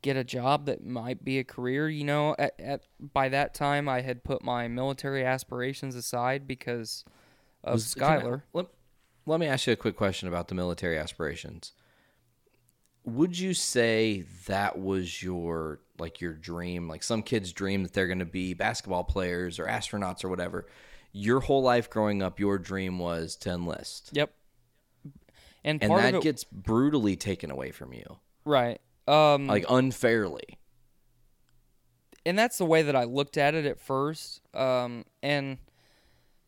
get 0.03 0.17
a 0.17 0.25
job 0.25 0.67
that 0.67 0.85
might 0.85 1.25
be 1.25 1.39
a 1.39 1.45
career. 1.45 1.89
You 1.89 2.05
know, 2.05 2.37
at, 2.39 2.55
at 2.61 2.83
by 3.01 3.29
that 3.31 3.55
time 3.55 3.89
I 3.89 4.03
had 4.03 4.23
put 4.23 4.45
my 4.45 4.69
military 4.69 5.25
aspirations 5.25 5.95
aside 5.97 6.47
because 6.47 7.05
of 7.65 7.75
Was- 7.75 7.95
can 7.95 8.05
I- 8.05 8.21
Skylar. 8.21 8.43
Let, 8.53 8.67
let 9.27 9.41
me 9.41 9.47
ask 9.47 9.67
you 9.67 9.73
a 9.73 9.77
quick 9.77 9.97
question 9.97 10.29
about 10.29 10.49
the 10.49 10.55
military 10.55 10.99
aspirations. 10.99 11.73
Would 13.07 13.39
you 13.39 13.53
say 13.55 14.25
that 14.47 14.79
was 14.79 15.23
your 15.23 15.81
like 15.99 16.21
your 16.21 16.33
dream? 16.33 16.89
Like 16.89 17.03
some 17.03 17.23
kids 17.23 17.53
dream 17.53 17.83
that 17.83 17.93
they're 17.93 18.07
going 18.07 18.19
to 18.21 18.25
be 18.25 18.55
basketball 18.55 19.05
players 19.05 19.59
or 19.59 19.67
astronauts 19.67 20.25
or 20.25 20.29
whatever. 20.29 20.67
Your 21.17 21.41
whole 21.41 21.63
life 21.63 21.89
growing 21.89 22.23
up, 22.23 22.39
your 22.41 22.59
dream 22.59 22.99
was 22.99 23.37
to 23.37 23.51
enlist, 23.51 24.11
Yep. 24.13 24.35
And, 25.63 25.83
and 25.83 25.91
that 25.93 26.09
of 26.15 26.15
it, 26.17 26.23
gets 26.23 26.45
brutally 26.45 27.17
taken 27.17 27.51
away 27.51 27.71
from 27.71 27.95
you, 27.95 28.19
right. 28.45 28.81
Um, 29.09 29.47
like 29.47 29.65
unfairly. 29.71 30.59
and 32.27 32.39
that's 32.39 32.59
the 32.59 32.65
way 32.67 32.83
that 32.83 32.97
I 32.97 33.05
looked 33.05 33.37
at 33.39 33.55
it 33.55 33.65
at 33.65 33.81
first. 33.81 34.41
Um, 34.55 35.05
and 35.23 35.59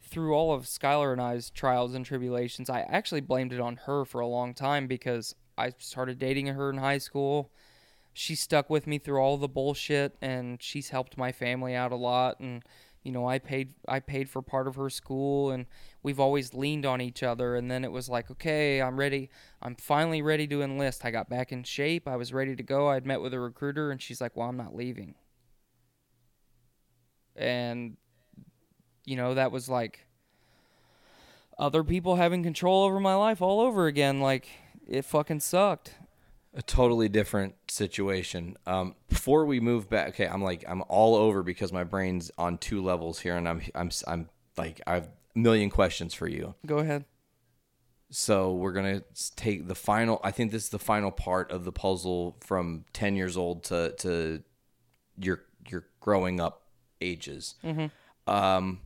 through 0.02 0.34
all 0.34 0.52
of 0.52 0.64
Skylar 0.64 1.12
and 1.12 1.20
I's 1.20 1.48
trials 1.50 1.94
and 1.94 2.04
tribulations, 2.04 2.68
I 2.68 2.80
actually 2.80 3.20
blamed 3.22 3.52
it 3.52 3.60
on 3.60 3.76
her 3.86 4.04
for 4.04 4.20
a 4.20 4.26
long 4.26 4.52
time 4.52 4.86
because 4.86 5.34
I 5.56 5.72
started 5.78 6.18
dating 6.18 6.46
her 6.48 6.68
in 6.70 6.78
high 6.78 6.98
school. 6.98 7.50
She 8.12 8.34
stuck 8.34 8.68
with 8.70 8.86
me 8.86 8.98
through 8.98 9.18
all 9.20 9.36
the 9.36 9.48
bullshit, 9.48 10.16
and 10.22 10.62
she's 10.62 10.88
helped 10.90 11.18
my 11.18 11.32
family 11.32 11.74
out 11.74 11.92
a 11.92 11.96
lot. 11.96 12.40
And 12.40 12.62
you 13.07 13.12
know, 13.12 13.28
I 13.28 13.38
paid 13.38 13.74
I 13.88 14.00
paid 14.00 14.28
for 14.28 14.42
part 14.42 14.66
of 14.68 14.74
her 14.76 14.90
school, 14.90 15.50
and 15.50 15.66
we've 16.02 16.20
always 16.20 16.52
leaned 16.54 16.84
on 16.84 17.00
each 17.00 17.22
other. 17.22 17.54
And 17.57 17.70
then 17.70 17.84
it 17.84 17.92
was 17.92 18.09
like, 18.09 18.30
okay, 18.32 18.82
I'm 18.82 18.98
ready. 18.98 19.30
I'm 19.62 19.76
finally 19.76 20.22
ready 20.22 20.46
to 20.48 20.62
enlist. 20.62 21.04
I 21.04 21.11
got 21.11 21.28
back 21.30 21.52
in 21.52 21.62
shape. 21.62 22.09
I 22.09 22.16
was 22.16 22.32
ready 22.32 22.57
to 22.57 22.62
go. 22.62 22.88
I'd 22.88 23.07
met 23.07 23.20
with 23.20 23.32
a 23.32 23.40
recruiter, 23.40 23.90
and 23.90 24.02
she's 24.02 24.20
like, 24.20 24.36
well, 24.36 24.48
I'm 24.48 24.57
not 24.57 24.74
leaving 24.74 25.14
and 27.36 27.96
you 29.04 29.16
know 29.16 29.34
that 29.34 29.52
was 29.52 29.68
like 29.68 30.07
other 31.59 31.84
people 31.84 32.16
having 32.16 32.42
control 32.42 32.84
over 32.84 33.00
my 33.00 33.14
life 33.14 33.40
all 33.40 33.61
over 33.61 33.86
again 33.86 34.20
like 34.20 34.48
it 34.88 35.04
fucking 35.04 35.40
sucked 35.40 35.94
a 36.57 36.62
totally 36.62 37.09
different 37.09 37.54
situation. 37.68 38.57
Um, 38.66 38.96
before 39.09 39.44
we 39.44 39.61
move 39.61 39.88
back, 39.90 40.09
okay, 40.09 40.26
I'm 40.26 40.42
like 40.42 40.64
I'm 40.66 40.82
all 40.88 41.14
over 41.14 41.42
because 41.42 41.72
my 41.72 41.84
brain's 41.84 42.30
on 42.38 42.59
two 42.59 42.82
levels 42.82 43.20
here, 43.20 43.36
and 43.36 43.48
I'm 43.48 43.61
I'm 43.74 43.90
I'm 44.07 44.28
like 44.57 44.80
I 44.86 44.94
have 44.94 45.09
a 45.34 45.38
million 45.38 45.70
questions 45.70 46.14
for 46.14 46.26
you. 46.26 46.54
go 46.64 46.78
ahead 46.78 47.04
So 48.11 48.54
we're 48.54 48.72
gonna 48.72 49.02
take 49.36 49.68
the 49.68 49.74
final. 49.74 50.20
I 50.24 50.30
think 50.30 50.50
this 50.50 50.64
is 50.64 50.68
the 50.70 50.78
final 50.78 51.11
part 51.11 51.50
of 51.52 51.64
the 51.64 51.72
puzzle 51.72 52.36
from 52.40 52.84
ten 52.92 53.16
years 53.16 53.36
old 53.36 53.64
to 53.64 53.92
to 53.98 54.42
your 55.18 55.42
your 55.68 55.84
growing 56.00 56.40
up 56.40 56.62
ages. 57.00 57.57
Um, 58.26 58.80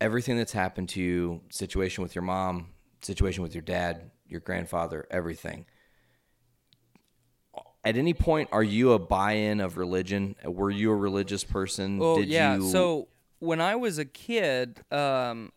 everything 0.00 0.36
that's 0.36 0.52
happened 0.52 0.88
to 0.90 1.00
you, 1.02 1.42
situation 1.50 2.02
with 2.02 2.14
your 2.14 2.22
mom, 2.22 2.68
situation 3.02 3.42
with 3.42 3.54
your 3.54 3.62
dad, 3.62 4.10
your 4.26 4.40
grandfather, 4.40 5.06
everything. 5.10 5.66
At 7.86 7.96
any 7.96 8.14
point, 8.14 8.48
are 8.50 8.64
you 8.64 8.92
a 8.92 8.98
buy-in 8.98 9.60
of 9.60 9.76
religion? 9.76 10.34
Were 10.44 10.70
you 10.70 10.90
a 10.90 10.96
religious 10.96 11.44
person? 11.44 11.98
well 11.98 12.16
Did 12.16 12.28
yeah 12.28 12.56
you? 12.56 12.68
so 12.68 13.08
when 13.38 13.60
i 13.60 13.76
was 13.76 13.98
a 13.98 14.04
kid 14.04 14.80
um 14.90 15.52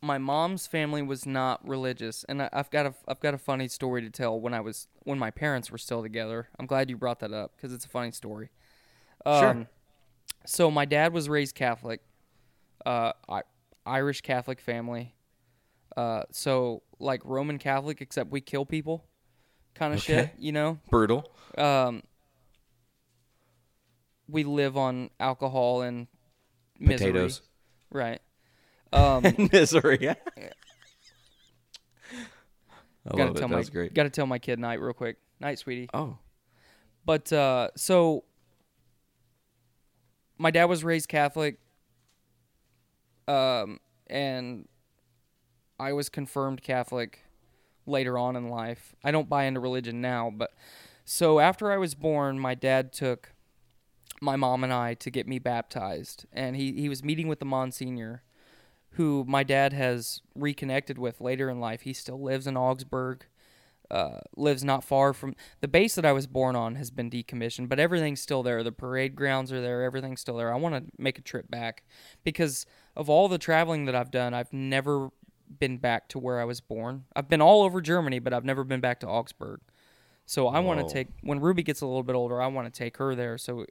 my 0.00 0.16
mom's 0.16 0.66
family 0.66 1.02
was 1.02 1.26
not 1.26 1.66
religious 1.66 2.24
and 2.28 2.40
I, 2.42 2.48
i've 2.52 2.70
got 2.70 2.86
a 2.86 2.94
i've 3.08 3.20
got 3.20 3.34
a 3.34 3.38
funny 3.38 3.66
story 3.68 4.02
to 4.02 4.10
tell 4.10 4.38
when 4.40 4.54
i 4.54 4.60
was 4.60 4.86
when 5.02 5.18
my 5.18 5.30
parents 5.30 5.70
were 5.70 5.78
still 5.78 6.02
together 6.02 6.48
i'm 6.58 6.66
glad 6.66 6.88
you 6.88 6.96
brought 6.96 7.20
that 7.20 7.32
up 7.32 7.52
because 7.56 7.72
it's 7.72 7.84
a 7.84 7.88
funny 7.88 8.12
story 8.12 8.50
um, 9.24 9.66
so 10.44 10.70
my 10.70 10.84
dad 10.84 11.12
was 11.12 11.28
raised 11.28 11.54
catholic 11.56 12.00
uh 12.84 13.12
I, 13.28 13.42
irish 13.84 14.20
catholic 14.20 14.60
family 14.60 15.14
uh 15.96 16.22
so 16.30 16.82
like 17.00 17.22
roman 17.24 17.58
catholic 17.58 18.00
except 18.00 18.30
we 18.30 18.40
kill 18.40 18.64
people 18.64 19.04
kind 19.78 19.94
of 19.94 20.02
shit 20.02 20.30
you 20.38 20.52
know 20.52 20.78
brutal. 20.90 21.30
um, 21.58 22.02
we 24.28 24.42
live 24.44 24.76
on 24.76 25.10
alcohol 25.20 25.82
and 25.82 26.06
misery. 26.78 27.12
Potatoes. 27.12 27.42
Right. 27.90 28.20
Um, 28.92 29.22
Misery. 29.52 30.08
I 30.08 30.14
gotta 33.16 33.30
it. 33.30 33.36
tell 33.36 33.48
my 33.48 33.62
great. 33.62 33.94
gotta 33.94 34.10
tell 34.10 34.26
my 34.26 34.38
kid 34.38 34.58
night 34.58 34.80
real 34.80 34.92
quick. 34.92 35.18
Night, 35.38 35.58
sweetie. 35.58 35.88
Oh, 35.94 36.18
But 37.04 37.32
uh, 37.32 37.68
so 37.76 38.24
my 40.38 40.50
dad 40.50 40.64
was 40.64 40.82
raised 40.82 41.08
Catholic, 41.08 41.58
um, 43.28 43.78
and 44.08 44.66
I 45.78 45.92
was 45.92 46.08
confirmed 46.08 46.62
Catholic 46.62 47.20
later 47.86 48.18
on 48.18 48.36
in 48.36 48.48
life. 48.48 48.94
I 49.04 49.10
don't 49.10 49.28
buy 49.28 49.44
into 49.44 49.60
religion 49.60 50.00
now, 50.00 50.32
but 50.34 50.52
so 51.04 51.38
after 51.38 51.70
I 51.70 51.76
was 51.76 51.94
born, 51.94 52.38
my 52.38 52.54
dad 52.54 52.92
took 52.92 53.32
my 54.20 54.36
mom 54.36 54.64
and 54.64 54.72
I 54.72 54.94
to 54.94 55.10
get 55.10 55.28
me 55.28 55.38
baptized, 55.38 56.26
and 56.32 56.56
he 56.56 56.72
he 56.72 56.88
was 56.88 57.04
meeting 57.04 57.28
with 57.28 57.38
the 57.38 57.44
Monsignor, 57.44 58.22
who 58.92 59.24
my 59.28 59.42
dad 59.42 59.72
has 59.72 60.22
reconnected 60.34 60.98
with 60.98 61.20
later 61.20 61.48
in 61.50 61.60
life. 61.60 61.82
He 61.82 61.92
still 61.92 62.20
lives 62.20 62.46
in 62.46 62.56
Augsburg 62.56 63.26
uh, 63.90 64.18
lives 64.36 64.64
not 64.64 64.84
far 64.84 65.12
from 65.12 65.34
the 65.60 65.68
base 65.68 65.94
that 65.94 66.04
I 66.04 66.12
was 66.12 66.26
born 66.26 66.56
on 66.56 66.74
has 66.76 66.90
been 66.90 67.10
decommissioned, 67.10 67.68
but 67.68 67.78
everything's 67.78 68.20
still 68.20 68.42
there. 68.42 68.62
The 68.62 68.72
parade 68.72 69.14
grounds 69.14 69.52
are 69.52 69.60
there. 69.60 69.82
Everything's 69.82 70.20
still 70.20 70.36
there. 70.36 70.52
I 70.52 70.56
want 70.56 70.74
to 70.74 70.90
make 70.98 71.18
a 71.18 71.22
trip 71.22 71.50
back 71.50 71.84
because 72.24 72.66
of 72.96 73.08
all 73.08 73.28
the 73.28 73.38
traveling 73.38 73.84
that 73.84 73.94
I've 73.94 74.10
done, 74.10 74.34
I've 74.34 74.52
never 74.52 75.10
been 75.58 75.78
back 75.78 76.08
to 76.10 76.18
where 76.18 76.40
I 76.40 76.44
was 76.44 76.60
born. 76.60 77.04
I've 77.14 77.28
been 77.28 77.40
all 77.40 77.62
over 77.62 77.80
Germany, 77.80 78.18
but 78.18 78.32
I've 78.32 78.44
never 78.44 78.64
been 78.64 78.80
back 78.80 79.00
to 79.00 79.06
Augsburg. 79.08 79.60
So 80.24 80.48
I 80.48 80.58
want 80.60 80.86
to 80.86 80.92
take 80.92 81.08
when 81.22 81.40
Ruby 81.40 81.62
gets 81.62 81.80
a 81.80 81.86
little 81.86 82.02
bit 82.02 82.16
older, 82.16 82.40
I 82.42 82.48
want 82.48 82.72
to 82.72 82.76
take 82.76 82.96
her 82.96 83.14
there 83.14 83.38
so 83.38 83.64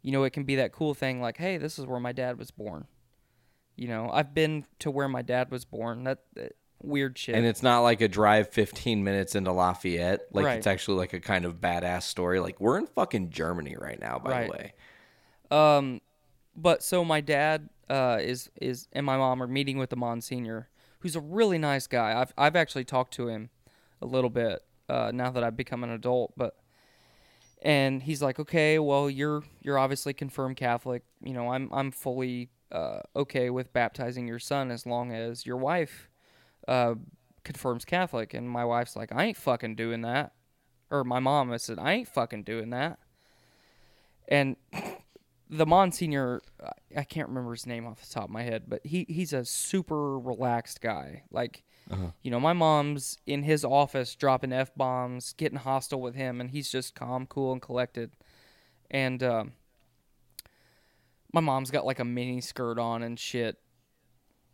you 0.00 0.10
know 0.10 0.24
it 0.24 0.30
can 0.30 0.44
be 0.44 0.56
that 0.56 0.72
cool 0.72 0.94
thing 0.94 1.20
like, 1.20 1.36
"Hey, 1.36 1.58
this 1.58 1.78
is 1.78 1.86
where 1.86 2.00
my 2.00 2.12
dad 2.12 2.38
was 2.38 2.50
born." 2.50 2.86
You 3.76 3.88
know, 3.88 4.10
I've 4.12 4.34
been 4.34 4.64
to 4.80 4.90
where 4.90 5.08
my 5.08 5.22
dad 5.22 5.50
was 5.50 5.64
born. 5.64 6.04
That, 6.04 6.20
that 6.34 6.52
weird 6.82 7.16
shit. 7.18 7.34
and 7.34 7.46
it's 7.46 7.62
not 7.62 7.80
like 7.80 8.00
a 8.00 8.08
drive 8.08 8.48
15 8.48 9.04
minutes 9.04 9.34
into 9.34 9.52
Lafayette. 9.52 10.22
Like 10.32 10.44
Right. 10.46 10.56
it's 10.58 10.66
actually 10.66 10.96
like 10.98 11.12
a 11.12 11.20
kind 11.20 11.44
of 11.44 11.60
badass 11.60 12.02
story. 12.02 12.40
Like 12.40 12.60
we're 12.60 12.78
in 12.78 12.86
fucking 12.86 13.30
Germany 13.30 13.76
right 13.78 14.00
now, 14.00 14.18
by 14.18 14.30
Right. 14.30 14.46
the 14.46 14.52
way. 14.52 14.72
Um, 15.50 16.00
but 16.56 16.82
so 16.82 17.04
my 17.04 17.20
dad 17.20 17.68
uh, 17.88 18.18
is 18.20 18.50
is 18.60 18.88
and 18.92 19.04
my 19.06 19.16
mom 19.16 19.42
are 19.42 19.46
meeting 19.46 19.78
with 19.78 19.90
the 19.90 19.96
Monsignor, 19.96 20.68
who's 21.02 21.16
a 21.16 21.20
really 21.20 21.58
nice 21.58 21.86
guy. 21.86 22.20
I've 22.20 22.32
I've 22.38 22.56
actually 22.56 22.84
talked 22.84 23.14
to 23.14 23.28
him 23.28 23.50
a 24.00 24.06
little 24.06 24.30
bit 24.30 24.60
uh, 24.88 25.10
now 25.12 25.30
that 25.30 25.44
I've 25.44 25.56
become 25.56 25.84
an 25.84 25.90
adult, 25.90 26.32
but 26.36 26.56
and 27.60 28.02
he's 28.02 28.22
like, 28.22 28.38
okay, 28.38 28.78
well 28.78 29.10
you're 29.10 29.42
you're 29.60 29.78
obviously 29.78 30.14
confirmed 30.14 30.56
Catholic. 30.56 31.02
You 31.22 31.34
know, 31.34 31.52
I'm 31.52 31.68
I'm 31.72 31.90
fully 31.90 32.50
uh, 32.70 33.00
okay 33.14 33.50
with 33.50 33.72
baptizing 33.72 34.26
your 34.26 34.38
son 34.38 34.70
as 34.70 34.86
long 34.86 35.12
as 35.12 35.44
your 35.44 35.58
wife 35.58 36.08
uh, 36.66 36.94
confirms 37.44 37.84
Catholic. 37.84 38.34
And 38.34 38.48
my 38.48 38.64
wife's 38.64 38.96
like, 38.96 39.12
I 39.12 39.24
ain't 39.24 39.36
fucking 39.36 39.74
doing 39.74 40.00
that. 40.02 40.32
Or 40.90 41.04
my 41.04 41.20
mom 41.20 41.52
I 41.52 41.56
said, 41.56 41.78
I 41.78 41.92
ain't 41.92 42.08
fucking 42.08 42.44
doing 42.44 42.70
that. 42.70 42.98
And 44.28 44.56
the 45.52 45.66
Monsignor, 45.66 46.40
I- 46.96 47.04
can't 47.04 47.28
remember 47.28 47.50
his 47.52 47.66
name 47.66 47.86
off 47.86 48.00
the 48.00 48.12
top 48.12 48.24
of 48.24 48.30
my 48.30 48.42
head, 48.42 48.64
but 48.68 48.80
he, 48.86 49.04
he's 49.08 49.34
a 49.34 49.44
super 49.44 50.18
relaxed 50.18 50.80
guy. 50.80 51.24
Like, 51.30 51.62
you 52.22 52.30
know, 52.30 52.40
my 52.40 52.54
mom's 52.54 53.18
in 53.26 53.42
his 53.42 53.64
office 53.64 54.14
dropping 54.14 54.52
F 54.52 54.74
bombs, 54.74 55.34
getting 55.34 55.58
hostile 55.58 56.00
with 56.00 56.14
him, 56.14 56.40
and 56.40 56.50
he's 56.50 56.70
just 56.70 56.94
calm, 56.94 57.26
cool, 57.26 57.52
and 57.52 57.60
collected. 57.60 58.12
And 58.90 59.22
um, 59.22 59.52
my 61.32 61.40
mom's 61.40 61.70
got 61.70 61.84
like 61.84 61.98
a 61.98 62.04
mini 62.04 62.40
skirt 62.40 62.78
on 62.78 63.02
and 63.02 63.18
shit. 63.18 63.58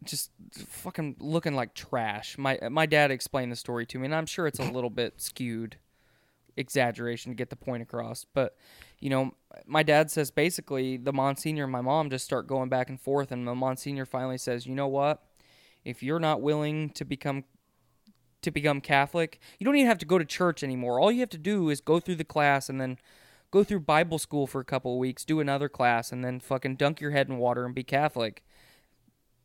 Just 0.05 0.31
fucking 0.53 1.17
looking 1.21 1.55
like 1.55 1.75
trash. 1.75 2.37
My 2.39 2.59
my 2.71 2.87
dad 2.87 3.11
explained 3.13 3.53
the 3.53 3.57
story 3.57 3.87
to 3.87 3.99
me, 3.99 4.07
and 4.07 4.15
I'm 4.15 4.27
sure 4.27 4.47
it's 4.49 4.59
a 4.59 4.63
little 4.73 4.91
bit 4.91 5.21
skewed 5.21 5.77
exaggeration 6.57 7.31
to 7.31 7.37
get 7.37 7.51
the 7.51 7.57
point 7.57 7.83
across. 7.83 8.25
But 8.33 8.57
you 9.01 9.11
know, 9.11 9.33
my 9.67 9.83
dad 9.83 10.11
says 10.11 10.31
basically 10.31 10.97
the 10.97 11.13
Monsignor 11.13 11.65
and 11.65 11.73
my 11.73 11.81
mom 11.81 12.11
just 12.11 12.25
start 12.25 12.47
going 12.47 12.69
back 12.69 12.89
and 12.89 13.01
forth, 13.01 13.33
and 13.33 13.47
the 13.47 13.55
Monsignor 13.55 14.07
finally 14.07 14.39
says, 14.39 14.67
"You 14.67 14.75
know 14.75 14.89
what? 14.89 15.23
If 15.85 16.03
you're 16.03 16.21
not 16.21 16.41
willing 16.43 16.91
to 16.91 17.05
become 17.05 17.45
to 18.43 18.51
become 18.51 18.81
Catholic, 18.81 19.41
you 19.59 19.65
don't 19.65 19.75
even 19.77 19.89
have 19.89 19.99
to 19.99 20.07
go 20.07 20.17
to 20.19 20.25
church 20.25 20.63
anymore. 20.63 21.01
All 21.01 21.11
you 21.11 21.21
have 21.21 21.31
to 21.31 21.39
do 21.39 21.71
is 21.71 21.81
go 21.81 21.99
through 21.99 22.17
the 22.17 22.25
class 22.25 22.69
and 22.69 22.81
then 22.81 22.97
go 23.51 23.65
through 23.65 23.81
Bible 23.81 24.19
school 24.19 24.47
for 24.47 24.61
a 24.61 24.65
couple 24.65 24.93
of 24.93 24.99
weeks, 24.99 25.25
do 25.25 25.41
another 25.41 25.69
class, 25.69 26.13
and 26.13 26.25
then 26.25 26.39
fucking 26.39 26.77
dunk 26.77 27.01
your 27.01 27.11
head 27.11 27.29
in 27.29 27.39
water 27.39 27.65
and 27.65 27.75
be 27.75 27.85
Catholic." 27.85 28.45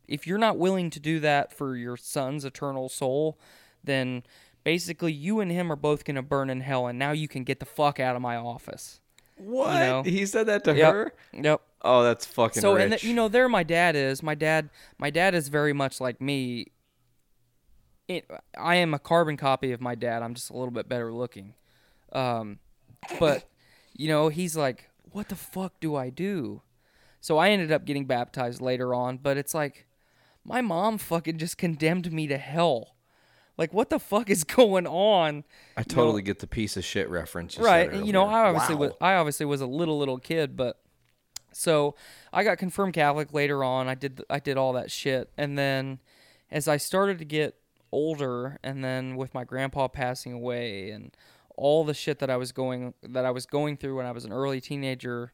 If 0.06 0.26
you're 0.26 0.38
not 0.38 0.58
willing 0.58 0.90
to 0.90 1.00
do 1.00 1.18
that 1.20 1.50
for 1.50 1.76
your 1.76 1.96
son's 1.96 2.44
eternal 2.44 2.90
soul, 2.90 3.38
then 3.82 4.22
basically 4.64 5.12
you 5.12 5.40
and 5.40 5.50
him 5.50 5.72
are 5.72 5.76
both 5.76 6.04
going 6.04 6.16
to 6.16 6.22
burn 6.22 6.50
in 6.50 6.60
hell 6.60 6.86
and 6.86 6.98
now 6.98 7.12
you 7.12 7.28
can 7.28 7.44
get 7.44 7.60
the 7.60 7.66
fuck 7.66 8.00
out 8.00 8.16
of 8.16 8.22
my 8.22 8.36
office 8.36 9.00
What? 9.36 9.78
know? 9.78 10.02
He 10.02 10.26
said 10.26 10.46
that 10.46 10.64
to 10.64 10.74
Yep. 10.74 10.92
her? 10.92 11.12
Yep. 11.32 11.60
Oh, 11.82 12.02
that's 12.02 12.24
fucking 12.24 12.62
so 12.62 12.74
rich. 12.74 12.82
and 12.84 12.92
the, 12.92 13.06
you 13.06 13.12
know 13.14 13.28
there 13.28 13.48
my 13.48 13.62
dad 13.62 13.94
is 13.94 14.22
my 14.22 14.34
dad 14.34 14.70
my 14.96 15.10
dad 15.10 15.34
is 15.34 15.48
very 15.48 15.74
much 15.74 16.00
like 16.00 16.18
me 16.18 16.68
it, 18.08 18.26
i 18.56 18.76
am 18.76 18.94
a 18.94 18.98
carbon 18.98 19.36
copy 19.36 19.70
of 19.70 19.82
my 19.82 19.94
dad 19.94 20.22
i'm 20.22 20.32
just 20.34 20.48
a 20.48 20.54
little 20.54 20.70
bit 20.70 20.88
better 20.88 21.12
looking 21.12 21.52
um, 22.12 22.58
but 23.18 23.44
you 23.94 24.08
know 24.08 24.28
he's 24.30 24.56
like 24.56 24.88
what 25.12 25.28
the 25.28 25.36
fuck 25.36 25.78
do 25.78 25.94
i 25.94 26.08
do 26.08 26.62
so 27.20 27.36
i 27.36 27.50
ended 27.50 27.70
up 27.70 27.84
getting 27.84 28.06
baptized 28.06 28.62
later 28.62 28.94
on 28.94 29.18
but 29.18 29.36
it's 29.36 29.52
like 29.52 29.86
my 30.42 30.62
mom 30.62 30.96
fucking 30.96 31.36
just 31.36 31.58
condemned 31.58 32.10
me 32.12 32.26
to 32.26 32.38
hell 32.38 32.94
like 33.56 33.72
what 33.72 33.90
the 33.90 33.98
fuck 33.98 34.30
is 34.30 34.44
going 34.60 34.86
on 34.86 35.44
I 35.76 35.82
totally 35.82 36.22
get 36.22 36.38
the 36.40 36.46
piece 36.46 36.76
of 36.76 36.84
shit 36.84 37.08
reference. 37.08 37.56
you 37.56 37.64
right 37.64 37.92
you 38.04 38.12
know 38.12 38.24
i 38.26 38.48
obviously 38.48 38.74
Wow. 38.74 38.80
was 38.80 38.92
i 39.00 39.14
obviously 39.14 39.46
was 39.46 39.60
a 39.60 39.66
little 39.66 39.98
little 39.98 40.18
kid 40.18 40.56
but 40.56 40.80
so 41.52 41.94
i 42.32 42.42
got 42.44 42.58
confirmed 42.58 42.94
catholic 42.94 43.32
later 43.32 43.62
on 43.62 43.86
i 43.88 43.94
did 43.94 44.22
i 44.28 44.38
did 44.40 44.56
all 44.56 44.72
that 44.72 44.90
shit 44.90 45.30
and 45.38 45.56
then 45.56 46.00
as 46.50 46.66
i 46.68 46.76
started 46.76 47.18
to 47.18 47.24
get 47.24 47.54
older 47.92 48.58
and 48.64 48.82
then 48.84 49.14
with 49.14 49.32
my 49.34 49.44
grandpa 49.44 49.86
passing 49.86 50.32
away 50.32 50.90
and 50.90 51.16
all 51.56 51.84
the 51.84 51.94
shit 51.94 52.18
that 52.18 52.28
i 52.28 52.36
was 52.36 52.50
going 52.50 52.92
that 53.04 53.24
i 53.24 53.30
was 53.30 53.46
going 53.46 53.76
through 53.76 53.96
when 53.96 54.04
i 54.06 54.10
was 54.10 54.24
an 54.24 54.32
early 54.32 54.60
teenager 54.60 55.32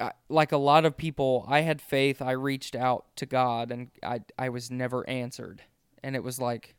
I, 0.00 0.12
like 0.30 0.52
a 0.52 0.56
lot 0.58 0.84
of 0.86 0.96
people 0.96 1.44
i 1.48 1.60
had 1.60 1.80
faith 1.82 2.20
i 2.22 2.30
reached 2.32 2.74
out 2.74 3.04
to 3.16 3.26
god 3.26 3.70
and 3.70 3.90
i 4.02 4.20
i 4.38 4.48
was 4.48 4.70
never 4.70 5.06
answered 5.08 5.62
and 6.02 6.16
it 6.16 6.22
was 6.22 6.38
like 6.38 6.74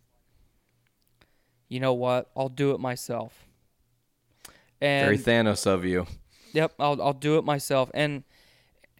you 1.68 1.80
know 1.80 1.94
what 1.94 2.30
i'll 2.36 2.50
do 2.50 2.72
it 2.72 2.80
myself 2.80 3.48
and 4.82 5.06
Very 5.06 5.18
Thanos 5.18 5.66
of 5.66 5.86
you. 5.86 6.06
Yep, 6.54 6.74
I'll 6.80 7.02
I'll 7.02 7.14
do 7.14 7.38
it 7.38 7.44
myself. 7.44 7.90
And 7.94 8.24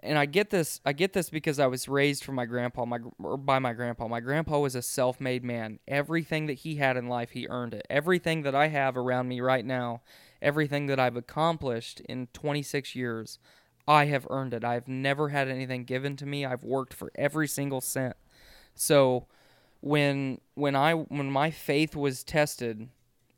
and 0.04 0.18
I 0.18 0.26
get 0.26 0.50
this 0.50 0.82
I 0.86 0.94
get 0.94 1.14
this 1.14 1.30
because 1.30 1.60
I 1.60 1.68
was 1.68 1.88
raised 1.88 2.24
from 2.24 2.36
my 2.36 2.46
grandpa, 2.46 2.86
my 2.86 3.00
by 3.20 3.60
my 3.60 3.74
grandpa. 3.74 4.08
My 4.08 4.20
grandpa 4.20 4.60
was 4.60 4.76
a 4.76 4.82
self-made 4.82 5.44
man. 5.44 5.80
Everything 5.88 6.48
that 6.48 6.60
he 6.60 6.76
had 6.76 6.98
in 6.98 7.08
life, 7.08 7.32
he 7.32 7.48
earned 7.50 7.74
it. 7.74 7.86
Everything 7.90 8.44
that 8.44 8.56
I 8.56 8.68
have 8.68 8.98
around 8.98 9.28
me 9.28 9.42
right 9.42 9.66
now, 9.66 10.02
everything 10.42 10.88
that 10.88 11.00
I've 11.00 11.16
accomplished 11.16 12.02
in 12.02 12.28
26 12.34 12.96
years, 12.96 13.40
I 13.88 14.06
have 14.06 14.28
earned 14.30 14.54
it. 14.54 14.64
I've 14.64 14.88
never 14.88 15.30
had 15.30 15.48
anything 15.48 15.84
given 15.84 16.16
to 16.18 16.26
me. 16.26 16.46
I've 16.46 16.64
worked 16.64 16.94
for 16.94 17.12
every 17.16 17.48
single 17.48 17.82
cent. 17.82 18.16
So 18.76 19.28
when 19.88 20.40
when 20.56 20.76
I 20.76 20.94
when 20.94 21.32
my 21.32 21.52
faith 21.52 21.96
was 21.96 22.24
tested 22.24 22.90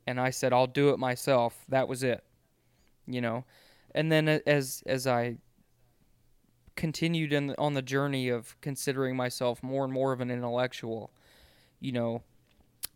and 0.07 0.19
I 0.19 0.29
said 0.29 0.53
I'll 0.53 0.67
do 0.67 0.89
it 0.89 0.99
myself, 0.99 1.63
that 1.69 1.87
was 1.87 2.03
it 2.03 2.23
you 3.09 3.21
know? 3.21 3.43
And 3.95 4.11
then 4.11 4.27
as 4.45 4.83
as 4.85 5.07
i 5.07 5.37
continued 6.75 7.33
in 7.33 7.53
on 7.57 7.73
the 7.73 7.81
journey 7.81 8.29
of 8.29 8.55
considering 8.61 9.15
myself 9.15 9.61
more 9.61 9.83
and 9.83 9.91
more 9.91 10.13
of 10.13 10.21
an 10.21 10.31
intellectual 10.31 11.11
you 11.81 11.91
know 11.91 12.21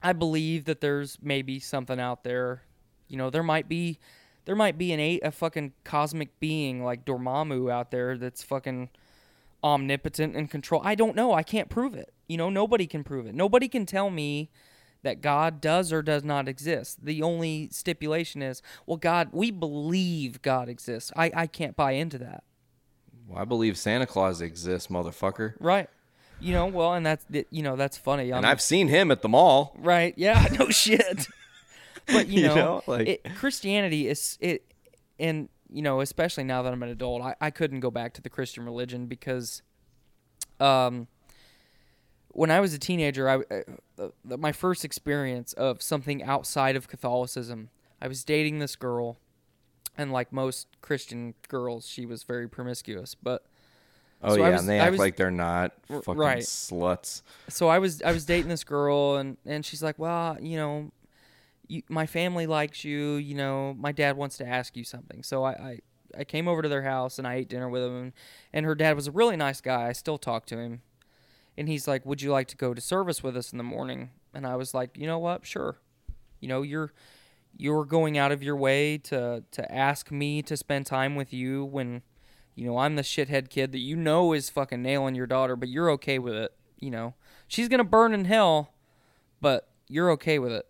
i 0.01 0.13
believe 0.13 0.63
that 0.63 0.79
there's 0.79 1.17
maybe 1.21 1.59
something 1.59 1.99
out 1.99 2.23
there 2.23 2.61
you 3.09 3.17
know? 3.17 3.29
There 3.29 3.43
might 3.43 3.67
be 3.67 3.99
there 4.45 4.55
might 4.55 4.77
be 4.77 4.93
an 4.93 4.99
eight 4.99 5.21
a 5.23 5.31
fucking 5.31 5.73
cosmic 5.83 6.39
being 6.39 6.83
like 6.83 7.05
dormammu 7.05 7.71
out 7.71 7.91
there 7.91 8.17
that's 8.17 8.41
fucking 8.41 8.89
omnipotent 9.63 10.35
and 10.35 10.49
control 10.49 10.81
i 10.85 10.95
don't 10.95 11.15
know 11.15 11.33
i 11.33 11.43
can't 11.43 11.69
prove 11.69 11.95
it 11.95 12.13
you 12.33 12.37
know 12.37 12.49
nobody 12.49 12.87
can 12.87 13.03
prove 13.03 13.25
it 13.27 13.33
nobody 13.35 13.67
can 13.67 13.85
tell 13.85 14.09
me 14.09 14.49
that 15.03 15.21
God 15.21 15.59
does 15.59 15.91
or 15.91 16.01
does 16.01 16.23
not 16.23 16.47
exist. 16.47 17.03
The 17.05 17.21
only 17.21 17.67
stipulation 17.73 18.41
is, 18.41 18.61
well, 18.85 18.95
God, 18.95 19.27
we 19.33 19.51
believe 19.51 20.41
God 20.41 20.69
exists. 20.69 21.11
I, 21.13 21.29
I 21.35 21.45
can't 21.45 21.75
buy 21.75 21.91
into 21.91 22.17
that. 22.19 22.45
Well, 23.27 23.37
I 23.41 23.43
believe 23.43 23.77
Santa 23.77 24.05
Claus 24.05 24.39
exists, 24.39 24.87
motherfucker. 24.87 25.55
Right. 25.59 25.89
You 26.39 26.53
know, 26.53 26.67
well, 26.67 26.93
and 26.93 27.05
that's, 27.05 27.25
you 27.51 27.63
know, 27.63 27.75
that's 27.75 27.97
funny. 27.97 28.31
And 28.31 28.45
I'm- 28.45 28.51
I've 28.53 28.61
seen 28.61 28.87
him 28.87 29.11
at 29.11 29.21
the 29.21 29.27
mall. 29.27 29.75
Right. 29.77 30.13
Yeah. 30.15 30.47
No 30.57 30.69
shit. 30.69 31.27
but 32.07 32.29
you 32.29 32.43
You 32.43 32.47
know, 32.47 32.55
know, 32.55 32.83
like- 32.87 33.07
it, 33.09 33.27
Christianity 33.35 34.07
is 34.07 34.37
it, 34.39 34.63
and 35.19 35.49
you 35.69 35.81
know, 35.81 35.99
especially 35.99 36.45
now 36.45 36.61
that 36.61 36.71
I'm 36.71 36.81
an 36.81 36.87
adult, 36.87 37.21
I, 37.23 37.35
I 37.41 37.49
couldn't 37.51 37.81
go 37.81 37.91
back 37.91 38.13
to 38.13 38.21
the 38.21 38.29
Christian 38.29 38.63
religion 38.63 39.07
because, 39.07 39.63
um, 40.61 41.07
when 42.33 42.51
I 42.51 42.59
was 42.59 42.73
a 42.73 42.79
teenager, 42.79 43.29
I 43.29 43.63
uh, 43.99 44.09
my 44.25 44.51
first 44.51 44.83
experience 44.85 45.53
of 45.53 45.81
something 45.81 46.21
outside 46.21 46.75
of 46.75 46.87
Catholicism, 46.87 47.69
I 48.01 48.07
was 48.07 48.23
dating 48.23 48.59
this 48.59 48.75
girl, 48.75 49.17
and 49.97 50.11
like 50.11 50.31
most 50.33 50.67
Christian 50.81 51.33
girls, 51.47 51.87
she 51.87 52.05
was 52.05 52.23
very 52.23 52.47
promiscuous, 52.49 53.15
but. 53.15 53.45
Oh 54.25 54.35
So 54.35 54.41
yeah, 54.41 54.51
was- 54.51 54.61
and 54.61 54.69
they 54.69 54.79
I 54.79 54.83
act 54.83 54.91
was- 54.91 54.99
like 54.99 55.15
they're 55.17 55.31
not 55.31 55.73
fucking 55.89 56.15
right. 56.15 56.37
sluts. 56.43 57.23
so 57.49 57.67
I 57.67 57.79
was 57.79 58.01
I 58.01 58.13
was 58.13 58.23
dating 58.25 58.47
this 58.49 58.63
girl 58.63 59.17
and 59.17 59.35
and 59.45 59.65
she's 59.65 59.83
like, 59.83 59.99
well, 59.99 60.37
you 60.39 60.55
know, 60.55 60.91
you, 61.67 61.81
my 61.89 62.05
family 62.05 62.47
likes 62.47 62.85
you. 62.85 63.15
You 63.15 63.35
know, 63.35 63.73
my 63.77 63.91
dad 63.91 64.15
wants 64.15 64.37
to 64.37 64.47
ask 64.47 64.77
you 64.77 64.85
something. 64.85 65.23
So 65.23 65.43
I, 65.43 65.51
I 65.51 65.79
I 66.19 66.23
came 66.23 66.47
over 66.47 66.61
to 66.61 66.69
their 66.69 66.83
house 66.83 67.17
and 67.19 67.27
I 67.27 67.33
ate 67.35 67.49
dinner 67.49 67.67
with 67.67 67.81
them. 67.83 68.13
And 68.53 68.65
her 68.65 68.75
dad 68.75 68.95
was 68.95 69.07
a 69.07 69.11
really 69.11 69.35
nice 69.35 69.59
guy. 69.59 69.89
I 69.89 69.91
still 69.91 70.17
talk 70.17 70.45
to 70.47 70.57
him. 70.57 70.83
And 71.57 71.67
he's 71.69 71.87
like, 71.87 72.05
would 72.05 72.21
you 72.21 72.31
like 72.31 72.47
to 72.49 72.57
go 72.57 72.73
to 72.73 72.81
service 72.81 73.21
with 73.21 73.37
us 73.37 73.51
in 73.51 73.57
the 73.57 73.63
morning? 73.63 74.09
And 74.33 74.47
I 74.47 74.55
was 74.55 74.73
like, 74.73 74.97
you 74.97 75.05
know 75.05 75.19
what? 75.19 75.45
Sure. 75.45 75.77
You 76.39 76.47
know, 76.47 76.61
you're 76.61 76.91
you're 77.55 77.85
going 77.85 78.17
out 78.17 78.31
of 78.31 78.41
your 78.41 78.55
way 78.55 78.97
to 78.97 79.43
to 79.51 79.71
ask 79.71 80.11
me 80.11 80.41
to 80.41 80.57
spend 80.57 80.87
time 80.87 81.15
with 81.15 81.31
you 81.31 81.63
when 81.63 82.01
you 82.55 82.65
know 82.65 82.79
I'm 82.79 82.95
the 82.95 83.03
shithead 83.03 83.49
kid 83.49 83.71
that 83.71 83.79
you 83.79 83.95
know 83.95 84.33
is 84.33 84.49
fucking 84.49 84.81
nailing 84.81 85.13
your 85.15 85.27
daughter, 85.27 85.55
but 85.55 85.69
you're 85.69 85.91
okay 85.91 86.17
with 86.19 86.33
it. 86.33 86.51
You 86.79 86.89
know, 86.91 87.13
she's 87.47 87.69
gonna 87.69 87.83
burn 87.83 88.13
in 88.13 88.25
hell, 88.25 88.73
but 89.39 89.69
you're 89.87 90.09
okay 90.11 90.39
with 90.39 90.51
it, 90.51 90.65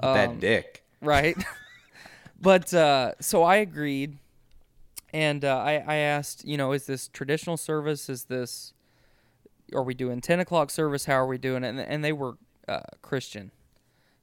Um, 0.00 0.14
that 0.14 0.40
dick. 0.40 0.84
right? 1.00 1.36
but 2.40 2.72
uh, 2.74 3.12
so 3.20 3.42
I 3.42 3.56
agreed, 3.56 4.18
and 5.12 5.44
uh, 5.44 5.56
I 5.56 5.82
I 5.86 5.96
asked, 5.96 6.44
you 6.46 6.56
know, 6.58 6.72
is 6.72 6.86
this 6.86 7.08
traditional 7.08 7.56
service? 7.56 8.08
Is 8.10 8.24
this 8.24 8.74
are 9.74 9.82
we 9.82 9.94
doing 9.94 10.20
ten 10.20 10.40
o'clock 10.40 10.70
service? 10.70 11.04
How 11.04 11.14
are 11.14 11.26
we 11.26 11.38
doing? 11.38 11.64
And, 11.64 11.80
and 11.80 12.04
they 12.04 12.12
were 12.12 12.34
uh, 12.68 12.80
Christian, 13.00 13.50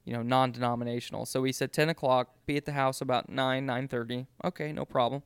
you 0.04 0.12
know, 0.12 0.22
non-denominational. 0.22 1.26
So 1.26 1.40
we 1.40 1.52
said 1.52 1.72
ten 1.72 1.88
o'clock. 1.88 2.30
Be 2.46 2.56
at 2.56 2.64
the 2.64 2.72
house 2.72 3.00
about 3.00 3.28
nine 3.28 3.66
nine 3.66 3.88
thirty. 3.88 4.26
Okay, 4.44 4.72
no 4.72 4.84
problem. 4.84 5.22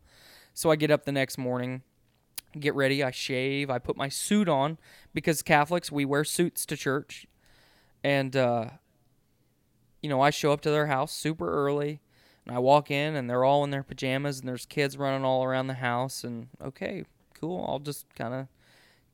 So 0.53 0.71
I 0.71 0.77
get 0.77 0.91
up 0.91 1.05
the 1.05 1.13
next 1.13 1.37
morning, 1.39 1.83
get 2.59 2.75
ready. 2.75 3.03
I 3.03 3.11
shave. 3.11 3.71
I 3.71 3.79
put 3.79 3.97
my 3.97 4.09
suit 4.09 4.49
on 4.49 4.79
because 5.13 5.43
Catholics 5.43 5.91
we 5.91 6.05
wear 6.05 6.25
suits 6.25 6.65
to 6.67 6.77
church, 6.77 7.27
and 8.03 8.37
uh, 8.37 8.67
you 10.03 10.09
know 10.09 10.21
I 10.21 10.31
show 10.31 10.53
up 10.53 10.61
to 10.63 10.71
their 10.71 10.87
house 10.87 11.13
super 11.13 11.51
early. 11.51 12.01
And 12.47 12.55
I 12.55 12.59
walk 12.59 12.91
in 12.91 13.15
and 13.15 13.31
they're 13.31 13.43
all 13.43 13.65
in 13.65 13.71
their 13.71 13.83
pajamas 13.83 14.39
and 14.39 14.47
there's 14.47 14.67
kids 14.67 14.99
running 14.99 15.25
all 15.25 15.45
around 15.45 15.69
the 15.69 15.73
house 15.73 16.25
and 16.25 16.49
okay, 16.63 17.05
cool. 17.33 17.65
I'll 17.67 17.79
just 17.79 18.05
kind 18.15 18.35
of 18.35 18.49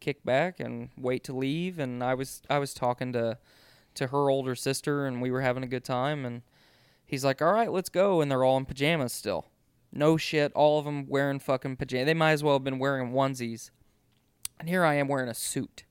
kick 0.00 0.24
back 0.24 0.58
and 0.58 0.90
wait 0.96 1.22
to 1.24 1.32
leave 1.32 1.78
and 1.78 2.02
I 2.02 2.14
was 2.14 2.42
I 2.48 2.58
was 2.58 2.74
talking 2.74 3.12
to 3.12 3.38
to 3.94 4.08
her 4.08 4.30
older 4.30 4.54
sister 4.54 5.06
and 5.06 5.20
we 5.20 5.30
were 5.30 5.40
having 5.40 5.62
a 5.62 5.68
good 5.68 5.84
time 5.84 6.24
and 6.24 6.42
he's 7.06 7.24
like, 7.24 7.42
"All 7.42 7.52
right, 7.52 7.70
let's 7.70 7.88
go." 7.88 8.20
And 8.20 8.30
they're 8.30 8.44
all 8.44 8.56
in 8.56 8.64
pajamas 8.64 9.12
still. 9.12 9.46
No 9.92 10.16
shit, 10.16 10.52
all 10.54 10.78
of 10.78 10.84
them 10.84 11.06
wearing 11.08 11.40
fucking 11.40 11.76
pajamas. 11.76 12.06
They 12.06 12.14
might 12.14 12.32
as 12.32 12.44
well 12.44 12.54
have 12.54 12.64
been 12.64 12.78
wearing 12.78 13.12
onesies. 13.12 13.70
And 14.58 14.68
here 14.68 14.84
I 14.84 14.94
am 14.94 15.08
wearing 15.08 15.28
a 15.28 15.34
suit. 15.34 15.84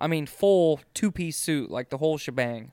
I 0.00 0.08
mean, 0.08 0.26
full 0.26 0.80
two-piece 0.92 1.36
suit, 1.36 1.70
like 1.70 1.90
the 1.90 1.98
whole 1.98 2.18
shebang. 2.18 2.72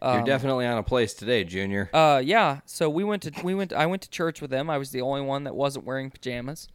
You're 0.00 0.22
definitely 0.22 0.64
on 0.64 0.78
a 0.78 0.82
place 0.82 1.12
today, 1.12 1.42
Junior. 1.42 1.90
Uh, 1.92 2.22
yeah. 2.24 2.60
So 2.66 2.88
we 2.88 3.02
went 3.02 3.22
to 3.24 3.32
we 3.42 3.54
went. 3.54 3.72
I 3.72 3.86
went 3.86 4.02
to 4.02 4.10
church 4.10 4.40
with 4.40 4.50
them. 4.50 4.70
I 4.70 4.78
was 4.78 4.92
the 4.92 5.00
only 5.00 5.22
one 5.22 5.44
that 5.44 5.56
wasn't 5.56 5.84
wearing 5.84 6.10
pajamas. 6.10 6.68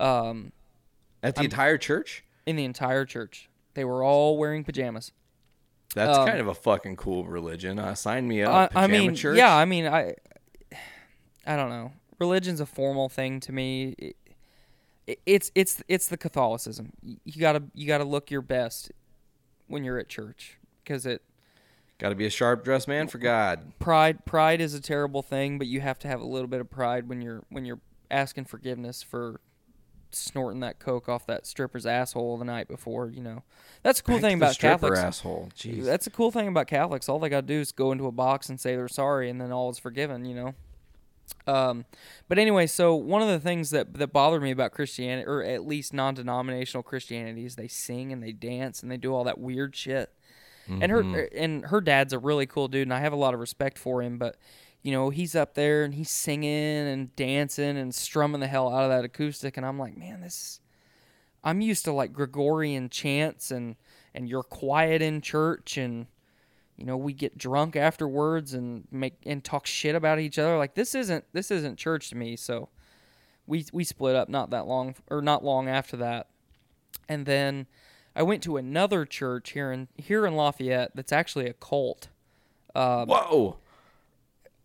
Um, 0.00 0.52
At 1.22 1.36
the 1.36 1.44
entire 1.44 1.78
church? 1.78 2.24
In 2.48 2.56
the 2.56 2.64
entire 2.64 3.04
church, 3.04 3.48
they 3.74 3.84
were 3.84 4.02
all 4.02 4.36
wearing 4.38 4.64
pajamas. 4.64 5.12
That's 5.94 6.18
um, 6.18 6.26
kind 6.26 6.40
of 6.40 6.48
a 6.48 6.54
fucking 6.54 6.96
cool 6.96 7.24
religion. 7.24 7.78
Uh, 7.78 7.94
sign 7.94 8.26
me 8.28 8.42
up. 8.42 8.52
I, 8.52 8.64
I 8.64 8.86
Pajama 8.86 8.88
mean, 8.88 9.14
church? 9.14 9.36
yeah. 9.38 9.54
I 9.54 9.64
mean, 9.64 9.86
I. 9.86 10.14
I 11.46 11.56
don't 11.56 11.70
know. 11.70 11.92
Religion's 12.18 12.60
a 12.60 12.66
formal 12.66 13.08
thing 13.08 13.40
to 13.40 13.52
me. 13.52 13.94
It, 13.98 14.16
it- 15.06 15.20
it's 15.24 15.50
it's 15.54 15.82
it's 15.88 16.08
the 16.08 16.18
Catholicism. 16.18 16.92
You 17.02 17.40
gotta 17.40 17.62
you 17.72 17.86
gotta 17.86 18.04
look 18.04 18.30
your 18.30 18.42
best 18.42 18.92
when 19.66 19.82
you're 19.82 19.98
at 19.98 20.08
church 20.10 20.58
because 20.84 21.06
it 21.06 21.22
Got 21.98 22.10
to 22.10 22.14
be 22.14 22.26
a 22.26 22.30
sharp 22.30 22.62
dressed 22.62 22.86
man 22.88 23.08
for 23.08 23.16
God. 23.16 23.72
pride 23.78 24.26
pride 24.26 24.60
is 24.60 24.74
a 24.74 24.80
terrible 24.82 25.22
thing, 25.22 25.56
but 25.56 25.66
you 25.66 25.80
have 25.80 25.98
to 26.00 26.08
have 26.08 26.20
a 26.20 26.26
little 26.26 26.46
bit 26.46 26.60
of 26.60 26.68
pride 26.68 27.08
when 27.08 27.22
you're 27.22 27.42
when 27.48 27.64
you're 27.64 27.80
asking 28.10 28.44
forgiveness 28.44 29.02
for 29.02 29.40
snorting 30.10 30.60
that 30.60 30.78
coke 30.78 31.08
off 31.08 31.26
that 31.26 31.46
stripper's 31.46 31.86
asshole 31.86 32.38
the 32.38 32.44
night 32.44 32.68
before. 32.68 33.10
You 33.10 33.22
know, 33.22 33.42
that's 33.82 34.00
a 34.00 34.02
cool 34.02 34.16
Back 34.16 34.22
thing 34.22 34.36
about 34.36 34.58
Catholics. 34.58 34.98
asshole. 34.98 35.50
Jeez. 35.56 35.84
That's 35.84 36.06
a 36.06 36.10
cool 36.10 36.30
thing 36.30 36.48
about 36.48 36.66
Catholics. 36.66 37.08
All 37.08 37.18
they 37.18 37.28
gotta 37.28 37.46
do 37.46 37.60
is 37.60 37.72
go 37.72 37.92
into 37.92 38.06
a 38.06 38.12
box 38.12 38.48
and 38.48 38.60
say 38.60 38.76
they're 38.76 38.88
sorry, 38.88 39.30
and 39.30 39.40
then 39.40 39.52
all 39.52 39.70
is 39.70 39.78
forgiven. 39.78 40.24
You 40.24 40.34
know. 40.34 40.54
Um, 41.46 41.84
but 42.28 42.38
anyway, 42.38 42.66
so 42.66 42.94
one 42.94 43.20
of 43.20 43.28
the 43.28 43.38
things 43.40 43.70
that 43.70 43.94
that 43.94 44.12
bothered 44.12 44.42
me 44.42 44.50
about 44.50 44.72
Christianity, 44.72 45.26
or 45.26 45.42
at 45.42 45.66
least 45.66 45.92
non-denominational 45.92 46.82
Christianity, 46.82 47.44
is 47.44 47.56
they 47.56 47.68
sing 47.68 48.12
and 48.12 48.22
they 48.22 48.32
dance 48.32 48.82
and 48.82 48.90
they 48.90 48.96
do 48.96 49.14
all 49.14 49.24
that 49.24 49.38
weird 49.38 49.76
shit. 49.76 50.12
And 50.70 50.92
her 50.92 51.28
and 51.34 51.64
her 51.64 51.80
dad's 51.80 52.12
a 52.12 52.18
really 52.18 52.44
cool 52.44 52.68
dude, 52.68 52.82
and 52.82 52.92
I 52.92 53.00
have 53.00 53.14
a 53.14 53.16
lot 53.16 53.32
of 53.32 53.40
respect 53.40 53.78
for 53.78 54.02
him. 54.02 54.18
But 54.18 54.36
you 54.82 54.92
know, 54.92 55.10
he's 55.10 55.34
up 55.34 55.54
there 55.54 55.84
and 55.84 55.94
he's 55.94 56.10
singing 56.10 56.86
and 56.86 57.14
dancing 57.16 57.76
and 57.76 57.94
strumming 57.94 58.40
the 58.40 58.46
hell 58.46 58.72
out 58.72 58.84
of 58.84 58.90
that 58.90 59.04
acoustic, 59.04 59.56
and 59.56 59.66
I'm 59.66 59.78
like, 59.78 59.96
man, 59.96 60.20
this. 60.20 60.60
I'm 61.44 61.60
used 61.60 61.84
to 61.84 61.92
like 61.92 62.12
Gregorian 62.12 62.88
chants 62.88 63.50
and 63.50 63.76
and 64.14 64.28
you're 64.28 64.42
quiet 64.42 65.02
in 65.02 65.20
church 65.20 65.76
and 65.76 66.06
you 66.76 66.84
know 66.84 66.96
we 66.96 67.12
get 67.12 67.38
drunk 67.38 67.76
afterwards 67.76 68.54
and 68.54 68.88
make 68.90 69.14
and 69.24 69.44
talk 69.44 69.66
shit 69.66 69.94
about 69.94 70.18
each 70.18 70.38
other 70.38 70.58
like 70.58 70.74
this 70.74 70.94
isn't 70.94 71.24
this 71.32 71.50
isn't 71.50 71.78
church 71.78 72.08
to 72.10 72.16
me 72.16 72.34
so 72.34 72.68
we 73.46 73.64
we 73.72 73.84
split 73.84 74.16
up 74.16 74.28
not 74.28 74.50
that 74.50 74.66
long 74.66 74.94
or 75.08 75.22
not 75.22 75.44
long 75.44 75.68
after 75.68 75.96
that 75.96 76.28
and 77.08 77.26
then 77.26 77.66
I 78.16 78.22
went 78.22 78.42
to 78.42 78.56
another 78.56 79.04
church 79.04 79.50
here 79.50 79.70
in 79.70 79.88
here 79.96 80.26
in 80.26 80.34
Lafayette 80.34 80.92
that's 80.94 81.12
actually 81.12 81.46
a 81.46 81.54
cult 81.54 82.08
um, 82.74 83.08
Whoa. 83.08 83.58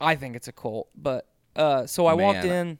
I 0.04 0.16
think 0.16 0.36
it's 0.36 0.48
a 0.48 0.52
cult. 0.52 0.90
But 0.96 1.28
uh, 1.56 1.86
so 1.88 2.06
I 2.06 2.14
walked 2.14 2.46
in, 2.52 2.78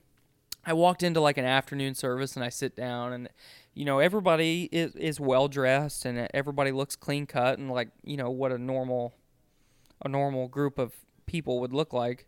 I 0.64 0.72
walked 0.74 1.02
into 1.02 1.20
like 1.20 1.38
an 1.38 1.44
afternoon 1.44 1.94
service, 1.94 2.36
and 2.36 2.44
I 2.44 2.48
sit 2.48 2.76
down, 2.76 3.12
and 3.12 3.28
you 3.74 3.84
know 3.84 3.98
everybody 3.98 4.68
is 4.70 4.94
is 4.96 5.18
well 5.18 5.48
dressed, 5.48 6.04
and 6.04 6.28
everybody 6.34 6.70
looks 6.72 6.96
clean 6.96 7.26
cut, 7.26 7.58
and 7.58 7.70
like 7.70 7.88
you 8.04 8.16
know 8.16 8.30
what 8.30 8.52
a 8.52 8.58
normal, 8.58 9.14
a 10.04 10.08
normal 10.08 10.48
group 10.48 10.78
of 10.78 10.92
people 11.26 11.60
would 11.60 11.72
look 11.72 11.92
like. 11.92 12.26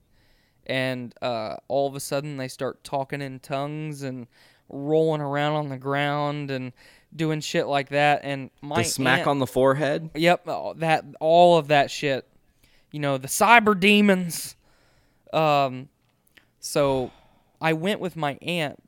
And 0.68 1.14
uh, 1.22 1.56
all 1.68 1.86
of 1.86 1.94
a 1.94 2.00
sudden, 2.00 2.38
they 2.38 2.48
start 2.48 2.82
talking 2.82 3.22
in 3.22 3.38
tongues 3.38 4.02
and 4.02 4.26
rolling 4.68 5.20
around 5.20 5.54
on 5.54 5.68
the 5.68 5.76
ground 5.76 6.50
and 6.50 6.72
doing 7.14 7.40
shit 7.40 7.68
like 7.68 7.90
that. 7.90 8.22
And 8.24 8.50
my 8.62 8.82
The 8.82 8.88
smack 8.88 9.18
aunt- 9.20 9.28
on 9.28 9.38
the 9.38 9.46
forehead. 9.46 10.10
Yep, 10.14 10.46
that 10.78 11.04
all 11.20 11.56
of 11.56 11.68
that 11.68 11.90
shit. 11.90 12.26
You 12.90 13.00
know, 13.00 13.18
the 13.18 13.28
cyber 13.28 13.78
demons. 13.78 14.56
Um 15.32 15.88
so 16.60 17.10
I 17.60 17.72
went 17.72 18.00
with 18.00 18.16
my 18.16 18.38
aunt 18.42 18.82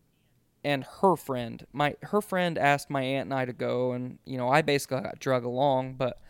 and 0.65 0.85
her 1.01 1.17
friend. 1.17 1.65
My 1.73 1.95
her 2.03 2.21
friend 2.21 2.59
asked 2.59 2.91
my 2.91 3.03
aunt 3.03 3.27
and 3.27 3.35
I 3.35 3.45
to 3.45 3.53
go 3.53 3.93
and 3.93 4.19
you 4.25 4.37
know, 4.37 4.49
I 4.49 4.63
basically 4.63 5.01
got 5.01 5.19
drug 5.21 5.45
along, 5.45 5.95
but 5.95 6.21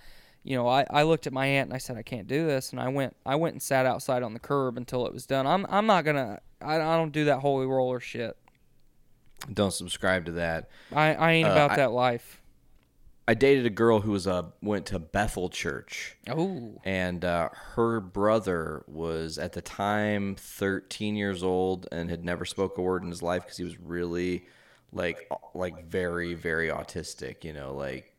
you 0.45 0.57
know, 0.57 0.69
I, 0.69 0.87
I 0.91 1.03
looked 1.03 1.27
at 1.27 1.33
my 1.33 1.47
aunt 1.47 1.69
and 1.69 1.75
I 1.75 1.79
said 1.79 1.97
I 1.97 2.03
can't 2.03 2.27
do 2.27 2.47
this 2.47 2.71
and 2.73 2.81
I 2.81 2.89
went 2.89 3.17
I 3.27 3.35
went 3.37 3.55
and 3.55 3.63
sat 3.63 3.87
outside 3.87 4.23
on 4.23 4.35
the 4.35 4.41
curb 4.41 4.77
until 4.77 5.07
it 5.07 5.13
was 5.13 5.27
done. 5.27 5.47
I'm 5.47 5.67
I'm 5.69 5.87
not 5.87 6.05
to 6.17 6.39
I, 6.63 6.75
I 6.77 6.97
don't 6.97 7.13
do 7.13 7.25
that 7.27 7.39
holy 7.41 7.67
roller 7.67 8.01
shit. 8.01 8.37
Don't 9.53 9.73
subscribe 9.73 10.27
to 10.27 10.33
that. 10.33 10.69
I, 10.93 11.15
I 11.15 11.33
ain't 11.33 11.49
Uh, 11.49 11.53
about 11.53 11.71
I- 11.73 11.77
that 11.77 11.93
life. 11.93 12.38
I 13.29 13.35
dated 13.35 13.67
a 13.67 13.71
girl 13.71 14.01
who 14.01 14.11
was 14.13 14.27
uh, 14.27 14.45
went 14.63 14.87
to 14.87 14.99
Bethel 14.99 15.51
Church. 15.51 16.17
Oh. 16.29 16.81
and 16.83 17.25
uh, 17.25 17.51
her 17.75 18.01
brother 18.01 18.85
was 18.89 19.37
at 19.39 19.53
the 19.53 19.61
time 19.61 20.35
13 20.37 21.15
years 21.15 21.43
old 21.43 21.87
and 21.93 22.09
had 22.09 22.25
never 22.25 22.45
spoke 22.47 22.79
a 22.79 22.83
word 22.83 23.03
in 23.03 23.11
his 23.11 23.23
life 23.23 23.43
because 23.43 23.59
he 23.59 23.65
was 23.65 23.79
really 23.79 24.47
like 24.93 25.31
like 25.55 25.85
very 25.87 26.33
very 26.33 26.69
autistic 26.69 27.45
you 27.45 27.53
know 27.53 27.75
like 27.75 28.11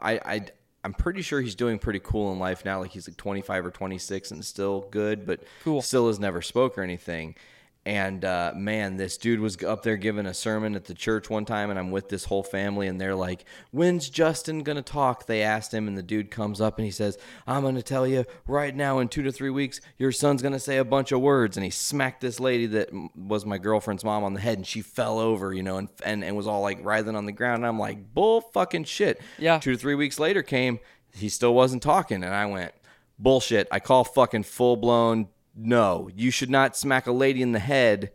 I, 0.00 0.12
I 0.24 0.40
i'm 0.82 0.92
pretty 0.92 1.22
sure 1.22 1.40
he's 1.40 1.54
doing 1.54 1.78
pretty 1.78 2.00
cool 2.00 2.32
in 2.32 2.40
life 2.40 2.64
now 2.64 2.80
like 2.80 2.90
he's 2.90 3.06
like 3.08 3.16
25 3.16 3.66
or 3.66 3.70
26 3.70 4.32
and 4.32 4.44
still 4.44 4.88
good 4.90 5.24
but 5.24 5.44
Cool. 5.62 5.80
still 5.80 6.08
has 6.08 6.18
never 6.18 6.42
spoke 6.42 6.76
or 6.76 6.82
anything 6.82 7.36
and 7.84 8.24
uh, 8.24 8.52
man, 8.54 8.96
this 8.96 9.16
dude 9.16 9.40
was 9.40 9.60
up 9.64 9.82
there 9.82 9.96
giving 9.96 10.26
a 10.26 10.34
sermon 10.34 10.76
at 10.76 10.84
the 10.84 10.94
church 10.94 11.28
one 11.28 11.44
time, 11.44 11.68
and 11.68 11.78
I'm 11.78 11.90
with 11.90 12.08
this 12.08 12.26
whole 12.26 12.44
family, 12.44 12.86
and 12.86 13.00
they're 13.00 13.16
like, 13.16 13.44
"When's 13.72 14.08
Justin 14.08 14.62
gonna 14.62 14.82
talk?" 14.82 15.26
They 15.26 15.42
asked 15.42 15.74
him, 15.74 15.88
and 15.88 15.98
the 15.98 16.02
dude 16.02 16.30
comes 16.30 16.60
up 16.60 16.78
and 16.78 16.84
he 16.84 16.92
says, 16.92 17.18
"I'm 17.44 17.62
gonna 17.62 17.82
tell 17.82 18.06
you 18.06 18.24
right 18.46 18.74
now, 18.74 19.00
in 19.00 19.08
two 19.08 19.22
to 19.22 19.32
three 19.32 19.50
weeks, 19.50 19.80
your 19.98 20.12
son's 20.12 20.42
gonna 20.42 20.60
say 20.60 20.76
a 20.76 20.84
bunch 20.84 21.10
of 21.10 21.20
words." 21.20 21.56
And 21.56 21.64
he 21.64 21.70
smacked 21.70 22.20
this 22.20 22.38
lady 22.38 22.66
that 22.66 22.90
was 23.16 23.44
my 23.44 23.58
girlfriend's 23.58 24.04
mom 24.04 24.22
on 24.22 24.34
the 24.34 24.40
head, 24.40 24.58
and 24.58 24.66
she 24.66 24.80
fell 24.80 25.18
over, 25.18 25.52
you 25.52 25.64
know, 25.64 25.78
and 25.78 25.88
and, 26.04 26.22
and 26.22 26.36
was 26.36 26.46
all 26.46 26.62
like 26.62 26.78
writhing 26.84 27.16
on 27.16 27.26
the 27.26 27.32
ground. 27.32 27.58
And 27.58 27.66
I'm 27.66 27.80
like, 27.80 28.14
"Bull 28.14 28.42
fucking 28.42 28.84
shit." 28.84 29.20
Yeah. 29.38 29.58
Two 29.58 29.72
to 29.72 29.78
three 29.78 29.96
weeks 29.96 30.20
later 30.20 30.44
came, 30.44 30.78
he 31.12 31.28
still 31.28 31.54
wasn't 31.54 31.82
talking, 31.82 32.22
and 32.22 32.32
I 32.32 32.46
went, 32.46 32.74
"Bullshit." 33.18 33.66
I 33.72 33.80
call 33.80 34.04
fucking 34.04 34.44
full 34.44 34.76
blown 34.76 35.28
no, 35.54 36.08
you 36.14 36.30
should 36.30 36.50
not 36.50 36.76
smack 36.76 37.06
a 37.06 37.12
lady 37.12 37.42
in 37.42 37.52
the 37.52 37.58
head 37.58 38.10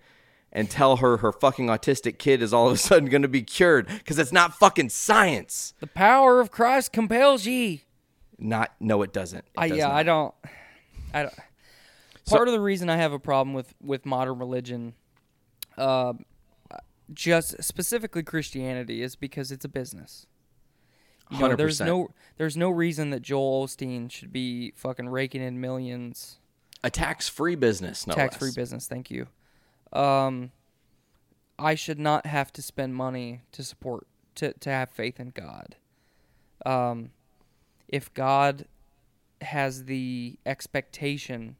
and 0.51 0.69
tell 0.69 0.97
her 0.97 1.17
her 1.17 1.31
fucking 1.31 1.67
autistic 1.67 2.17
kid 2.17 2.41
is 2.41 2.53
all 2.53 2.67
of 2.67 2.73
a 2.73 2.77
sudden 2.77 3.09
going 3.09 3.21
to 3.21 3.27
be 3.27 3.43
cured 3.43 3.87
because 3.87 4.17
it's 4.17 4.31
not 4.31 4.55
fucking 4.55 4.89
science. 4.89 5.73
The 5.79 5.87
power 5.87 6.39
of 6.39 6.51
Christ 6.51 6.91
compels 6.91 7.45
ye. 7.45 7.83
Not 8.39 8.71
no, 8.79 9.01
it 9.01 9.13
doesn't. 9.13 9.45
It 9.45 9.51
I 9.57 9.65
yeah, 9.65 9.87
not. 9.87 9.95
I 9.95 10.03
don't. 10.03 10.35
I 11.13 11.21
don't. 11.23 11.33
Part 12.27 12.47
of 12.47 12.53
the 12.53 12.59
reason 12.59 12.89
I 12.89 12.97
have 12.97 13.13
a 13.13 13.19
problem 13.19 13.53
with 13.53 13.73
with 13.81 14.05
modern 14.05 14.37
religion, 14.37 14.93
uh, 15.77 16.13
just 17.13 17.63
specifically 17.63 18.21
Christianity, 18.21 19.01
is 19.01 19.15
because 19.15 19.51
it's 19.51 19.65
a 19.65 19.69
business. 19.69 20.27
You 21.31 21.39
know, 21.39 21.55
there's 21.55 21.79
100%. 21.79 21.85
no 21.85 22.09
there's 22.37 22.55
no 22.55 22.69
reason 22.69 23.09
that 23.09 23.21
Joel 23.21 23.65
Osteen 23.65 24.11
should 24.11 24.31
be 24.31 24.71
fucking 24.75 25.09
raking 25.09 25.41
in 25.41 25.59
millions 25.59 26.39
a 26.83 26.89
tax-free 26.89 27.55
business. 27.55 28.07
No 28.07 28.13
tax 28.13 28.37
free 28.37 28.49
less. 28.49 28.55
business. 28.55 28.87
Thank 28.87 29.11
you. 29.11 29.27
Um, 29.93 30.51
I 31.57 31.75
should 31.75 31.99
not 31.99 32.25
have 32.25 32.51
to 32.53 32.61
spend 32.61 32.95
money 32.95 33.41
to 33.53 33.63
support 33.63 34.07
to 34.35 34.53
to 34.53 34.69
have 34.69 34.89
faith 34.89 35.19
in 35.19 35.29
God. 35.29 35.75
Um, 36.65 37.11
if 37.87 38.13
God 38.13 38.65
has 39.41 39.85
the 39.85 40.39
expectation 40.45 41.57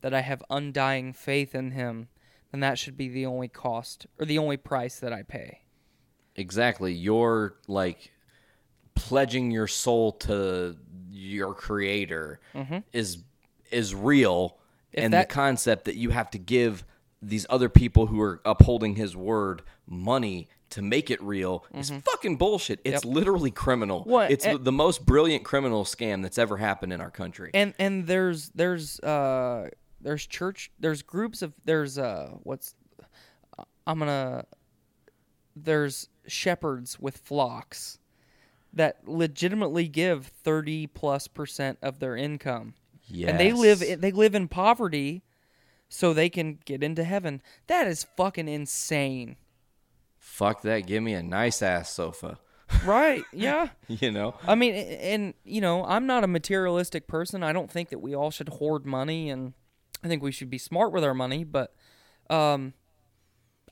that 0.00 0.14
I 0.14 0.20
have 0.20 0.42
undying 0.50 1.12
faith 1.12 1.54
in 1.54 1.72
Him, 1.72 2.08
then 2.50 2.60
that 2.60 2.78
should 2.78 2.96
be 2.96 3.08
the 3.08 3.26
only 3.26 3.48
cost 3.48 4.06
or 4.18 4.26
the 4.26 4.38
only 4.38 4.56
price 4.56 4.98
that 5.00 5.12
I 5.12 5.22
pay. 5.22 5.62
Exactly. 6.36 6.92
You're 6.92 7.56
like 7.68 8.12
pledging 8.94 9.50
your 9.50 9.66
soul 9.66 10.12
to 10.12 10.76
your 11.10 11.54
creator 11.54 12.40
is 12.92 13.18
is 13.70 13.94
real 13.94 14.58
If 14.92 15.04
and 15.04 15.12
that- 15.14 15.28
the 15.28 15.34
concept 15.34 15.84
that 15.86 15.96
you 15.96 16.10
have 16.10 16.30
to 16.32 16.38
give 16.38 16.84
these 17.22 17.46
other 17.50 17.68
people 17.68 18.06
who 18.06 18.20
are 18.20 18.40
upholding 18.44 18.96
his 18.96 19.14
word 19.16 19.62
money 19.86 20.48
to 20.70 20.80
make 20.82 21.10
it 21.10 21.20
real 21.22 21.64
is 21.74 21.90
fucking 21.90 22.36
bullshit. 22.36 22.80
It's 22.84 23.04
literally 23.04 23.50
criminal. 23.50 24.04
What- 24.04 24.30
It's 24.30 24.46
and- 24.46 24.60
the, 24.60 24.62
the 24.64 24.72
most 24.72 25.04
brilliant 25.04 25.44
criminal 25.44 25.84
scam 25.84 26.22
that's 26.22 26.38
ever 26.38 26.56
happened 26.56 26.92
in 26.92 27.00
our 27.00 27.10
country. 27.10 27.50
and 27.54 27.74
and 27.78 28.06
there's 28.06 28.50
there's 28.50 29.00
uh 29.00 29.68
there's 30.00 30.26
church 30.26 30.70
there's 30.78 31.02
groups 31.02 31.42
of 31.42 31.52
there's 31.64 31.98
uh 31.98 32.30
what's 32.42 32.74
i'm 33.86 33.98
gonna 33.98 34.44
there's 35.56 36.08
shepherds 36.26 36.98
with 36.98 37.18
flocks 37.18 37.98
that 38.72 39.06
legitimately 39.06 39.88
give 39.88 40.28
30 40.42 40.86
plus 40.86 41.26
percent 41.26 41.78
of 41.82 41.98
their 41.98 42.16
income 42.16 42.74
and 43.12 43.38
they 43.40 43.52
live 43.52 43.82
in, 43.82 44.00
they 44.00 44.12
live 44.12 44.34
in 44.34 44.48
poverty 44.48 45.22
so 45.88 46.12
they 46.12 46.28
can 46.28 46.58
get 46.64 46.82
into 46.82 47.04
heaven 47.04 47.42
that 47.66 47.86
is 47.86 48.06
fucking 48.16 48.48
insane 48.48 49.36
Fuck 50.20 50.62
that. 50.62 50.86
Give 50.86 51.02
me 51.02 51.14
a 51.14 51.22
nice 51.22 51.62
ass 51.62 51.90
sofa. 51.92 52.38
right 52.84 53.24
yeah 53.32 53.70
you 53.88 54.12
know? 54.12 54.34
I 54.46 54.54
mean, 54.54 54.74
and 54.74 55.34
you 55.44 55.60
know, 55.60 55.84
I'm 55.84 56.06
not 56.06 56.22
a 56.22 56.28
materialistic 56.28 57.08
person. 57.08 57.42
I 57.42 57.52
don't 57.52 57.70
think 57.70 57.88
that 57.88 57.98
we 57.98 58.14
all 58.14 58.30
should 58.30 58.48
hoard 58.48 58.86
money, 58.86 59.28
and 59.28 59.54
I 60.04 60.08
think 60.08 60.22
we 60.22 60.30
should 60.30 60.50
be 60.50 60.58
smart 60.58 60.92
with 60.92 61.02
our 61.02 61.14
money. 61.14 61.42
But, 61.42 61.74
um, 62.28 62.74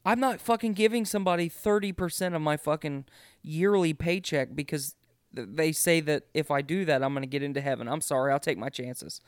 I'm 0.05 0.19
not 0.19 0.41
fucking 0.41 0.73
giving 0.73 1.05
somebody 1.05 1.49
thirty 1.49 1.93
percent 1.93 2.35
of 2.35 2.43
my 2.43 2.57
fucking 2.57 3.05
yearly 3.43 3.95
paycheck 3.95 4.57
because 4.57 4.97
they 5.33 5.73
say 5.73 6.01
that 6.01 6.25
if 6.35 6.51
I 6.51 6.63
do 6.63 6.85
that, 6.87 7.03
I'm 7.03 7.15
gonna 7.15 7.27
get 7.27 7.43
into 7.43 7.61
heaven. 7.61 7.89
I'm 7.89 8.01
sorry, 8.01 8.33
I'll 8.33 8.41
take 8.41 8.59
my 8.59 8.69
chances. 8.69 9.21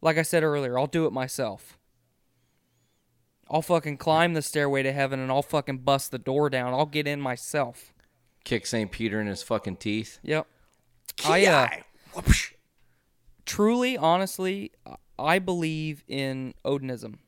Like 0.00 0.18
I 0.18 0.22
said 0.22 0.42
earlier, 0.42 0.78
I'll 0.78 0.86
do 0.86 1.06
it 1.06 1.12
myself. 1.12 1.78
I'll 3.50 3.62
fucking 3.62 3.98
climb 3.98 4.32
the 4.34 4.42
stairway 4.42 4.82
to 4.82 4.92
heaven 4.92 5.20
and 5.20 5.30
I'll 5.30 5.42
fucking 5.42 5.78
bust 5.78 6.10
the 6.10 6.18
door 6.18 6.48
down. 6.48 6.72
I'll 6.72 6.86
get 6.86 7.06
in 7.06 7.20
myself. 7.20 7.92
Kick 8.44 8.66
St. 8.66 8.90
Peter 8.90 9.20
in 9.20 9.26
his 9.26 9.42
fucking 9.42 9.76
teeth. 9.76 10.18
Yep. 10.22 10.46
I 11.26 11.46
uh, 11.46 12.22
truly, 13.44 13.96
honestly, 13.96 14.72
I 15.18 15.38
believe 15.38 16.02
in 16.08 16.54
Odinism. 16.64 17.18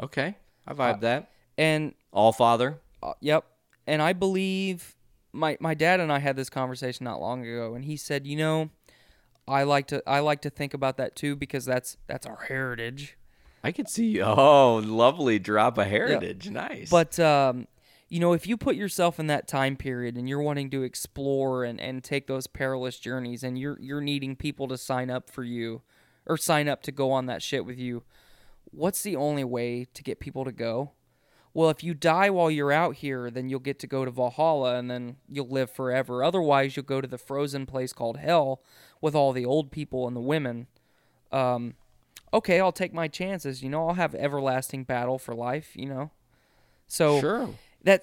Okay. 0.00 0.36
I 0.66 0.72
vibe 0.72 1.00
that. 1.00 1.30
And 1.58 1.94
All 2.12 2.32
Father. 2.32 2.78
uh, 3.02 3.12
yep, 3.20 3.44
and 3.86 4.00
I 4.00 4.12
believe 4.12 4.94
my 5.34 5.56
my 5.60 5.74
dad 5.74 6.00
and 6.00 6.12
I 6.12 6.20
had 6.20 6.36
this 6.36 6.48
conversation 6.48 7.04
not 7.04 7.20
long 7.20 7.46
ago, 7.46 7.74
and 7.74 7.84
he 7.84 7.96
said, 7.96 8.26
you 8.26 8.36
know, 8.36 8.70
I 9.46 9.64
like 9.64 9.86
to 9.88 10.02
I 10.06 10.20
like 10.20 10.40
to 10.42 10.50
think 10.50 10.72
about 10.72 10.96
that 10.96 11.16
too 11.16 11.36
because 11.36 11.64
that's 11.64 11.96
that's 12.06 12.26
our 12.26 12.44
heritage. 12.48 13.16
I 13.62 13.72
could 13.72 13.88
see. 13.88 14.20
Oh, 14.20 14.76
lovely 14.76 15.38
drop 15.38 15.78
of 15.78 15.86
heritage. 15.86 16.50
Nice. 16.50 16.90
But 16.90 17.18
um, 17.18 17.66
you 18.08 18.20
know, 18.20 18.32
if 18.32 18.46
you 18.46 18.56
put 18.56 18.76
yourself 18.76 19.18
in 19.18 19.26
that 19.26 19.48
time 19.48 19.76
period 19.76 20.16
and 20.16 20.28
you're 20.28 20.42
wanting 20.42 20.70
to 20.70 20.82
explore 20.82 21.64
and, 21.64 21.80
and 21.80 22.04
take 22.04 22.26
those 22.26 22.46
perilous 22.46 22.98
journeys 22.98 23.42
and 23.42 23.58
you're 23.58 23.78
you're 23.80 24.00
needing 24.00 24.36
people 24.36 24.68
to 24.68 24.78
sign 24.78 25.10
up 25.10 25.30
for 25.30 25.42
you 25.42 25.82
or 26.26 26.36
sign 26.36 26.68
up 26.68 26.82
to 26.82 26.92
go 26.92 27.10
on 27.10 27.26
that 27.26 27.42
shit 27.42 27.66
with 27.66 27.78
you, 27.78 28.02
what's 28.70 29.02
the 29.02 29.16
only 29.16 29.44
way 29.44 29.86
to 29.92 30.02
get 30.02 30.20
people 30.20 30.44
to 30.44 30.52
go? 30.52 30.92
Well, 31.54 31.70
if 31.70 31.84
you 31.84 31.94
die 31.94 32.30
while 32.30 32.50
you're 32.50 32.72
out 32.72 32.96
here, 32.96 33.30
then 33.30 33.48
you'll 33.48 33.60
get 33.60 33.78
to 33.78 33.86
go 33.86 34.04
to 34.04 34.10
Valhalla 34.10 34.74
and 34.74 34.90
then 34.90 35.16
you'll 35.30 35.48
live 35.48 35.70
forever. 35.70 36.24
Otherwise, 36.24 36.76
you'll 36.76 36.84
go 36.84 37.00
to 37.00 37.06
the 37.06 37.16
frozen 37.16 37.64
place 37.64 37.92
called 37.92 38.16
Hell 38.18 38.60
with 39.00 39.14
all 39.14 39.32
the 39.32 39.44
old 39.44 39.70
people 39.70 40.08
and 40.08 40.16
the 40.16 40.20
women. 40.20 40.66
Um, 41.30 41.74
okay, 42.32 42.58
I'll 42.58 42.72
take 42.72 42.92
my 42.92 43.06
chances. 43.06 43.62
You 43.62 43.70
know, 43.70 43.86
I'll 43.86 43.94
have 43.94 44.16
everlasting 44.16 44.82
battle 44.82 45.16
for 45.16 45.32
life. 45.32 45.76
You 45.76 45.86
know, 45.86 46.10
so 46.88 47.20
sure. 47.20 47.50
that 47.84 48.02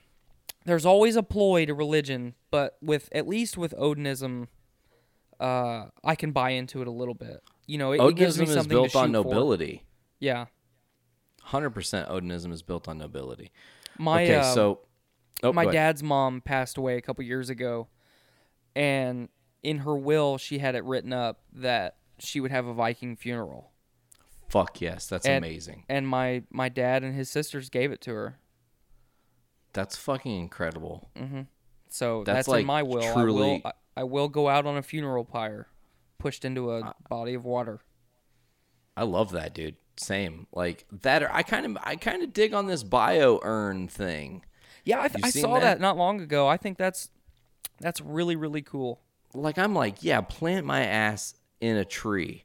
there's 0.64 0.84
always 0.84 1.14
a 1.14 1.22
ploy 1.22 1.64
to 1.66 1.74
religion, 1.74 2.34
but 2.50 2.78
with 2.82 3.08
at 3.12 3.28
least 3.28 3.56
with 3.56 3.74
Odinism, 3.78 4.48
uh, 5.38 5.86
I 6.02 6.16
can 6.16 6.32
buy 6.32 6.50
into 6.50 6.82
it 6.82 6.88
a 6.88 6.92
little 6.92 7.14
bit. 7.14 7.44
You 7.68 7.78
know, 7.78 7.92
it, 7.92 8.00
it 8.00 8.16
gives 8.16 8.40
me 8.40 8.46
Odinism 8.46 8.56
is 8.56 8.66
built 8.66 8.90
to 8.90 8.98
on 8.98 9.08
shoot 9.08 9.22
for. 9.22 9.28
nobility. 9.28 9.84
Yeah, 10.18 10.46
Hundred 11.44 11.70
percent. 11.70 12.08
Odinism 12.08 12.52
is 12.52 12.62
built 12.62 12.88
on 12.88 12.98
nobility. 12.98 13.52
my 13.98 14.24
okay, 14.24 14.36
um, 14.36 14.54
so 14.54 14.80
oh, 15.42 15.52
my 15.52 15.66
dad's 15.66 16.02
mom 16.02 16.40
passed 16.40 16.76
away 16.76 16.96
a 16.96 17.02
couple 17.02 17.24
years 17.24 17.50
ago, 17.50 17.88
and 18.74 19.28
in 19.62 19.78
her 19.78 19.96
will, 19.96 20.38
she 20.38 20.58
had 20.58 20.74
it 20.74 20.84
written 20.84 21.12
up 21.12 21.40
that 21.52 21.96
she 22.18 22.40
would 22.40 22.50
have 22.50 22.66
a 22.66 22.74
Viking 22.74 23.16
funeral. 23.16 23.70
Fuck 24.48 24.80
yes, 24.80 25.06
that's 25.06 25.26
and, 25.26 25.44
amazing. 25.44 25.84
And 25.88 26.06
my 26.06 26.42
my 26.50 26.68
dad 26.68 27.02
and 27.02 27.14
his 27.14 27.30
sisters 27.30 27.68
gave 27.70 27.90
it 27.90 28.00
to 28.02 28.12
her. 28.14 28.38
That's 29.72 29.96
fucking 29.96 30.38
incredible. 30.38 31.10
So 31.88 32.22
That's 32.24 32.36
that's, 32.36 32.48
like 32.48 32.60
in 32.60 32.66
my 32.66 32.82
will. 32.82 33.02
I 33.02 33.24
will 33.24 33.60
I, 33.64 33.72
I 33.96 34.04
will 34.04 34.28
go 34.28 34.48
out 34.48 34.66
on 34.66 34.76
a 34.76 34.82
funeral 34.82 35.24
pyre, 35.24 35.68
pushed 36.18 36.44
into 36.44 36.70
a 36.70 36.80
Uh, 36.80 36.92
body 37.08 37.34
of 37.34 37.44
water. 37.44 37.80
I 38.96 39.04
love 39.04 39.32
that, 39.32 39.54
dude. 39.54 39.76
Same. 40.02 40.46
Like 40.52 40.84
that. 41.02 41.22
Or 41.22 41.32
I 41.32 41.42
kind 41.42 41.66
of, 41.66 41.78
I 41.82 41.96
kind 41.96 42.22
of 42.22 42.32
dig 42.32 42.52
on 42.54 42.66
this 42.66 42.82
bio 42.82 43.40
urn 43.42 43.88
thing. 43.88 44.44
Yeah, 44.84 45.00
I, 45.00 45.08
th- 45.08 45.24
I 45.24 45.30
saw 45.30 45.54
that? 45.54 45.60
that? 45.60 45.80
not 45.80 45.96
long 45.96 46.20
ago. 46.20 46.48
I 46.48 46.56
think 46.56 46.76
that's 46.78 47.08
that's 47.80 48.00
really 48.00 48.36
really 48.36 48.62
cool. 48.62 49.00
Like 49.34 49.58
I'm 49.58 49.74
like, 49.74 50.02
yeah, 50.02 50.20
plant 50.20 50.66
my 50.66 50.84
ass 50.84 51.34
in 51.60 51.76
a 51.76 51.84
tree. 51.84 52.44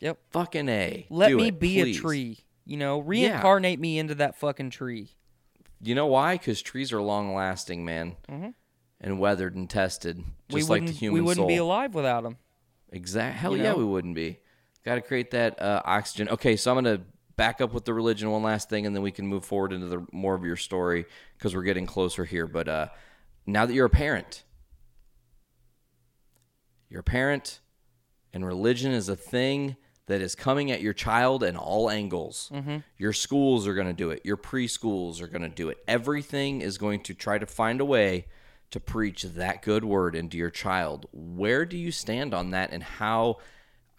Yep. 0.00 0.18
Fucking 0.30 0.68
a. 0.68 1.06
Let 1.10 1.28
Do 1.28 1.36
me 1.38 1.48
it, 1.48 1.58
be 1.60 1.82
please. 1.82 1.96
a 1.98 2.00
tree. 2.00 2.38
You 2.66 2.76
know, 2.76 2.98
reincarnate 2.98 3.80
me 3.80 3.98
into 3.98 4.14
that 4.16 4.36
fucking 4.36 4.70
tree. 4.70 5.10
You 5.80 5.94
know 5.94 6.06
why? 6.06 6.34
Because 6.36 6.60
trees 6.60 6.92
are 6.92 7.00
long 7.00 7.34
lasting, 7.34 7.84
man, 7.84 8.16
and 9.00 9.18
weathered 9.20 9.54
and 9.56 9.70
tested, 9.70 10.18
just 10.50 10.66
Mm-hmm. 10.66 10.72
we 10.74 10.80
like 10.80 10.86
the 10.86 10.92
human 10.92 11.14
we 11.14 11.20
wouldn't 11.20 11.42
soul. 11.42 11.48
be 11.48 11.56
alive 11.56 11.94
without 11.94 12.24
them. 12.24 12.36
Exactly. 12.92 13.38
Hell 13.40 13.56
You 13.56 13.62
yeah, 13.62 13.70
know? 13.72 13.78
we 13.78 13.84
wouldn't 13.84 14.14
be. 14.14 14.38
Got 14.88 14.94
to 14.94 15.02
create 15.02 15.32
that 15.32 15.60
uh, 15.60 15.82
oxygen. 15.84 16.30
Okay, 16.30 16.56
so 16.56 16.70
I'm 16.70 16.82
gonna 16.82 17.02
back 17.36 17.60
up 17.60 17.74
with 17.74 17.84
the 17.84 17.92
religion 17.92 18.30
one 18.30 18.42
last 18.42 18.70
thing, 18.70 18.86
and 18.86 18.96
then 18.96 19.02
we 19.02 19.10
can 19.10 19.26
move 19.26 19.44
forward 19.44 19.70
into 19.74 19.86
the 19.86 20.06
more 20.12 20.34
of 20.34 20.46
your 20.46 20.56
story 20.56 21.04
because 21.36 21.54
we're 21.54 21.62
getting 21.62 21.84
closer 21.84 22.24
here. 22.24 22.46
But 22.46 22.68
uh, 22.68 22.86
now 23.44 23.66
that 23.66 23.74
you're 23.74 23.84
a 23.84 23.90
parent, 23.90 24.44
you're 26.88 27.00
a 27.00 27.04
parent, 27.04 27.60
and 28.32 28.46
religion 28.46 28.92
is 28.92 29.10
a 29.10 29.14
thing 29.14 29.76
that 30.06 30.22
is 30.22 30.34
coming 30.34 30.70
at 30.70 30.80
your 30.80 30.94
child 30.94 31.42
in 31.42 31.54
all 31.54 31.90
angles. 31.90 32.50
Your 32.96 33.12
schools 33.12 33.66
are 33.66 33.74
going 33.74 33.88
to 33.88 33.92
do 33.92 34.08
it. 34.08 34.22
Your 34.24 34.38
preschools 34.38 35.20
are 35.20 35.28
going 35.28 35.42
to 35.42 35.50
do 35.50 35.68
it. 35.68 35.76
Everything 35.86 36.62
is 36.62 36.78
going 36.78 37.02
to 37.02 37.12
try 37.12 37.36
to 37.36 37.44
find 37.44 37.82
a 37.82 37.84
way 37.84 38.24
to 38.70 38.80
preach 38.80 39.24
that 39.24 39.60
good 39.60 39.84
word 39.84 40.16
into 40.16 40.38
your 40.38 40.48
child. 40.48 41.04
Where 41.12 41.66
do 41.66 41.76
you 41.76 41.92
stand 41.92 42.32
on 42.32 42.52
that, 42.52 42.72
and 42.72 42.82
how? 42.82 43.36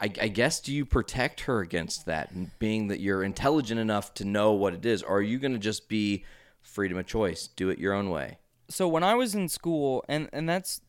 I, 0.02 0.06
I 0.22 0.28
guess 0.30 0.60
do 0.62 0.74
you 0.74 0.86
protect 0.86 1.42
her 1.42 1.60
against 1.60 2.06
that, 2.06 2.60
being 2.60 2.88
that 2.88 3.00
you're 3.00 3.24
intelligent 3.24 3.80
enough 3.80 4.14
to 4.16 4.26
know 4.26 4.54
what 4.54 4.74
it 4.74 4.86
is, 4.86 5.04
or 5.04 5.18
are 5.18 5.22
you 5.22 5.40
going 5.40 5.52
to 5.54 5.60
just 5.60 5.90
be 5.90 6.24
freedom 6.62 6.98
of 6.98 7.06
choice, 7.06 7.48
do 7.48 7.70
it 7.70 7.80
your 7.80 7.94
own 7.94 8.10
way? 8.10 8.38
so 8.72 8.88
when 8.88 9.04
I 9.04 9.16
was 9.16 9.34
in 9.34 9.50
school, 9.50 10.06
and 10.08 10.30
and 10.32 10.48
that's, 10.48 10.82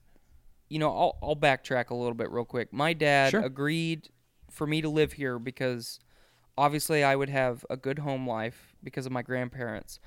you 0.69 0.79
know, 0.79 0.91
I'll 0.91 1.19
I'll 1.23 1.37
backtrack 1.37 1.89
a 1.89 1.95
little 1.95 2.15
bit 2.15 2.31
real 2.31 2.45
quick. 2.45 2.73
My 2.73 2.93
dad 2.93 3.31
Sure. 3.31 3.41
agreed 3.41 4.11
for 4.51 4.67
me 4.67 4.83
to 4.83 4.89
live 4.91 5.13
here 5.15 5.39
because 5.39 5.99
obviously 6.59 7.03
I 7.03 7.17
would 7.17 7.31
have 7.31 7.65
a 7.71 7.79
good 7.79 8.01
home 8.01 8.29
life 8.29 8.77
because 8.85 9.07
of 9.07 9.13
my 9.13 9.23
grandparents. 9.23 9.99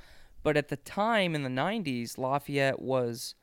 But 0.44 0.56
at 0.56 0.68
the 0.68 0.76
time 0.78 1.34
in 1.34 1.42
the 1.42 1.50
'90s, 1.50 2.18
Lafayette 2.20 2.80
was 2.80 3.34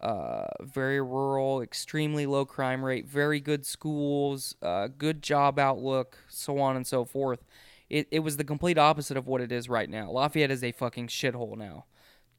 uh, 0.00 0.46
very 0.62 1.00
rural, 1.00 1.60
extremely 1.60 2.26
low 2.26 2.44
crime 2.44 2.84
rate, 2.84 3.06
very 3.06 3.40
good 3.40 3.66
schools, 3.66 4.54
uh, 4.62 4.88
good 4.88 5.22
job 5.22 5.58
outlook, 5.58 6.18
so 6.28 6.58
on 6.58 6.76
and 6.76 6.86
so 6.86 7.04
forth. 7.04 7.44
It, 7.88 8.08
it 8.10 8.20
was 8.20 8.36
the 8.36 8.44
complete 8.44 8.78
opposite 8.78 9.16
of 9.16 9.26
what 9.26 9.40
it 9.40 9.50
is 9.52 9.68
right 9.68 9.90
now. 9.90 10.10
Lafayette 10.10 10.50
is 10.50 10.62
a 10.64 10.72
fucking 10.72 11.08
shithole 11.08 11.56
now. 11.56 11.84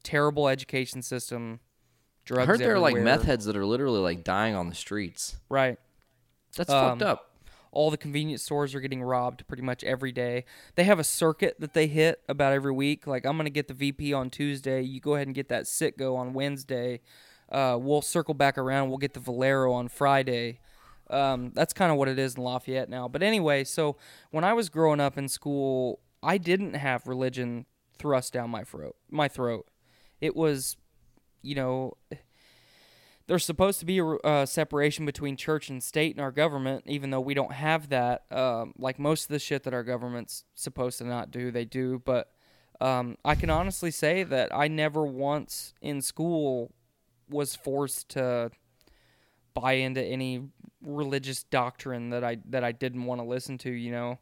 Terrible 0.02 0.48
education 0.48 1.02
system. 1.02 1.60
Drugs 2.24 2.42
I 2.42 2.46
heard 2.46 2.60
there 2.60 2.74
are 2.74 2.78
like 2.78 2.92
everywhere. 2.92 3.16
meth 3.16 3.24
heads 3.26 3.44
that 3.44 3.56
are 3.56 3.66
literally 3.66 4.00
like 4.00 4.24
dying 4.24 4.54
on 4.54 4.68
the 4.68 4.74
streets. 4.74 5.36
Right. 5.48 5.78
That's 6.56 6.70
Um, 6.70 6.90
fucked 6.98 7.02
up. 7.02 7.28
All 7.70 7.90
the 7.90 7.96
convenience 7.96 8.42
stores 8.42 8.74
are 8.74 8.80
getting 8.80 9.02
robbed 9.02 9.46
pretty 9.48 9.62
much 9.62 9.82
every 9.84 10.12
day. 10.12 10.44
They 10.74 10.84
have 10.84 10.98
a 10.98 11.04
circuit 11.04 11.56
that 11.60 11.72
they 11.72 11.86
hit 11.86 12.20
about 12.28 12.52
every 12.52 12.72
week. 12.72 13.06
Like 13.06 13.24
I'm 13.24 13.36
gonna 13.36 13.50
get 13.50 13.68
the 13.68 13.74
BP 13.74 14.16
on 14.16 14.30
Tuesday. 14.30 14.82
You 14.82 15.00
go 15.00 15.14
ahead 15.14 15.26
and 15.28 15.34
get 15.34 15.48
that 15.48 15.64
Citgo 15.64 16.16
on 16.16 16.32
Wednesday. 16.34 17.00
Uh, 17.52 17.76
we'll 17.78 18.02
circle 18.02 18.34
back 18.34 18.56
around. 18.56 18.88
We'll 18.88 18.98
get 18.98 19.12
the 19.12 19.20
Valero 19.20 19.72
on 19.72 19.88
Friday. 19.88 20.60
Um, 21.10 21.52
that's 21.54 21.74
kind 21.74 21.92
of 21.92 21.98
what 21.98 22.08
it 22.08 22.18
is 22.18 22.36
in 22.36 22.42
Lafayette 22.42 22.88
now. 22.88 23.06
But 23.06 23.22
anyway, 23.22 23.64
so 23.64 23.96
when 24.30 24.42
I 24.42 24.54
was 24.54 24.70
growing 24.70 24.98
up 24.98 25.18
in 25.18 25.28
school, 25.28 26.00
I 26.22 26.38
didn't 26.38 26.74
have 26.74 27.06
religion 27.06 27.66
thrust 27.98 28.32
down 28.32 28.48
my 28.48 28.64
throat. 28.64 28.96
My 29.10 29.28
throat. 29.28 29.66
It 30.20 30.34
was, 30.34 30.76
you 31.42 31.54
know, 31.54 31.98
there's 33.26 33.44
supposed 33.44 33.80
to 33.80 33.86
be 33.86 33.98
a 33.98 34.06
uh, 34.06 34.46
separation 34.46 35.04
between 35.04 35.36
church 35.36 35.68
and 35.68 35.82
state 35.82 36.16
in 36.16 36.22
our 36.22 36.32
government, 36.32 36.84
even 36.86 37.10
though 37.10 37.20
we 37.20 37.34
don't 37.34 37.52
have 37.52 37.90
that. 37.90 38.24
Um, 38.30 38.72
like 38.78 38.98
most 38.98 39.24
of 39.24 39.28
the 39.28 39.38
shit 39.38 39.64
that 39.64 39.74
our 39.74 39.84
government's 39.84 40.44
supposed 40.54 40.98
to 40.98 41.04
not 41.04 41.30
do, 41.30 41.50
they 41.50 41.66
do. 41.66 42.00
But 42.04 42.30
um, 42.80 43.16
I 43.24 43.34
can 43.34 43.50
honestly 43.50 43.90
say 43.90 44.22
that 44.22 44.54
I 44.54 44.68
never 44.68 45.04
once 45.04 45.74
in 45.82 46.00
school 46.00 46.72
was 47.32 47.56
forced 47.56 48.10
to 48.10 48.50
buy 49.54 49.74
into 49.74 50.02
any 50.02 50.48
religious 50.82 51.42
doctrine 51.44 52.10
that 52.10 52.24
I 52.24 52.38
that 52.50 52.64
I 52.64 52.72
didn't 52.72 53.04
want 53.04 53.20
to 53.20 53.26
listen 53.26 53.58
to. 53.58 53.70
You 53.70 53.92
know, 53.92 54.18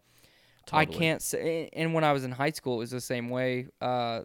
I 0.72 0.84
can't 0.84 1.22
say. 1.22 1.70
And 1.72 1.94
when 1.94 2.04
I 2.04 2.12
was 2.12 2.24
in 2.24 2.32
high 2.32 2.50
school, 2.50 2.76
it 2.76 2.78
was 2.78 2.90
the 2.90 3.00
same 3.00 3.28
way. 3.28 3.66
Uh, 3.80 4.22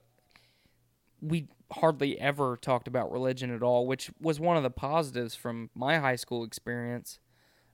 we 1.22 1.48
hardly 1.72 2.20
ever 2.20 2.58
talked 2.58 2.88
about 2.88 3.12
religion 3.12 3.54
at 3.54 3.64
all, 3.64 3.88
which 3.88 4.12
was 4.22 4.40
one 4.40 4.58
of 4.58 4.64
the 4.64 4.70
positives 4.70 5.36
from 5.36 5.70
my 5.74 5.98
high 5.98 6.16
school 6.16 6.44
experience. 6.44 7.20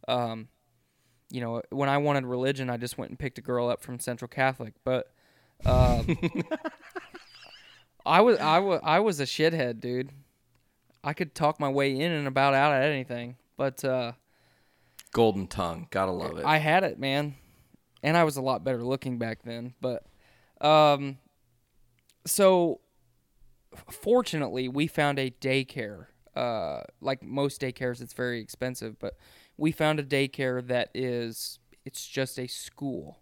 Um, 0.08 0.48
you 1.30 1.42
know, 1.42 1.62
when 1.70 1.90
I 1.90 1.98
wanted 1.98 2.26
religion, 2.26 2.70
I 2.70 2.78
just 2.78 2.98
went 2.98 3.10
and 3.10 3.20
picked 3.20 3.38
a 3.38 3.42
girl 3.42 3.70
up 3.70 3.82
from 3.82 4.00
Central 4.00 4.28
Catholic, 4.28 4.74
but 4.84 5.12
um, 5.66 6.18
I 8.06 8.22
was 8.22 8.38
I 8.40 8.60
was 8.60 8.82
I 8.84 9.00
was 9.00 9.20
a 9.20 9.26
shithead, 9.26 9.80
dude. 9.80 10.12
I 11.04 11.14
could 11.14 11.34
talk 11.34 11.60
my 11.60 11.70
way 11.70 12.00
in 12.00 12.12
and 12.12 12.28
about 12.28 12.54
out 12.54 12.74
at 12.74 12.84
anything, 12.84 13.38
but 13.58 13.84
uh, 13.84 14.14
Golden 15.14 15.48
tongue, 15.48 15.88
gotta 15.90 16.12
love 16.12 16.38
it. 16.38 16.46
I 16.46 16.58
had 16.58 16.84
it, 16.84 16.98
man, 17.00 17.36
and 18.02 18.16
I 18.16 18.24
was 18.24 18.38
a 18.38 18.42
lot 18.42 18.64
better 18.64 18.84
looking 18.84 19.18
back 19.18 19.44
then. 19.44 19.74
But, 19.82 20.06
um, 20.62 21.18
so 22.26 22.80
fortunately, 23.90 24.70
we 24.70 24.88
found 24.88 25.20
a 25.20 25.32
daycare. 25.32 26.06
Uh, 26.34 26.84
like 27.02 27.22
most 27.22 27.60
daycares, 27.60 28.02
it's 28.02 28.14
very 28.14 28.40
expensive, 28.40 28.98
but 29.00 29.18
we 29.58 29.72
found 29.74 30.00
a 30.00 30.04
daycare 30.04 30.66
that 30.68 30.90
is 30.94 31.60
it's 31.84 32.08
just 32.08 32.40
a 32.40 32.48
school 32.48 33.20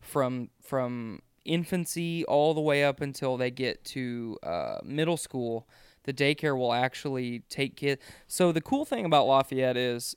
from 0.00 0.50
from 0.60 1.20
infancy 1.44 2.24
all 2.24 2.54
the 2.54 2.60
way 2.60 2.82
up 2.82 3.00
until 3.00 3.36
they 3.36 3.50
get 3.50 3.84
to 3.84 4.36
uh, 4.42 4.78
middle 4.82 5.16
school. 5.16 5.68
The 6.04 6.12
daycare 6.12 6.56
will 6.56 6.72
actually 6.72 7.40
take 7.48 7.76
kids. 7.76 8.02
So 8.26 8.52
the 8.52 8.60
cool 8.60 8.84
thing 8.84 9.04
about 9.04 9.26
Lafayette 9.26 9.76
is 9.76 10.14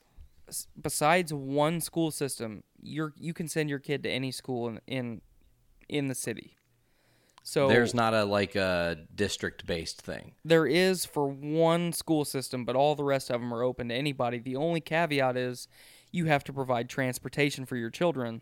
besides 0.82 1.34
one 1.34 1.82
school 1.82 2.12
system, 2.12 2.64
you're 2.82 3.14
you 3.18 3.34
can 3.34 3.48
send 3.48 3.70
your 3.70 3.80
kid 3.80 4.04
to 4.04 4.10
any 4.10 4.32
school 4.32 4.68
in 4.68 4.80
in, 4.88 5.22
in 5.90 6.08
the 6.08 6.16
city. 6.16 6.58
So 7.46 7.68
There's 7.68 7.94
not 7.94 8.14
a 8.14 8.24
like 8.24 8.56
a 8.56 8.98
district 9.14 9.66
based 9.68 10.02
thing. 10.02 10.34
there 10.46 10.66
is 10.66 11.04
for 11.06 11.28
one 11.28 11.92
school 11.92 12.24
system, 12.24 12.64
but 12.64 12.76
all 12.78 12.96
the 12.96 13.04
rest 13.04 13.30
of 13.30 13.42
them 13.42 13.54
are 13.54 13.64
open 13.64 13.90
to 13.90 13.96
anybody. 13.96 14.40
The 14.40 14.56
only 14.56 14.80
caveat 14.80 15.36
is 15.36 15.68
you 16.12 16.26
have 16.26 16.46
to 16.46 16.54
provide 16.54 16.88
transportation 16.90 17.66
for 17.66 17.76
your 17.76 17.90
children. 17.90 18.42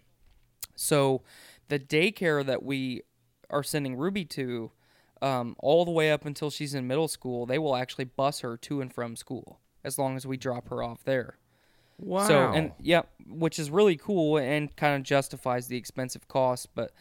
So 0.76 1.24
the 1.70 1.80
daycare 1.80 2.46
that 2.46 2.62
we 2.62 3.02
are 3.50 3.64
sending 3.64 3.96
Ruby 3.96 4.24
to, 4.26 4.72
um, 5.22 5.56
all 5.60 5.85
the 5.85 5.91
way 5.91 6.11
up 6.11 6.26
until 6.26 6.49
she's 6.49 6.73
in 6.73 6.88
middle 6.88 7.07
school, 7.07 7.45
they 7.45 7.60
will 7.60 7.76
actually 7.76 8.06
bus 8.06 8.39
her 8.39 8.57
to 8.57 8.81
and 8.81 8.93
from 8.93 9.15
school 9.15 9.60
as 9.84 9.98
long 9.98 10.15
as 10.15 10.26
we 10.26 10.38
drop 10.38 10.69
her 10.69 10.84
off 10.84 11.03
there. 11.03 11.38
Wow. 11.98 12.27
So 12.27 12.52
and 12.52 12.72
yeah, 12.80 13.03
which 13.27 13.60
is 13.60 13.69
really 13.69 13.95
cool 13.95 14.38
and 14.38 14.76
kind 14.76 14.95
of 14.95 15.03
justifies 15.03 15.68
the 15.68 15.77
expensive 15.77 16.27
cost. 16.27 16.69
But 16.73 16.91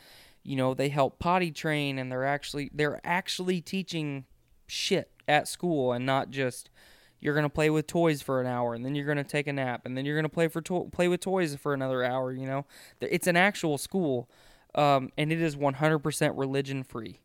you 0.43 0.57
know, 0.57 0.75
they 0.75 0.89
help 0.89 1.19
potty 1.19 1.51
train 1.51 1.99
and 1.99 2.13
they're 2.13 2.27
actually 2.27 2.71
they're 2.75 3.01
actually 3.05 3.61
teaching 3.61 4.27
shit 4.67 5.11
at 5.27 5.49
school 5.49 5.93
and 5.93 6.05
not 6.05 6.31
just 6.31 6.71
you're 7.19 7.35
gonna 7.35 7.49
play 7.49 7.71
with 7.71 7.87
toys 7.87 8.23
for 8.23 8.41
an 8.41 8.47
hour 8.47 8.75
and 8.75 8.85
then 8.85 8.95
you're 8.95 9.07
gonna 9.07 9.25
take 9.25 9.47
a 9.47 9.53
nap 9.53 9.83
and 9.85 9.97
then 9.97 10.05
you're 10.05 10.17
gonna 10.17 10.29
play 10.29 10.49
for 10.49 10.61
to- 10.63 10.89
play 10.93 11.09
with 11.09 11.21
toys 11.21 11.55
for 11.57 11.73
another 11.73 12.05
hour. 12.05 12.33
You 12.33 12.47
know, 12.47 12.67
it's 13.01 13.27
an 13.27 13.37
actual 13.37 13.79
school, 13.79 14.29
um, 14.75 15.11
and 15.17 15.33
it 15.33 15.41
is 15.41 15.57
100% 15.57 16.37
religion 16.37 16.83
free. 16.83 17.21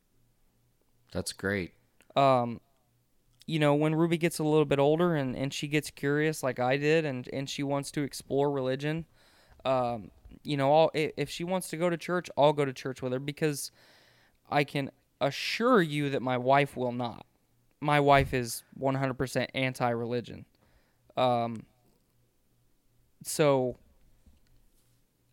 That's 1.16 1.32
great. 1.32 1.72
Um, 2.18 2.60
you 3.48 3.58
know, 3.58 3.74
when 3.74 3.96
Ruby 3.96 4.18
gets 4.18 4.40
a 4.40 4.44
little 4.44 4.66
bit 4.66 4.80
older 4.80 5.16
and, 5.16 5.34
and 5.34 5.54
she 5.54 5.70
gets 5.70 5.90
curious 5.90 6.44
like 6.44 6.60
I 6.60 6.76
did 6.76 7.06
and, 7.06 7.30
and 7.32 7.50
she 7.50 7.64
wants 7.64 7.90
to 7.92 8.02
explore 8.02 8.52
religion, 8.52 9.06
um, 9.64 10.12
you 10.44 10.58
know, 10.58 10.74
I'll, 10.74 10.92
if 10.94 11.30
she 11.30 11.46
wants 11.46 11.70
to 11.70 11.78
go 11.78 11.90
to 11.90 11.96
church, 11.96 12.30
I'll 12.38 12.52
go 12.52 12.66
to 12.66 12.74
church 12.74 13.02
with 13.02 13.14
her 13.14 13.20
because 13.20 13.72
I 14.50 14.66
can 14.66 14.92
assure 15.22 15.82
you 15.82 16.10
that 16.10 16.22
my 16.22 16.38
wife 16.38 16.76
will 16.76 16.92
not. 16.92 17.26
My 17.80 18.02
wife 18.02 18.34
is 18.34 18.64
100% 18.78 19.48
anti 19.54 19.90
religion. 19.90 20.44
Um, 21.16 21.64
so 23.24 23.78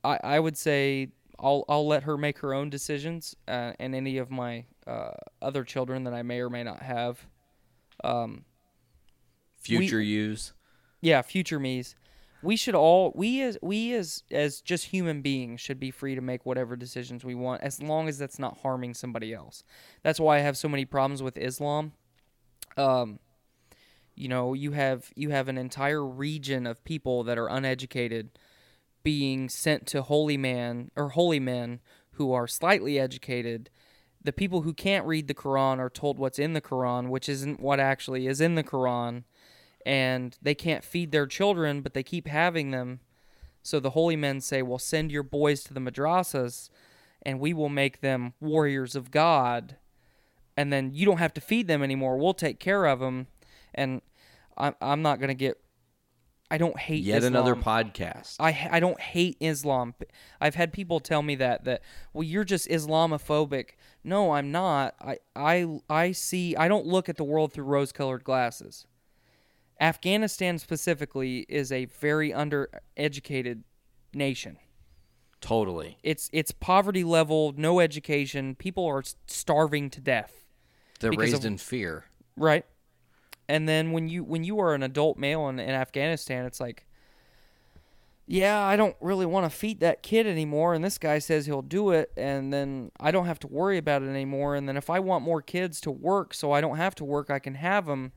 I, 0.05 0.21
I 0.23 0.39
would 0.39 0.57
say 0.57 1.09
I'll, 1.41 1.65
I'll 1.69 1.89
let 1.89 2.05
her 2.05 2.17
make 2.17 2.39
her 2.39 2.55
own 2.55 2.71
decisions 2.71 3.35
uh, 3.49 3.73
and 3.81 3.97
any 3.97 4.19
of 4.19 4.31
my 4.31 4.67
uh, 4.87 5.13
other 5.41 5.65
children 5.65 6.05
that 6.05 6.15
I 6.15 6.23
may 6.23 6.41
or 6.41 6.51
may 6.51 6.63
not 6.63 6.83
have. 6.83 7.27
Um, 8.05 8.45
Future 9.57 10.01
use. 10.01 10.53
yeah, 11.01 11.23
future 11.23 11.61
me's. 11.61 11.95
We 12.43 12.57
should 12.57 12.75
all 12.75 13.13
we 13.15 13.41
as 13.43 13.57
we 13.63 13.95
as 13.95 14.25
as 14.33 14.61
just 14.61 14.87
human 14.87 15.23
beings 15.23 15.61
should 15.61 15.79
be 15.79 15.93
free 15.93 16.17
to 16.17 16.21
make 16.21 16.45
whatever 16.45 16.75
decisions 16.75 17.25
we 17.25 17.37
want 17.37 17.63
as 17.63 17.81
long 17.81 18.09
as 18.09 18.19
that's 18.19 18.41
not 18.41 18.59
harming 18.63 18.95
somebody 18.95 19.33
else. 19.33 19.63
That's 20.03 20.19
why 20.19 20.39
I 20.39 20.41
have 20.41 20.57
so 20.57 20.69
many 20.69 20.85
problems 20.85 21.23
with 21.23 21.39
Islam. 21.39 21.93
Um 22.77 23.21
you 24.17 24.29
know, 24.29 24.55
you 24.55 24.73
have 24.73 25.13
you 25.15 25.31
have 25.31 25.47
an 25.47 25.57
entire 25.57 26.05
region 26.05 26.67
of 26.67 26.83
people 26.83 27.23
that 27.23 27.39
are 27.39 27.47
uneducated 27.47 28.31
being 29.05 29.49
sent 29.49 29.87
to 29.89 30.03
holy 30.03 30.37
man 30.37 30.91
or 30.97 31.11
holy 31.11 31.39
men 31.39 31.81
who 32.13 32.33
are 32.33 32.49
slightly 32.49 32.99
educated. 32.99 33.71
The 34.25 34.33
people 34.33 34.63
who 34.63 34.73
can't 34.73 35.07
read 35.07 35.27
the 35.27 35.35
Quran 35.35 35.79
are 35.79 35.91
told 35.91 36.19
what's 36.19 36.39
in 36.39 36.53
the 36.53 36.61
Quran, 36.61 37.09
which 37.09 37.29
isn't 37.29 37.61
what 37.61 37.81
actually 37.81 38.27
is 38.27 38.41
in 38.41 38.55
the 38.55 38.65
Quran 38.65 39.25
and 39.85 40.37
they 40.43 40.55
can't 40.55 40.85
feed 40.85 41.13
their 41.13 41.27
children, 41.27 41.81
but 41.81 41.95
they 41.95 42.03
keep 42.03 42.29
having 42.29 42.71
them. 42.71 43.01
So 43.63 43.81
the 43.81 43.91
holy 43.91 44.17
men 44.17 44.41
say, 44.41 44.63
Well, 44.63 44.79
send 44.79 45.11
your 45.13 45.23
boys 45.23 45.63
to 45.65 45.75
the 45.75 45.81
madrasas, 45.81 46.71
and 47.23 47.41
we 47.41 47.53
will 47.53 47.69
make 47.69 48.01
them 48.01 48.35
warriors 48.41 48.97
of 48.97 49.11
God. 49.11 49.77
And 50.57 50.73
then 50.73 50.91
you 50.93 51.07
don't 51.07 51.19
have 51.19 51.35
to 51.35 51.41
feed 51.41 51.67
them 51.67 51.83
anymore. 51.83 52.19
We'll 52.19 52.35
take 52.35 52.61
care 52.61 52.85
of 52.87 53.01
them. 53.01 53.29
And 53.75 54.03
I'm, 54.57 54.75
I'm 54.81 55.03
not 55.03 55.19
going 55.19 55.29
to 55.29 55.35
get. 55.35 55.59
I 56.55 56.59
don't 56.59 56.79
hate 56.79 57.03
Yet 57.03 57.19
Islam. 57.25 57.33
another 57.35 57.55
podcast. 57.57 58.37
I 58.39 58.69
I 58.71 58.79
don't 58.79 59.01
hate 59.01 59.37
Islam. 59.41 59.95
I've 60.41 60.55
had 60.55 60.71
people 60.73 61.01
tell 61.01 61.23
me 61.23 61.35
that 61.37 61.65
that 61.65 61.81
well 62.13 62.23
you're 62.25 62.45
just 62.45 62.69
Islamophobic. 62.69 63.71
No, 64.05 64.33
I'm 64.33 64.53
not. 64.53 64.95
I 65.01 65.19
I 65.35 65.81
I 65.89 66.13
see 66.13 66.55
I 66.57 66.69
don't 66.69 66.87
look 66.87 67.09
at 67.09 67.17
the 67.17 67.25
world 67.25 67.53
through 67.55 67.65
rose-colored 67.65 68.23
glasses. 68.23 68.87
Afghanistan 69.81 70.59
specifically 70.59 71.47
is 71.49 71.73
a 71.73 71.87
very 71.87 72.31
undereducated 72.31 73.63
nation. 74.15 74.59
totally. 75.41 75.99
It's 76.03 76.29
it's 76.33 76.53
poverty 76.53 77.03
level, 77.03 77.53
no 77.57 77.81
education. 77.81 78.55
People 78.55 78.87
are 78.87 79.03
starving 79.27 79.91
to 79.91 80.01
death. 80.01 80.45
They're 81.01 81.13
raised 81.13 81.37
of- 81.37 81.45
in 81.47 81.57
fear. 81.59 82.05
Right. 82.37 82.65
And 83.53 83.69
then 83.69 83.93
when 83.93 84.09
you 84.09 84.25
when 84.25 84.45
you 84.45 84.61
are 84.61 84.73
an 84.73 84.83
adult 84.83 85.19
male 85.19 85.47
in, 85.51 85.59
in 85.59 85.69
Afghanistan, 85.69 86.47
it's 86.47 86.59
like, 86.59 86.87
yeah, 88.27 88.59
I 88.59 88.77
don't 88.77 88.97
really 88.99 89.27
want 89.27 89.45
to 89.45 89.51
feed 89.51 89.81
that 89.81 90.03
kid 90.03 90.27
anymore, 90.27 90.73
and 90.73 90.83
this 90.83 90.97
guy 90.97 91.19
says 91.19 91.45
he'll 91.45 91.61
do 91.61 91.91
it, 91.91 92.11
and 92.17 92.51
then 92.51 92.93
I 92.99 93.11
don't 93.11 93.27
have 93.27 93.39
to 93.41 93.47
worry 93.47 93.77
about 93.77 94.01
it 94.03 94.09
anymore. 94.09 94.55
And 94.55 94.67
then 94.67 94.79
if 94.79 94.89
I 94.89 95.01
want 95.01 95.23
more 95.23 95.43
kids 95.43 95.83
to 95.83 95.91
work, 95.91 96.33
so 96.33 96.51
I 96.51 96.63
don't 96.63 96.79
have 96.79 96.95
to 96.95 97.05
work, 97.05 97.29
I 97.29 97.39
can 97.39 97.57
have 97.57 97.85
them. 97.85 98.13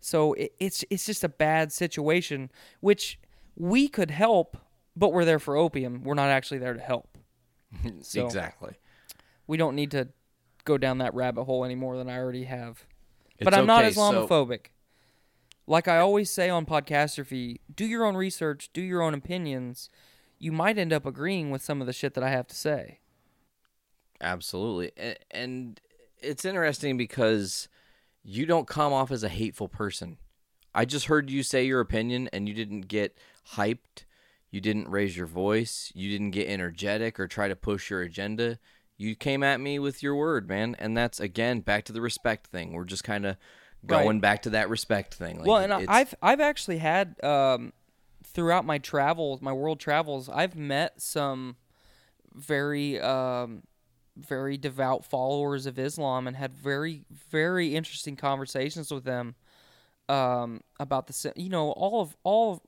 So 0.00 0.32
it, 0.32 0.54
it's 0.58 0.86
it's 0.88 1.04
just 1.04 1.22
a 1.22 1.28
bad 1.28 1.70
situation, 1.70 2.50
which 2.80 3.20
we 3.56 3.88
could 3.88 4.10
help, 4.10 4.56
but 4.96 5.12
we're 5.12 5.26
there 5.26 5.38
for 5.38 5.54
opium. 5.54 6.02
We're 6.02 6.14
not 6.14 6.30
actually 6.30 6.60
there 6.60 6.72
to 6.72 6.80
help. 6.80 7.18
So- 8.00 8.24
exactly. 8.24 8.72
We 9.46 9.58
don't 9.58 9.74
need 9.76 9.90
to 9.90 10.08
go 10.64 10.78
down 10.78 10.96
that 10.98 11.12
rabbit 11.12 11.44
hole 11.44 11.62
any 11.62 11.74
more 11.74 11.98
than 11.98 12.08
I 12.08 12.16
already 12.16 12.44
have 12.44 12.86
It's 13.38 13.44
but 13.44 13.52
I'm 13.52 13.66
not 13.66 13.84
okay, 13.84 13.92
so- 13.92 14.26
Islamophobic. 14.26 14.68
Like 15.68 15.86
I 15.86 15.98
always 15.98 16.30
say 16.30 16.48
on 16.48 16.64
Podcastrophe, 16.64 17.60
do 17.74 17.84
your 17.84 18.06
own 18.06 18.16
research, 18.16 18.70
do 18.72 18.80
your 18.80 19.02
own 19.02 19.12
opinions. 19.12 19.90
You 20.38 20.50
might 20.50 20.78
end 20.78 20.92
up 20.94 21.04
agreeing 21.04 21.50
with 21.50 21.62
some 21.62 21.80
of 21.82 21.86
the 21.86 21.92
shit 21.92 22.14
that 22.14 22.24
I 22.24 22.30
have 22.30 22.46
to 22.48 22.56
say. 22.56 23.00
Absolutely. 24.20 24.92
And 25.30 25.78
it's 26.20 26.44
interesting 26.46 26.96
because 26.96 27.68
you 28.24 28.46
don't 28.46 28.66
come 28.66 28.92
off 28.92 29.10
as 29.10 29.22
a 29.22 29.28
hateful 29.28 29.68
person. 29.68 30.16
I 30.74 30.86
just 30.86 31.06
heard 31.06 31.30
you 31.30 31.42
say 31.42 31.66
your 31.66 31.80
opinion 31.80 32.30
and 32.32 32.48
you 32.48 32.54
didn't 32.54 32.82
get 32.82 33.16
hyped. 33.52 34.04
You 34.50 34.62
didn't 34.62 34.88
raise 34.88 35.16
your 35.16 35.26
voice. 35.26 35.92
You 35.94 36.10
didn't 36.10 36.30
get 36.30 36.48
energetic 36.48 37.20
or 37.20 37.28
try 37.28 37.48
to 37.48 37.56
push 37.56 37.90
your 37.90 38.00
agenda. 38.00 38.58
You 38.96 39.14
came 39.14 39.42
at 39.42 39.60
me 39.60 39.78
with 39.78 40.02
your 40.02 40.16
word, 40.16 40.48
man. 40.48 40.76
And 40.78 40.96
that's, 40.96 41.20
again, 41.20 41.60
back 41.60 41.84
to 41.84 41.92
the 41.92 42.00
respect 42.00 42.46
thing. 42.46 42.72
We're 42.72 42.84
just 42.84 43.04
kind 43.04 43.26
of 43.26 43.36
Right. 43.84 44.02
going 44.02 44.20
back 44.20 44.42
to 44.42 44.50
that 44.50 44.70
respect 44.70 45.14
thing. 45.14 45.38
Like, 45.38 45.46
well, 45.46 45.58
and 45.58 45.72
I've 45.72 46.14
I've 46.20 46.40
actually 46.40 46.78
had 46.78 47.22
um, 47.24 47.72
throughout 48.24 48.64
my 48.64 48.78
travels, 48.78 49.40
my 49.40 49.52
world 49.52 49.80
travels, 49.80 50.28
I've 50.28 50.56
met 50.56 51.00
some 51.00 51.56
very 52.34 53.00
um, 53.00 53.62
very 54.16 54.56
devout 54.56 55.04
followers 55.04 55.66
of 55.66 55.78
Islam 55.78 56.26
and 56.26 56.36
had 56.36 56.52
very 56.54 57.04
very 57.30 57.74
interesting 57.74 58.16
conversations 58.16 58.90
with 58.92 59.04
them 59.04 59.36
um, 60.08 60.62
about 60.80 61.06
the 61.06 61.32
you 61.36 61.48
know 61.48 61.70
all 61.72 62.00
of 62.00 62.16
all 62.24 62.52
of 62.54 62.60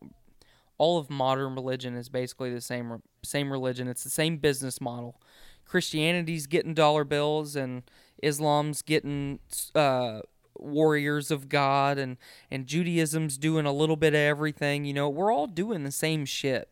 all 0.78 0.98
of 0.98 1.10
modern 1.10 1.54
religion 1.54 1.94
is 1.94 2.08
basically 2.08 2.52
the 2.52 2.60
same 2.60 3.02
same 3.22 3.52
religion. 3.52 3.88
It's 3.88 4.04
the 4.04 4.10
same 4.10 4.38
business 4.38 4.80
model. 4.80 5.20
Christianity's 5.64 6.46
getting 6.46 6.74
dollar 6.74 7.04
bills 7.04 7.54
and 7.54 7.82
Islam's 8.22 8.82
getting 8.82 9.38
uh, 9.74 10.20
warriors 10.58 11.30
of 11.30 11.48
God 11.48 11.98
and 11.98 12.16
and 12.50 12.66
Judaism's 12.66 13.38
doing 13.38 13.66
a 13.66 13.72
little 13.72 13.96
bit 13.96 14.14
of 14.14 14.20
everything. 14.20 14.84
You 14.84 14.94
know, 14.94 15.08
we're 15.08 15.32
all 15.32 15.46
doing 15.46 15.84
the 15.84 15.92
same 15.92 16.24
shit. 16.24 16.68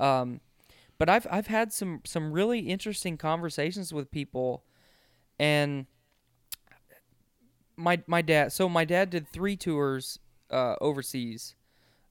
Um, 0.00 0.40
but 0.98 1.08
I've 1.08 1.26
I've 1.30 1.46
had 1.46 1.72
some 1.72 2.00
some 2.04 2.32
really 2.32 2.60
interesting 2.60 3.16
conversations 3.16 3.92
with 3.92 4.10
people, 4.10 4.64
and 5.38 5.86
my 7.76 8.02
my 8.06 8.20
dad. 8.20 8.52
So 8.52 8.68
my 8.68 8.84
dad 8.84 9.10
did 9.10 9.28
three 9.28 9.56
tours 9.56 10.18
uh, 10.50 10.74
overseas, 10.80 11.54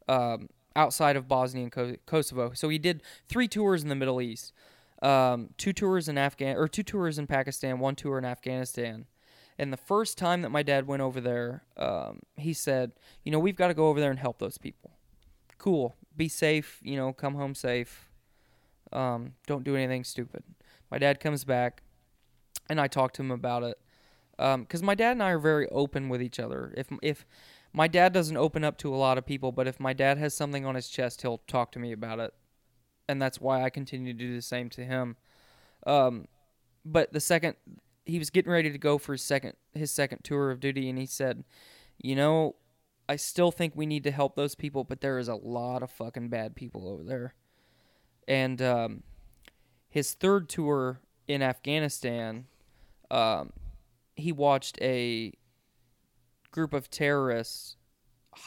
um, 0.07 0.49
outside 0.75 1.15
of 1.17 1.27
Bosnia 1.27 1.69
and 1.69 1.97
Kosovo. 2.05 2.51
So 2.53 2.69
he 2.69 2.77
did 2.77 3.03
three 3.27 3.47
tours 3.47 3.83
in 3.83 3.89
the 3.89 3.95
Middle 3.95 4.21
East, 4.21 4.53
um, 5.01 5.49
two 5.57 5.73
tours 5.73 6.07
in 6.07 6.17
Afghan 6.17 6.55
or 6.55 6.67
two 6.67 6.83
tours 6.83 7.19
in 7.19 7.27
Pakistan, 7.27 7.79
one 7.79 7.95
tour 7.95 8.17
in 8.17 8.25
Afghanistan. 8.25 9.05
And 9.59 9.73
the 9.73 9.77
first 9.77 10.17
time 10.17 10.43
that 10.43 10.49
my 10.49 10.63
dad 10.63 10.87
went 10.87 11.01
over 11.01 11.19
there, 11.19 11.63
um, 11.77 12.19
he 12.35 12.53
said, 12.53 12.91
"You 13.23 13.31
know, 13.31 13.39
we've 13.39 13.55
got 13.55 13.69
to 13.69 13.73
go 13.73 13.87
over 13.87 13.99
there 13.99 14.11
and 14.11 14.19
help 14.19 14.39
those 14.39 14.57
people. 14.57 14.91
Cool, 15.57 15.95
be 16.15 16.27
safe. 16.27 16.79
You 16.83 16.95
know, 16.95 17.13
come 17.13 17.35
home 17.35 17.55
safe. 17.55 18.09
Um, 18.91 19.33
don't 19.47 19.63
do 19.63 19.75
anything 19.75 20.03
stupid." 20.03 20.43
My 20.91 20.97
dad 20.99 21.19
comes 21.19 21.43
back, 21.43 21.83
and 22.69 22.79
I 22.79 22.87
talk 22.87 23.13
to 23.13 23.21
him 23.21 23.31
about 23.31 23.63
it 23.63 23.79
because 24.37 24.83
my 24.83 24.93
dad 24.95 25.13
and 25.13 25.23
I 25.23 25.31
are 25.31 25.39
very 25.39 25.67
open 25.69 26.09
with 26.09 26.21
each 26.21 26.39
other. 26.39 26.73
If 26.77 26.87
if 27.01 27.25
my 27.73 27.87
dad 27.87 28.13
doesn't 28.13 28.37
open 28.37 28.63
up 28.63 28.77
to 28.77 28.93
a 28.93 28.97
lot 28.97 29.17
of 29.17 29.25
people, 29.25 29.51
but 29.51 29.67
if 29.67 29.79
my 29.79 29.93
dad 29.93 30.17
has 30.17 30.33
something 30.33 30.65
on 30.65 30.75
his 30.75 30.87
chest, 30.89 31.21
he'll 31.23 31.39
talk 31.47 31.71
to 31.71 31.79
me 31.79 31.91
about 31.91 32.19
it, 32.19 32.33
and 33.09 33.21
that's 33.21 33.41
why 33.41 33.63
I 33.63 33.69
continue 33.69 34.13
to 34.13 34.19
do 34.19 34.35
the 34.35 34.41
same 34.41 34.69
to 34.71 34.85
him. 34.85 35.17
Um, 35.85 36.27
but 36.85 37.11
the 37.11 37.19
second 37.19 37.55
he 38.07 38.17
was 38.17 38.29
getting 38.29 38.51
ready 38.51 38.71
to 38.71 38.77
go 38.77 38.97
for 38.97 39.11
his 39.11 39.21
second 39.21 39.53
his 39.73 39.91
second 39.91 40.23
tour 40.23 40.49
of 40.49 40.59
duty, 40.59 40.89
and 40.89 40.97
he 40.97 41.05
said, 41.05 41.43
"You 42.01 42.15
know, 42.15 42.55
I 43.07 43.17
still 43.17 43.51
think 43.51 43.73
we 43.75 43.85
need 43.85 44.03
to 44.05 44.11
help 44.11 44.35
those 44.35 44.55
people, 44.55 44.83
but 44.83 45.01
there 45.01 45.19
is 45.19 45.27
a 45.27 45.35
lot 45.35 45.83
of 45.83 45.91
fucking 45.91 46.29
bad 46.29 46.55
people 46.55 46.87
over 46.87 47.03
there." 47.03 47.35
And 48.27 48.61
um, 48.61 49.03
his 49.89 50.13
third 50.13 50.49
tour 50.49 51.01
in 51.27 51.41
Afghanistan, 51.41 52.45
um, 53.11 53.51
he 54.15 54.31
watched 54.31 54.81
a 54.81 55.33
group 56.51 56.73
of 56.73 56.89
terrorists 56.89 57.75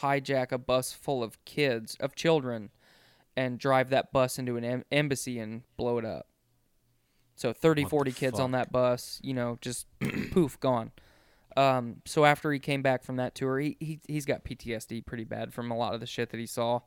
hijack 0.00 0.52
a 0.52 0.58
bus 0.58 0.92
full 0.92 1.22
of 1.22 1.44
kids, 1.44 1.96
of 2.00 2.14
children, 2.14 2.70
and 3.36 3.58
drive 3.58 3.90
that 3.90 4.12
bus 4.12 4.38
into 4.38 4.56
an 4.56 4.64
em- 4.64 4.84
embassy 4.90 5.38
and 5.38 5.62
blow 5.76 5.98
it 5.98 6.04
up. 6.04 6.26
So 7.40 7.54
30, 7.54 7.84
40 7.86 8.12
kids 8.12 8.38
on 8.38 8.50
that 8.50 8.70
bus, 8.70 9.18
you 9.22 9.32
know, 9.32 9.56
just 9.62 9.86
poof, 10.30 10.60
gone. 10.60 10.92
Um, 11.56 12.02
so 12.04 12.26
after 12.26 12.52
he 12.52 12.58
came 12.58 12.82
back 12.82 13.02
from 13.02 13.16
that 13.16 13.34
tour, 13.34 13.58
he, 13.58 13.78
he 13.80 13.98
he's 14.06 14.26
got 14.26 14.44
PTSD 14.44 15.06
pretty 15.06 15.24
bad 15.24 15.54
from 15.54 15.70
a 15.70 15.76
lot 15.76 15.94
of 15.94 16.00
the 16.00 16.06
shit 16.06 16.28
that 16.32 16.36
he 16.38 16.44
saw. 16.44 16.80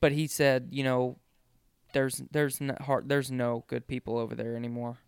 But 0.00 0.12
he 0.12 0.28
said, 0.28 0.68
you 0.70 0.84
know, 0.84 1.16
there's 1.92 2.22
there's 2.30 2.60
no 2.60 2.76
hard, 2.82 3.08
there's 3.08 3.32
no 3.32 3.64
good 3.66 3.88
people 3.88 4.16
over 4.16 4.36
there 4.36 4.54
anymore. 4.54 4.98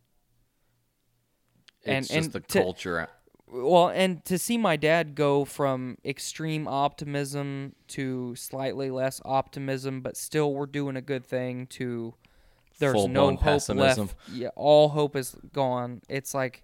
It's 1.83 1.89
And- 1.89 2.05
just 2.07 2.13
and 2.17 2.33
the 2.33 2.41
to- 2.41 2.59
culture. 2.61 3.09
Well, 3.47 3.91
and 3.91 4.25
to 4.25 4.37
see 4.37 4.59
my 4.59 4.75
dad 4.75 5.15
go 5.15 5.45
from 5.45 5.99
extreme 6.05 6.67
optimism 6.67 7.77
to 7.89 8.35
slightly 8.35 8.91
less 8.91 9.21
optimism, 9.25 10.01
but 10.01 10.17
still 10.17 10.53
we're 10.53 10.67
doing 10.67 10.97
a 10.97 11.01
good 11.01 11.25
thing 11.25 11.69
to 11.69 12.15
there's 12.79 13.07
no 13.07 13.31
hope 13.31 13.41
pessimism. 13.41 14.07
left. 14.07 14.17
Yeah, 14.33 14.49
all 14.57 14.89
hope 14.89 15.17
is 15.17 15.37
gone. 15.53 16.03
It's 16.09 16.35
like 16.35 16.63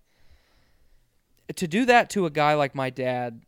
to 1.56 1.66
do 1.66 1.84
that 1.86 2.10
to 2.10 2.26
a 2.26 2.30
guy 2.30 2.54
like 2.54 2.74
my 2.74 2.90
dad, 2.90 3.42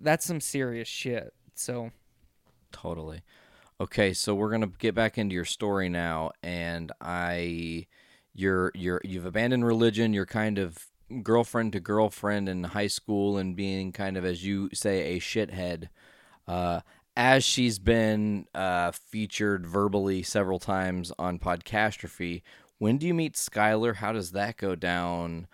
that's 0.00 0.24
some 0.24 0.40
serious 0.40 0.88
shit. 0.88 1.32
So 1.54 1.90
Totally. 2.72 3.22
Okay, 3.80 4.12
so 4.12 4.34
we're 4.34 4.50
gonna 4.50 4.70
get 4.78 4.94
back 4.94 5.18
into 5.18 5.34
your 5.34 5.44
story 5.44 5.88
now, 5.88 6.32
and 6.42 6.90
I, 7.00 7.86
you're 8.34 8.72
you're 8.74 9.00
you've 9.04 9.26
abandoned 9.26 9.64
religion. 9.64 10.12
You're 10.12 10.26
kind 10.26 10.58
of 10.58 10.86
girlfriend 11.22 11.72
to 11.74 11.80
girlfriend 11.80 12.48
in 12.48 12.64
high 12.64 12.88
school, 12.88 13.38
and 13.38 13.54
being 13.54 13.92
kind 13.92 14.16
of 14.16 14.24
as 14.24 14.44
you 14.44 14.68
say 14.72 15.16
a 15.16 15.20
shithead. 15.20 15.88
Uh, 16.46 16.80
as 17.18 17.42
she's 17.42 17.80
been 17.80 18.46
uh, 18.54 18.92
featured 18.92 19.66
verbally 19.66 20.22
several 20.22 20.60
times 20.60 21.12
on 21.18 21.36
Podcastrophe, 21.40 22.42
when 22.78 22.96
do 22.96 23.08
you 23.08 23.12
meet 23.12 23.34
Skylar? 23.34 23.96
How 23.96 24.12
does 24.12 24.30
that 24.30 24.56
go 24.56 24.76
down? 24.76 25.48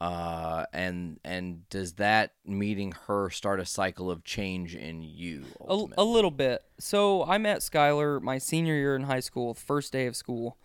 Uh, 0.00 0.64
and 0.72 1.20
and 1.22 1.68
does 1.68 1.92
that 1.94 2.32
meeting 2.46 2.94
her 3.06 3.28
start 3.28 3.60
a 3.60 3.66
cycle 3.66 4.10
of 4.10 4.24
change 4.24 4.74
in 4.74 5.02
you? 5.02 5.44
a, 5.68 5.84
a 5.98 6.04
little 6.04 6.30
bit. 6.30 6.64
So 6.78 7.22
I 7.24 7.36
met 7.36 7.58
Skylar 7.58 8.22
my 8.22 8.38
senior 8.38 8.74
year 8.74 8.96
in 8.96 9.02
high 9.02 9.20
school, 9.20 9.52
first 9.52 9.92
day 9.92 10.06
of 10.06 10.16
school. 10.16 10.56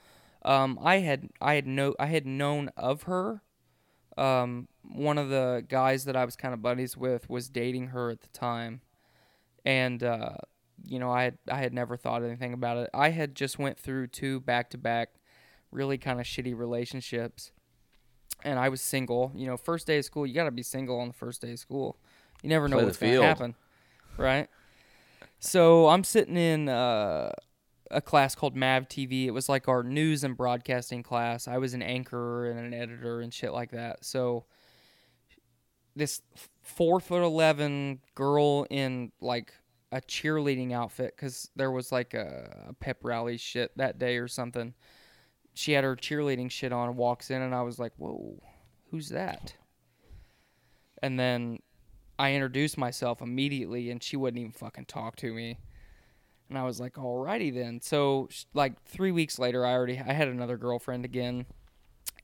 Um, 0.46 0.80
I 0.82 1.00
had 1.00 1.28
I 1.42 1.56
had 1.56 1.68
no 1.68 1.96
I 2.00 2.06
had 2.06 2.26
known 2.26 2.70
of 2.78 3.04
her. 3.04 3.42
Um, 4.18 4.70
one 4.84 5.18
of 5.18 5.28
the 5.28 5.66
guys 5.68 6.06
that 6.06 6.16
I 6.16 6.24
was 6.24 6.38
kind 6.38 6.54
of 6.54 6.62
buddies 6.62 6.96
with 6.96 7.30
was 7.30 7.50
dating 7.50 7.88
her 7.88 8.10
at 8.10 8.22
the 8.22 8.30
time, 8.30 8.80
and 9.66 10.04
uh, 10.04 10.36
you 10.84 11.00
know 11.00 11.12
I 11.12 11.24
had 11.24 11.38
I 11.50 11.58
had 11.58 11.74
never 11.74 11.98
thought 11.98 12.24
anything 12.24 12.54
about 12.54 12.78
it. 12.78 12.90
I 12.94 13.10
had 13.10 13.36
just 13.36 13.60
went 13.60 13.80
through 13.80 14.08
two 14.08 14.40
back 14.40 14.70
to 14.72 14.78
back, 14.78 15.10
really 15.72 15.98
kind 15.98 16.20
of 16.20 16.26
shitty 16.26 16.58
relationships, 16.58 17.52
and 18.44 18.60
I 18.60 18.70
was 18.70 18.82
single. 18.82 19.32
You 19.36 19.48
know, 19.48 19.58
first 19.58 19.88
day 19.88 19.98
of 19.98 20.06
school, 20.06 20.26
you 20.26 20.34
got 20.34 20.46
to 20.46 20.52
be 20.52 20.64
single 20.64 21.00
on 21.00 21.08
the 21.08 21.14
first 21.14 21.42
day 21.42 21.52
of 21.52 21.60
school. 21.60 21.98
You 22.44 22.50
never 22.50 22.68
know 22.68 22.78
Play 22.78 22.86
what's 22.86 22.98
going 22.98 23.14
to 23.14 23.24
happen, 23.24 23.56
right? 24.18 24.48
So 25.40 25.90
I'm 25.90 26.04
sitting 26.04 26.38
in 26.38 26.70
uh, 26.70 27.32
a 27.92 28.02
class 28.02 28.36
called 28.36 28.56
Mav 28.56 28.88
TV. 28.88 29.26
It 29.26 29.32
was 29.32 29.50
like 29.50 29.68
our 29.68 29.84
news 29.84 30.24
and 30.24 30.36
broadcasting 30.36 31.04
class. 31.04 31.48
I 31.48 31.58
was 31.58 31.74
an 31.74 31.82
anchor 31.82 32.50
and 32.50 32.60
an 32.60 32.74
editor 32.74 33.22
and 33.22 33.34
shit 33.34 33.52
like 33.52 33.72
that. 33.72 34.06
So 34.06 34.46
this 35.96 36.22
four 36.62 37.00
foot 37.00 37.24
eleven 37.24 38.00
girl 38.16 38.66
in 38.70 39.12
like 39.22 39.54
a 39.92 40.02
cheerleading 40.02 40.74
outfit 40.74 41.16
because 41.16 41.50
there 41.56 41.72
was 41.72 41.92
like 41.92 42.14
a, 42.14 42.66
a 42.70 42.74
pep 42.74 42.98
rally 43.04 43.38
shit 43.38 43.72
that 43.78 43.98
day 43.98 44.18
or 44.18 44.28
something. 44.28 44.74
She 45.54 45.72
had 45.72 45.84
her 45.86 45.96
cheerleading 45.96 46.52
shit 46.52 46.74
on 46.74 46.90
and 46.90 46.98
walks 46.98 47.32
in, 47.32 47.42
and 47.42 47.56
I 47.56 47.62
was 47.62 47.80
like, 47.80 47.94
"Whoa, 47.98 48.42
who's 48.92 49.10
that?" 49.10 49.56
And 51.02 51.20
then 51.20 51.60
I 52.20 52.34
introduced 52.34 52.78
myself 52.78 53.22
immediately, 53.22 53.90
and 53.90 54.04
she 54.04 54.18
wouldn't 54.18 54.40
even 54.40 54.52
fucking 54.52 54.86
talk 54.86 55.16
to 55.18 55.34
me. 55.34 55.60
And 56.50 56.58
I 56.58 56.64
was 56.64 56.80
like, 56.80 56.96
"Alrighty 56.96 57.54
then." 57.54 57.80
So, 57.80 58.28
like 58.54 58.82
three 58.84 59.12
weeks 59.12 59.40
later, 59.40 59.66
I 59.66 59.74
already 59.74 59.98
I 60.00 60.12
had 60.12 60.28
another 60.28 60.58
girlfriend 60.58 61.06
again, 61.06 61.46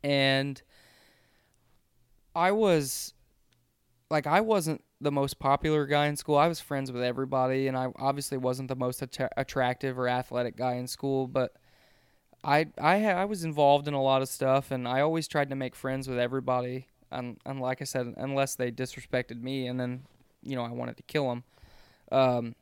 and 0.03 0.61
I 2.35 2.51
was 2.51 3.13
like, 4.11 4.27
I 4.27 4.41
wasn't 4.41 4.83
the 4.99 5.11
most 5.11 5.39
popular 5.39 5.85
guy 5.87 6.07
in 6.07 6.15
school. 6.15 6.37
I 6.37 6.47
was 6.47 6.59
friends 6.59 6.91
with 6.91 7.01
everybody, 7.01 7.67
and 7.67 7.77
I 7.77 7.87
obviously 7.95 8.37
wasn't 8.37 8.67
the 8.67 8.75
most 8.75 9.01
att- 9.01 9.33
attractive 9.37 9.97
or 9.97 10.07
athletic 10.07 10.55
guy 10.57 10.73
in 10.73 10.87
school, 10.87 11.27
but. 11.27 11.53
I 12.43 12.69
I 12.79 13.05
I 13.05 13.25
was 13.25 13.43
involved 13.43 13.87
in 13.87 13.93
a 13.93 14.01
lot 14.01 14.23
of 14.23 14.27
stuff, 14.27 14.71
and 14.71 14.87
I 14.87 15.01
always 15.01 15.27
tried 15.27 15.51
to 15.51 15.55
make 15.55 15.75
friends 15.75 16.07
with 16.07 16.17
everybody. 16.17 16.87
And 17.11 17.37
and 17.45 17.59
like 17.61 17.81
I 17.81 17.85
said, 17.85 18.15
unless 18.17 18.55
they 18.55 18.71
disrespected 18.71 19.39
me, 19.39 19.67
and 19.67 19.79
then 19.79 20.05
you 20.41 20.55
know 20.55 20.63
I 20.63 20.71
wanted 20.71 20.97
to 20.97 21.03
kill 21.03 21.29
them. 21.29 21.43
Um, 22.11 22.55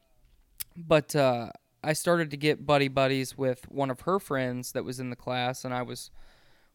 but 0.75 1.15
uh, 1.15 1.51
I 1.83 1.93
started 1.93 2.31
to 2.31 2.37
get 2.37 2.65
buddy 2.65 2.87
buddies 2.87 3.37
with 3.37 3.69
one 3.71 3.89
of 3.89 4.01
her 4.01 4.19
friends 4.19 4.73
that 4.73 4.83
was 4.83 4.99
in 4.99 5.09
the 5.09 5.15
class, 5.15 5.63
and 5.63 5.73
I 5.73 5.81
was 5.81 6.11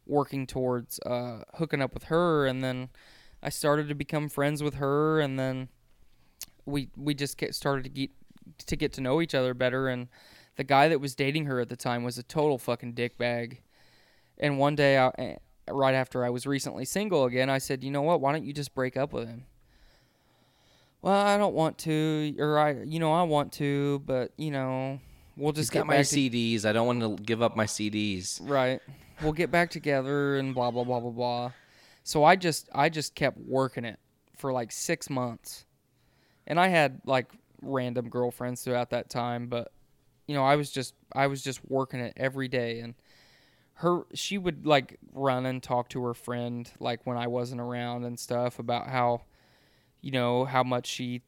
working 0.06 0.46
towards 0.46 0.98
uh, 1.00 1.42
hooking 1.54 1.82
up 1.82 1.94
with 1.94 2.04
her, 2.04 2.46
and 2.46 2.62
then 2.62 2.88
I 3.44 3.50
started 3.50 3.88
to 3.88 3.94
become 3.94 4.30
friends 4.30 4.62
with 4.62 4.74
her, 4.76 5.20
and 5.20 5.38
then 5.38 5.68
we 6.64 6.88
we 6.96 7.14
just 7.14 7.36
get 7.36 7.54
started 7.54 7.84
to 7.84 7.90
get 7.90 8.10
to 8.66 8.76
get 8.76 8.94
to 8.94 9.02
know 9.02 9.20
each 9.20 9.34
other 9.34 9.52
better, 9.52 9.88
and 9.88 10.08
the 10.56 10.64
guy 10.64 10.88
that 10.88 11.00
was 11.00 11.14
dating 11.14 11.44
her 11.44 11.60
at 11.60 11.68
the 11.68 11.76
time 11.76 12.04
was 12.04 12.16
a 12.16 12.22
total 12.22 12.56
fucking 12.56 12.94
dickbag. 12.94 13.58
And 14.38 14.58
one 14.58 14.74
day, 14.74 14.96
I, 14.98 15.10
eh, 15.18 15.36
right 15.68 15.94
after 15.94 16.24
I 16.24 16.30
was 16.30 16.46
recently 16.46 16.86
single 16.86 17.24
again, 17.26 17.50
I 17.50 17.58
said, 17.58 17.84
"You 17.84 17.90
know 17.90 18.02
what? 18.02 18.22
Why 18.22 18.32
don't 18.32 18.44
you 18.44 18.54
just 18.54 18.74
break 18.74 18.96
up 18.96 19.12
with 19.12 19.28
him?" 19.28 19.44
Well, 21.02 21.14
I 21.14 21.36
don't 21.36 21.54
want 21.54 21.76
to, 21.80 22.34
or 22.38 22.58
I, 22.58 22.82
you 22.82 22.98
know, 22.98 23.12
I 23.12 23.24
want 23.24 23.52
to, 23.54 24.02
but 24.06 24.32
you 24.38 24.50
know, 24.50 25.00
we'll 25.36 25.52
just 25.52 25.70
get 25.70 25.86
my 25.86 25.98
back 25.98 26.06
to- 26.06 26.16
CDs. 26.16 26.64
I 26.64 26.72
don't 26.72 26.86
want 26.86 27.18
to 27.18 27.22
give 27.22 27.42
up 27.42 27.56
my 27.56 27.66
CDs. 27.66 28.40
Right. 28.42 28.80
We'll 29.22 29.32
get 29.32 29.50
back 29.50 29.70
together 29.70 30.38
and 30.38 30.54
blah 30.54 30.70
blah 30.70 30.84
blah 30.84 31.00
blah 31.00 31.10
blah. 31.10 31.52
So 32.04 32.22
I 32.22 32.36
just 32.36 32.68
I 32.74 32.88
just 32.88 33.14
kept 33.14 33.38
working 33.38 33.84
it 33.84 33.98
for 34.36 34.52
like 34.52 34.70
6 34.70 35.10
months. 35.10 35.64
And 36.46 36.60
I 36.60 36.68
had 36.68 37.00
like 37.06 37.32
random 37.62 38.08
girlfriends 38.08 38.62
throughout 38.62 38.90
that 38.90 39.10
time, 39.10 39.48
but 39.48 39.72
you 40.26 40.34
know, 40.34 40.44
I 40.44 40.56
was 40.56 40.70
just 40.70 40.94
I 41.12 41.26
was 41.26 41.42
just 41.42 41.60
working 41.68 42.00
it 42.00 42.12
every 42.16 42.48
day 42.48 42.80
and 42.80 42.94
her 43.78 44.04
she 44.14 44.38
would 44.38 44.66
like 44.66 44.98
run 45.12 45.46
and 45.46 45.62
talk 45.62 45.88
to 45.88 46.04
her 46.04 46.14
friend 46.14 46.70
like 46.78 47.04
when 47.04 47.16
I 47.16 47.26
wasn't 47.26 47.60
around 47.60 48.04
and 48.04 48.18
stuff 48.18 48.60
about 48.60 48.88
how 48.88 49.22
you 50.00 50.12
know 50.12 50.44
how 50.44 50.62
much 50.62 50.86
she 50.86 51.22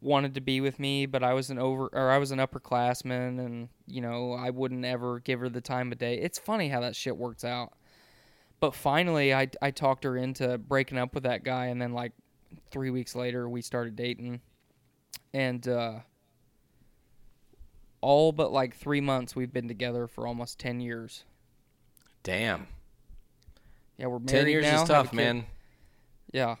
wanted 0.00 0.34
to 0.34 0.40
be 0.40 0.60
with 0.60 0.78
me, 0.78 1.06
but 1.06 1.22
I 1.22 1.32
was 1.32 1.50
an 1.50 1.58
over 1.58 1.88
or 1.92 2.10
I 2.10 2.18
was 2.18 2.30
an 2.30 2.38
upperclassman, 2.38 3.44
and 3.44 3.68
you 3.86 4.00
know 4.00 4.32
I 4.32 4.50
wouldn't 4.50 4.84
ever 4.84 5.20
give 5.20 5.40
her 5.40 5.48
the 5.48 5.60
time 5.60 5.92
of 5.92 5.98
day. 5.98 6.18
It's 6.18 6.38
funny 6.38 6.68
how 6.68 6.80
that 6.80 6.96
shit 6.96 7.16
works 7.16 7.44
out. 7.44 7.72
But 8.60 8.74
finally, 8.74 9.34
I 9.34 9.48
I 9.60 9.70
talked 9.70 10.04
her 10.04 10.16
into 10.16 10.58
breaking 10.58 10.98
up 10.98 11.14
with 11.14 11.24
that 11.24 11.44
guy, 11.44 11.66
and 11.66 11.80
then 11.80 11.92
like 11.92 12.12
three 12.70 12.90
weeks 12.90 13.14
later, 13.14 13.48
we 13.48 13.62
started 13.62 13.96
dating, 13.96 14.40
and 15.34 15.66
uh, 15.68 16.00
all 18.00 18.32
but 18.32 18.52
like 18.52 18.74
three 18.74 19.00
months, 19.00 19.36
we've 19.36 19.52
been 19.52 19.68
together 19.68 20.06
for 20.06 20.26
almost 20.26 20.58
ten 20.58 20.80
years. 20.80 21.24
Damn. 22.22 22.66
Yeah, 23.98 24.06
we're 24.06 24.18
married 24.18 24.28
Ten 24.28 24.48
years 24.48 24.64
now, 24.64 24.82
is 24.82 24.88
tough, 24.88 25.12
man. 25.12 25.46
Yeah, 26.32 26.56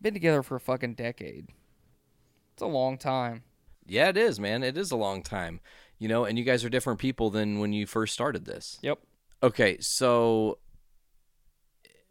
been 0.00 0.14
together 0.14 0.42
for 0.42 0.56
a 0.56 0.60
fucking 0.60 0.94
decade. 0.94 1.48
It's 2.54 2.62
a 2.62 2.66
long 2.66 2.98
time. 2.98 3.42
Yeah, 3.86 4.08
it 4.08 4.16
is, 4.16 4.40
man. 4.40 4.62
It 4.62 4.76
is 4.76 4.90
a 4.90 4.96
long 4.96 5.22
time. 5.22 5.60
You 5.98 6.08
know, 6.08 6.24
and 6.24 6.38
you 6.38 6.44
guys 6.44 6.64
are 6.64 6.68
different 6.68 7.00
people 7.00 7.30
than 7.30 7.58
when 7.58 7.72
you 7.72 7.86
first 7.86 8.14
started 8.14 8.44
this. 8.44 8.78
Yep. 8.82 8.98
Okay, 9.42 9.78
so 9.80 10.58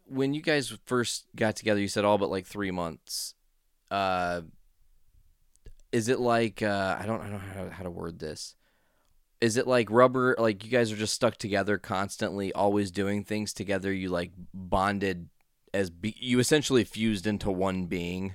when 0.08 0.34
you 0.34 0.42
guys 0.42 0.76
first 0.86 1.26
got 1.36 1.56
together, 1.56 1.80
you 1.80 1.88
said 1.88 2.04
all 2.04 2.18
but 2.18 2.30
like 2.30 2.46
three 2.46 2.70
months. 2.70 3.34
Uh, 3.90 4.42
is 5.92 6.08
it 6.08 6.20
like 6.20 6.62
uh, 6.62 6.96
I 6.98 7.06
don't 7.06 7.20
I 7.20 7.30
don't 7.30 7.32
know 7.32 7.52
how, 7.54 7.70
how 7.70 7.82
to 7.84 7.90
word 7.90 8.18
this. 8.18 8.54
Is 9.40 9.56
it 9.56 9.66
like 9.66 9.90
rubber? 9.90 10.34
Like 10.38 10.64
you 10.64 10.70
guys 10.70 10.90
are 10.92 10.96
just 10.96 11.14
stuck 11.14 11.36
together 11.36 11.78
constantly, 11.78 12.52
always 12.52 12.90
doing 12.90 13.24
things 13.24 13.52
together. 13.52 13.92
You 13.92 14.08
like 14.08 14.32
bonded 14.52 15.28
as 15.72 15.90
be- 15.90 16.16
you 16.18 16.38
essentially 16.38 16.84
fused 16.84 17.26
into 17.26 17.50
one 17.50 17.86
being. 17.86 18.34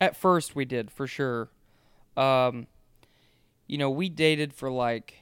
At 0.00 0.16
first, 0.16 0.56
we 0.56 0.64
did 0.64 0.90
for 0.90 1.06
sure. 1.06 1.50
Um, 2.16 2.66
you 3.66 3.78
know, 3.78 3.90
we 3.90 4.08
dated 4.08 4.52
for 4.52 4.70
like 4.70 5.14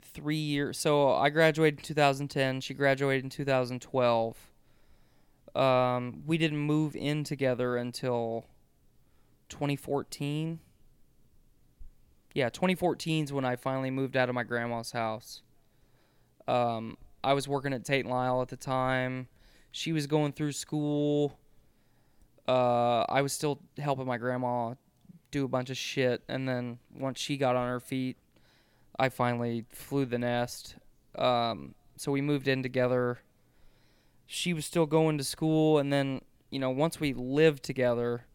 three 0.00 0.36
years. 0.36 0.78
So 0.78 1.12
I 1.12 1.30
graduated 1.30 1.80
in 1.80 1.84
2010. 1.84 2.60
She 2.60 2.74
graduated 2.74 3.24
in 3.24 3.30
2012. 3.30 4.47
Um, 5.58 6.22
we 6.24 6.38
didn't 6.38 6.58
move 6.58 6.94
in 6.94 7.24
together 7.24 7.76
until 7.76 8.46
2014. 9.48 10.60
Yeah, 12.32 12.48
2014 12.48 13.24
is 13.24 13.32
when 13.32 13.44
I 13.44 13.56
finally 13.56 13.90
moved 13.90 14.16
out 14.16 14.28
of 14.28 14.36
my 14.36 14.44
grandma's 14.44 14.92
house. 14.92 15.42
Um, 16.46 16.96
I 17.24 17.32
was 17.32 17.48
working 17.48 17.72
at 17.72 17.84
Tate 17.84 18.04
and 18.04 18.14
Lyle 18.14 18.40
at 18.40 18.48
the 18.48 18.56
time. 18.56 19.26
She 19.72 19.92
was 19.92 20.06
going 20.06 20.32
through 20.32 20.52
school. 20.52 21.36
Uh, 22.46 23.04
I 23.08 23.22
was 23.22 23.32
still 23.32 23.60
helping 23.78 24.06
my 24.06 24.16
grandma 24.16 24.74
do 25.32 25.44
a 25.44 25.48
bunch 25.48 25.70
of 25.70 25.76
shit, 25.76 26.22
and 26.28 26.48
then 26.48 26.78
once 26.94 27.18
she 27.18 27.36
got 27.36 27.56
on 27.56 27.68
her 27.68 27.80
feet, 27.80 28.16
I 28.96 29.08
finally 29.08 29.64
flew 29.70 30.06
the 30.06 30.18
nest. 30.18 30.76
Um, 31.16 31.74
so 31.96 32.12
we 32.12 32.20
moved 32.20 32.46
in 32.46 32.62
together. 32.62 33.18
She 34.30 34.52
was 34.52 34.66
still 34.66 34.86
going 34.86 35.18
to 35.18 35.24
school, 35.24 35.78
and 35.78 35.92
then 35.92 36.20
you 36.50 36.58
know 36.58 36.70
once 36.70 37.00
we 37.00 37.14
lived 37.14 37.62
together, 37.64 38.26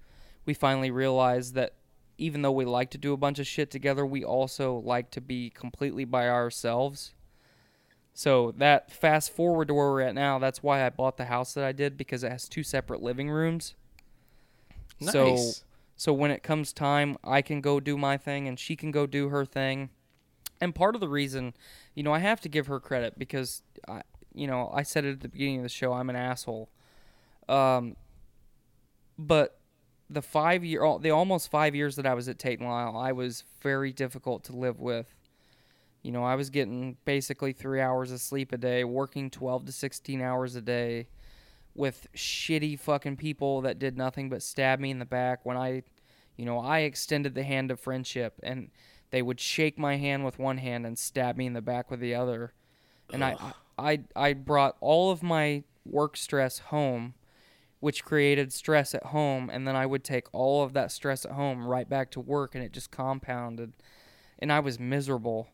we 0.45 0.53
finally 0.53 0.91
realized 0.91 1.53
that 1.53 1.76
even 2.18 2.41
though 2.41 2.52
we 2.52 2.65
like 2.65 2.90
to 2.91 2.98
do 2.98 3.14
a 3.14 3.18
bunch 3.18 3.40
of 3.40 3.48
shit 3.48 3.72
together, 3.72 4.06
we 4.06 4.24
also 4.24 4.82
like 4.84 5.11
to 5.11 5.22
be 5.22 5.49
completely 5.49 6.03
by 6.03 6.28
ourselves. 6.28 7.14
So 8.14 8.53
that 8.57 8.91
fast 8.91 9.32
forward 9.32 9.68
to 9.70 9.74
where 9.74 9.90
we're 9.90 10.02
at 10.02 10.15
now, 10.15 10.40
that's 10.40 10.61
why 10.61 10.86
I 10.86 10.90
bought 10.90 11.18
the 11.18 11.26
house 11.26 11.53
that 11.53 11.64
I 11.64 11.72
did 11.72 11.98
because 11.98 12.24
it 12.24 12.32
has 12.32 12.49
two 12.49 12.64
separate 12.64 13.02
living 13.02 13.30
rooms. 13.30 13.76
Nice. 14.99 15.14
So 15.14 15.64
so 15.95 16.11
when 16.11 16.32
it 16.32 16.44
comes 16.44 16.74
time, 16.74 17.18
I 17.24 17.41
can 17.41 17.61
go 17.61 17.80
do 17.80 17.98
my 17.98 18.18
thing 18.18 18.48
and 18.48 18.60
she 18.60 18.76
can 18.76 18.91
go 18.91 19.06
do 19.06 19.30
her 19.30 19.45
thing. 19.45 19.90
And 20.60 20.74
part 20.74 20.95
of 20.95 21.02
the 21.02 21.07
reason, 21.07 21.53
you 21.94 22.03
know, 22.03 22.14
I 22.14 22.20
have 22.20 22.41
to 22.41 22.49
give 22.49 22.68
her 22.68 22.80
credit 22.80 23.18
because 23.18 23.61
I 23.88 24.02
you 24.34 24.48
know, 24.48 24.72
I 24.74 24.84
said 24.84 25.06
it 25.06 25.12
at 25.12 25.22
the 25.22 25.30
beginning 25.30 25.58
of 25.58 25.64
the 25.64 25.70
show, 25.70 25.94
I'm 25.94 26.10
an 26.10 26.16
asshole. 26.16 26.70
Um 27.48 27.96
but 29.18 29.60
the 30.10 30.22
5 30.22 30.64
year 30.64 30.82
the 31.00 31.12
almost 31.12 31.50
5 31.52 31.76
years 31.76 31.96
that 31.96 32.06
I 32.06 32.14
was 32.14 32.28
at 32.28 32.40
Tate 32.40 32.60
and 32.60 32.70
Lyle, 32.70 32.98
I 32.98 33.12
was 33.12 33.44
very 33.62 33.92
difficult 33.92 34.44
to 34.46 34.56
live 34.56 34.80
with. 34.80 35.08
You 36.02 36.12
know, 36.12 36.24
I 36.24 36.36
was 36.36 36.50
getting 36.50 36.98
basically 37.06 37.54
3 37.54 37.80
hours 37.80 38.12
of 38.12 38.20
sleep 38.22 38.52
a 38.52 38.58
day, 38.58 38.84
working 38.84 39.30
12 39.30 39.66
to 39.66 39.72
16 39.72 40.22
hours 40.22 40.56
a 40.56 40.62
day 40.62 41.08
with 41.76 42.08
shitty 42.16 42.80
fucking 42.80 43.18
people 43.18 43.62
that 43.62 43.80
did 43.80 43.98
nothing 43.98 44.30
but 44.30 44.44
stab 44.44 44.80
me 44.80 44.92
in 44.92 45.00
the 45.00 45.06
back 45.06 45.46
when 45.46 45.58
I, 45.58 45.84
you 46.36 46.46
know, 46.46 46.60
I 46.60 46.80
extended 46.80 47.34
the 47.34 47.44
hand 47.44 47.72
of 47.72 47.80
friendship 47.80 48.40
and 48.44 48.70
they 49.10 49.22
would 49.22 49.40
shake 49.40 49.80
my 49.80 49.98
hand 49.98 50.26
with 50.26 50.38
one 50.40 50.58
hand 50.58 50.86
and 50.86 50.98
stab 50.98 51.38
me 51.38 51.46
in 51.46 51.54
the 51.54 51.62
back 51.62 51.90
with 51.90 52.00
the 52.00 52.14
other. 52.16 52.54
And 53.12 53.24
I, 53.24 53.54
I 53.78 54.02
I 54.16 54.34
brought 54.34 54.78
all 54.82 55.12
of 55.12 55.24
my 55.24 55.64
work 55.86 56.18
stress 56.18 56.60
home, 56.60 57.14
which 57.80 58.04
created 58.04 58.54
stress 58.54 58.95
at 58.95 59.08
home, 59.08 59.50
and 59.52 59.68
then 59.68 59.76
I 59.76 59.86
would 59.86 60.04
take 60.04 60.28
all 60.34 60.64
of 60.64 60.74
that 60.74 60.91
stress 60.91 61.26
at 61.26 61.32
home 61.32 61.66
right 61.66 61.88
back 61.88 62.12
to 62.12 62.20
work, 62.20 62.56
and 62.56 62.64
it 62.64 62.72
just 62.72 62.91
compounded, 62.91 63.74
and 64.40 64.52
I 64.52 64.60
was 64.60 64.80
miserable. 64.80 65.48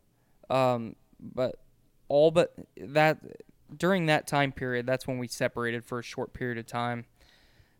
Um, 0.49 0.95
but 1.19 1.55
all 2.07 2.31
but 2.31 2.53
that 2.77 3.19
during 3.75 4.07
that 4.07 4.27
time 4.27 4.51
period, 4.51 4.85
that's 4.85 5.07
when 5.07 5.19
we 5.19 5.27
separated 5.27 5.85
for 5.85 5.99
a 5.99 6.03
short 6.03 6.33
period 6.33 6.57
of 6.57 6.65
time. 6.65 7.05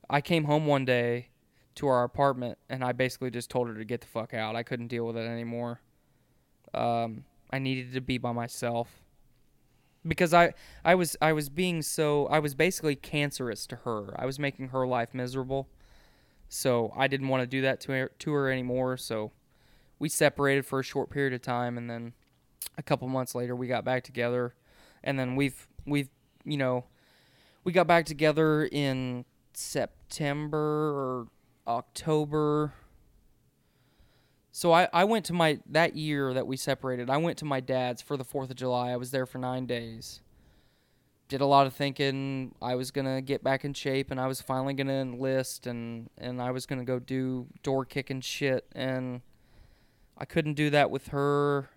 I 0.10 0.22
came 0.22 0.46
home 0.46 0.66
one 0.66 0.86
day 0.86 1.30
to 1.76 1.88
our 1.88 2.04
apartment 2.04 2.58
and 2.70 2.84
I 2.84 2.92
basically 2.92 3.32
just 3.32 3.50
told 3.50 3.68
her 3.68 3.76
to 3.76 3.86
get 3.86 4.02
the 4.02 4.08
fuck 4.08 4.34
out. 4.34 4.56
I 4.56 4.64
couldn't 4.64 4.88
deal 4.88 5.06
with 5.06 5.18
it 5.18 5.28
anymore. 5.28 5.82
Um, 6.74 7.26
I 7.52 7.60
needed 7.60 7.94
to 7.94 8.02
be 8.02 8.18
by 8.18 8.32
myself 8.32 8.90
because 10.08 10.34
I 10.34 10.54
I 10.84 10.96
was 10.96 11.16
I 11.22 11.34
was 11.34 11.50
being 11.50 11.82
so 11.82 12.28
I 12.28 12.40
was 12.40 12.56
basically 12.56 12.96
cancerous 12.96 13.66
to 13.68 13.78
her. 13.78 14.14
I 14.18 14.26
was 14.26 14.40
making 14.40 14.70
her 14.70 14.88
life 14.88 15.14
miserable. 15.14 15.68
So 16.48 16.92
I 16.98 17.08
didn't 17.08 17.28
want 17.28 17.44
to 17.44 17.48
do 17.48 17.62
that 17.62 17.80
to 17.82 17.92
her, 17.92 18.12
to 18.20 18.32
her 18.32 18.52
anymore. 18.52 18.98
So 18.98 19.32
we 20.00 20.10
separated 20.10 20.66
for 20.66 20.80
a 20.80 20.84
short 20.84 21.10
period 21.12 21.34
of 21.34 21.42
time 21.42 21.78
and 21.78 21.90
then 21.90 22.14
a 22.78 22.82
couple 22.82 23.08
months 23.08 23.36
later 23.36 23.56
we 23.56 23.68
got 23.68 23.86
back 23.86 24.04
together 24.04 24.56
and 25.04 25.20
then 25.20 25.36
we've 25.36 25.68
we've 25.86 26.10
you 26.44 26.58
know 26.58 26.86
we 27.64 27.72
got 27.72 27.88
back 27.88 28.06
together 28.06 28.66
in 28.72 29.26
September 29.54 30.58
or 30.58 31.28
October. 31.68 32.74
So 34.52 34.72
I, 34.72 34.88
I 34.92 35.04
went 35.04 35.26
to 35.26 35.34
my 35.34 35.60
that 35.68 35.96
year 35.96 36.34
that 36.34 36.48
we 36.48 36.58
separated. 36.58 37.10
I 37.10 37.18
went 37.18 37.38
to 37.40 37.46
my 37.46 37.60
dad's 37.60 38.02
for 38.02 38.18
the 38.18 38.26
4th 38.26 38.50
of 38.50 38.56
July. 38.56 38.92
I 38.92 38.98
was 38.98 39.12
there 39.12 39.26
for 39.26 39.38
9 39.38 39.66
days. 39.66 40.22
Did 41.28 41.42
a 41.42 41.46
lot 41.46 41.68
of 41.68 41.74
thinking. 41.74 42.56
I 42.62 42.74
was 42.76 42.90
going 42.90 43.06
to 43.06 43.22
get 43.22 43.44
back 43.44 43.64
in 43.64 43.74
shape 43.74 44.10
and 44.10 44.20
I 44.20 44.26
was 44.26 44.42
finally 44.42 44.74
going 44.74 44.88
to 44.88 44.94
enlist 44.94 45.68
and 45.68 46.10
and 46.18 46.42
I 46.42 46.52
was 46.52 46.66
going 46.66 46.80
to 46.80 46.86
go 46.86 46.98
do 46.98 47.48
door 47.62 47.86
kicking 47.86 48.22
shit 48.22 48.66
and 48.74 49.22
I 50.18 50.26
couldn't 50.26 50.56
do 50.56 50.72
that 50.72 50.90
with 50.90 51.10
her 51.10 51.70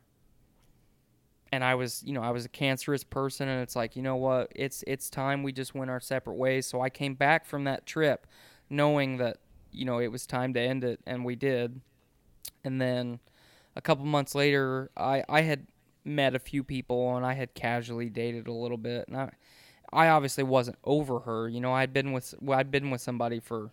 and 1.53 1.62
I 1.62 1.74
was, 1.74 2.03
you 2.03 2.15
know, 2.15 2.23
I 2.23 2.31
was 2.31 2.47
a 2.47 2.49
cancerous 2.49 3.05
person, 3.05 3.47
and 3.47 3.62
it's 3.62 3.77
like, 3.77 3.94
you 3.94 4.03
know 4.03 4.16
what, 4.16 4.51
it's 4.55 4.82
it's 4.86 5.11
time 5.11 5.43
we 5.43 5.53
just 5.53 5.74
went 5.74 5.90
our 5.90 6.01
separate 6.01 6.36
ways. 6.36 6.66
So 6.66 6.81
I 6.81 6.89
came 6.89 7.15
back 7.15 7.44
from 7.44 7.65
that 7.65 7.85
trip, 7.85 8.27
knowing 8.70 9.19
that, 9.19 9.36
you 9.70 9.85
know, 9.85 9.99
it 9.99 10.11
was 10.11 10.27
time 10.27 10.55
to 10.55 10.61
end 10.61 10.82
it, 10.82 11.01
and 11.07 11.24
we 11.27 11.36
did. 11.36 11.82
And 12.64 12.81
then, 12.81 13.20
a 13.77 13.81
couple 13.81 14.05
months 14.05 14.35
later, 14.35 14.90
I 14.97 15.24
I 15.28 15.43
had 15.43 15.66
met 16.05 16.35
a 16.35 16.39
few 16.39 16.64
people, 16.64 17.16
and 17.16 17.24
I 17.24 17.35
had 17.35 17.55
casually 17.55 18.09
dated 18.10 18.47
a 18.47 18.52
little 18.52 18.77
bit, 18.77 19.09
and 19.09 19.16
I, 19.16 19.31
I 19.93 20.09
obviously 20.09 20.44
wasn't 20.44 20.78
over 20.85 21.20
her. 21.20 21.48
You 21.48 21.60
know, 21.60 21.73
I'd 21.73 21.93
been 21.93 22.12
with 22.12 22.35
well, 22.40 22.59
I'd 22.59 22.70
been 22.70 22.90
with 22.90 23.01
somebody 23.01 23.40
for 23.40 23.70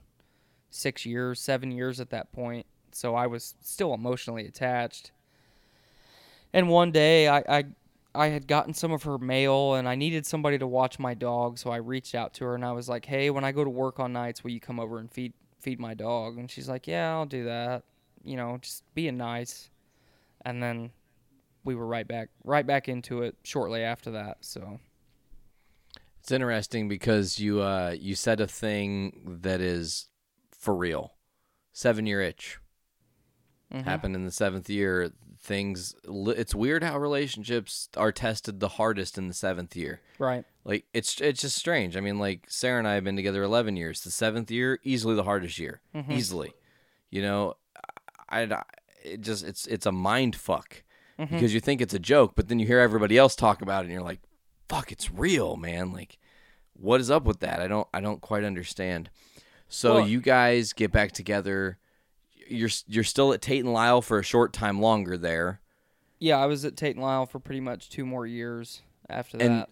six 0.70 1.06
years, 1.06 1.40
seven 1.40 1.72
years 1.72 2.00
at 2.00 2.10
that 2.12 2.32
point, 2.32 2.66
so 2.92 3.16
I 3.16 3.28
was 3.28 3.56
still 3.62 3.94
emotionally 3.94 4.46
attached. 4.46 5.12
And 6.54 6.70
one 6.70 6.92
day 6.92 7.28
I, 7.28 7.44
I 7.48 7.66
I 8.16 8.28
had 8.28 8.48
gotten 8.48 8.74
some 8.74 8.92
of 8.92 9.04
her 9.04 9.18
mail 9.18 9.76
and 9.76 9.88
I 9.88 9.96
needed 9.96 10.26
somebody 10.26 10.58
to 10.58 10.68
watch 10.68 10.98
my 11.00 11.14
dog, 11.14 11.58
so 11.60 11.70
I 11.72 11.78
reached 11.78 12.16
out 12.16 12.34
to 12.36 12.46
her 12.46 12.56
and 12.56 12.66
I 12.66 12.72
was 12.72 12.90
like, 12.90 13.06
"Hey, 13.06 13.30
when 13.30 13.44
I 13.44 13.52
go 13.52 13.64
to 13.64 13.70
work 13.70 14.00
on 14.00 14.14
nights, 14.14 14.44
will 14.44 14.52
you 14.52 14.60
come 14.60 14.80
over 14.80 15.00
and 15.00 15.12
feed 15.12 15.34
feed 15.60 15.80
my 15.80 15.94
dog?" 15.94 16.38
And 16.38 16.50
she's 16.50 16.70
like, 16.70 16.88
"Yeah, 16.88 17.12
I'll 17.14 17.26
do 17.26 17.46
that." 17.46 17.84
You 18.24 18.38
know, 18.38 18.58
just 18.62 18.84
being 18.94 19.18
nice. 19.18 19.70
And 20.44 20.62
then 20.62 20.92
we 21.64 21.76
were 21.76 21.86
right 21.88 22.08
back 22.08 22.30
right 22.44 22.66
back 22.66 22.88
into 22.88 23.22
it 23.24 23.36
shortly 23.44 23.84
after 23.84 24.12
that. 24.12 24.38
So, 24.42 24.80
It's 26.22 26.32
interesting 26.32 26.88
because 26.88 27.40
you 27.40 27.62
uh 27.62 27.96
you 28.00 28.16
said 28.16 28.40
a 28.40 28.48
thing 28.48 29.40
that 29.42 29.62
is 29.62 30.08
for 30.52 30.76
real. 30.76 31.14
Seven 31.74 32.06
year 32.06 32.22
itch 32.22 32.60
happened 33.72 34.16
in 34.16 34.26
the 34.26 34.32
seventh 34.32 34.70
year. 34.70 35.12
Things 35.42 35.96
it's 36.06 36.54
weird 36.56 36.84
how 36.84 36.98
relationships 36.98 37.88
are 37.96 38.12
tested 38.12 38.60
the 38.60 38.68
hardest 38.68 39.18
in 39.18 39.28
the 39.28 39.34
seventh 39.34 39.76
year. 39.76 40.02
right. 40.18 40.44
Like 40.66 40.86
it's 40.94 41.20
it's 41.22 41.42
just 41.42 41.58
strange. 41.58 41.96
I 41.96 42.02
mean, 42.02 42.20
like 42.20 42.46
Sarah 42.50 42.80
and 42.80 42.88
I 42.88 42.96
have 42.96 43.04
been 43.04 43.16
together 43.16 43.42
eleven 43.44 43.76
years. 43.78 44.02
The 44.02 44.12
seventh 44.12 44.52
year, 44.52 44.80
easily 44.84 45.16
the 45.16 45.24
hardest 45.24 45.58
year, 45.58 45.82
easily. 46.10 46.54
You 47.10 47.22
know, 47.22 47.56
I, 48.30 48.64
it 49.04 49.22
just 49.22 49.44
it's 49.46 49.66
it's 49.68 49.86
a 49.86 49.92
mind 49.92 50.36
fuck 50.36 50.84
mm-hmm. 51.20 51.34
because 51.34 51.54
you 51.54 51.60
think 51.60 51.82
it's 51.82 51.94
a 51.94 52.00
joke, 52.00 52.34
but 52.36 52.48
then 52.48 52.60
you 52.60 52.68
hear 52.68 52.80
everybody 52.80 53.18
else 53.18 53.36
talk 53.36 53.62
about 53.62 53.82
it, 53.82 53.86
and 53.86 53.94
you're 53.94 54.02
like, 54.02 54.20
"Fuck, 54.68 54.92
it's 54.92 55.12
real, 55.12 55.56
man!" 55.58 55.92
Like, 55.92 56.18
what 56.74 57.02
is 57.02 57.12
up 57.12 57.24
with 57.24 57.40
that? 57.40 57.60
I 57.62 57.68
don't 57.68 57.88
I 57.94 58.02
don't 58.02 58.22
quite 58.22 58.44
understand. 58.44 59.10
So 59.68 59.96
Well- 59.96 60.08
you 60.08 60.22
guys 60.22 60.74
get 60.74 60.92
back 60.92 61.12
together. 61.12 61.78
You're 62.48 62.70
you're 62.88 63.04
still 63.04 63.32
at 63.34 63.42
Tate 63.42 63.64
and 63.64 63.74
Lyle 63.74 64.02
for 64.02 64.20
a 64.20 64.24
short 64.24 64.54
time 64.54 64.82
longer 64.82 65.18
there. 65.18 65.62
Yeah, 66.20 66.38
I 66.38 66.48
was 66.48 66.66
at 66.66 66.76
Tate 66.76 66.96
and 66.96 67.04
Lyle 67.04 67.26
for 67.26 67.40
pretty 67.40 67.62
much 67.62 67.90
two 67.90 68.06
more 68.06 68.26
years 68.26 68.82
after 69.10 69.38
And- 69.38 69.62
that. 69.62 69.70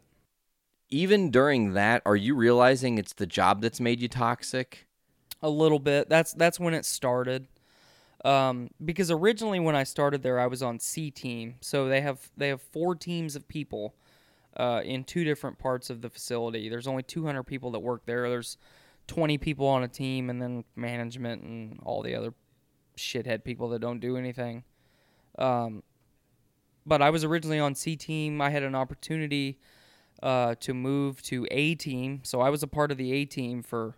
Even 0.89 1.31
during 1.31 1.73
that, 1.73 2.01
are 2.05 2.15
you 2.15 2.33
realizing 2.33 2.97
it's 2.97 3.11
the 3.11 3.27
job 3.27 3.61
that's 3.61 3.81
made 3.81 3.99
you 3.99 4.07
toxic? 4.07 4.87
a 5.41 5.49
little 5.49 5.79
bit. 5.79 6.09
That's 6.09 6.33
that's 6.33 6.59
when 6.59 6.73
it 6.73 6.85
started. 6.85 7.47
Um, 8.27 8.69
because 8.83 9.09
originally 9.09 9.61
when 9.61 9.77
I 9.77 9.83
started 9.83 10.21
there, 10.21 10.37
I 10.37 10.47
was 10.47 10.61
on 10.61 10.79
C 10.79 11.09
team. 11.09 11.55
So 11.61 11.87
they 11.87 12.01
have 12.01 12.29
they 12.35 12.49
have 12.49 12.61
four 12.61 12.93
teams 12.93 13.37
of 13.37 13.47
people 13.47 13.95
uh, 14.57 14.81
in 14.83 15.05
two 15.05 15.23
different 15.23 15.57
parts 15.57 15.89
of 15.89 16.01
the 16.01 16.09
facility. 16.09 16.67
There's 16.67 16.87
only 16.87 17.03
200 17.03 17.43
people 17.43 17.71
that 17.71 17.79
work 17.79 18.05
there. 18.05 18.29
There's 18.29 18.57
20 19.07 19.37
people 19.37 19.65
on 19.65 19.83
a 19.83 19.87
team, 19.87 20.29
and 20.29 20.41
then 20.41 20.65
management 20.75 21.41
and 21.43 21.79
all 21.83 22.03
the 22.03 22.15
other 22.15 22.33
shithead 22.97 23.45
people 23.45 23.69
that 23.69 23.79
don't 23.79 24.01
do 24.01 24.17
anything. 24.17 24.65
Um, 25.39 25.81
but 26.85 27.01
I 27.01 27.11
was 27.11 27.23
originally 27.23 27.59
on 27.59 27.75
C 27.75 27.95
team. 27.95 28.41
I 28.41 28.49
had 28.49 28.63
an 28.63 28.75
opportunity 28.75 29.57
uh, 30.21 30.55
to 30.59 30.73
move 30.73 31.21
to 31.23 31.47
A 31.49 31.75
team, 31.75 32.19
so 32.23 32.41
I 32.41 32.49
was 32.49 32.61
a 32.61 32.67
part 32.67 32.91
of 32.91 32.97
the 32.97 33.13
A 33.13 33.23
team 33.23 33.63
for 33.63 33.95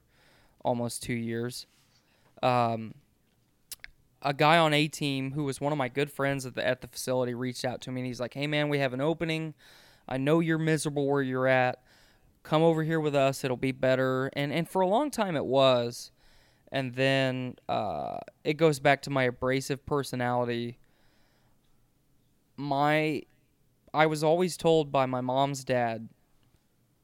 almost 0.63 1.01
two 1.01 1.13
years. 1.13 1.65
Um, 2.43 2.93
a 4.21 4.33
guy 4.33 4.57
on 4.57 4.73
A 4.73 4.87
team 4.87 5.31
who 5.31 5.43
was 5.45 5.61
one 5.61 5.71
of 5.71 5.77
my 5.77 5.87
good 5.89 6.11
friends 6.11 6.45
at 6.45 6.55
the 6.55 6.65
at 6.65 6.81
the 6.81 6.87
facility 6.87 7.33
reached 7.33 7.65
out 7.65 7.81
to 7.81 7.91
me 7.91 8.01
and 8.01 8.07
he's 8.07 8.19
like, 8.19 8.33
"Hey 8.33 8.47
man, 8.47 8.69
we 8.69 8.79
have 8.79 8.93
an 8.93 9.01
opening. 9.01 9.53
I 10.07 10.17
know 10.17 10.39
you're 10.39 10.57
miserable 10.57 11.07
where 11.07 11.21
you're 11.21 11.47
at. 11.47 11.81
come 12.43 12.61
over 12.63 12.83
here 12.83 12.99
with 12.99 13.15
us. 13.15 13.43
It'll 13.43 13.57
be 13.57 13.71
better. 13.71 14.29
And 14.33 14.51
and 14.53 14.67
for 14.69 14.81
a 14.81 14.87
long 14.87 15.11
time 15.11 15.35
it 15.35 15.45
was, 15.45 16.11
and 16.71 16.95
then 16.95 17.55
uh, 17.67 18.19
it 18.43 18.55
goes 18.55 18.79
back 18.79 19.01
to 19.03 19.09
my 19.09 19.23
abrasive 19.23 19.85
personality. 19.85 20.79
My, 22.57 23.23
I 23.93 24.05
was 24.05 24.23
always 24.23 24.57
told 24.57 24.91
by 24.91 25.05
my 25.05 25.21
mom's 25.21 25.63
dad, 25.63 26.09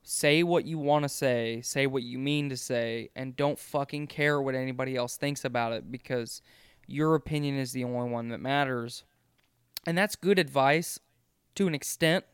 say 0.04 0.44
what 0.44 0.66
you 0.66 0.78
want 0.78 1.04
to 1.04 1.10
say, 1.10 1.62
say 1.62 1.88
what 1.88 2.04
you 2.04 2.20
mean 2.20 2.50
to 2.50 2.58
say, 2.58 3.10
and 3.16 3.36
don't 3.36 3.58
fucking 3.58 4.08
care 4.08 4.42
what 4.42 4.56
anybody 4.56 4.96
else 4.96 5.18
thinks 5.18 5.46
about 5.46 5.74
it 5.74 5.92
because 5.92 6.42
your 6.88 7.16
opinion 7.16 7.58
is 7.58 7.72
the 7.72 7.84
only 7.84 8.10
one 8.10 8.30
that 8.30 8.40
matters. 8.40 9.04
And 9.86 9.98
that's 9.98 10.16
good 10.16 10.40
advice 10.40 11.00
to 11.56 11.68
an 11.68 11.76
extent. 11.76 12.26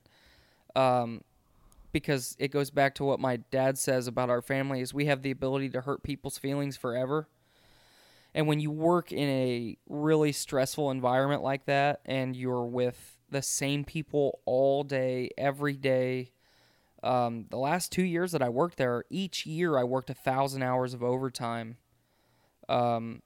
Um, 0.76 1.22
because 1.92 2.36
it 2.40 2.50
goes 2.50 2.70
back 2.70 2.96
to 2.96 3.04
what 3.04 3.20
my 3.20 3.38
dad 3.38 3.78
says 3.78 4.08
about 4.08 4.30
our 4.30 4.42
family 4.42 4.82
is 4.82 4.94
we 4.94 5.06
have 5.06 5.22
the 5.22 5.32
ability 5.32 5.70
to 5.70 5.82
hurt 5.82 6.04
people's 6.04 6.38
feelings 6.38 6.78
forever. 6.78 7.28
And 8.34 8.48
when 8.48 8.60
you 8.60 8.72
work 8.72 9.12
in 9.12 9.28
a 9.28 9.78
really 9.90 10.32
stressful 10.32 10.90
environment 10.90 11.44
like 11.44 11.66
that 11.66 12.00
and 12.06 12.36
you're 12.36 12.66
with 12.66 13.18
the 13.30 13.42
same 13.42 13.84
people 13.84 14.40
all 14.46 14.84
day, 14.84 15.30
every 15.38 15.76
day, 15.76 16.32
um, 17.04 17.46
the 17.50 17.58
last 17.58 17.92
two 17.92 18.04
years 18.04 18.32
that 18.32 18.42
I 18.42 18.50
worked 18.50 18.78
there, 18.78 19.04
each 19.10 19.46
year 19.46 19.78
I 19.78 19.84
worked 19.84 20.10
a 20.10 20.14
thousand 20.14 20.64
hours 20.64 20.94
of 20.94 21.04
overtime. 21.04 21.78
Um, 22.70 23.22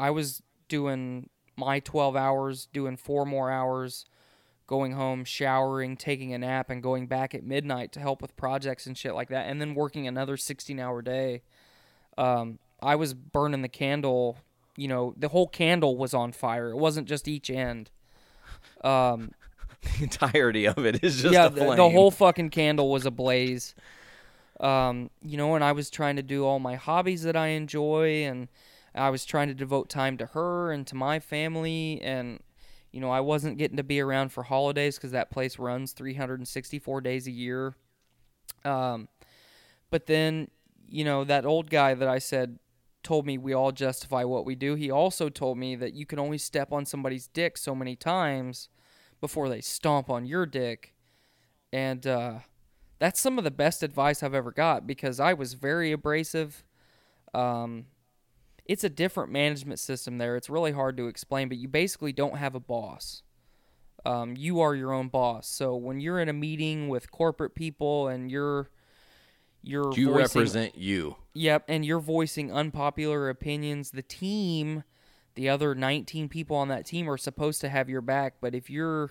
I 0.00 0.10
was 0.10 0.42
doing 0.68 1.28
my 1.56 1.78
12 1.80 2.16
hours, 2.16 2.68
doing 2.72 2.96
four 2.96 3.26
more 3.26 3.50
hours, 3.50 4.06
going 4.66 4.92
home, 4.92 5.24
showering, 5.24 5.94
taking 5.94 6.32
a 6.32 6.38
nap, 6.38 6.70
and 6.70 6.82
going 6.82 7.06
back 7.06 7.34
at 7.34 7.44
midnight 7.44 7.92
to 7.92 8.00
help 8.00 8.22
with 8.22 8.34
projects 8.34 8.86
and 8.86 8.96
shit 8.96 9.14
like 9.14 9.28
that, 9.28 9.46
and 9.46 9.60
then 9.60 9.74
working 9.74 10.08
another 10.08 10.38
16 10.38 10.80
hour 10.80 11.02
day. 11.02 11.42
Um, 12.16 12.58
I 12.82 12.96
was 12.96 13.12
burning 13.12 13.60
the 13.60 13.68
candle, 13.68 14.38
you 14.74 14.88
know, 14.88 15.12
the 15.18 15.28
whole 15.28 15.46
candle 15.46 15.98
was 15.98 16.14
on 16.14 16.32
fire. 16.32 16.70
It 16.70 16.76
wasn't 16.76 17.06
just 17.06 17.28
each 17.28 17.50
end. 17.50 17.90
Um, 18.82 19.32
the 19.82 20.04
entirety 20.04 20.66
of 20.66 20.78
it 20.78 21.04
is 21.04 21.20
just 21.20 21.34
yeah, 21.34 21.46
a 21.46 21.50
the, 21.50 21.74
the 21.74 21.90
whole 21.90 22.10
fucking 22.10 22.48
candle 22.48 22.90
was 22.90 23.04
ablaze. 23.04 23.74
Um, 24.60 25.10
you 25.22 25.36
know, 25.36 25.56
and 25.56 25.62
I 25.62 25.72
was 25.72 25.90
trying 25.90 26.16
to 26.16 26.22
do 26.22 26.46
all 26.46 26.58
my 26.58 26.76
hobbies 26.76 27.22
that 27.24 27.36
I 27.36 27.48
enjoy, 27.48 28.24
and 28.24 28.48
I 28.94 29.10
was 29.10 29.24
trying 29.24 29.48
to 29.48 29.54
devote 29.54 29.88
time 29.88 30.16
to 30.18 30.26
her 30.26 30.72
and 30.72 30.86
to 30.88 30.94
my 30.94 31.20
family, 31.20 32.00
and 32.02 32.40
you 32.92 33.00
know, 33.00 33.10
I 33.10 33.20
wasn't 33.20 33.58
getting 33.58 33.76
to 33.76 33.84
be 33.84 34.00
around 34.00 34.32
for 34.32 34.42
holidays 34.42 34.96
because 34.96 35.12
that 35.12 35.30
place 35.30 35.58
runs 35.58 35.92
364 35.92 37.00
days 37.00 37.26
a 37.26 37.30
year. 37.30 37.74
Um, 38.64 39.08
but 39.90 40.06
then, 40.06 40.48
you 40.88 41.04
know, 41.04 41.24
that 41.24 41.46
old 41.46 41.70
guy 41.70 41.94
that 41.94 42.08
I 42.08 42.18
said 42.18 42.58
told 43.02 43.26
me 43.26 43.38
we 43.38 43.54
all 43.54 43.72
justify 43.72 44.24
what 44.24 44.44
we 44.44 44.54
do. 44.54 44.74
He 44.74 44.90
also 44.90 45.28
told 45.28 45.56
me 45.56 45.76
that 45.76 45.94
you 45.94 46.04
can 46.04 46.18
only 46.18 46.38
step 46.38 46.72
on 46.72 46.84
somebody's 46.84 47.28
dick 47.28 47.56
so 47.56 47.74
many 47.74 47.96
times 47.96 48.68
before 49.20 49.48
they 49.48 49.60
stomp 49.60 50.10
on 50.10 50.26
your 50.26 50.44
dick. 50.44 50.94
And 51.72 52.06
uh, 52.06 52.38
that's 52.98 53.20
some 53.20 53.38
of 53.38 53.44
the 53.44 53.50
best 53.50 53.82
advice 53.82 54.22
I've 54.22 54.34
ever 54.34 54.50
got 54.50 54.86
because 54.86 55.20
I 55.20 55.32
was 55.32 55.54
very 55.54 55.92
abrasive. 55.92 56.64
Um, 57.32 57.86
it's 58.70 58.84
a 58.84 58.88
different 58.88 59.32
management 59.32 59.80
system 59.80 60.18
there. 60.18 60.36
It's 60.36 60.48
really 60.48 60.70
hard 60.70 60.96
to 60.98 61.08
explain, 61.08 61.48
but 61.48 61.58
you 61.58 61.66
basically 61.66 62.12
don't 62.12 62.36
have 62.36 62.54
a 62.54 62.60
boss. 62.60 63.24
Um, 64.06 64.36
you 64.36 64.60
are 64.60 64.76
your 64.76 64.92
own 64.92 65.08
boss. 65.08 65.48
So 65.48 65.74
when 65.74 65.98
you're 65.98 66.20
in 66.20 66.28
a 66.28 66.32
meeting 66.32 66.88
with 66.88 67.10
corporate 67.10 67.56
people 67.56 68.06
and 68.06 68.30
you're 68.30 68.70
you're 69.60 69.92
you 69.96 70.10
voicing, 70.10 70.40
represent 70.40 70.78
you. 70.78 71.16
Yep, 71.34 71.64
and 71.66 71.84
you're 71.84 71.98
voicing 71.98 72.52
unpopular 72.52 73.28
opinions. 73.28 73.90
The 73.90 74.02
team, 74.02 74.84
the 75.34 75.48
other 75.48 75.74
19 75.74 76.28
people 76.28 76.56
on 76.56 76.68
that 76.68 76.86
team 76.86 77.10
are 77.10 77.18
supposed 77.18 77.60
to 77.62 77.68
have 77.68 77.90
your 77.90 78.00
back, 78.00 78.34
but 78.40 78.54
if 78.54 78.70
you're 78.70 79.10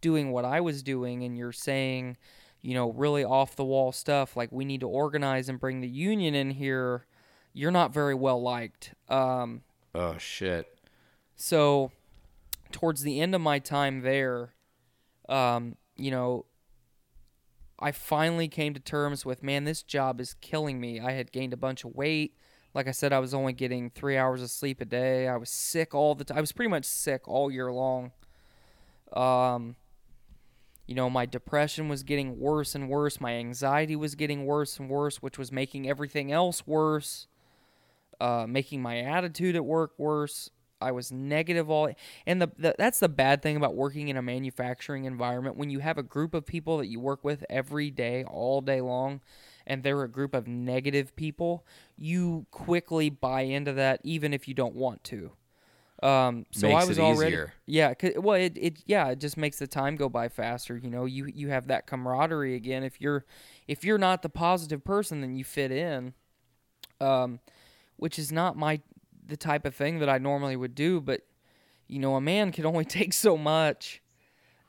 doing 0.00 0.30
what 0.30 0.44
I 0.44 0.60
was 0.60 0.84
doing 0.84 1.24
and 1.24 1.36
you're 1.36 1.50
saying, 1.50 2.16
you 2.62 2.74
know, 2.74 2.92
really 2.92 3.24
off 3.24 3.56
the 3.56 3.64
wall 3.64 3.90
stuff 3.90 4.36
like 4.36 4.52
we 4.52 4.64
need 4.64 4.82
to 4.82 4.88
organize 4.88 5.48
and 5.48 5.58
bring 5.58 5.80
the 5.80 5.88
union 5.88 6.36
in 6.36 6.52
here, 6.52 7.06
you're 7.52 7.70
not 7.70 7.92
very 7.92 8.14
well 8.14 8.40
liked. 8.42 8.94
Um, 9.08 9.62
Oh 9.94 10.16
shit. 10.18 10.66
so 11.36 11.90
towards 12.72 13.02
the 13.02 13.20
end 13.20 13.34
of 13.34 13.40
my 13.40 13.58
time 13.58 14.02
there, 14.02 14.54
um, 15.28 15.76
you 15.96 16.10
know, 16.10 16.46
I 17.78 17.92
finally 17.92 18.46
came 18.48 18.74
to 18.74 18.80
terms 18.80 19.24
with, 19.24 19.42
man, 19.42 19.64
this 19.64 19.82
job 19.82 20.20
is 20.20 20.34
killing 20.34 20.80
me. 20.80 21.00
I 21.00 21.12
had 21.12 21.32
gained 21.32 21.52
a 21.52 21.56
bunch 21.56 21.82
of 21.84 21.94
weight. 21.94 22.36
Like 22.74 22.86
I 22.86 22.92
said, 22.92 23.12
I 23.12 23.18
was 23.18 23.34
only 23.34 23.52
getting 23.52 23.90
three 23.90 24.16
hours 24.16 24.42
of 24.42 24.50
sleep 24.50 24.80
a 24.80 24.84
day. 24.84 25.26
I 25.26 25.36
was 25.36 25.50
sick 25.50 25.94
all 25.94 26.14
the 26.14 26.24
time. 26.24 26.38
I 26.38 26.40
was 26.40 26.52
pretty 26.52 26.68
much 26.70 26.84
sick 26.84 27.26
all 27.26 27.50
year 27.50 27.72
long. 27.72 28.12
Um, 29.12 29.74
you 30.86 30.94
know, 30.94 31.08
my 31.10 31.26
depression 31.26 31.88
was 31.88 32.02
getting 32.02 32.38
worse 32.38 32.74
and 32.74 32.88
worse. 32.88 33.20
My 33.20 33.32
anxiety 33.34 33.96
was 33.96 34.14
getting 34.14 34.44
worse 34.44 34.78
and 34.78 34.88
worse, 34.90 35.16
which 35.22 35.38
was 35.38 35.50
making 35.50 35.88
everything 35.88 36.30
else 36.30 36.66
worse, 36.66 37.26
uh, 38.20 38.46
making 38.48 38.82
my 38.82 39.00
attitude 39.00 39.56
at 39.56 39.64
work 39.64 39.92
worse. 39.98 40.50
I 40.82 40.92
was 40.92 41.12
negative 41.12 41.68
all, 41.68 41.90
and 42.26 42.40
the, 42.40 42.50
the 42.56 42.74
that's 42.78 43.00
the 43.00 43.08
bad 43.08 43.42
thing 43.42 43.56
about 43.56 43.74
working 43.74 44.08
in 44.08 44.16
a 44.16 44.22
manufacturing 44.22 45.04
environment. 45.04 45.56
When 45.56 45.68
you 45.68 45.80
have 45.80 45.98
a 45.98 46.02
group 46.02 46.32
of 46.32 46.46
people 46.46 46.78
that 46.78 46.86
you 46.86 46.98
work 47.00 47.22
with 47.22 47.44
every 47.50 47.90
day, 47.90 48.24
all 48.24 48.62
day 48.62 48.80
long, 48.80 49.20
and 49.66 49.82
they're 49.82 50.02
a 50.02 50.08
group 50.08 50.34
of 50.34 50.46
negative 50.46 51.14
people, 51.16 51.66
you 51.98 52.46
quickly 52.50 53.10
buy 53.10 53.42
into 53.42 53.74
that, 53.74 54.00
even 54.04 54.32
if 54.32 54.48
you 54.48 54.54
don't 54.54 54.74
want 54.74 55.04
to. 55.04 55.32
Um, 56.02 56.46
so 56.50 56.68
Makes 56.68 56.82
I 56.82 56.88
was 56.88 56.98
already 56.98 57.32
easier. 57.32 57.52
yeah. 57.66 57.92
well, 58.16 58.36
it, 58.36 58.56
it 58.56 58.78
yeah, 58.86 59.08
it 59.08 59.20
just 59.20 59.36
makes 59.36 59.58
the 59.58 59.66
time 59.66 59.96
go 59.96 60.08
by 60.08 60.28
faster. 60.28 60.78
You 60.78 60.88
know, 60.88 61.04
you 61.04 61.26
you 61.26 61.48
have 61.48 61.66
that 61.66 61.86
camaraderie 61.86 62.54
again. 62.54 62.84
If 62.84 63.02
you're 63.02 63.26
if 63.68 63.84
you're 63.84 63.98
not 63.98 64.22
the 64.22 64.30
positive 64.30 64.82
person, 64.82 65.20
then 65.20 65.36
you 65.36 65.44
fit 65.44 65.70
in. 65.70 66.14
Um, 67.02 67.40
which 68.00 68.18
is 68.18 68.32
not 68.32 68.56
my 68.56 68.80
the 69.24 69.36
type 69.36 69.64
of 69.64 69.74
thing 69.74 70.00
that 70.00 70.08
I 70.08 70.18
normally 70.18 70.56
would 70.56 70.74
do. 70.74 71.00
But 71.00 71.22
you 71.86 71.98
know, 71.98 72.16
a 72.16 72.20
man 72.20 72.50
can 72.52 72.66
only 72.66 72.84
take 72.98 73.12
so 73.12 73.36
much, 73.36 74.02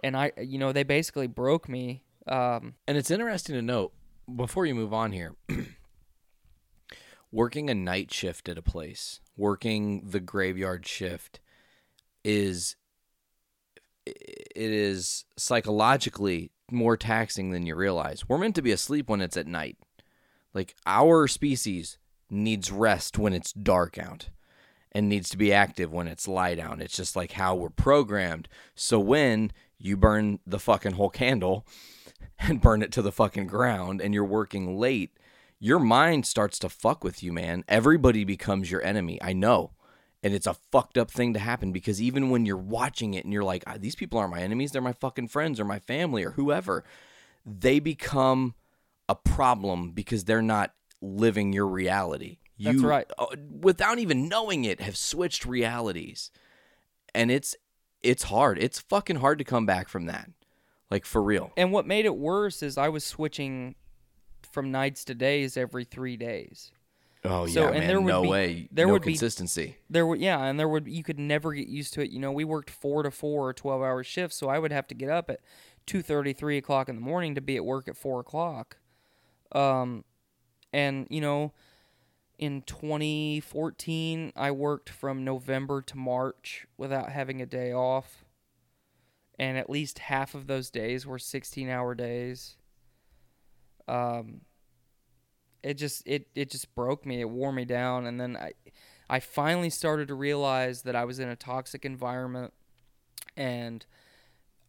and 0.03 0.15
I 0.15 0.31
you 0.41 0.59
know 0.59 0.71
they 0.71 0.83
basically 0.83 1.27
broke 1.27 1.67
me. 1.67 2.03
Um, 2.27 2.75
And 2.87 2.97
it's 2.97 3.09
interesting 3.09 3.55
to 3.55 3.61
note 3.61 3.93
before 4.33 4.65
you 4.65 4.75
move 4.75 4.93
on 4.93 5.11
here. 5.11 5.35
working 7.31 7.69
a 7.69 7.73
night 7.73 8.13
shift 8.13 8.49
at 8.49 8.57
a 8.57 8.61
place, 8.61 9.21
working 9.37 10.09
the 10.09 10.19
graveyard 10.19 10.85
shift 10.85 11.39
is 12.23 12.75
it 14.05 14.51
is 14.55 15.25
psychologically 15.37 16.51
more 16.69 16.97
taxing 16.97 17.51
than 17.51 17.65
you 17.65 17.75
realize. 17.75 18.27
We're 18.27 18.37
meant 18.37 18.55
to 18.55 18.61
be 18.61 18.71
asleep 18.71 19.09
when 19.09 19.21
it's 19.21 19.37
at 19.37 19.47
night. 19.47 19.77
Like 20.53 20.75
our 20.85 21.27
species 21.27 21.97
needs 22.31 22.71
rest 22.71 23.17
when 23.17 23.33
it's 23.33 23.51
dark 23.51 23.97
out 23.97 24.29
and 24.91 25.07
needs 25.07 25.29
to 25.29 25.37
be 25.37 25.53
active 25.53 25.91
when 25.91 26.07
it's 26.07 26.27
light 26.27 26.59
out. 26.59 26.81
It's 26.81 26.95
just 26.95 27.15
like 27.15 27.33
how 27.33 27.55
we're 27.55 27.69
programmed. 27.69 28.47
So 28.75 28.99
when 28.99 29.51
you 29.77 29.97
burn 29.97 30.39
the 30.45 30.59
fucking 30.59 30.93
whole 30.93 31.09
candle 31.09 31.65
and 32.39 32.61
burn 32.61 32.81
it 32.81 32.91
to 32.93 33.01
the 33.01 33.11
fucking 33.11 33.47
ground 33.47 34.01
and 34.01 34.13
you're 34.13 34.25
working 34.25 34.77
late, 34.77 35.17
your 35.59 35.79
mind 35.79 36.25
starts 36.25 36.59
to 36.59 36.69
fuck 36.69 37.03
with 37.03 37.21
you, 37.21 37.31
man. 37.31 37.63
Everybody 37.67 38.23
becomes 38.23 38.71
your 38.71 38.83
enemy. 38.83 39.21
I 39.21 39.33
know. 39.33 39.71
And 40.23 40.33
it's 40.33 40.47
a 40.47 40.55
fucked 40.71 40.97
up 40.97 41.09
thing 41.09 41.33
to 41.33 41.39
happen 41.39 41.71
because 41.71 42.01
even 42.01 42.29
when 42.29 42.45
you're 42.45 42.57
watching 42.57 43.15
it 43.15 43.23
and 43.23 43.33
you're 43.33 43.43
like, 43.43 43.63
"Ah, 43.65 43.77
these 43.79 43.95
people 43.95 44.19
aren't 44.19 44.33
my 44.33 44.41
enemies, 44.41 44.71
they're 44.71 44.81
my 44.81 44.93
fucking 44.93 45.29
friends 45.29 45.59
or 45.59 45.65
my 45.65 45.79
family 45.79 46.23
or 46.23 46.31
whoever, 46.31 46.83
they 47.45 47.79
become 47.79 48.53
a 49.09 49.15
problem 49.15 49.91
because 49.91 50.25
they're 50.25 50.41
not 50.43 50.73
living 51.01 51.51
your 51.53 51.67
reality. 51.67 52.37
You, 52.57 52.73
That's 52.73 52.83
right. 52.83 53.11
uh, 53.17 53.27
Without 53.59 53.97
even 53.99 54.29
knowing 54.29 54.65
it, 54.65 54.81
have 54.81 54.95
switched 54.95 55.45
realities, 55.45 56.31
and 57.15 57.31
it's 57.31 57.55
it's 58.03 58.23
hard. 58.23 58.57
It's 58.59 58.79
fucking 58.79 59.17
hard 59.17 59.37
to 59.39 59.43
come 59.43 59.65
back 59.65 59.89
from 59.89 60.05
that, 60.05 60.29
like 60.91 61.05
for 61.05 61.21
real. 61.23 61.51
and 61.57 61.71
what 61.71 61.85
made 61.87 62.05
it 62.05 62.15
worse 62.15 62.61
is 62.63 62.77
I 62.77 62.89
was 62.89 63.03
switching 63.03 63.75
from 64.51 64.71
nights 64.71 65.03
to 65.05 65.15
days 65.15 65.57
every 65.57 65.83
three 65.85 66.17
days. 66.17 66.71
Oh 67.23 67.45
So, 67.45 67.61
yeah, 67.61 67.67
and 67.69 67.79
man. 67.79 67.87
there 67.87 68.01
would 68.01 68.07
no 68.09 68.21
be- 68.23 68.27
way. 68.29 68.67
there 68.71 68.87
no 68.87 68.93
would 68.93 69.03
be- 69.03 69.11
consistency. 69.13 69.77
There 69.89 70.05
would 70.07 70.19
yeah, 70.19 70.43
and 70.43 70.59
there 70.59 70.67
would 70.69 70.87
you 70.87 71.03
could 71.03 71.19
never 71.19 71.53
get 71.53 71.67
used 71.67 71.93
to 71.93 72.01
it. 72.01 72.11
You 72.11 72.19
know, 72.19 72.31
we 72.31 72.43
worked 72.43 72.69
four 72.69 73.01
to 73.03 73.11
four 73.11 73.47
or 73.49 73.53
twelve 73.53 73.81
hour 73.81 74.03
shifts, 74.03 74.37
so 74.37 74.49
I 74.49 74.59
would 74.59 74.71
have 74.71 74.87
to 74.87 74.95
get 74.95 75.09
up 75.09 75.29
at 75.31 75.39
two 75.87 76.01
thirty, 76.03 76.33
three 76.33 76.57
o'clock 76.57 76.89
in 76.89 76.95
the 76.95 77.01
morning 77.01 77.33
to 77.35 77.41
be 77.41 77.55
at 77.55 77.65
work 77.65 77.87
at 77.87 77.95
four 77.97 78.19
o'clock. 78.19 78.77
Um, 79.51 80.03
and 80.73 81.07
you 81.09 81.21
know, 81.21 81.53
in 82.37 82.63
2014, 82.63 84.33
I 84.35 84.51
worked 84.51 84.89
from 84.89 85.23
November 85.23 85.81
to 85.83 85.97
March 85.97 86.65
without 86.77 87.11
having 87.11 87.41
a 87.41 87.45
day 87.45 87.71
off, 87.71 88.25
and 89.37 89.57
at 89.57 89.69
least 89.69 89.99
half 89.99 90.33
of 90.33 90.47
those 90.47 90.69
days 90.69 91.05
were 91.05 91.19
16 91.19 91.69
hour 91.69 91.93
days. 91.93 92.57
Um, 93.87 94.41
it 95.63 95.75
just 95.75 96.03
it 96.05 96.27
it 96.33 96.49
just 96.49 96.73
broke 96.73 97.05
me. 97.05 97.21
It 97.21 97.29
wore 97.29 97.51
me 97.51 97.65
down, 97.65 98.05
and 98.05 98.19
then 98.19 98.37
I 98.37 98.53
I 99.09 99.19
finally 99.19 99.69
started 99.69 100.07
to 100.07 100.15
realize 100.15 100.83
that 100.83 100.95
I 100.95 101.05
was 101.05 101.19
in 101.19 101.29
a 101.29 101.35
toxic 101.35 101.85
environment, 101.85 102.53
and 103.35 103.85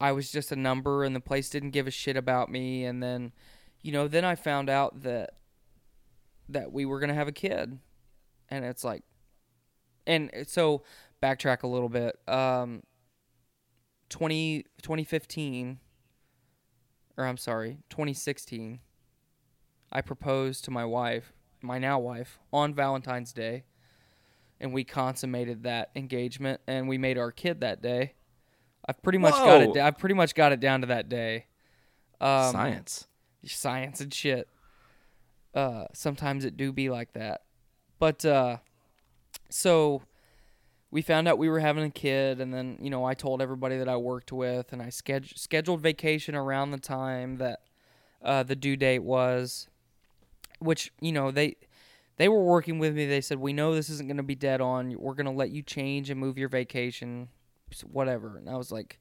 I 0.00 0.12
was 0.12 0.32
just 0.32 0.50
a 0.50 0.56
number, 0.56 1.04
and 1.04 1.14
the 1.14 1.20
place 1.20 1.48
didn't 1.48 1.70
give 1.70 1.86
a 1.86 1.92
shit 1.92 2.16
about 2.16 2.50
me. 2.50 2.84
And 2.84 3.02
then, 3.02 3.32
you 3.82 3.92
know, 3.92 4.08
then 4.08 4.24
I 4.24 4.34
found 4.34 4.68
out 4.68 5.02
that 5.04 5.34
that 6.52 6.72
we 6.72 6.84
were 6.84 7.00
gonna 7.00 7.14
have 7.14 7.28
a 7.28 7.32
kid, 7.32 7.78
and 8.48 8.64
it's 8.64 8.84
like, 8.84 9.02
and 10.06 10.30
so 10.46 10.82
backtrack 11.22 11.62
a 11.62 11.66
little 11.66 11.88
bit. 11.88 12.16
Um, 12.28 12.82
20, 14.10 14.64
2015, 14.82 15.78
or 17.16 17.24
I'm 17.24 17.36
sorry, 17.36 17.78
2016, 17.90 18.80
I 19.90 20.00
proposed 20.00 20.64
to 20.64 20.70
my 20.70 20.84
wife, 20.84 21.32
my 21.62 21.78
now 21.78 21.98
wife, 21.98 22.38
on 22.52 22.74
Valentine's 22.74 23.32
Day, 23.32 23.64
and 24.60 24.72
we 24.72 24.84
consummated 24.84 25.62
that 25.62 25.90
engagement, 25.96 26.60
and 26.66 26.88
we 26.88 26.98
made 26.98 27.18
our 27.18 27.32
kid 27.32 27.60
that 27.60 27.80
day. 27.82 28.14
I've 28.86 29.02
pretty 29.02 29.18
much 29.18 29.34
got 29.34 29.62
it. 29.62 29.76
I've 29.76 29.98
pretty 29.98 30.14
much 30.14 30.34
got 30.34 30.52
it 30.52 30.60
down 30.60 30.80
to 30.80 30.88
that 30.88 31.08
day. 31.08 31.46
Um, 32.20 32.52
Science. 32.52 33.06
science 33.44 34.00
and 34.00 34.12
shit. 34.12 34.48
Uh, 35.54 35.84
sometimes 35.92 36.44
it 36.44 36.56
do 36.56 36.72
be 36.72 36.88
like 36.88 37.12
that, 37.12 37.42
but 37.98 38.24
uh, 38.24 38.56
so 39.50 40.02
we 40.90 41.02
found 41.02 41.26
out 41.26 41.38
we 41.38 41.48
were 41.48 41.60
having 41.60 41.84
a 41.84 41.90
kid, 41.90 42.40
and 42.40 42.52
then 42.52 42.78
you 42.80 42.90
know 42.90 43.04
I 43.04 43.14
told 43.14 43.42
everybody 43.42 43.78
that 43.78 43.88
I 43.88 43.96
worked 43.96 44.32
with, 44.32 44.72
and 44.72 44.80
I 44.80 44.90
scheduled 44.90 45.38
scheduled 45.38 45.80
vacation 45.80 46.34
around 46.34 46.70
the 46.70 46.78
time 46.78 47.36
that 47.36 47.60
uh, 48.22 48.42
the 48.42 48.56
due 48.56 48.76
date 48.76 49.02
was, 49.02 49.68
which 50.58 50.92
you 51.00 51.12
know 51.12 51.30
they 51.30 51.56
they 52.16 52.28
were 52.28 52.42
working 52.42 52.78
with 52.78 52.94
me. 52.94 53.06
They 53.06 53.20
said 53.20 53.38
we 53.38 53.52
know 53.52 53.74
this 53.74 53.90
isn't 53.90 54.06
going 54.06 54.18
to 54.18 54.22
be 54.22 54.34
dead 54.34 54.60
on. 54.60 54.94
We're 54.98 55.14
going 55.14 55.26
to 55.26 55.32
let 55.32 55.50
you 55.50 55.62
change 55.62 56.10
and 56.10 56.20
move 56.20 56.38
your 56.38 56.48
vacation, 56.48 57.28
whatever. 57.90 58.36
And 58.36 58.48
I 58.48 58.56
was 58.56 58.70
like, 58.70 58.98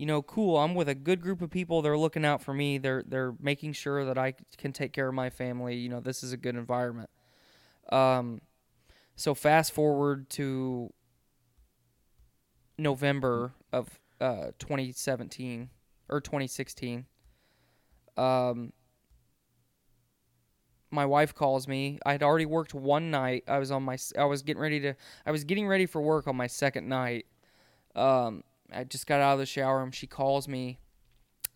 you 0.00 0.06
know, 0.06 0.22
cool. 0.22 0.56
I'm 0.56 0.74
with 0.74 0.88
a 0.88 0.94
good 0.94 1.20
group 1.20 1.42
of 1.42 1.50
people. 1.50 1.82
They're 1.82 1.98
looking 1.98 2.24
out 2.24 2.42
for 2.42 2.54
me. 2.54 2.78
They're 2.78 3.04
they're 3.06 3.34
making 3.38 3.74
sure 3.74 4.06
that 4.06 4.16
I 4.16 4.32
can 4.56 4.72
take 4.72 4.94
care 4.94 5.06
of 5.06 5.14
my 5.14 5.28
family. 5.28 5.76
You 5.76 5.90
know, 5.90 6.00
this 6.00 6.22
is 6.22 6.32
a 6.32 6.38
good 6.38 6.56
environment. 6.56 7.10
Um, 7.92 8.40
so 9.14 9.34
fast 9.34 9.72
forward 9.72 10.30
to 10.30 10.90
November 12.78 13.52
of 13.74 14.00
uh 14.22 14.52
2017 14.58 15.68
or 16.08 16.22
2016. 16.22 17.04
Um, 18.16 18.72
my 20.90 21.04
wife 21.04 21.34
calls 21.34 21.68
me. 21.68 21.98
I 22.06 22.12
had 22.12 22.22
already 22.22 22.46
worked 22.46 22.72
one 22.72 23.10
night. 23.10 23.44
I 23.46 23.58
was 23.58 23.70
on 23.70 23.82
my 23.82 23.98
I 24.18 24.24
was 24.24 24.40
getting 24.40 24.62
ready 24.62 24.80
to 24.80 24.94
I 25.26 25.30
was 25.30 25.44
getting 25.44 25.66
ready 25.66 25.84
for 25.84 26.00
work 26.00 26.26
on 26.26 26.36
my 26.36 26.46
second 26.46 26.88
night. 26.88 27.26
Um, 27.94 28.44
I 28.72 28.84
just 28.84 29.06
got 29.06 29.20
out 29.20 29.34
of 29.34 29.38
the 29.38 29.46
shower 29.46 29.82
and 29.82 29.94
she 29.94 30.06
calls 30.06 30.48
me, 30.48 30.78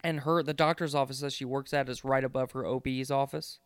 and 0.03 0.20
her 0.20 0.43
the 0.43 0.55
doctor's 0.55 0.95
office 0.95 1.20
that 1.20 1.32
she 1.32 1.45
works 1.45 1.73
at 1.73 1.89
is 1.89 2.05
right 2.05 2.24
above 2.24 2.53
her 2.53 2.66
OB's 2.66 3.11
office, 3.11 3.59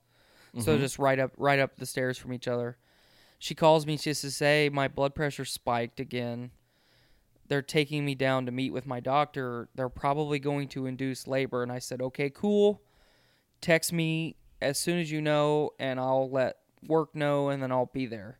so 0.58 0.72
mm-hmm. 0.72 0.80
just 0.80 0.98
right 0.98 1.18
up 1.18 1.32
right 1.36 1.58
up 1.58 1.76
the 1.76 1.86
stairs 1.86 2.18
from 2.18 2.32
each 2.32 2.48
other. 2.48 2.76
She 3.38 3.54
calls 3.54 3.86
me 3.86 3.96
just 3.96 4.22
to 4.22 4.30
say 4.30 4.68
my 4.72 4.88
blood 4.88 5.14
pressure 5.14 5.44
spiked 5.44 6.00
again. 6.00 6.50
They're 7.46 7.62
taking 7.62 8.04
me 8.04 8.14
down 8.14 8.46
to 8.46 8.52
meet 8.52 8.72
with 8.72 8.86
my 8.86 9.00
doctor. 9.00 9.68
They're 9.74 9.88
probably 9.88 10.38
going 10.38 10.68
to 10.68 10.86
induce 10.86 11.26
labor, 11.26 11.62
and 11.62 11.72
I 11.72 11.78
said, 11.78 12.02
okay, 12.02 12.30
cool. 12.30 12.82
Text 13.60 13.92
me 13.92 14.36
as 14.60 14.78
soon 14.78 14.98
as 14.98 15.10
you 15.10 15.22
know, 15.22 15.70
and 15.78 15.98
I'll 15.98 16.28
let 16.30 16.56
work 16.86 17.14
know, 17.14 17.48
and 17.48 17.62
then 17.62 17.72
I'll 17.72 17.90
be 17.92 18.06
there. 18.06 18.38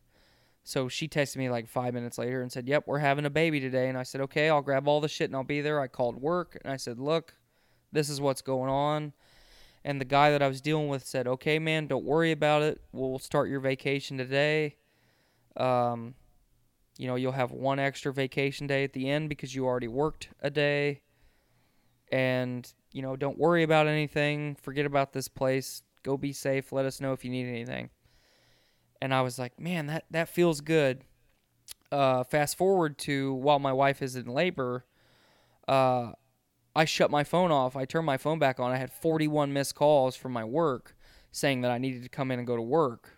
So 0.69 0.87
she 0.87 1.07
texted 1.07 1.37
me 1.37 1.49
like 1.49 1.67
five 1.67 1.95
minutes 1.95 2.19
later 2.19 2.43
and 2.43 2.51
said, 2.51 2.67
Yep, 2.67 2.83
we're 2.85 2.99
having 2.99 3.25
a 3.25 3.29
baby 3.31 3.59
today. 3.59 3.89
And 3.89 3.97
I 3.97 4.03
said, 4.03 4.21
Okay, 4.21 4.51
I'll 4.51 4.61
grab 4.61 4.87
all 4.87 5.01
the 5.01 5.07
shit 5.07 5.27
and 5.27 5.35
I'll 5.35 5.43
be 5.43 5.61
there. 5.61 5.81
I 5.81 5.87
called 5.87 6.21
work 6.21 6.59
and 6.63 6.71
I 6.71 6.77
said, 6.77 6.99
Look, 6.99 7.33
this 7.91 8.07
is 8.07 8.21
what's 8.21 8.43
going 8.43 8.69
on. 8.69 9.13
And 9.83 9.99
the 9.99 10.05
guy 10.05 10.29
that 10.29 10.43
I 10.43 10.47
was 10.47 10.61
dealing 10.61 10.87
with 10.87 11.07
said, 11.07 11.25
Okay, 11.25 11.57
man, 11.57 11.87
don't 11.87 12.05
worry 12.05 12.31
about 12.31 12.61
it. 12.61 12.83
We'll 12.91 13.17
start 13.17 13.49
your 13.49 13.61
vacation 13.61 14.19
today. 14.19 14.75
Um, 15.57 16.13
you 16.99 17.07
know, 17.07 17.15
you'll 17.15 17.31
have 17.31 17.49
one 17.49 17.79
extra 17.79 18.13
vacation 18.13 18.67
day 18.67 18.83
at 18.83 18.93
the 18.93 19.09
end 19.09 19.27
because 19.27 19.55
you 19.55 19.65
already 19.65 19.87
worked 19.87 20.29
a 20.39 20.51
day. 20.51 21.01
And, 22.11 22.71
you 22.91 23.01
know, 23.01 23.15
don't 23.15 23.39
worry 23.39 23.63
about 23.63 23.87
anything. 23.87 24.55
Forget 24.61 24.85
about 24.85 25.13
this 25.13 25.29
place. 25.29 25.81
Go 26.03 26.15
be 26.15 26.31
safe. 26.31 26.71
Let 26.71 26.85
us 26.85 27.01
know 27.01 27.11
if 27.13 27.25
you 27.25 27.31
need 27.31 27.47
anything 27.47 27.89
and 29.01 29.13
I 29.13 29.21
was 29.21 29.39
like, 29.39 29.59
man, 29.59 29.87
that 29.87 30.05
that 30.11 30.29
feels 30.29 30.61
good. 30.61 31.03
Uh, 31.91 32.23
fast 32.23 32.57
forward 32.57 32.97
to 32.99 33.33
while 33.33 33.59
my 33.59 33.73
wife 33.73 34.01
is 34.01 34.15
in 34.15 34.27
labor, 34.27 34.85
uh, 35.67 36.11
I 36.75 36.85
shut 36.85 37.09
my 37.09 37.23
phone 37.23 37.51
off. 37.51 37.75
I 37.75 37.85
turned 37.85 38.05
my 38.05 38.17
phone 38.17 38.39
back 38.39 38.59
on. 38.59 38.71
I 38.71 38.77
had 38.77 38.91
41 38.91 39.51
missed 39.51 39.75
calls 39.75 40.15
from 40.15 40.31
my 40.31 40.43
work 40.43 40.95
saying 41.31 41.61
that 41.61 41.71
I 41.71 41.77
needed 41.77 42.03
to 42.03 42.09
come 42.09 42.31
in 42.31 42.39
and 42.39 42.47
go 42.47 42.55
to 42.55 42.61
work. 42.61 43.17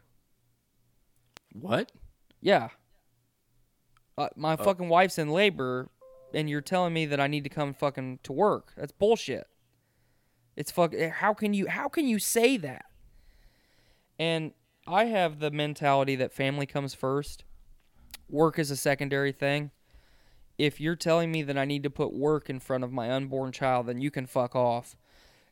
What? 1.54 1.92
Yeah. 2.40 2.70
Uh, 4.18 4.30
my 4.36 4.56
fucking 4.56 4.90
wife's 4.90 5.18
in 5.18 5.30
labor, 5.30 5.90
and 6.34 6.50
you're 6.50 6.62
telling 6.62 6.94
me 6.94 7.06
that 7.08 7.20
I 7.20 7.28
need 7.28 7.44
to 7.44 7.50
come 7.50 7.74
fucking 7.74 8.20
to 8.24 8.34
work. 8.34 8.74
That's 8.78 8.92
bullshit. 8.92 9.48
It's 10.56 10.72
fuck. 10.72 10.94
How 10.96 11.34
can 11.34 11.54
you? 11.54 11.68
How 11.68 11.88
can 11.88 12.08
you 12.08 12.20
say 12.20 12.58
that? 12.58 12.86
And 14.20 14.52
I 14.88 15.06
have 15.06 15.40
the 15.40 15.52
mentality 15.52 16.16
that 16.16 16.34
family 16.34 16.66
comes 16.66 16.94
first. 16.94 17.44
Work 18.30 18.60
is 18.60 18.72
a 18.72 18.78
secondary 18.78 19.32
thing. 19.32 19.72
If 20.58 20.80
you're 20.80 20.96
telling 20.96 21.32
me 21.32 21.44
that 21.44 21.58
I 21.58 21.66
need 21.66 21.84
to 21.84 21.90
put 21.90 22.14
work 22.14 22.50
in 22.50 22.60
front 22.60 22.84
of 22.84 22.92
my 22.92 23.12
unborn 23.12 23.52
child, 23.52 23.88
then 23.88 24.02
you 24.02 24.12
can 24.12 24.26
fuck 24.26 24.56
off. 24.56 24.96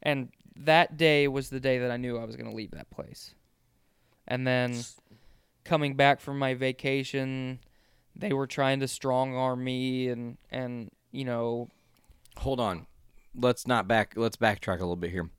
And 0.01 0.29
that 0.55 0.97
day 0.97 1.27
was 1.27 1.49
the 1.49 1.59
day 1.59 1.79
that 1.79 1.91
I 1.91 1.97
knew 1.97 2.17
I 2.17 2.25
was 2.25 2.35
going 2.35 2.49
to 2.49 2.55
leave 2.55 2.71
that 2.71 2.89
place. 2.89 3.33
And 4.27 4.45
then 4.45 4.75
coming 5.63 5.95
back 5.95 6.19
from 6.19 6.37
my 6.37 6.53
vacation, 6.53 7.59
they 8.15 8.33
were 8.33 8.47
trying 8.47 8.79
to 8.81 8.87
strong 8.87 9.35
arm 9.35 9.63
me 9.63 10.09
and 10.09 10.37
and 10.51 10.91
you 11.11 11.25
know 11.25 11.69
Hold 12.39 12.61
on. 12.61 12.87
Let's 13.35 13.67
not 13.67 13.87
back. 13.87 14.13
Let's 14.15 14.37
backtrack 14.37 14.77
a 14.77 14.81
little 14.81 14.95
bit 14.95 15.11
here. 15.11 15.29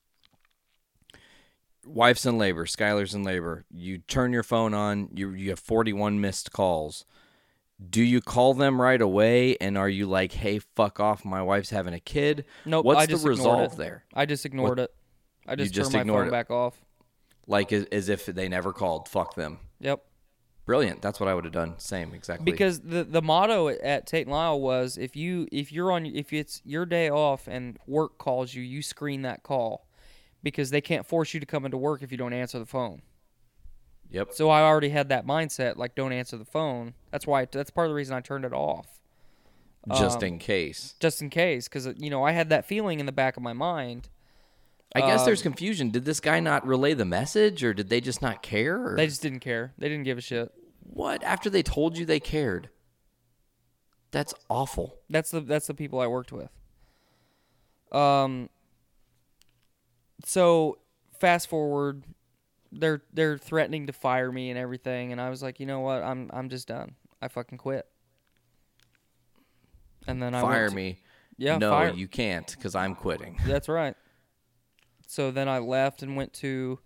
Wife's 1.84 2.26
in 2.26 2.38
labor. 2.38 2.66
Skylar's 2.66 3.14
in 3.14 3.22
labor. 3.22 3.64
You 3.70 3.98
turn 3.98 4.32
your 4.32 4.42
phone 4.42 4.74
on. 4.74 5.08
You 5.14 5.30
you 5.30 5.50
have 5.50 5.58
forty 5.58 5.92
one 5.92 6.20
missed 6.20 6.52
calls. 6.52 7.04
Do 7.88 8.02
you 8.02 8.20
call 8.20 8.52
them 8.54 8.80
right 8.80 9.00
away? 9.00 9.56
And 9.58 9.78
are 9.78 9.88
you 9.88 10.06
like, 10.06 10.32
hey, 10.32 10.58
fuck 10.58 11.00
off? 11.00 11.24
My 11.24 11.42
wife's 11.42 11.70
having 11.70 11.94
a 11.94 12.00
kid. 12.00 12.44
nope. 12.66 12.84
What's 12.84 13.00
I 13.00 13.06
just 13.06 13.24
the 13.24 13.30
ignored 13.30 13.38
resolve 13.38 13.72
it. 13.72 13.78
there? 13.78 14.04
I 14.12 14.26
just 14.26 14.44
ignored 14.44 14.78
it. 14.78 14.92
I 15.46 15.56
just, 15.56 15.72
just 15.72 15.90
turned 15.90 15.94
my 15.94 16.00
ignored 16.02 16.20
phone 16.24 16.28
it. 16.28 16.30
back 16.32 16.50
off. 16.50 16.78
Like 17.46 17.72
as, 17.72 17.86
as 17.86 18.08
if 18.10 18.26
they 18.26 18.48
never 18.48 18.72
called. 18.72 19.08
Fuck 19.08 19.34
them. 19.34 19.58
Yep. 19.80 20.04
Brilliant. 20.66 21.00
That's 21.02 21.18
what 21.18 21.28
I 21.28 21.34
would 21.34 21.44
have 21.44 21.54
done. 21.54 21.74
Same 21.78 22.12
exactly. 22.14 22.44
because 22.44 22.80
the 22.80 23.02
the 23.02 23.22
motto 23.22 23.68
at 23.68 24.06
Tate 24.06 24.26
and 24.26 24.32
Lyle 24.32 24.60
was 24.60 24.98
if 24.98 25.16
you 25.16 25.48
if 25.50 25.72
you're 25.72 25.90
on 25.90 26.06
if 26.06 26.32
it's 26.32 26.60
your 26.64 26.86
day 26.86 27.10
off 27.10 27.48
and 27.48 27.78
work 27.86 28.18
calls 28.18 28.54
you, 28.54 28.62
you 28.62 28.82
screen 28.82 29.22
that 29.22 29.42
call 29.42 29.86
because 30.42 30.70
they 30.70 30.80
can't 30.80 31.06
force 31.06 31.34
you 31.34 31.40
to 31.40 31.46
come 31.46 31.64
into 31.64 31.76
work 31.76 32.02
if 32.02 32.10
you 32.12 32.18
don't 32.18 32.32
answer 32.32 32.58
the 32.58 32.66
phone. 32.66 33.02
yep. 34.10 34.32
So 34.32 34.48
I 34.50 34.62
already 34.62 34.88
had 34.90 35.08
that 35.10 35.26
mindset 35.26 35.76
like 35.76 35.94
don't 35.94 36.12
answer 36.12 36.36
the 36.36 36.44
phone. 36.44 36.94
That's 37.10 37.26
why 37.26 37.44
that's 37.44 37.70
part 37.70 37.86
of 37.86 37.90
the 37.90 37.94
reason 37.94 38.14
I 38.16 38.20
turned 38.20 38.44
it 38.44 38.52
off 38.52 39.00
Just 39.94 40.18
um, 40.18 40.24
in 40.24 40.38
case. 40.38 40.94
just 41.00 41.20
in 41.22 41.30
case 41.30 41.68
cuz 41.68 41.86
you 41.98 42.10
know 42.10 42.22
I 42.24 42.32
had 42.32 42.48
that 42.50 42.64
feeling 42.66 43.00
in 43.00 43.06
the 43.06 43.12
back 43.12 43.36
of 43.36 43.42
my 43.42 43.52
mind. 43.52 44.08
I 44.94 45.02
guess 45.02 45.24
there's 45.24 45.40
um, 45.40 45.52
confusion. 45.52 45.90
Did 45.90 46.04
this 46.04 46.18
guy 46.18 46.40
not 46.40 46.66
relay 46.66 46.94
the 46.94 47.04
message, 47.04 47.62
or 47.62 47.72
did 47.72 47.88
they 47.90 48.00
just 48.00 48.20
not 48.20 48.42
care? 48.42 48.88
Or 48.88 48.96
They 48.96 49.06
just 49.06 49.22
didn't 49.22 49.38
care. 49.38 49.72
They 49.78 49.88
didn't 49.88 50.02
give 50.02 50.18
a 50.18 50.20
shit. 50.20 50.50
what? 50.82 51.22
After 51.22 51.48
they 51.48 51.62
told 51.62 51.96
you 51.96 52.04
they 52.04 52.18
cared. 52.18 52.70
That's 54.10 54.34
awful. 54.48 54.98
That's 55.08 55.30
the 55.30 55.40
that's 55.42 55.68
the 55.68 55.74
people 55.74 56.00
I 56.00 56.08
worked 56.08 56.32
with. 56.32 56.50
Um. 57.92 58.48
So 60.24 60.78
fast 61.18 61.48
forward, 61.48 62.04
they're 62.72 63.02
they're 63.12 63.38
threatening 63.38 63.86
to 63.86 63.92
fire 63.92 64.30
me 64.30 64.50
and 64.50 64.58
everything, 64.58 65.12
and 65.12 65.20
I 65.20 65.30
was 65.30 65.42
like, 65.42 65.60
you 65.60 65.66
know 65.66 65.80
what, 65.80 66.02
I'm 66.02 66.30
I'm 66.32 66.48
just 66.48 66.68
done. 66.68 66.94
I 67.22 67.28
fucking 67.28 67.58
quit. 67.58 67.86
And 70.06 70.22
then 70.22 70.34
I 70.34 70.42
went 70.42 70.54
fire 70.54 70.68
to- 70.68 70.74
me. 70.74 70.98
Yeah, 71.36 71.56
no, 71.56 71.70
fire. 71.70 71.92
you 71.94 72.06
can't 72.06 72.46
because 72.54 72.74
I'm 72.74 72.94
quitting. 72.94 73.38
That's 73.46 73.68
right. 73.68 73.94
So 75.06 75.30
then 75.30 75.48
I 75.48 75.58
left 75.58 76.02
and 76.02 76.14
went 76.14 76.34
to. 76.34 76.78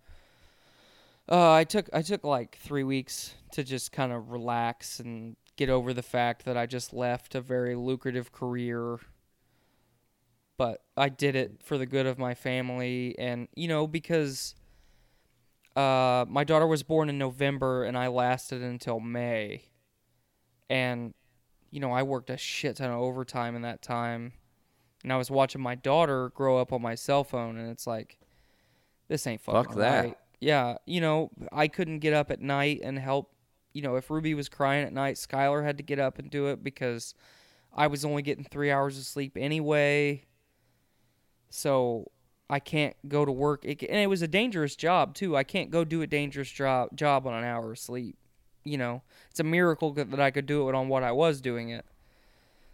Uh, 1.29 1.51
I 1.51 1.63
took 1.63 1.89
I 1.91 2.01
took 2.01 2.23
like 2.23 2.57
three 2.61 2.83
weeks 2.83 3.33
to 3.51 3.63
just 3.63 3.91
kind 3.91 4.11
of 4.11 4.29
relax 4.31 4.99
and 4.99 5.35
get 5.57 5.69
over 5.69 5.93
the 5.93 6.03
fact 6.03 6.45
that 6.45 6.55
I 6.55 6.65
just 6.65 6.93
left 6.93 7.35
a 7.35 7.41
very 7.41 7.75
lucrative 7.75 8.31
career. 8.31 8.99
But 10.57 10.81
I 10.95 11.09
did 11.09 11.35
it 11.35 11.61
for 11.63 11.77
the 11.77 11.85
good 11.85 12.05
of 12.05 12.17
my 12.17 12.33
family, 12.33 13.15
and 13.19 13.47
you 13.55 13.67
know 13.67 13.87
because 13.87 14.55
uh, 15.75 16.25
my 16.29 16.43
daughter 16.43 16.65
was 16.65 16.83
born 16.83 17.09
in 17.09 17.17
November, 17.17 17.83
and 17.83 17.97
I 17.97 18.07
lasted 18.07 18.61
until 18.61 18.99
May. 18.99 19.63
And, 20.69 21.13
you 21.69 21.79
know, 21.79 21.91
I 21.91 22.03
worked 22.03 22.29
a 22.29 22.37
shit 22.37 22.77
ton 22.77 22.89
of 22.89 22.99
overtime 22.99 23.55
in 23.55 23.63
that 23.63 23.81
time. 23.81 24.33
And 25.03 25.11
I 25.11 25.17
was 25.17 25.29
watching 25.29 25.61
my 25.61 25.75
daughter 25.75 26.29
grow 26.29 26.57
up 26.57 26.71
on 26.71 26.81
my 26.81 26.95
cell 26.95 27.23
phone, 27.23 27.57
and 27.57 27.69
it's 27.69 27.85
like, 27.85 28.17
this 29.07 29.27
ain't 29.27 29.41
fucking 29.41 29.63
Fuck 29.63 29.75
that. 29.75 30.05
right. 30.05 30.17
Yeah, 30.39 30.77
you 30.85 31.01
know, 31.01 31.29
I 31.51 31.67
couldn't 31.67 31.99
get 31.99 32.13
up 32.13 32.31
at 32.31 32.41
night 32.41 32.81
and 32.83 32.97
help. 32.97 33.31
You 33.73 33.81
know, 33.81 33.97
if 33.97 34.09
Ruby 34.09 34.33
was 34.33 34.47
crying 34.47 34.85
at 34.85 34.93
night, 34.93 35.15
Skylar 35.15 35.63
had 35.63 35.77
to 35.77 35.83
get 35.83 35.99
up 35.99 36.17
and 36.17 36.29
do 36.29 36.47
it 36.47 36.63
because 36.63 37.13
I 37.73 37.87
was 37.87 38.05
only 38.05 38.21
getting 38.21 38.45
three 38.45 38.71
hours 38.71 38.97
of 38.97 39.03
sleep 39.03 39.37
anyway. 39.37 40.23
So 41.49 42.11
I 42.49 42.59
can't 42.59 42.95
go 43.07 43.25
to 43.25 43.31
work. 43.31 43.65
It, 43.65 43.81
and 43.83 43.99
it 43.99 44.07
was 44.07 44.21
a 44.21 44.27
dangerous 44.27 44.75
job 44.75 45.15
too. 45.15 45.35
I 45.35 45.43
can't 45.43 45.71
go 45.71 45.83
do 45.83 46.01
a 46.01 46.07
dangerous 46.07 46.49
job 46.49 46.89
job 46.95 47.25
on 47.25 47.33
an 47.33 47.43
hour 47.43 47.71
of 47.71 47.79
sleep. 47.79 48.17
You 48.63 48.77
know, 48.77 49.03
it's 49.29 49.39
a 49.39 49.43
miracle 49.43 49.91
that 49.93 50.19
I 50.19 50.31
could 50.31 50.45
do 50.45 50.67
it 50.69 50.75
on 50.75 50.87
what 50.87 51.03
I 51.03 51.11
was 51.11 51.41
doing 51.41 51.69
it. 51.69 51.85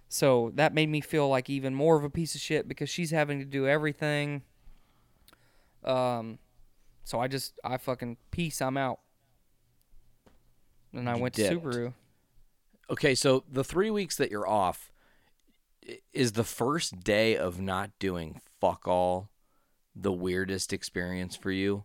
So 0.08 0.52
that 0.56 0.74
made 0.74 0.90
me 0.90 1.00
feel 1.00 1.30
like 1.30 1.50
even 1.50 1.74
more 1.74 1.96
of 1.96 2.04
a 2.04 2.10
piece 2.10 2.36
of 2.36 2.42
shit 2.42 2.68
because 2.68 2.90
she's 2.90 3.12
having 3.12 3.40
to 3.40 3.46
do 3.46 3.68
everything. 3.68 4.42
Um, 5.84 6.38
so 7.04 7.20
I 7.20 7.28
just 7.28 7.60
I 7.64 7.78
fucking 7.78 8.18
peace. 8.30 8.62
I'm 8.62 8.78
out. 8.78 9.00
And 10.94 11.10
I 11.10 11.16
You 11.16 11.22
went 11.22 11.36
to. 11.36 11.50
Subaru. 11.50 11.94
Okay, 12.90 13.16
so 13.16 13.46
the 13.50 13.64
three 13.64 13.90
weeks 13.90 14.18
that 14.18 14.30
you're 14.30 14.48
off 14.48 14.92
is 16.14 16.34
the 16.34 16.44
first 16.44 17.06
day 17.06 17.38
of 17.38 17.60
not 17.60 17.92
doing 18.00 18.42
fuck 18.62 18.88
all 18.88 19.30
the 19.96 20.12
weirdest 20.14 20.72
experience 20.72 21.36
for 21.36 21.52
you. 21.52 21.84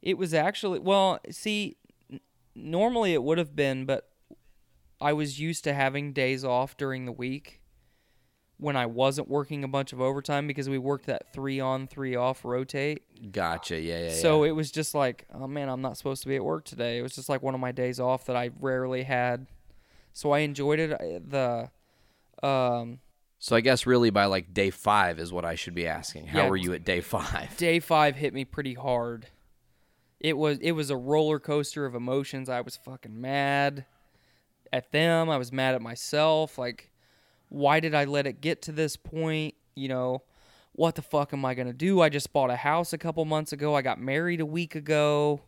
It 0.00 0.16
was 0.16 0.32
actually 0.32 0.78
well, 0.78 1.18
see, 1.30 1.76
n- 2.10 2.20
normally 2.54 3.14
it 3.14 3.22
would 3.22 3.38
have 3.38 3.56
been, 3.56 3.84
but 3.84 4.08
I 5.00 5.12
was 5.12 5.40
used 5.40 5.64
to 5.64 5.74
having 5.74 6.12
days 6.12 6.44
off 6.44 6.76
during 6.76 7.04
the 7.04 7.12
week 7.12 7.60
when 8.58 8.76
I 8.76 8.86
wasn't 8.86 9.28
working 9.28 9.62
a 9.62 9.68
bunch 9.68 9.92
of 9.92 10.00
overtime 10.00 10.46
because 10.46 10.68
we 10.68 10.78
worked 10.78 11.06
that 11.06 11.32
three 11.32 11.60
on, 11.60 11.86
three 11.86 12.16
off 12.16 12.44
rotate. 12.44 13.02
Gotcha. 13.32 13.80
Yeah, 13.80 14.06
yeah. 14.06 14.10
So 14.10 14.44
yeah. 14.44 14.50
it 14.50 14.52
was 14.52 14.70
just 14.70 14.94
like, 14.94 15.26
oh 15.32 15.46
man, 15.46 15.68
I'm 15.68 15.80
not 15.80 15.96
supposed 15.96 16.22
to 16.22 16.28
be 16.28 16.36
at 16.36 16.44
work 16.44 16.64
today. 16.64 16.98
It 16.98 17.02
was 17.02 17.14
just 17.14 17.28
like 17.28 17.42
one 17.42 17.54
of 17.54 17.60
my 17.60 17.72
days 17.72 18.00
off 18.00 18.26
that 18.26 18.36
I 18.36 18.50
rarely 18.60 19.04
had. 19.04 19.46
So 20.12 20.32
I 20.32 20.40
enjoyed 20.40 20.80
it. 20.80 21.30
The 21.30 21.70
um, 22.42 22.98
so 23.38 23.54
I 23.56 23.60
guess 23.60 23.86
really 23.86 24.10
by 24.10 24.24
like 24.26 24.52
day 24.52 24.70
five 24.70 25.18
is 25.18 25.32
what 25.32 25.44
I 25.44 25.54
should 25.54 25.74
be 25.74 25.86
asking. 25.86 26.26
How 26.28 26.40
Yeah. 26.44 26.48
were 26.48 26.56
you 26.56 26.72
at 26.74 26.84
day 26.84 27.00
five? 27.00 27.56
day 27.56 27.80
five 27.80 28.16
hit 28.16 28.34
me 28.34 28.44
pretty 28.44 28.74
hard. 28.74 29.26
It 30.20 30.36
was 30.36 30.58
it 30.58 30.72
was 30.72 30.90
a 30.90 30.96
roller 30.96 31.38
coaster 31.38 31.86
of 31.86 31.94
emotions. 31.94 32.48
I 32.48 32.60
was 32.60 32.76
fucking 32.76 33.20
mad 33.20 33.84
at 34.72 34.90
them. 34.92 35.30
I 35.30 35.36
was 35.36 35.52
mad 35.52 35.74
at 35.76 35.80
myself. 35.82 36.58
Like, 36.58 36.90
why 37.48 37.78
did 37.80 37.94
I 37.94 38.04
let 38.04 38.26
it 38.26 38.40
get 38.40 38.60
to 38.62 38.72
this 38.72 38.96
point? 38.96 39.54
You 39.76 39.86
know, 39.88 40.22
what 40.72 40.96
the 40.96 41.02
fuck 41.02 41.32
am 41.32 41.44
I 41.44 41.54
gonna 41.54 41.72
do? 41.72 42.00
I 42.00 42.08
just 42.08 42.32
bought 42.32 42.50
a 42.50 42.56
house 42.56 42.92
a 42.92 42.98
couple 42.98 43.24
months 43.24 43.52
ago. 43.52 43.74
I 43.76 43.82
got 43.82 44.00
married 44.00 44.40
a 44.40 44.46
week 44.46 44.74
ago. 44.74 45.40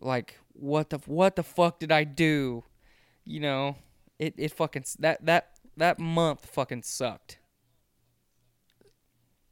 Like, 0.00 0.38
what 0.52 0.90
the 0.90 0.98
what 1.06 1.34
the 1.36 1.42
fuck 1.42 1.80
did 1.80 1.90
I 1.90 2.04
do? 2.04 2.62
You 3.24 3.40
know, 3.40 3.76
it 4.18 4.34
it 4.36 4.52
fucking 4.52 4.84
that 5.00 5.24
that 5.26 5.50
that 5.78 5.98
month 5.98 6.46
fucking 6.46 6.82
sucked. 6.82 7.38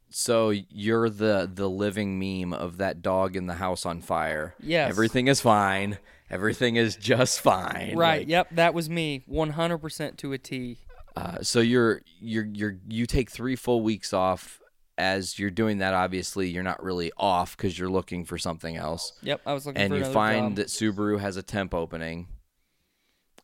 So 0.09 0.49
you're 0.51 1.09
the 1.09 1.49
the 1.53 1.69
living 1.69 2.17
meme 2.17 2.53
of 2.53 2.77
that 2.77 3.01
dog 3.01 3.35
in 3.35 3.47
the 3.47 3.55
house 3.55 3.85
on 3.85 4.01
fire. 4.01 4.55
Yes. 4.59 4.89
Everything 4.89 5.27
is 5.27 5.41
fine. 5.41 5.97
Everything 6.29 6.75
is 6.75 6.95
just 6.95 7.41
fine. 7.41 7.93
Right. 7.95 8.19
Like, 8.21 8.27
yep. 8.29 8.47
That 8.51 8.73
was 8.73 8.89
me. 8.89 9.23
One 9.27 9.51
hundred 9.51 9.79
percent 9.79 10.17
to 10.19 10.33
a 10.33 10.37
T. 10.37 10.77
Uh, 11.15 11.41
so 11.41 11.59
you're 11.59 12.01
you're 12.19 12.45
you're 12.45 12.77
you 12.87 13.05
take 13.05 13.29
three 13.29 13.55
full 13.55 13.81
weeks 13.81 14.13
off. 14.13 14.61
As 14.99 15.37
you're 15.37 15.51
doing 15.51 15.77
that, 15.77 15.93
obviously 15.93 16.49
you're 16.49 16.63
not 16.63 16.81
really 16.81 17.11
off 17.17 17.55
because 17.55 17.77
you're 17.77 17.89
looking 17.89 18.25
for 18.25 18.39
something 18.39 18.75
else, 18.77 19.13
Yep. 19.21 19.41
I 19.45 19.53
was 19.53 19.67
looking 19.67 19.77
for 19.77 19.83
something 19.83 19.99
else. 19.99 20.07
and 20.07 20.09
you 20.09 20.13
find 20.13 20.49
job. 20.51 20.55
that 20.55 20.67
Subaru 20.69 21.19
has 21.19 21.37
a 21.37 21.43
temp 21.43 21.75
opening, 21.75 22.25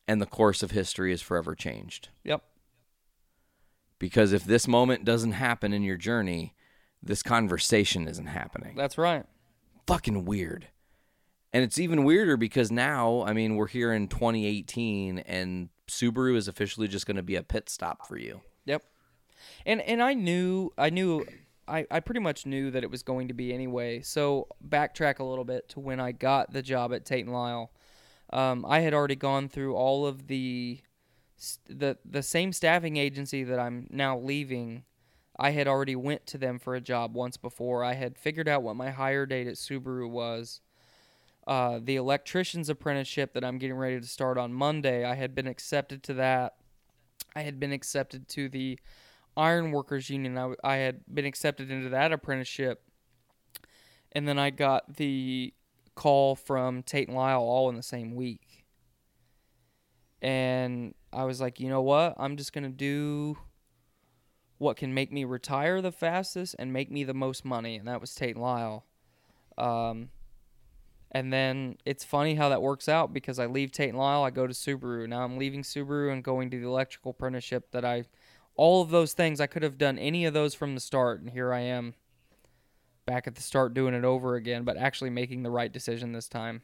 and 0.08 0.20
the 0.20 0.26
course 0.26 0.64
of 0.64 0.72
history 0.72 1.14
is 1.14 1.22
forever 1.22 1.54
changed. 1.54 2.10
Yep. 2.24 2.42
Because 4.00 4.34
if 4.34 4.44
this 4.44 4.68
moment 4.68 5.06
doesn't 5.06 5.34
happen 5.34 5.74
in 5.74 5.84
your 5.84 5.98
journey, 5.98 6.56
this 7.02 7.24
conversation 7.24 8.08
isn't 8.08 8.28
happening. 8.28 8.76
That's 8.76 8.98
right. 8.98 9.26
fucking 9.88 10.26
weird. 10.26 10.68
And 11.52 11.64
it's 11.64 11.78
even 11.78 12.04
weirder 12.04 12.36
because 12.36 12.72
now, 12.72 13.24
I 13.28 13.34
mean, 13.34 13.56
we're 13.56 13.68
here 13.68 13.94
in 13.94 14.08
2018 14.08 15.20
and 15.20 15.70
Subaru 15.88 16.36
is 16.36 16.48
officially 16.48 16.88
just 16.88 17.06
going 17.06 17.18
to 17.18 17.24
be 17.24 17.36
a 17.36 17.44
pit 17.44 17.70
stop 17.70 18.08
for 18.08 18.18
you. 18.18 18.42
Yep. 18.66 18.84
And 19.66 19.82
and 19.82 20.02
I 20.02 20.14
knew 20.14 20.72
I 20.78 20.90
knew 20.90 21.26
I, 21.68 21.86
I 21.92 22.00
pretty 22.00 22.22
much 22.22 22.46
knew 22.46 22.72
that 22.72 22.84
it 22.84 22.90
was 22.90 23.04
going 23.04 23.28
to 23.28 23.34
be 23.34 23.54
anyway. 23.54 24.02
So 24.02 24.48
backtrack 24.68 25.20
a 25.20 25.24
little 25.24 25.46
bit 25.46 25.70
to 25.70 25.80
when 25.80 26.00
I 26.00 26.12
got 26.12 26.52
the 26.52 26.62
job 26.62 26.94
at 26.94 27.06
Tate 27.06 27.26
and 27.26 27.34
Lyle. 27.34 27.72
Um, 28.32 28.66
I 28.68 28.80
had 28.80 28.94
already 28.94 29.16
gone 29.16 29.48
through 29.48 29.76
all 29.76 30.06
of 30.08 30.28
the 30.28 30.80
the 31.68 31.98
the 32.06 32.24
same 32.24 32.54
staffing 32.54 32.98
agency 32.98 33.44
that 33.44 33.60
I'm 33.60 33.88
now 33.90 34.18
leaving. 34.18 34.84
I 35.38 35.52
had 35.52 35.68
already 35.68 35.96
went 35.96 36.28
to 36.28 36.38
them 36.38 36.60
for 36.60 36.76
a 36.76 36.82
job 36.82 37.16
once 37.16 37.38
before. 37.38 37.84
I 37.84 37.94
had 37.94 38.18
figured 38.18 38.48
out 38.48 38.62
what 38.62 38.76
my 38.76 38.92
hire 38.92 39.26
date 39.26 39.48
at 39.48 39.56
Subaru 39.56 40.10
was. 40.10 40.62
Uh, 41.46 41.80
the 41.84 41.96
electrician's 41.96 42.70
apprenticeship 42.70 43.34
that 43.34 43.44
I'm 43.44 43.58
getting 43.58 43.76
ready 43.76 44.00
to 44.00 44.08
start 44.08 44.38
on 44.38 44.54
Monday, 44.54 45.04
I 45.04 45.16
had 45.16 45.36
been 45.36 45.48
accepted 45.48 46.04
to 46.04 46.14
that. 46.16 46.56
I 47.36 47.42
had 47.42 47.60
been 47.60 47.74
accepted 47.74 48.28
to 48.30 48.48
the 48.48 48.80
Ironworkers 49.36 50.10
Union. 50.10 50.56
I 50.64 50.76
had 50.76 51.02
been 51.12 51.26
accepted 51.26 51.72
into 51.72 51.90
that 51.90 52.14
apprenticeship. 52.14 52.84
And 54.12 54.28
then 54.28 54.38
I 54.38 54.52
got 54.52 54.98
the 54.98 55.54
call 55.96 56.36
from 56.36 56.84
Tate 56.84 57.08
and 57.08 57.18
Lyle 57.18 57.42
all 57.42 57.70
in 57.70 57.76
the 57.76 57.84
same 57.84 58.16
week. 58.16 58.53
And 60.24 60.96
I 61.12 61.26
was 61.26 61.42
like, 61.42 61.60
you 61.60 61.68
know 61.68 61.82
what? 61.82 62.16
I'm 62.18 62.38
just 62.38 62.54
to 62.54 62.70
do 62.70 63.38
what 64.58 64.78
can 64.78 64.94
make 64.94 65.12
me 65.12 65.26
retire 65.26 65.82
the 65.82 65.92
fastest 65.92 66.56
and 66.58 66.72
make 66.72 66.90
me 66.90 67.04
the 67.04 67.14
most 67.14 67.44
money. 67.44 67.76
And 67.76 67.88
that 67.90 68.00
was 68.00 68.16
Tate 68.16 68.36
and 68.36 68.42
Lyle. 68.42 68.86
Um, 69.58 70.10
and 71.12 71.32
then 71.32 71.78
it's 71.86 72.06
funny 72.06 72.36
how 72.36 72.50
that 72.50 72.62
works 72.62 72.88
out 72.88 73.14
because 73.14 73.38
I 73.38 73.46
leave 73.48 73.74
Tate 73.74 73.90
and 73.90 73.98
Lyle, 73.98 74.24
I 74.24 74.30
go 74.30 74.48
to 74.48 74.54
Subaru. 74.54 75.08
Now 75.10 75.24
I'm 75.24 75.38
leaving 75.38 75.62
Subaru 75.62 76.12
and 76.12 76.24
going 76.24 76.50
to 76.52 76.60
the 76.60 76.68
electrical 76.68 77.12
apprenticeship 77.12 77.72
that 77.72 77.84
I 77.84 78.06
all 78.56 78.82
of 78.82 78.92
those 78.92 79.14
things 79.14 79.42
I 79.42 79.48
could 79.48 79.64
have 79.64 79.78
done 79.78 80.00
any 80.00 80.26
of 80.26 80.34
those 80.34 80.54
from 80.54 80.76
the 80.76 80.80
start 80.80 81.20
and 81.20 81.30
here 81.30 81.52
I 81.52 81.62
am 81.62 81.96
back 83.06 83.28
at 83.28 83.36
the 83.36 83.42
start 83.42 83.74
doing 83.74 83.94
it 83.94 84.06
over 84.06 84.36
again, 84.36 84.64
but 84.64 84.78
actually 84.78 85.10
making 85.10 85.44
the 85.44 85.50
right 85.50 85.72
decision 85.72 86.14
this 86.14 86.30
time. 86.30 86.62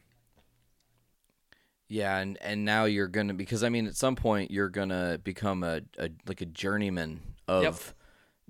Yeah, 1.90 2.18
and 2.18 2.38
and 2.40 2.64
now 2.64 2.84
you're 2.84 3.08
going 3.08 3.28
to 3.28 3.34
because 3.34 3.64
I 3.64 3.68
mean 3.68 3.88
at 3.88 3.96
some 3.96 4.14
point 4.14 4.52
you're 4.52 4.68
going 4.68 4.90
to 4.90 5.20
become 5.24 5.64
a, 5.64 5.80
a 5.98 6.08
like 6.24 6.40
a 6.40 6.46
journeyman 6.46 7.20
of 7.48 7.64
Yep. 7.64 7.74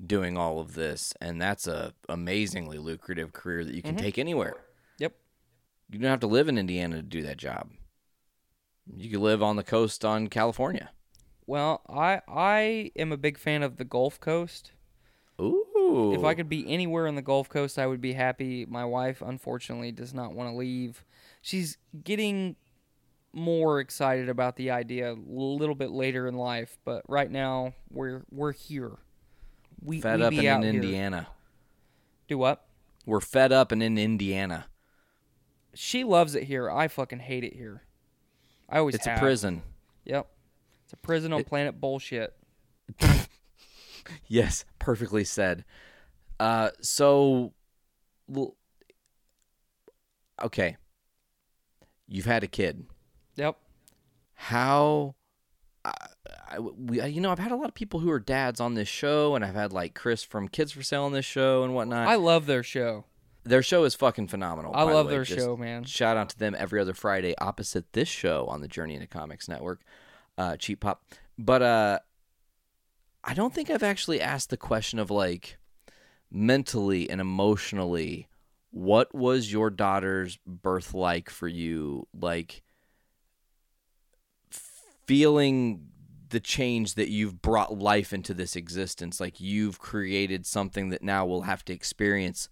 doing 0.07 0.37
all 0.37 0.61
of 0.61 0.75
this 0.75 1.15
and 1.23 1.41
that's 1.41 1.67
a 1.67 1.95
amazingly 2.07 2.77
lucrative 2.77 3.33
career 3.33 3.65
that 3.65 3.75
you 3.75 3.81
can 3.81 3.95
mm-hmm. 3.95 4.05
take 4.05 4.19
anywhere. 4.19 4.57
Yep. 4.99 5.15
You 5.91 6.01
don't 6.01 6.11
have 6.11 6.21
to 6.21 6.27
live 6.27 6.51
in 6.51 6.59
Indiana 6.59 6.97
to 6.97 7.03
do 7.03 7.23
that 7.23 7.39
job. 7.39 7.71
You 8.95 9.09
can 9.09 9.23
live 9.23 9.43
on 9.43 9.57
the 9.57 9.65
coast 9.65 10.05
on 10.05 10.27
California. 10.27 10.91
Well, 11.47 11.81
I 11.89 12.21
I 12.29 12.93
am 12.95 13.11
a 13.11 13.17
big 13.17 13.39
fan 13.39 13.63
of 13.63 13.79
the 13.79 13.87
Gulf 13.87 14.21
Coast. 14.21 14.73
Ooh. 15.41 16.13
If 16.15 16.25
I 16.25 16.35
could 16.35 16.51
be 16.51 16.71
anywhere 16.71 17.07
in 17.07 17.15
the 17.15 17.23
Gulf 17.23 17.49
Coast, 17.49 17.79
I 17.79 17.87
would 17.87 18.03
be 18.03 18.13
happy. 18.13 18.67
My 18.67 18.85
wife, 18.85 19.23
unfortunately, 19.23 19.93
does 19.93 20.13
not 20.13 20.35
want 20.35 20.51
to 20.51 20.57
leave. 20.57 21.07
She's 21.41 21.79
getting 22.05 22.57
more 23.33 23.81
excited 23.81 24.29
about 24.29 24.57
the 24.57 24.71
idea 24.71 25.13
a 25.13 25.15
little 25.15 25.75
bit 25.75 25.91
later 25.91 26.27
in 26.27 26.35
life, 26.35 26.79
but 26.85 27.03
right 27.09 27.31
now 27.31 27.75
we're 27.91 28.23
we're 28.31 28.53
here. 28.53 28.93
We 29.83 30.01
fed 30.01 30.21
we 30.21 30.25
up 30.27 30.31
be 30.31 30.39
and 30.39 30.49
out 30.49 30.65
in. 30.65 30.77
Indiana. 30.77 31.29
Do 32.29 32.39
what? 32.39 32.65
We're 33.07 33.21
fed 33.21 33.53
up 33.53 33.73
and 33.73 33.83
in 33.83 33.99
Indiana. 33.99 34.67
She 35.75 36.05
loves 36.05 36.35
it 36.35 36.45
here. 36.45 36.71
I 36.71 36.89
fucking 36.89 37.21
hate 37.21 37.45
it 37.45 37.55
here. 37.55 37.83
I 38.69 38.79
always 38.79 38.95
It's 38.97 39.07
a 39.07 39.17
prison. 39.19 39.63
Yep. 40.05 40.29
It's 40.85 40.93
a 40.93 40.97
prison 40.97 41.33
on 41.33 41.45
planet 41.45 41.81
bullshit. 41.81 42.35
Yes, 44.27 44.65
perfectly 44.79 45.25
said. 45.25 45.65
Uh, 46.39 46.71
so, 46.81 47.53
l- 48.35 48.57
okay, 50.43 50.77
you've 52.09 52.25
had 52.27 52.43
a 52.43 52.49
kid. 52.49 52.87
Yep. 53.41 53.57
How? 54.35 55.15
I, 55.85 55.93
I, 56.51 56.59
we, 56.59 57.03
you 57.03 57.21
know, 57.21 57.31
I've 57.31 57.39
had 57.39 57.53
a 57.53 57.57
lot 57.57 57.69
of 57.69 57.75
people 57.75 58.01
who 58.01 58.11
are 58.11 58.21
dads 58.21 58.61
on 58.61 58.75
this 58.75 58.89
show, 58.89 59.35
and 59.35 59.45
I've 59.45 59.55
had 59.55 59.73
like 59.73 59.95
Chris 59.95 60.23
from 60.23 60.49
Kids 60.49 60.73
for 60.73 60.83
Sale 60.83 61.05
on 61.05 61.13
this 61.13 61.25
show 61.25 61.65
and 61.65 61.75
whatnot. 61.75 62.07
I 62.07 62.17
love 62.17 62.47
their 62.47 62.63
show. 62.63 63.05
Their 63.45 63.63
show 63.63 63.85
is 63.85 63.95
fucking 63.95 64.29
phenomenal. 64.29 64.73
I 64.75 64.85
by 64.85 64.91
the 64.91 64.97
love 64.97 65.09
their 65.09 65.25
Just 65.25 65.41
show, 65.41 65.57
man. 65.57 65.85
Shout 65.85 66.19
out 66.19 66.29
to 66.31 66.39
them 66.39 66.55
every 66.59 66.81
other 66.81 66.93
Friday 66.93 67.35
opposite 67.39 67.93
this 67.95 68.09
show 68.09 68.47
on 68.47 68.61
the 68.61 68.69
Journey 68.69 68.95
into 68.95 69.07
Comics 69.07 69.49
Network, 69.49 69.81
uh, 70.37 70.57
Cheap 70.57 70.81
Pop. 70.81 71.03
But 71.39 71.63
uh, 71.63 71.99
I 73.25 73.33
don't 73.33 73.55
think 73.55 73.71
I've 73.71 73.83
actually 73.83 74.21
asked 74.21 74.51
the 74.51 74.59
question 74.59 74.99
of 74.99 75.11
like 75.11 75.57
mentally 76.31 77.09
and 77.09 77.21
emotionally, 77.21 78.29
what 78.71 79.15
was 79.15 79.51
your 79.51 79.71
daughter's 79.71 80.39
birth 80.47 80.93
like 80.93 81.31
for 81.31 81.49
you? 81.49 82.07
Like 82.13 82.63
feeling 85.11 85.89
the 86.29 86.39
change 86.39 86.95
that 86.95 87.09
you've 87.09 87.43
brought 87.43 87.77
life 87.77 88.13
into 88.13 88.33
this 88.33 88.55
existence. 88.55 89.19
Like 89.19 89.41
you've 89.41 89.81
created 89.81 90.47
something 90.47 90.91
that 90.91 91.03
now 91.03 91.27
will 91.27 91.43
have 91.43 91.65
to 91.65 91.73
experience 91.73 92.49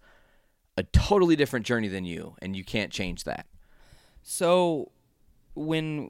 a 0.75 0.83
totally 0.83 1.37
different 1.37 1.65
journey 1.65 1.87
than 1.87 2.03
you, 2.03 2.35
and 2.41 2.57
you 2.57 2.65
can't 2.65 2.91
change 2.91 3.23
that. 3.23 3.47
So 4.23 4.91
when 5.53 6.09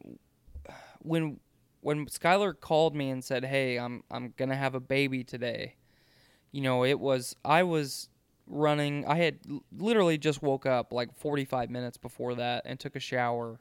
when 1.04 1.40
when 1.82 2.08
Skylar 2.08 2.60
called 2.60 2.96
me 2.96 3.12
and 3.12 3.24
said, 3.24 3.46
"Hey, 3.46 3.78
I'm 3.78 4.04
I'm 4.10 4.34
gonna 4.36 4.56
have 4.56 4.74
a 4.74 4.80
baby 4.80 5.24
today," 5.24 5.76
you 6.52 6.62
know, 6.62 6.84
it 6.84 7.00
was 7.00 7.36
I 7.46 7.62
was 7.62 8.10
running. 8.48 9.06
I 9.06 9.18
had 9.18 9.38
literally 9.72 10.18
just 10.18 10.42
woke 10.42 10.66
up 10.66 10.94
like 10.94 11.14
45 11.14 11.70
minutes 11.70 11.98
before 11.98 12.34
that 12.34 12.64
and 12.66 12.80
took 12.80 12.96
a 12.96 13.00
shower 13.00 13.60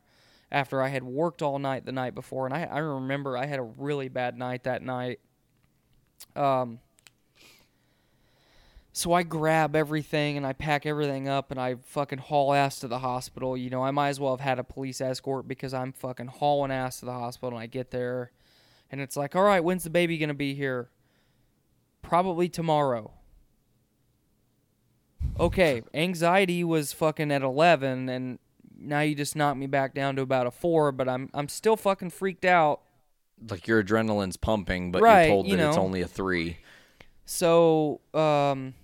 after 0.51 0.83
I 0.83 0.89
had 0.89 1.03
worked 1.03 1.43
all 1.43 1.59
night 1.59 1.85
the 1.85 1.93
night 1.93 2.15
before, 2.15 2.47
and 2.47 2.55
I 2.55 2.65
I 2.65 2.79
remember 2.79 3.37
I 3.37 3.47
had 3.47 3.59
a 3.59 3.63
really 3.63 4.09
bad 4.09 4.37
night 4.37 4.65
that 4.65 4.83
night. 4.83 5.21
Um. 6.37 6.81
So 8.93 9.13
I 9.13 9.23
grab 9.23 9.77
everything 9.77 10.37
and 10.37 10.45
I 10.45 10.53
pack 10.55 10.85
everything 10.85 11.29
up 11.29 11.53
and 11.53 11.61
I 11.61 11.77
fucking 11.77 12.19
haul 12.19 12.53
ass 12.53 12.81
to 12.81 12.89
the 12.89 12.99
hospital. 12.99 13.57
You 13.57 13.71
know, 13.71 13.85
I 13.85 13.93
might 13.93 14.09
as 14.09 14.19
well 14.19 14.33
have 14.33 14.41
had 14.41 14.59
a 14.59 14.65
police 14.65 15.01
escort 15.01 15.47
because 15.47 15.73
I'm 15.73 15.93
fucking 15.93 16.27
hauling 16.27 16.73
ass 16.73 16.99
to 16.99 17.05
the 17.05 17.13
hospital 17.13 17.57
and 17.57 17.63
I 17.63 17.67
get 17.67 17.93
there 17.93 18.33
and 18.91 19.01
it's 19.01 19.17
like, 19.17 19.37
all 19.37 19.43
right, 19.43 19.63
when's 19.63 19.85
the 19.85 19.91
baby 19.91 20.19
going 20.19 20.29
to 20.29 20.35
be 20.35 20.55
here? 20.55 20.89
Probably 22.03 22.49
tomorrow. 22.49 23.13
Okay, 25.39 25.83
anxiety 25.93 26.65
was 26.65 26.93
fucking 26.93 27.31
at 27.31 27.43
11 27.43 28.09
and 28.09 28.39
now 28.79 29.01
you 29.01 29.15
just 29.15 29.37
knocked 29.37 29.59
me 29.59 29.67
back 29.67 29.95
down 29.95 30.17
to 30.17 30.23
about 30.23 30.47
a 30.47 30.51
4, 30.51 30.93
but 30.93 31.09
I'm 31.09 31.29
I'm 31.35 31.49
still 31.49 31.77
fucking 31.77 32.11
freaked 32.11 32.45
out. 32.45 32.81
Like 33.51 33.67
your 33.67 33.83
adrenaline's 33.83 34.37
pumping, 34.37 34.91
but 34.91 35.03
Right, 35.03 35.27
you're 35.27 35.35
told 35.35 35.47
you 35.47 35.57
that 35.57 35.69
it's 35.69 35.77
only 35.77 36.01
a 36.01 36.09
three. 36.09 36.59
So, 37.25 38.01
um, 38.15 38.75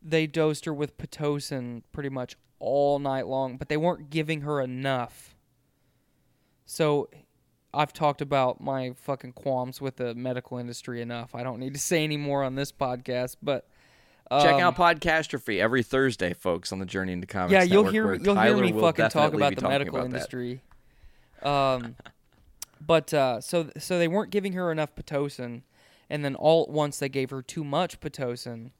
they 0.00 0.26
dosed 0.26 0.64
her 0.64 0.72
with 0.72 0.96
Pitocin 0.96 1.82
pretty 1.92 2.08
much 2.08 2.36
all 2.60 2.98
night 2.98 3.26
long, 3.26 3.56
but 3.56 3.68
they 3.68 3.76
weren't 3.76 4.10
giving 4.10 4.42
her 4.42 4.60
enough. 4.60 5.34
So, 6.64 7.10
I've 7.74 7.92
talked 7.92 8.22
about 8.22 8.60
my 8.60 8.92
fucking 8.96 9.32
qualms 9.32 9.80
with 9.80 9.96
the 9.96 10.14
medical 10.14 10.56
industry 10.56 11.02
enough. 11.02 11.34
I 11.34 11.42
don't 11.42 11.58
need 11.58 11.74
to 11.74 11.80
say 11.80 12.04
any 12.04 12.16
more 12.16 12.42
on 12.42 12.54
this 12.54 12.72
podcast, 12.72 13.36
but 13.42 13.68
Check 14.30 14.54
um, 14.54 14.60
out 14.60 14.76
Podcastrophe 14.76 15.58
every 15.58 15.82
Thursday, 15.82 16.34
folks, 16.34 16.70
on 16.70 16.78
the 16.78 16.86
Journey 16.86 17.14
into 17.14 17.26
Comics. 17.26 17.52
yeah, 17.52 17.62
you'll 17.62 17.84
Network, 17.84 18.20
hear 18.20 18.34
you'll 18.34 18.40
hear 18.40 18.56
me 18.56 18.72
fucking 18.72 19.08
talk 19.08 19.32
about 19.32 19.56
the 19.56 19.66
medical 19.66 19.96
about 19.96 20.10
that. 20.10 20.16
industry. 20.16 20.60
Um, 21.42 21.96
but 22.84 23.14
uh, 23.14 23.40
so 23.40 23.70
so 23.78 23.98
they 23.98 24.08
weren't 24.08 24.30
giving 24.30 24.52
her 24.52 24.70
enough 24.70 24.94
pitocin, 24.94 25.62
and 26.10 26.22
then 26.24 26.34
all 26.34 26.64
at 26.64 26.68
once 26.68 26.98
they 26.98 27.08
gave 27.08 27.30
her 27.30 27.40
too 27.40 27.64
much 27.64 28.00
pitocin, 28.00 28.72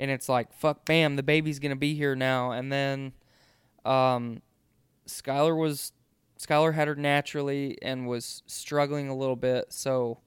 and 0.00 0.10
it's 0.10 0.28
like 0.28 0.52
fuck, 0.52 0.84
bam, 0.84 1.14
the 1.14 1.22
baby's 1.22 1.60
gonna 1.60 1.76
be 1.76 1.94
here 1.94 2.16
now, 2.16 2.50
and 2.50 2.72
then, 2.72 3.12
um, 3.84 4.42
Skylar 5.06 5.56
was 5.56 5.92
Skylar 6.40 6.74
had 6.74 6.88
her 6.88 6.96
naturally 6.96 7.78
and 7.82 8.08
was 8.08 8.42
struggling 8.46 9.08
a 9.08 9.14
little 9.14 9.36
bit, 9.36 9.72
so. 9.72 10.18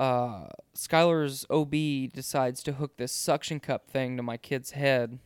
Uh, 0.00 0.46
Skylar's 0.74 1.44
OB 1.50 2.10
decides 2.10 2.62
to 2.62 2.72
hook 2.72 2.96
this 2.96 3.12
suction 3.12 3.60
cup 3.60 3.90
thing 3.90 4.16
to 4.16 4.22
my 4.22 4.38
kid's 4.38 4.70
head. 4.70 5.18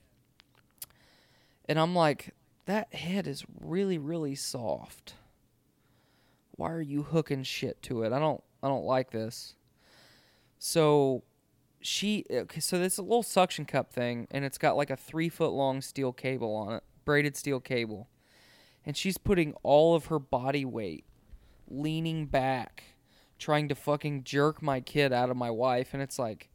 And 1.69 1.79
I'm 1.79 1.95
like, 1.95 2.35
that 2.67 2.93
head 2.93 3.29
is 3.29 3.45
really, 3.61 3.99
really 3.99 4.35
soft. 4.35 5.15
Why 6.57 6.73
are 6.73 6.81
you 6.81 7.05
hooking 7.05 7.45
shit 7.45 7.83
to 7.83 8.03
it? 8.03 8.13
I 8.13 8.19
don't 8.19 8.43
I 8.65 8.69
don't 8.69 8.85
like 8.85 9.13
this. 9.13 9.55
So 10.59 11.23
she 11.81 12.25
okay, 12.29 12.59
so 12.59 12.77
this 12.77 12.99
a 12.99 13.03
little 13.03 13.23
suction 13.23 13.67
cup 13.67 13.93
thing 13.93 14.27
and 14.33 14.45
it's 14.45 14.59
got 14.59 14.77
like 14.77 14.91
a 14.91 14.97
three 14.97 15.29
foot 15.29 15.53
long 15.53 15.83
steel 15.83 16.13
cable 16.13 16.53
on 16.53 16.75
it. 16.75 16.83
Braided 17.05 17.37
steel 17.37 17.61
cable. 17.61 18.09
And 18.85 18.97
she's 18.97 19.19
putting 19.19 19.55
all 19.63 19.95
of 19.95 20.07
her 20.07 20.19
body 20.19 20.65
weight 20.65 21.05
leaning 21.69 22.27
back, 22.27 22.94
trying 23.45 23.69
to 23.69 23.75
fucking 23.75 24.25
jerk 24.25 24.62
my 24.62 24.81
kid 24.81 25.12
out 25.12 25.29
of 25.29 25.37
my 25.37 25.51
wife, 25.51 25.93
and 25.93 26.03
it's 26.03 26.19
like 26.19 26.49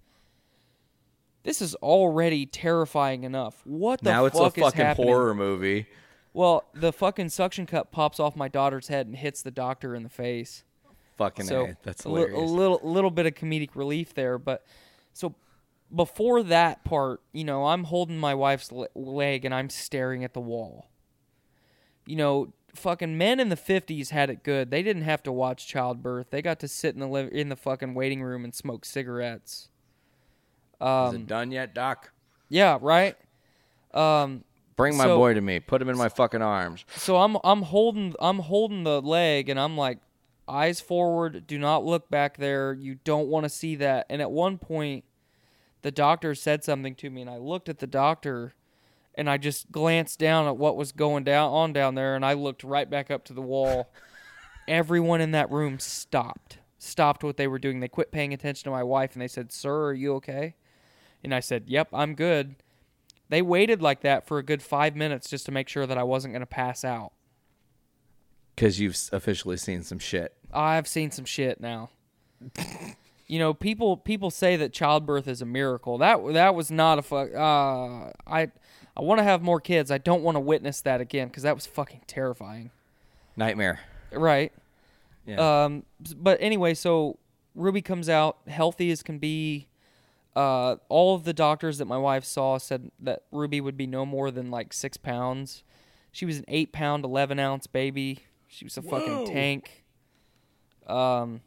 this 1.44 1.62
is 1.62 1.76
already 1.76 2.46
terrifying 2.46 3.24
enough. 3.24 3.62
What 3.64 4.02
the 4.02 4.10
Now 4.10 4.26
it's 4.26 4.38
fuck 4.38 4.58
a 4.58 4.62
is 4.62 4.66
fucking 4.66 4.86
happening? 4.86 5.08
horror 5.08 5.36
movie. 5.36 5.86
Well, 6.34 6.66
the 6.74 6.92
fucking 6.92 7.30
suction 7.30 7.66
cup 7.66 7.92
pops 7.92 8.20
off 8.20 8.36
my 8.36 8.48
daughter's 8.48 8.88
head 8.88 9.08
and 9.08 9.16
hits 9.16 9.42
the 9.42 9.52
doctor 9.52 9.96
in 9.96 10.04
the 10.04 10.10
face. 10.10 10.64
Fucking 11.18 11.46
so 11.46 11.66
A. 11.68 11.78
That's 11.84 12.06
a, 12.06 12.10
hilarious. 12.10 12.38
a 12.38 12.42
little 12.42 12.80
little 12.84 13.12
bit 13.12 13.26
of 13.26 13.36
comedic 13.36 13.76
relief 13.76 14.14
there, 14.14 14.38
but 14.38 14.66
so 15.14 15.36
before 15.94 16.44
that 16.44 16.84
part, 16.84 17.22
you 17.34 17.44
know, 17.44 17.66
I'm 17.68 17.84
holding 17.86 18.18
my 18.18 18.34
wife's 18.36 18.72
le- 18.72 18.88
leg 18.96 19.46
and 19.46 19.54
I'm 19.54 19.70
staring 19.70 20.24
at 20.24 20.34
the 20.34 20.40
wall. 20.42 20.88
You 22.06 22.16
know, 22.16 22.54
fucking 22.80 23.18
men 23.18 23.40
in 23.40 23.50
the 23.50 23.56
50s 23.56 24.10
had 24.10 24.30
it 24.32 24.44
good. 24.44 24.72
They 24.72 24.82
didn't 24.82 25.04
have 25.04 25.22
to 25.24 25.32
watch 25.32 25.68
childbirth. 25.68 26.32
They 26.32 26.42
got 26.42 26.60
to 26.62 26.68
sit 26.68 26.96
in 26.96 27.00
the 27.00 27.08
liv- 27.08 27.32
in 27.32 27.50
the 27.50 27.56
fucking 27.56 27.94
waiting 27.94 28.24
room 28.24 28.44
and 28.44 28.56
smoke 28.56 28.86
cigarettes. 28.86 29.70
Is 30.82 30.88
Um, 30.88 31.16
it 31.16 31.28
done 31.28 31.52
yet, 31.52 31.74
Doc? 31.76 32.12
yeah, 32.50 32.78
right. 32.82 33.16
Um, 33.94 34.44
Bring 34.76 34.96
my 34.98 35.04
so- 35.06 35.18
boy 35.18 35.34
to 35.34 35.42
me. 35.42 35.60
Put 35.60 35.82
him 35.82 35.90
in 35.90 35.98
my 35.98 36.10
fucking 36.10 36.42
arms. 36.42 36.86
so 36.96 37.18
I'm 37.18 37.38
I'm 37.44 37.64
holding 37.64 38.16
I'm 38.20 38.40
holding 38.40 38.84
the 38.84 39.02
leg 39.02 39.50
and 39.50 39.60
I'm 39.60 39.78
like 39.78 40.00
eyes 40.48 40.80
forward, 40.82 41.46
do 41.46 41.60
not 41.60 41.84
look 41.86 42.10
back 42.10 42.38
there. 42.38 42.74
You 42.74 42.96
don't 43.04 43.28
want 43.28 43.44
to 43.44 43.50
see 43.50 43.76
that. 43.76 44.06
And 44.10 44.22
at 44.22 44.32
one 44.32 44.58
point 44.58 45.04
the 45.82 45.92
doctor 45.92 46.34
said 46.34 46.64
something 46.64 46.96
to 46.96 47.10
me 47.10 47.22
and 47.22 47.30
I 47.30 47.38
looked 47.38 47.70
at 47.70 47.80
the 47.80 47.88
doctor 47.88 48.54
and 49.16 49.30
I 49.30 49.38
just 49.38 49.72
glanced 49.72 50.20
down 50.20 50.48
at 50.48 50.58
what 50.58 50.78
was 50.78 50.92
going 50.92 51.24
down 51.24 51.52
on 51.52 51.74
down 51.74 51.96
there 51.96 52.16
and 52.16 52.26
I 52.26 52.34
looked 52.34 52.64
right 52.64 52.90
back 52.90 53.12
up 53.12 53.26
to 53.26 53.34
the 53.34 53.42
wall. 53.42 53.92
Everyone 54.68 55.22
in 55.22 55.32
that 55.32 55.52
room 55.52 55.80
stopped. 55.80 56.60
Stopped 56.78 57.24
what 57.24 57.38
they 57.38 57.48
were 57.48 57.60
doing. 57.60 57.80
They 57.80 57.88
quit 57.88 58.12
paying 58.12 58.34
attention 58.34 58.66
to 58.66 58.72
my 58.72 58.84
wife 58.84 59.14
and 59.14 59.22
they 59.22 59.28
said, 59.28 59.52
"Sir, 59.52 59.88
are 59.88 59.94
you 59.94 60.14
okay?" 60.16 60.56
And 61.24 61.34
I 61.36 61.42
said, 61.42 61.66
"Yep, 61.68 61.90
I'm 61.92 62.16
good." 62.16 62.56
They 63.28 63.42
waited 63.42 63.82
like 63.82 64.02
that 64.02 64.26
for 64.26 64.40
a 64.40 64.44
good 64.44 64.62
5 64.62 64.96
minutes 64.96 65.30
just 65.30 65.46
to 65.46 65.52
make 65.52 65.70
sure 65.70 65.86
that 65.86 65.98
I 65.98 66.04
wasn't 66.04 66.34
going 66.34 66.42
to 66.42 66.48
pass 66.48 66.84
out. 66.84 67.12
Because 68.56 68.80
you've 68.80 68.98
officially 69.12 69.56
seen 69.56 69.84
some 69.84 70.00
shit. 70.00 70.34
I've 70.52 70.88
seen 70.88 71.12
some 71.12 71.26
shit 71.26 71.62
now. 71.62 71.92
you 73.28 73.40
know, 73.40 73.54
people 73.54 73.96
people 73.96 74.32
say 74.32 74.56
that 74.58 74.74
childbirth 74.74 75.28
is 75.28 75.42
a 75.42 75.46
miracle. 75.46 75.98
That 75.98 76.20
that 76.34 76.56
was 76.56 76.72
not 76.72 77.00
a 77.00 77.02
fuck. 77.02 77.34
Uh, 77.34 78.12
I 78.28 78.52
I 78.98 79.02
want 79.02 79.20
to 79.20 79.24
have 79.24 79.42
more 79.42 79.60
kids. 79.62 79.92
I 79.92 79.98
don't 79.98 80.24
want 80.24 80.36
to 80.36 80.40
witness 80.40 80.82
that 80.82 81.02
again 81.02 81.28
because 81.28 81.44
that 81.44 81.56
was 81.56 81.66
fucking 81.66 82.02
terrifying. 82.08 82.72
Nightmare. 83.36 83.80
Right. 84.12 84.52
Yeah. 85.26 85.64
Um. 85.64 85.84
But 86.18 86.38
anyway, 86.42 86.74
so 86.74 87.18
Ruby 87.56 87.82
comes 87.82 88.10
out 88.10 88.38
healthy 88.48 88.92
as 88.92 89.04
can 89.04 89.20
be. 89.20 89.68
Uh, 90.36 90.78
all 90.88 91.16
of 91.16 91.24
the 91.24 91.34
doctors 91.34 91.80
that 91.80 91.86
my 91.86 91.98
wife 91.98 92.24
saw 92.24 92.58
said 92.58 92.92
that 93.00 93.24
Ruby 93.32 93.60
would 93.60 93.76
be 93.76 93.88
no 93.88 94.06
more 94.06 94.32
than 94.32 94.52
like 94.52 94.74
six 94.74 94.96
pounds. 94.96 95.64
She 96.12 96.26
was 96.26 96.38
an 96.38 96.46
eight 96.48 96.72
pound, 96.72 97.04
eleven 97.04 97.40
ounce 97.40 97.68
baby. 97.68 98.20
She 98.48 98.66
was 98.66 98.78
a 98.78 98.82
fucking 98.82 99.28
tank. 99.28 99.84
Um, 100.88 101.42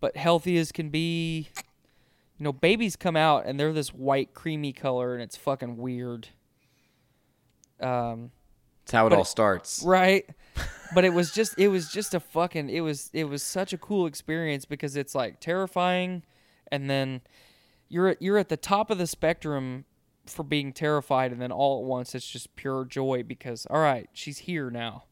but 0.00 0.16
healthy 0.16 0.58
as 0.58 0.72
can 0.72 0.88
be. 0.88 1.48
You 2.38 2.44
know, 2.44 2.52
babies 2.52 2.96
come 2.96 3.16
out 3.16 3.46
and 3.46 3.58
they're 3.58 3.72
this 3.72 3.94
white, 3.94 4.34
creamy 4.34 4.72
color, 4.72 5.14
and 5.14 5.22
it's 5.22 5.36
fucking 5.36 5.76
weird. 5.78 6.28
Um, 7.80 8.30
That's 8.84 8.92
how 8.92 9.06
it 9.06 9.12
all 9.12 9.22
it- 9.22 9.26
starts. 9.26 9.82
right 9.84 10.24
but 10.94 11.04
it 11.04 11.12
was 11.12 11.30
just 11.32 11.58
it 11.58 11.68
was 11.68 11.90
just 11.90 12.14
a 12.14 12.20
fucking 12.20 12.70
it 12.70 12.80
was 12.80 13.10
it 13.12 13.24
was 13.24 13.42
such 13.42 13.72
a 13.74 13.78
cool 13.78 14.06
experience 14.06 14.64
because 14.64 14.96
it's 14.96 15.14
like 15.14 15.40
terrifying 15.40 16.22
and 16.72 16.88
then 16.88 17.20
you're 17.90 18.16
you're 18.18 18.38
at 18.38 18.48
the 18.48 18.56
top 18.56 18.90
of 18.90 18.96
the 18.96 19.06
spectrum 19.06 19.84
for 20.24 20.42
being 20.42 20.72
terrified 20.72 21.32
and 21.32 21.42
then 21.42 21.52
all 21.52 21.80
at 21.80 21.84
once 21.84 22.14
it's 22.14 22.26
just 22.26 22.56
pure 22.56 22.86
joy 22.86 23.22
because 23.22 23.66
all 23.68 23.80
right 23.80 24.08
she's 24.14 24.38
here 24.38 24.70
now 24.70 25.04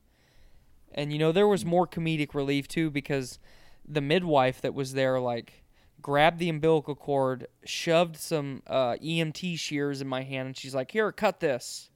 and 0.94 1.12
you 1.12 1.18
know 1.18 1.30
there 1.32 1.46
was 1.46 1.66
more 1.66 1.86
comedic 1.86 2.32
relief 2.34 2.66
too 2.66 2.90
because 2.90 3.38
the 3.86 4.00
midwife 4.00 4.62
that 4.62 4.72
was 4.72 4.94
there 4.94 5.20
like 5.20 5.63
grabbed 6.04 6.38
the 6.38 6.50
umbilical 6.50 6.94
cord, 6.94 7.48
shoved 7.64 8.18
some 8.18 8.62
uh, 8.66 8.94
EMT 9.02 9.58
shears 9.58 10.02
in 10.02 10.06
my 10.06 10.22
hand, 10.22 10.48
and 10.48 10.56
she's 10.56 10.74
like, 10.74 10.90
"Here, 10.90 11.10
cut 11.10 11.40
this." 11.40 11.88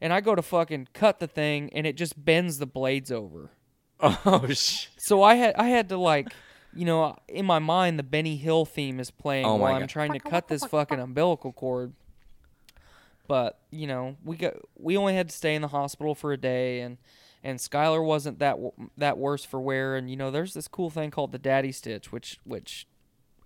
And 0.00 0.12
I 0.12 0.20
go 0.20 0.34
to 0.34 0.42
fucking 0.42 0.88
cut 0.92 1.20
the 1.20 1.28
thing, 1.28 1.70
and 1.72 1.86
it 1.86 1.96
just 1.96 2.22
bends 2.22 2.58
the 2.58 2.66
blades 2.66 3.10
over. 3.10 3.52
Oh 4.04 4.48
sh. 4.52 4.88
So 4.96 5.22
I 5.22 5.36
had 5.36 5.54
I 5.54 5.68
had 5.68 5.88
to 5.90 5.96
like, 5.96 6.26
you 6.74 6.84
know, 6.84 7.16
in 7.28 7.46
my 7.46 7.60
mind 7.60 8.00
the 8.00 8.02
Benny 8.02 8.36
Hill 8.36 8.64
theme 8.64 8.98
is 8.98 9.12
playing 9.12 9.46
Oh 9.46 9.56
my 9.56 9.62
while 9.62 9.74
I'm 9.76 9.86
trying 9.86 10.12
to 10.14 10.18
cut 10.18 10.48
this 10.48 10.64
fucking 10.64 10.98
umbilical 10.98 11.52
cord. 11.52 11.92
But 13.28 13.60
you 13.70 13.86
know, 13.86 14.16
we 14.24 14.36
got 14.36 14.54
we 14.76 14.96
only 14.96 15.14
had 15.14 15.28
to 15.28 15.34
stay 15.36 15.54
in 15.54 15.62
the 15.62 15.68
hospital 15.68 16.16
for 16.16 16.32
a 16.32 16.36
day, 16.36 16.80
and 16.80 16.98
and 17.44 17.60
Skylar 17.60 18.04
wasn't 18.04 18.40
that 18.40 18.54
w- 18.54 18.72
that 18.96 19.18
worse 19.18 19.44
for 19.44 19.60
wear. 19.60 19.94
And 19.94 20.10
you 20.10 20.16
know, 20.16 20.32
there's 20.32 20.54
this 20.54 20.66
cool 20.66 20.90
thing 20.90 21.12
called 21.12 21.30
the 21.30 21.38
Daddy 21.38 21.70
Stitch, 21.70 22.10
which 22.10 22.40
which 22.42 22.88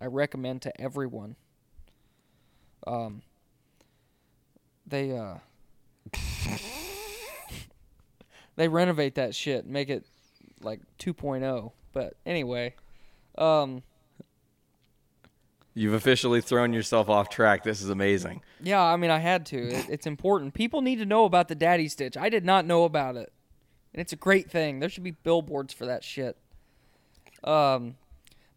I 0.01 0.06
recommend 0.06 0.62
to 0.62 0.81
everyone. 0.81 1.36
Um, 2.86 3.23
they 4.86 5.16
uh. 5.16 5.39
they 8.56 8.68
renovate 8.68 9.16
that 9.16 9.35
shit, 9.35 9.66
make 9.66 9.89
it 9.89 10.05
like 10.60 10.81
2.0. 10.98 11.73
But 11.93 12.14
anyway, 12.24 12.74
um, 13.39 13.82
You've 15.78 15.93
officially 15.93 16.40
thrown 16.40 16.73
yourself 16.73 17.10
off 17.10 17.28
track. 17.28 17.62
This 17.62 17.82
is 17.82 17.90
amazing. 17.90 18.40
yeah, 18.62 18.82
I 18.82 18.97
mean, 18.97 19.10
I 19.10 19.18
had 19.18 19.44
to. 19.47 19.59
It, 19.59 19.90
it's 19.90 20.06
important. 20.06 20.55
People 20.55 20.81
need 20.81 20.97
to 21.01 21.05
know 21.05 21.27
about 21.27 21.48
the 21.48 21.55
daddy 21.55 21.86
stitch. 21.89 22.16
I 22.16 22.31
did 22.31 22.47
not 22.47 22.64
know 22.64 22.85
about 22.85 23.16
it, 23.16 23.31
and 23.93 24.01
it's 24.01 24.14
a 24.14 24.16
great 24.16 24.51
thing. 24.51 24.81
There 24.81 24.89
should 24.89 25.05
be 25.05 25.10
billboards 25.10 25.74
for 25.74 25.85
that 25.85 26.02
shit. 26.02 26.39
Um, 27.44 27.97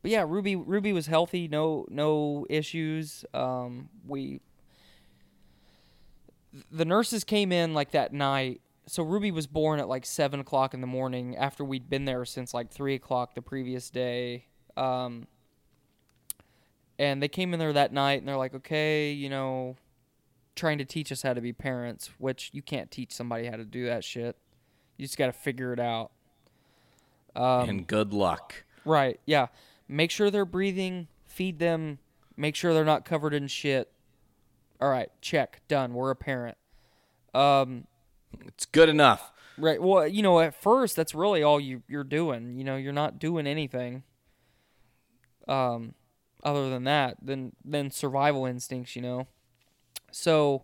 but 0.02 0.12
yeah, 0.12 0.26
Ruby 0.28 0.56
Ruby 0.56 0.94
was 0.94 1.08
healthy. 1.08 1.48
No 1.48 1.86
no 1.90 2.46
issues. 2.50 3.26
Um, 3.34 3.90
we 4.08 4.42
the 6.72 6.86
nurses 6.86 7.24
came 7.24 7.52
in 7.52 7.74
like 7.74 7.92
that 7.92 8.14
night. 8.14 8.62
So 8.88 9.04
Ruby 9.04 9.32
was 9.32 9.46
born 9.46 9.80
at 9.80 9.88
like 9.88 10.06
seven 10.06 10.40
o'clock 10.40 10.74
in 10.74 10.82
the 10.82 10.88
morning 10.88 11.38
after 11.38 11.64
we'd 11.64 11.90
been 11.90 12.06
there 12.06 12.26
since 12.26 12.54
like 12.54 12.72
three 12.72 12.96
o'clock 12.96 13.36
the 13.36 13.42
previous 13.42 13.90
day. 13.90 14.46
Um, 14.76 15.28
and 16.98 17.22
they 17.22 17.28
came 17.28 17.54
in 17.54 17.60
there 17.60 17.74
that 17.74 17.94
night 17.94 18.20
and 18.20 18.28
they're 18.28 18.38
like, 18.38 18.56
okay, 18.56 19.12
you 19.12 19.30
know, 19.30 19.76
trying 20.56 20.80
to 20.80 20.86
teach 20.86 21.12
us 21.12 21.22
how 21.22 21.34
to 21.34 21.42
be 21.42 21.54
parents, 21.54 22.10
which 22.18 22.50
you 22.52 22.62
can't 22.62 22.90
teach 22.90 23.12
somebody 23.12 23.46
how 23.46 23.58
to 23.58 23.64
do 23.64 23.86
that 23.86 24.04
shit. 24.04 24.36
You 24.98 25.06
just 25.06 25.18
got 25.18 25.28
to 25.28 25.34
figure 25.34 25.72
it 25.72 25.80
out. 25.80 26.12
Um, 27.36 27.70
and 27.70 27.88
good 27.88 28.12
luck. 28.12 28.66
Right. 28.86 29.20
Yeah. 29.26 29.48
Make 29.92 30.12
sure 30.12 30.30
they're 30.30 30.46
breathing. 30.46 31.08
Feed 31.26 31.58
them. 31.58 31.98
Make 32.38 32.56
sure 32.56 32.74
they're 32.74 32.86
not 32.86 33.04
covered 33.04 33.34
in 33.34 33.48
shit. 33.48 33.92
All 34.80 34.90
right. 34.90 35.10
Check. 35.20 35.62
Done. 35.68 35.94
We're 35.94 36.12
a 36.12 36.16
parent. 36.16 36.58
Um. 37.34 37.88
It's 38.46 38.68
good 38.68 38.90
enough. 38.90 39.32
Right. 39.58 39.82
Well, 39.82 40.08
you 40.08 40.22
know, 40.22 40.40
at 40.40 40.54
first, 40.54 40.96
that's 40.96 41.16
really 41.16 41.42
all 41.42 41.60
you 41.60 41.82
you're 41.90 42.04
doing. 42.04 42.56
You 42.56 42.64
know, 42.64 42.78
you're 42.78 42.94
not 42.94 43.18
doing 43.18 43.48
anything. 43.48 44.04
Um, 45.48 45.96
other 46.44 46.70
than 46.70 46.84
that, 46.84 47.18
than 47.22 47.54
than 47.66 47.90
survival 47.90 48.46
instincts. 48.46 48.96
You 48.96 49.02
know. 49.02 49.28
So. 50.12 50.64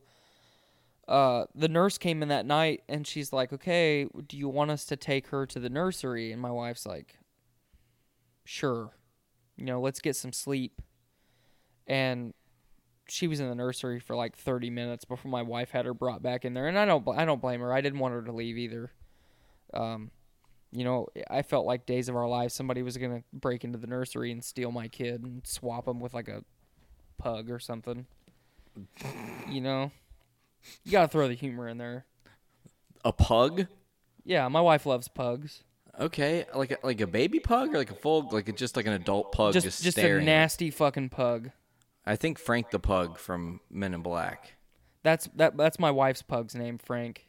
Uh, 1.07 1.45
the 1.53 1.67
nurse 1.67 1.99
came 1.99 2.23
in 2.23 2.29
that 2.29 2.47
night 2.47 2.81
and 2.89 3.05
she's 3.05 3.31
like, 3.31 3.53
"Okay, 3.53 4.07
do 4.27 4.35
you 4.35 4.49
want 4.49 4.71
us 4.71 4.85
to 4.85 4.95
take 4.95 5.27
her 5.27 5.45
to 5.45 5.59
the 5.59 5.69
nursery?" 5.69 6.31
And 6.31 6.41
my 6.41 6.49
wife's 6.49 6.83
like, 6.83 7.19
"Sure." 8.43 8.89
You 9.55 9.65
know, 9.65 9.79
let's 9.79 9.99
get 9.99 10.15
some 10.15 10.33
sleep. 10.33 10.81
And 11.87 12.33
she 13.07 13.27
was 13.27 13.39
in 13.39 13.47
the 13.47 13.55
nursery 13.55 13.99
for 13.99 14.15
like 14.15 14.35
30 14.35 14.69
minutes 14.69 15.05
before 15.05 15.29
my 15.29 15.43
wife 15.43 15.69
had 15.69 15.85
her 15.85 15.93
brought 15.93 16.23
back 16.23 16.43
in 16.43 16.55
there 16.55 16.67
and 16.67 16.77
I 16.77 16.85
don't 16.85 17.07
I 17.15 17.23
don't 17.23 17.41
blame 17.41 17.61
her. 17.61 17.71
I 17.71 17.81
didn't 17.81 17.99
want 17.99 18.15
her 18.15 18.23
to 18.23 18.31
leave 18.31 18.57
either. 18.57 18.91
Um 19.73 20.11
you 20.71 20.83
know, 20.83 21.07
I 21.29 21.41
felt 21.41 21.65
like 21.65 21.85
days 21.85 22.09
of 22.09 22.15
our 22.15 22.27
lives 22.27 22.53
somebody 22.53 22.81
was 22.81 22.97
going 22.97 23.19
to 23.19 23.23
break 23.31 23.63
into 23.63 23.77
the 23.77 23.87
nursery 23.87 24.31
and 24.31 24.43
steal 24.43 24.71
my 24.71 24.89
kid 24.89 25.23
and 25.23 25.45
swap 25.47 25.87
him 25.87 26.01
with 26.01 26.13
like 26.13 26.27
a 26.27 26.43
pug 27.17 27.49
or 27.49 27.59
something. 27.59 28.05
You 29.49 29.61
know. 29.61 29.91
You 30.83 30.91
got 30.91 31.03
to 31.03 31.07
throw 31.07 31.27
the 31.27 31.33
humor 31.33 31.67
in 31.69 31.77
there. 31.77 32.05
A 33.05 33.13
pug? 33.13 33.67
Yeah, 34.25 34.47
my 34.49 34.59
wife 34.59 34.85
loves 34.85 35.07
pugs. 35.07 35.63
Okay, 35.99 36.45
like 36.53 36.71
a, 36.71 36.77
like 36.83 37.01
a 37.01 37.07
baby 37.07 37.39
pug 37.39 37.73
or 37.73 37.77
like 37.77 37.91
a 37.91 37.95
full 37.95 38.27
like 38.31 38.49
a, 38.49 38.51
just 38.51 38.75
like 38.75 38.85
an 38.85 38.93
adult 38.93 39.31
pug 39.31 39.53
Just 39.53 39.65
just, 39.65 39.83
just, 39.83 39.97
a 39.97 40.01
staring. 40.01 40.25
nasty 40.25 40.69
fucking 40.69 41.09
pug. 41.09 41.51
I 42.05 42.15
think 42.15 42.37
Frank 42.37 42.71
the 42.71 42.79
pug 42.79 43.17
from 43.17 43.61
Men 43.69 43.93
in 43.93 44.01
Black. 44.01 44.53
That's 45.03 45.27
that 45.35 45.55
that's 45.57 45.79
my 45.79 45.91
wife's 45.91 46.21
pug's 46.21 46.55
name, 46.55 46.77
Frank. 46.77 47.27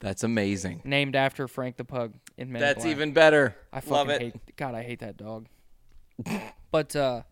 That's 0.00 0.24
amazing. 0.24 0.82
Named 0.84 1.14
after 1.16 1.46
Frank 1.48 1.76
the 1.76 1.84
pug 1.84 2.14
in 2.36 2.52
Men 2.52 2.56
in 2.56 2.60
Black. 2.60 2.74
That's 2.74 2.84
Black. 2.84 2.90
even 2.96 3.12
better. 3.12 3.56
I 3.72 3.80
fucking 3.80 3.92
love 3.92 4.08
it. 4.10 4.20
hate 4.20 4.56
God, 4.56 4.74
I 4.74 4.82
hate 4.82 5.00
that 5.00 5.16
dog. 5.16 5.46
but 6.70 6.94
uh 6.94 7.22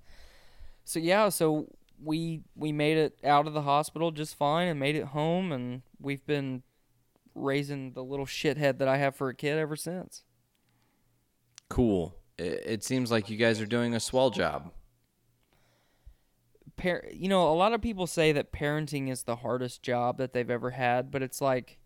so 0.84 0.98
yeah, 0.98 1.28
so 1.28 1.66
we 2.02 2.40
we 2.56 2.72
made 2.72 2.96
it 2.96 3.18
out 3.22 3.46
of 3.46 3.52
the 3.52 3.62
hospital 3.62 4.10
just 4.10 4.34
fine 4.34 4.68
and 4.68 4.80
made 4.80 4.96
it 4.96 5.06
home 5.06 5.52
and 5.52 5.82
we've 6.00 6.24
been 6.26 6.62
raising 7.34 7.92
the 7.92 8.02
little 8.02 8.26
shithead 8.26 8.78
that 8.78 8.88
I 8.88 8.96
have 8.96 9.14
for 9.14 9.28
a 9.28 9.34
kid 9.34 9.58
ever 9.58 9.76
since. 9.76 10.24
Cool. 11.70 12.14
It, 12.36 12.62
it 12.66 12.84
seems 12.84 13.10
like 13.10 13.30
you 13.30 13.38
guys 13.38 13.60
are 13.60 13.66
doing 13.66 13.94
a 13.94 14.00
swell 14.00 14.28
job. 14.28 14.70
Par- 16.76 17.04
you 17.10 17.28
know, 17.28 17.50
a 17.50 17.54
lot 17.54 17.72
of 17.72 17.80
people 17.80 18.06
say 18.06 18.32
that 18.32 18.52
parenting 18.52 19.10
is 19.10 19.22
the 19.22 19.36
hardest 19.36 19.82
job 19.82 20.18
that 20.18 20.34
they've 20.34 20.50
ever 20.50 20.70
had, 20.70 21.10
but 21.10 21.22
it's 21.22 21.40
like 21.40 21.78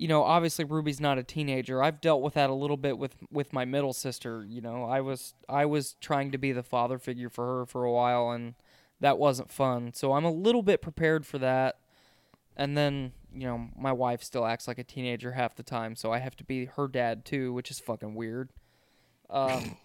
you 0.00 0.08
know, 0.08 0.22
obviously 0.22 0.64
Ruby's 0.64 0.98
not 0.98 1.18
a 1.18 1.22
teenager. 1.22 1.82
I've 1.82 2.00
dealt 2.00 2.22
with 2.22 2.32
that 2.32 2.48
a 2.48 2.54
little 2.54 2.78
bit 2.78 2.96
with 2.96 3.16
with 3.30 3.52
my 3.52 3.66
middle 3.66 3.92
sister, 3.92 4.46
you 4.48 4.62
know. 4.62 4.84
I 4.84 5.02
was 5.02 5.34
I 5.46 5.66
was 5.66 5.94
trying 6.00 6.30
to 6.30 6.38
be 6.38 6.52
the 6.52 6.62
father 6.62 6.98
figure 6.98 7.28
for 7.28 7.58
her 7.58 7.66
for 7.66 7.84
a 7.84 7.92
while 7.92 8.30
and 8.30 8.54
that 9.00 9.18
wasn't 9.18 9.50
fun. 9.50 9.92
So 9.92 10.14
I'm 10.14 10.24
a 10.24 10.30
little 10.30 10.62
bit 10.62 10.80
prepared 10.80 11.26
for 11.26 11.36
that. 11.40 11.80
And 12.60 12.76
then, 12.76 13.12
you 13.34 13.46
know, 13.46 13.68
my 13.74 13.90
wife 13.90 14.22
still 14.22 14.44
acts 14.44 14.68
like 14.68 14.78
a 14.78 14.84
teenager 14.84 15.32
half 15.32 15.56
the 15.56 15.62
time, 15.62 15.96
so 15.96 16.12
I 16.12 16.18
have 16.18 16.36
to 16.36 16.44
be 16.44 16.66
her 16.66 16.88
dad 16.88 17.24
too, 17.24 17.54
which 17.54 17.70
is 17.70 17.80
fucking 17.80 18.14
weird. 18.14 18.50
Um 19.30 19.76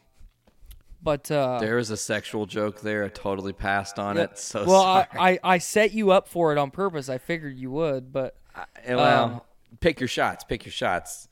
but 1.01 1.31
uh 1.31 1.59
There 1.59 1.77
was 1.77 1.89
a 1.89 1.95
sexual 1.95 2.45
joke 2.45 2.81
there. 2.81 3.05
I 3.05 3.07
totally 3.07 3.53
passed 3.53 3.97
on 3.97 4.17
yeah, 4.17 4.23
it. 4.23 4.37
So 4.37 4.65
well. 4.65 4.83
I, 4.83 5.07
I 5.17 5.39
I 5.41 5.57
set 5.59 5.93
you 5.93 6.11
up 6.11 6.27
for 6.27 6.51
it 6.51 6.57
on 6.57 6.69
purpose. 6.69 7.07
I 7.07 7.17
figured 7.17 7.57
you 7.57 7.71
would, 7.71 8.11
but 8.11 8.35
Eh, 8.83 8.95
well, 8.95 9.23
um, 9.23 9.41
pick 9.79 10.01
your 10.01 10.09
shots. 10.09 10.43
Pick 10.43 10.65
your 10.65 10.71
shots. 10.73 11.29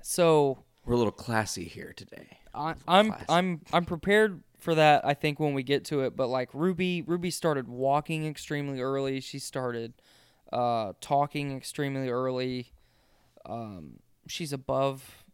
so 0.00 0.64
We're 0.86 0.94
a 0.94 0.98
little 0.98 1.12
classy 1.12 1.64
here 1.64 1.92
today. 1.94 2.38
I, 2.54 2.74
I'm 2.88 3.08
class. 3.08 3.24
I'm 3.28 3.60
I'm 3.70 3.84
prepared 3.84 4.42
for 4.58 4.74
that. 4.76 5.04
I 5.04 5.12
think 5.12 5.38
when 5.38 5.52
we 5.52 5.62
get 5.62 5.84
to 5.86 6.00
it, 6.00 6.16
but 6.16 6.28
like 6.28 6.48
Ruby, 6.54 7.02
Ruby 7.02 7.30
started 7.30 7.68
walking 7.68 8.26
extremely 8.26 8.80
early. 8.80 9.20
She 9.20 9.38
started 9.38 9.92
uh, 10.54 10.92
talking 11.00 11.56
extremely 11.56 12.08
early. 12.08 12.72
Um, 13.44 13.98
she's 14.26 14.52
above 14.52 15.24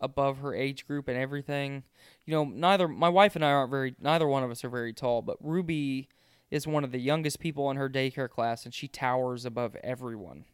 above 0.00 0.38
her 0.38 0.54
age 0.54 0.86
group 0.86 1.08
and 1.08 1.18
everything. 1.18 1.82
You 2.24 2.32
know, 2.32 2.44
neither 2.44 2.88
my 2.88 3.08
wife 3.08 3.36
and 3.36 3.44
I 3.44 3.50
aren't 3.50 3.70
very 3.70 3.94
neither 4.00 4.26
one 4.26 4.42
of 4.42 4.50
us 4.50 4.64
are 4.64 4.70
very 4.70 4.94
tall, 4.94 5.20
but 5.20 5.36
Ruby 5.40 6.08
is 6.50 6.66
one 6.66 6.84
of 6.84 6.92
the 6.92 7.00
youngest 7.00 7.40
people 7.40 7.70
in 7.70 7.76
her 7.76 7.90
daycare 7.90 8.30
class, 8.30 8.64
and 8.64 8.72
she 8.72 8.88
towers 8.88 9.44
above 9.44 9.76
everyone. 9.82 10.44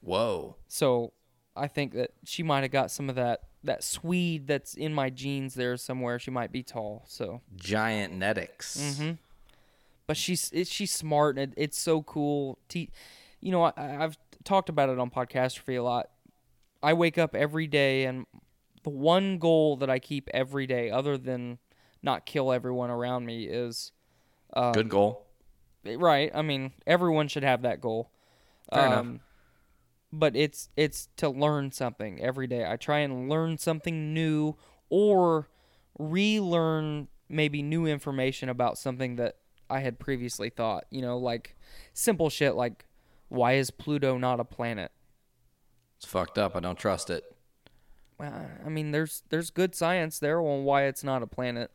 Whoa. 0.00 0.56
So 0.68 1.12
I 1.56 1.68
think 1.68 1.94
that 1.94 2.10
she 2.24 2.42
might 2.42 2.62
have 2.62 2.70
got 2.70 2.90
some 2.90 3.08
of 3.08 3.14
that 3.14 3.42
that 3.64 3.82
Swede 3.82 4.46
that's 4.46 4.74
in 4.74 4.92
my 4.92 5.10
genes 5.10 5.54
there 5.54 5.76
somewhere. 5.76 6.18
She 6.18 6.30
might 6.30 6.52
be 6.52 6.62
tall. 6.62 7.04
So, 7.06 7.40
Giantnetics. 7.56 8.78
Mm-hmm. 8.78 9.10
but 10.06 10.16
she's 10.16 10.50
it, 10.52 10.66
she's 10.68 10.92
smart 10.92 11.38
and 11.38 11.52
it, 11.52 11.62
it's 11.62 11.78
so 11.78 12.02
cool. 12.02 12.58
You 13.40 13.52
know, 13.52 13.62
I, 13.62 13.72
I've 13.76 14.16
talked 14.44 14.68
about 14.68 14.88
it 14.88 14.98
on 14.98 15.10
Podcastrophe 15.10 15.78
a 15.78 15.82
lot. 15.82 16.08
I 16.82 16.92
wake 16.92 17.18
up 17.18 17.34
every 17.34 17.66
day 17.66 18.04
and 18.04 18.26
the 18.82 18.90
one 18.90 19.38
goal 19.38 19.76
that 19.78 19.90
I 19.90 19.98
keep 19.98 20.28
every 20.32 20.66
day, 20.66 20.90
other 20.90 21.18
than 21.18 21.58
not 22.02 22.24
kill 22.24 22.52
everyone 22.52 22.90
around 22.90 23.26
me, 23.26 23.44
is 23.44 23.90
um, 24.54 24.72
Good 24.72 24.88
goal. 24.88 25.26
right. 25.84 26.30
I 26.34 26.42
mean, 26.42 26.72
everyone 26.86 27.28
should 27.28 27.42
have 27.42 27.62
that 27.62 27.80
goal. 27.80 28.12
Um, 28.70 28.78
Fair 28.78 28.86
enough. 28.86 29.20
But 30.12 30.36
it's 30.36 30.68
it's 30.76 31.08
to 31.16 31.28
learn 31.28 31.72
something 31.72 32.22
every 32.22 32.46
day. 32.46 32.64
I 32.64 32.76
try 32.76 33.00
and 33.00 33.28
learn 33.28 33.58
something 33.58 34.14
new 34.14 34.56
or 34.88 35.48
relearn 35.98 37.08
maybe 37.28 37.62
new 37.62 37.86
information 37.86 38.48
about 38.48 38.78
something 38.78 39.16
that 39.16 39.36
I 39.68 39.80
had 39.80 39.98
previously 39.98 40.48
thought. 40.48 40.84
You 40.90 41.02
know, 41.02 41.18
like 41.18 41.56
simple 41.92 42.30
shit 42.30 42.54
like 42.54 42.86
why 43.28 43.54
is 43.54 43.70
Pluto 43.70 44.18
not 44.18 44.40
a 44.40 44.44
planet? 44.44 44.92
It's 45.96 46.06
fucked 46.06 46.38
up. 46.38 46.54
I 46.56 46.60
don't 46.60 46.78
trust 46.78 47.10
it. 47.10 47.24
Uh, 48.18 48.30
I 48.64 48.68
mean, 48.68 48.92
there's 48.92 49.22
there's 49.28 49.50
good 49.50 49.74
science 49.74 50.18
there 50.18 50.40
on 50.40 50.64
why 50.64 50.84
it's 50.84 51.04
not 51.04 51.22
a 51.22 51.26
planet. 51.26 51.70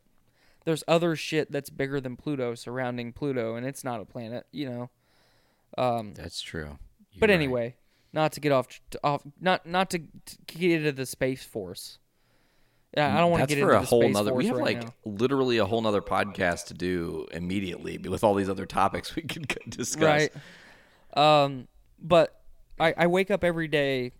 there's 0.64 0.84
other 0.88 1.16
shit 1.16 1.50
that's 1.52 1.70
bigger 1.70 2.00
than 2.00 2.16
Pluto 2.16 2.54
surrounding 2.54 3.12
Pluto, 3.12 3.54
and 3.56 3.66
it's 3.66 3.84
not 3.84 4.00
a 4.00 4.04
planet, 4.04 4.46
you 4.52 4.68
know. 4.68 4.90
Um, 5.78 6.14
That's 6.14 6.40
true. 6.40 6.78
You're 7.12 7.20
but 7.20 7.30
right. 7.30 7.34
anyway, 7.34 7.76
not 8.12 8.32
to 8.32 8.40
get 8.40 8.52
off, 8.52 8.68
off 9.02 9.22
not 9.40 9.66
not 9.66 9.90
to, 9.90 9.98
to 9.98 10.36
get 10.46 10.70
into 10.72 10.92
the 10.92 11.06
space 11.06 11.44
force. 11.44 11.98
Yeah, 12.96 13.16
I 13.16 13.20
don't 13.20 13.30
want 13.30 13.48
to 13.48 13.54
get 13.54 13.62
for 13.62 13.72
into 13.72 13.82
a 13.82 13.86
whole 13.86 14.08
nother. 14.08 14.34
We 14.34 14.46
have 14.48 14.56
right 14.56 14.76
like 14.76 14.84
now. 14.84 14.94
literally 15.06 15.58
a 15.58 15.64
whole 15.64 15.80
nother 15.80 16.02
podcast 16.02 16.66
to 16.66 16.74
do 16.74 17.26
immediately 17.32 17.96
with 17.96 18.22
all 18.22 18.34
these 18.34 18.50
other 18.50 18.66
topics 18.66 19.16
we 19.16 19.22
could 19.22 19.46
discuss. 19.68 20.02
right. 20.02 20.32
Um, 21.14 21.68
but 22.00 22.40
I 22.78 22.94
I 22.96 23.06
wake 23.06 23.30
up 23.30 23.44
every 23.44 23.68
day, 23.68 24.12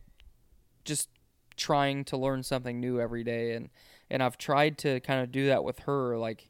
just 0.85 1.09
trying 1.57 2.05
to 2.07 2.17
learn 2.17 2.43
something 2.43 2.81
new 2.81 3.01
every 3.01 3.25
day, 3.25 3.53
and 3.53 3.71
and 4.11 4.23
I've 4.23 4.39
tried 4.39 4.79
to 4.79 5.01
kind 5.01 5.23
of 5.23 5.33
do 5.33 5.47
that 5.47 5.65
with 5.65 5.81
her 5.81 6.19
like 6.19 6.49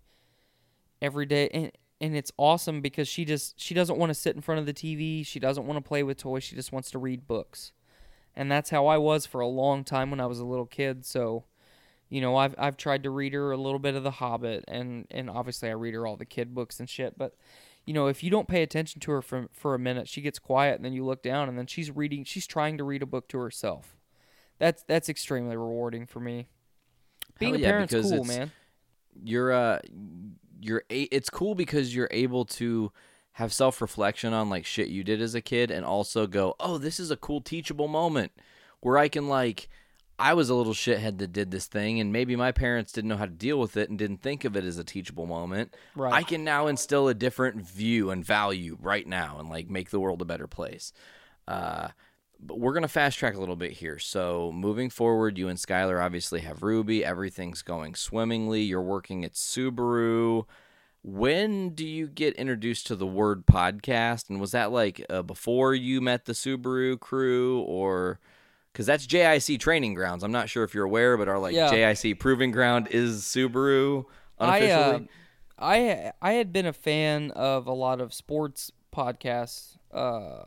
every 1.00 1.26
day, 1.26 1.48
and 1.48 1.72
and 2.00 2.16
it's 2.16 2.32
awesome 2.36 2.80
because 2.80 3.08
she 3.08 3.24
just 3.24 3.60
she 3.60 3.74
doesn't 3.74 3.98
want 3.98 4.10
to 4.10 4.14
sit 4.14 4.34
in 4.34 4.42
front 4.42 4.58
of 4.60 4.66
the 4.66 4.74
TV, 4.74 5.24
she 5.26 5.38
doesn't 5.38 5.66
want 5.66 5.82
to 5.82 5.88
play 5.88 6.02
with 6.02 6.18
toys, 6.18 6.44
she 6.44 6.56
just 6.56 6.72
wants 6.72 6.90
to 6.92 6.98
read 6.98 7.26
books, 7.26 7.72
and 8.34 8.50
that's 8.50 8.70
how 8.70 8.86
I 8.86 8.98
was 8.98 9.26
for 9.26 9.40
a 9.40 9.46
long 9.46 9.84
time 9.84 10.10
when 10.10 10.20
I 10.20 10.26
was 10.26 10.38
a 10.38 10.46
little 10.46 10.66
kid. 10.66 11.04
So. 11.04 11.44
You 12.08 12.20
know, 12.20 12.36
I've 12.36 12.54
I've 12.58 12.76
tried 12.76 13.04
to 13.04 13.10
read 13.10 13.32
her 13.32 13.52
a 13.52 13.56
little 13.56 13.78
bit 13.78 13.94
of 13.94 14.02
The 14.02 14.10
Hobbit, 14.10 14.66
and 14.68 15.06
and 15.10 15.30
obviously 15.30 15.70
I 15.70 15.72
read 15.72 15.94
her 15.94 16.06
all 16.06 16.18
the 16.18 16.26
kid 16.26 16.52
books 16.52 16.78
and 16.78 16.86
shit. 16.86 17.16
But 17.16 17.34
you 17.84 17.92
know, 17.92 18.06
if 18.06 18.22
you 18.22 18.30
don't 18.30 18.48
pay 18.48 18.62
attention 18.62 19.00
to 19.00 19.10
her 19.12 19.22
for 19.22 19.48
for 19.52 19.74
a 19.74 19.78
minute, 19.78 20.08
she 20.08 20.20
gets 20.20 20.38
quiet, 20.38 20.76
and 20.76 20.84
then 20.84 20.92
you 20.92 21.04
look 21.04 21.22
down, 21.22 21.48
and 21.48 21.58
then 21.58 21.66
she's 21.66 21.90
reading. 21.90 22.24
She's 22.24 22.46
trying 22.46 22.78
to 22.78 22.84
read 22.84 23.02
a 23.02 23.06
book 23.06 23.28
to 23.28 23.38
herself. 23.38 23.96
That's 24.58 24.82
that's 24.84 25.08
extremely 25.08 25.56
rewarding 25.56 26.06
for 26.06 26.20
me. 26.20 26.48
Being 27.38 27.54
Hell 27.54 27.58
a 27.58 27.62
yeah, 27.62 27.70
parent's 27.70 27.94
cool, 28.10 28.24
man. 28.24 28.52
You're 29.22 29.52
uh, 29.52 29.80
you're 30.60 30.84
a- 30.90 31.02
it's 31.14 31.28
cool 31.28 31.54
because 31.54 31.94
you're 31.94 32.08
able 32.10 32.44
to 32.44 32.92
have 33.32 33.52
self 33.52 33.80
reflection 33.80 34.32
on 34.32 34.48
like 34.48 34.64
shit 34.64 34.88
you 34.88 35.02
did 35.02 35.20
as 35.20 35.34
a 35.34 35.40
kid, 35.40 35.70
and 35.70 35.84
also 35.84 36.26
go, 36.26 36.54
oh, 36.60 36.78
this 36.78 37.00
is 37.00 37.10
a 37.10 37.16
cool 37.16 37.40
teachable 37.40 37.88
moment 37.88 38.32
where 38.80 38.98
I 38.98 39.08
can 39.08 39.28
like. 39.28 39.68
I 40.22 40.34
was 40.34 40.50
a 40.50 40.54
little 40.54 40.72
shithead 40.72 41.18
that 41.18 41.32
did 41.32 41.50
this 41.50 41.66
thing, 41.66 41.98
and 41.98 42.12
maybe 42.12 42.36
my 42.36 42.52
parents 42.52 42.92
didn't 42.92 43.08
know 43.08 43.16
how 43.16 43.24
to 43.24 43.32
deal 43.32 43.58
with 43.58 43.76
it 43.76 43.90
and 43.90 43.98
didn't 43.98 44.22
think 44.22 44.44
of 44.44 44.56
it 44.56 44.62
as 44.62 44.78
a 44.78 44.84
teachable 44.84 45.26
moment. 45.26 45.74
Right. 45.96 46.12
I 46.12 46.22
can 46.22 46.44
now 46.44 46.68
instill 46.68 47.08
a 47.08 47.14
different 47.14 47.66
view 47.66 48.10
and 48.12 48.24
value 48.24 48.78
right 48.80 49.04
now 49.04 49.38
and 49.40 49.50
like 49.50 49.68
make 49.68 49.90
the 49.90 49.98
world 49.98 50.22
a 50.22 50.24
better 50.24 50.46
place. 50.46 50.92
Uh, 51.48 51.88
but 52.38 52.60
we're 52.60 52.72
gonna 52.72 52.86
fast 52.86 53.18
track 53.18 53.34
a 53.34 53.40
little 53.40 53.56
bit 53.56 53.72
here. 53.72 53.98
So 53.98 54.52
moving 54.52 54.90
forward, 54.90 55.38
you 55.38 55.48
and 55.48 55.58
Skylar 55.58 56.00
obviously 56.00 56.40
have 56.42 56.62
Ruby. 56.62 57.04
Everything's 57.04 57.62
going 57.62 57.96
swimmingly. 57.96 58.62
You're 58.62 58.80
working 58.80 59.24
at 59.24 59.32
Subaru. 59.32 60.44
When 61.02 61.70
do 61.70 61.84
you 61.84 62.06
get 62.06 62.36
introduced 62.36 62.86
to 62.86 62.94
the 62.94 63.08
word 63.08 63.44
podcast? 63.44 64.30
And 64.30 64.40
was 64.40 64.52
that 64.52 64.70
like 64.70 65.04
uh, 65.10 65.22
before 65.22 65.74
you 65.74 66.00
met 66.00 66.26
the 66.26 66.32
Subaru 66.32 67.00
crew, 67.00 67.60
or 67.62 68.20
because 68.72 68.86
that's 68.86 69.06
JIC 69.06 69.58
training 69.60 69.94
grounds? 69.94 70.22
I'm 70.24 70.32
not 70.32 70.48
sure 70.48 70.64
if 70.64 70.74
you're 70.74 70.84
aware, 70.84 71.16
but 71.16 71.28
our 71.28 71.38
like 71.38 71.54
Yeah. 71.54 71.70
JIC 71.70 72.18
proving 72.18 72.50
ground 72.50 72.88
is 72.90 73.22
Subaru 73.22 74.04
I 74.38 74.58
unofficially. 74.58 75.08
uh, 75.08 75.64
I 75.64 76.12
I 76.20 76.32
had 76.32 76.52
been 76.52 76.66
a 76.66 76.72
fan 76.72 77.30
of 77.32 77.66
a 77.66 77.72
lot 77.72 78.00
of 78.00 78.12
sports 78.12 78.72
podcasts 78.94 79.76
uh, 79.92 80.44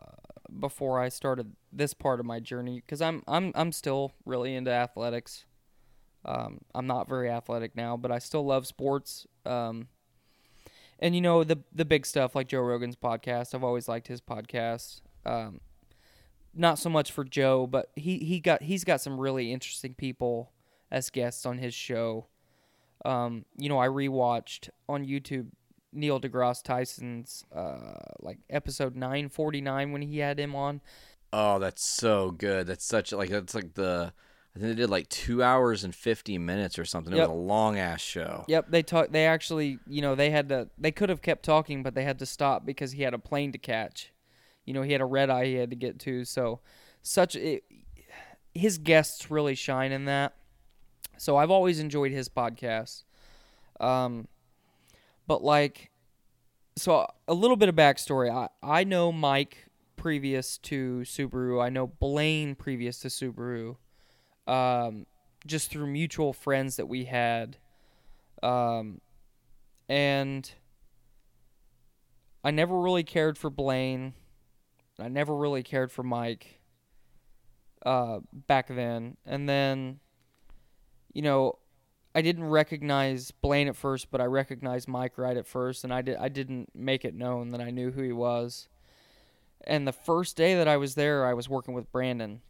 before 0.60 1.00
I 1.00 1.10
started 1.10 1.56
this 1.72 1.94
part 1.94 2.20
of 2.20 2.26
my 2.26 2.40
journey 2.40 2.82
because 2.86 3.02
I'm 3.02 3.24
I'm 3.28 3.52
I'm 3.56 3.72
still 3.72 4.12
really 4.26 4.56
into 4.56 4.72
athletics. 4.72 5.46
Um, 6.26 6.62
I'm 6.74 6.88
not 6.88 7.08
very 7.08 7.30
athletic 7.30 7.76
now, 7.76 7.96
but 7.98 8.12
I 8.12 8.18
still 8.20 8.44
love 8.46 8.66
sports. 8.66 9.28
Um, 9.46 9.88
and 11.00 11.14
you 11.14 11.22
know 11.22 11.44
the 11.44 11.60
the 11.74 11.86
big 11.86 12.06
stuff 12.06 12.36
like 12.36 12.48
Joe 12.48 12.62
Rogan's 12.62 12.96
podcast. 12.96 13.54
I've 13.54 13.64
always 13.64 13.88
liked 13.88 14.08
his 14.08 14.22
podcast. 14.22 15.02
Um, 15.26 15.60
not 16.56 16.80
so 16.80 16.90
much 16.90 17.12
for 17.12 17.24
Joe, 17.24 17.68
but 17.68 17.90
he, 17.96 18.20
he 18.20 18.40
got 18.40 18.64
he's 18.64 18.84
got 18.84 19.02
some 19.02 19.20
really 19.20 19.52
interesting 19.52 19.94
people 19.94 20.52
as 20.92 21.10
guests 21.10 21.46
on 21.46 21.58
his 21.58 21.74
show. 21.74 22.28
Um, 23.04 23.46
you 23.58 23.70
know, 23.70 23.78
I 23.78 23.88
rewatched 23.88 24.70
on 24.90 25.06
YouTube 25.06 25.48
Neil 25.94 26.20
deGrasse 26.20 26.64
Tyson's 26.64 27.46
uh, 27.54 27.94
like 28.20 28.40
episode 28.50 28.96
nine 28.96 29.30
forty 29.30 29.62
nine 29.62 29.92
when 29.92 30.02
he 30.02 30.20
had 30.20 30.40
him 30.40 30.56
on. 30.56 30.82
Oh, 31.34 31.60
that's 31.60 31.84
so 31.84 32.32
good. 32.32 32.68
That's 32.68 32.86
such 32.86 33.12
like 33.12 33.30
that's 33.30 33.54
like 33.56 33.74
the 33.74 34.14
I 34.56 34.60
think 34.60 34.70
they 34.76 34.82
did 34.84 34.90
like 34.90 35.10
two 35.10 35.44
hours 35.44 35.84
and 35.84 35.94
fifty 35.94 36.38
minutes 36.38 36.80
or 36.80 36.86
something. 36.86 37.14
It 37.14 37.18
Yep. 37.18 37.30
was 37.30 37.38
a 37.38 37.42
long 37.42 37.78
ass 37.78 38.00
show. 38.02 38.46
Yep, 38.48 38.68
they 38.70 38.84
talk. 38.84 39.12
They 39.12 39.26
actually, 39.26 39.80
you 39.86 40.02
know, 40.02 40.16
they 40.16 40.30
had 40.30 40.50
to. 40.50 40.70
They 40.78 40.92
could 40.92 41.10
have 41.10 41.22
kept 41.22 41.44
talking, 41.44 41.84
but 41.84 41.94
they 41.94 42.04
had 42.06 42.20
to 42.20 42.26
stop 42.26 42.66
because 42.66 42.94
he 42.94 43.04
had 43.04 43.14
a 43.14 43.20
plane 43.20 43.52
to 43.52 43.58
catch. 43.58 44.14
You 44.66 44.74
know, 44.74 44.82
he 44.82 44.92
had 44.92 45.02
a 45.02 45.06
red 45.06 45.30
eye 45.30 45.46
he 45.46 45.54
had 45.56 45.70
to 45.70 45.76
get 45.76 46.00
to. 46.00 46.26
So, 46.26 46.60
such 47.02 47.36
it, 47.36 47.64
his 48.54 48.78
guests 48.78 49.30
really 49.30 49.56
shine 49.56 49.92
in 49.92 50.06
that. 50.06 50.34
So 51.18 51.38
I've 51.38 51.52
always 51.52 51.80
enjoyed 51.80 52.12
his 52.12 52.30
podcast. 52.30 53.04
Um, 53.80 54.28
but 55.28 55.44
like, 55.44 55.92
so 56.76 57.08
a 57.28 57.34
little 57.34 57.58
bit 57.58 57.70
of 57.70 57.76
backstory. 57.76 58.30
I 58.32 58.50
I 58.62 58.84
know 58.84 59.12
Mike 59.12 59.68
previous 59.96 60.58
to 60.60 61.02
Subaru. 61.06 61.64
I 61.64 61.70
know 61.70 61.88
Blaine 61.88 62.56
previous 62.56 63.00
to 63.00 63.08
Subaru. 63.08 63.78
Um, 64.48 65.06
just 65.46 65.70
through 65.70 65.88
mutual 65.88 66.34
friends 66.34 66.76
that 66.78 66.88
we 66.88 67.06
had. 67.06 67.58
Um, 68.44 69.02
and 69.88 70.52
I 72.44 72.52
never 72.52 72.80
really 72.80 73.04
cared 73.04 73.38
for 73.38 73.50
Blaine. 73.50 74.14
I 75.00 75.08
never 75.08 75.36
really 75.36 75.64
cared 75.64 75.92
for 75.92 76.04
Mike 76.04 76.60
uh, 77.86 78.20
back 78.32 78.68
then. 78.68 79.18
And 79.26 79.48
then, 79.48 80.00
you 81.14 81.22
know, 81.22 81.60
I 82.16 82.22
didn't 82.22 82.46
recognize 82.46 83.32
Blaine 83.32 83.68
at 83.68 83.76
first, 83.76 84.10
but 84.10 84.22
I 84.22 84.26
recognized 84.26 84.88
Mike 84.88 85.18
right 85.18 85.36
at 85.36 85.46
first, 85.46 85.84
and 85.84 85.94
I 85.94 86.02
did. 86.02 86.16
I 86.16 86.30
didn't 86.30 86.74
make 86.74 87.04
it 87.04 87.14
known 87.14 87.52
that 87.52 87.60
I 87.60 87.72
knew 87.72 87.92
who 87.92 88.02
he 88.02 88.14
was. 88.14 88.70
And 89.68 89.86
the 89.86 89.92
first 89.92 90.38
day 90.38 90.56
that 90.56 90.68
I 90.68 90.78
was 90.78 90.96
there, 90.96 91.26
I 91.26 91.34
was 91.34 91.50
working 91.50 91.74
with 91.74 91.92
Brandon. 91.92 92.42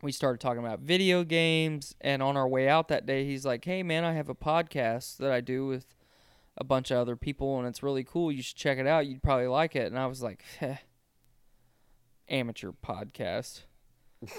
We 0.00 0.12
started 0.12 0.40
talking 0.40 0.64
about 0.64 0.80
video 0.80 1.24
games, 1.24 1.94
and 2.00 2.22
on 2.22 2.38
our 2.38 2.48
way 2.48 2.70
out 2.70 2.88
that 2.88 3.04
day, 3.04 3.26
he's 3.26 3.44
like, 3.44 3.66
"Hey, 3.66 3.82
man, 3.82 4.02
I 4.02 4.14
have 4.14 4.30
a 4.30 4.34
podcast 4.34 5.18
that 5.18 5.30
I 5.30 5.42
do 5.42 5.66
with 5.66 5.94
a 6.56 6.64
bunch 6.64 6.90
of 6.90 6.96
other 6.96 7.16
people, 7.16 7.58
and 7.58 7.68
it's 7.68 7.82
really 7.82 8.04
cool. 8.04 8.32
You 8.32 8.42
should 8.42 8.56
check 8.56 8.78
it 8.78 8.86
out. 8.86 9.06
You'd 9.06 9.22
probably 9.22 9.46
like 9.46 9.76
it." 9.76 9.88
And 9.88 9.98
I 9.98 10.06
was 10.06 10.22
like, 10.22 10.42
Heh, 10.58 10.76
"Amateur 12.28 12.72
podcast." 12.84 13.62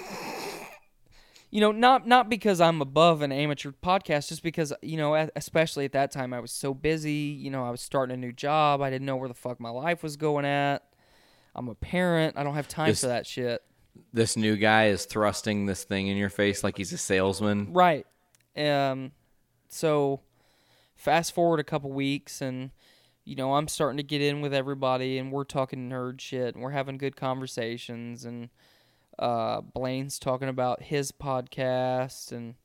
you 1.49 1.61
know, 1.61 1.71
not 1.71 2.07
not 2.07 2.29
because 2.29 2.59
I'm 2.59 2.81
above 2.81 3.21
an 3.21 3.31
amateur 3.31 3.71
podcast, 3.71 4.29
just 4.29 4.43
because 4.43 4.73
you 4.81 4.97
know, 4.97 5.15
especially 5.35 5.85
at 5.85 5.93
that 5.93 6.11
time, 6.11 6.33
I 6.33 6.39
was 6.39 6.51
so 6.51 6.73
busy. 6.73 7.11
You 7.13 7.49
know, 7.51 7.65
I 7.65 7.71
was 7.71 7.81
starting 7.81 8.13
a 8.13 8.17
new 8.17 8.33
job. 8.33 8.81
I 8.81 8.89
didn't 8.89 9.05
know 9.05 9.15
where 9.15 9.29
the 9.29 9.33
fuck 9.33 9.59
my 9.59 9.69
life 9.69 10.03
was 10.03 10.17
going 10.17 10.45
at. 10.45 10.83
I'm 11.55 11.69
a 11.69 11.75
parent. 11.75 12.37
I 12.37 12.43
don't 12.43 12.55
have 12.55 12.67
time 12.67 12.89
This- 12.89 13.01
for 13.01 13.07
that 13.07 13.25
shit. 13.25 13.63
This 14.13 14.37
new 14.37 14.57
guy 14.57 14.89
is 14.89 15.05
thrusting 15.05 15.65
this 15.65 15.83
thing 15.83 16.05
in 16.07 16.17
your 16.17 16.29
face 16.29 16.63
like 16.63 16.77
he's 16.77 16.93
a 16.93 16.97
salesman. 16.99 17.73
Right. 17.73 18.05
Um. 18.55 19.11
So, 19.69 20.21
fast 20.95 21.33
forward 21.33 21.59
a 21.59 21.63
couple 21.63 21.91
weeks, 21.91 22.41
and 22.41 22.69
you 23.27 23.35
know, 23.35 23.55
I'm 23.55 23.67
starting 23.67 23.97
to 23.97 24.03
get 24.03 24.21
in 24.21 24.39
with 24.39 24.53
everybody, 24.53 25.17
and 25.17 25.33
we're 25.33 25.43
talking 25.43 25.89
nerd 25.89 26.21
shit, 26.21 26.55
and 26.55 26.63
we're 26.63 26.71
having 26.71 26.97
good 26.97 27.17
conversations, 27.17 28.23
and 28.23 28.49
uh, 29.19 29.59
Blaine's 29.59 30.17
talking 30.17 30.47
about 30.47 30.83
his 30.83 31.11
podcast, 31.11 32.31
and 32.31 32.55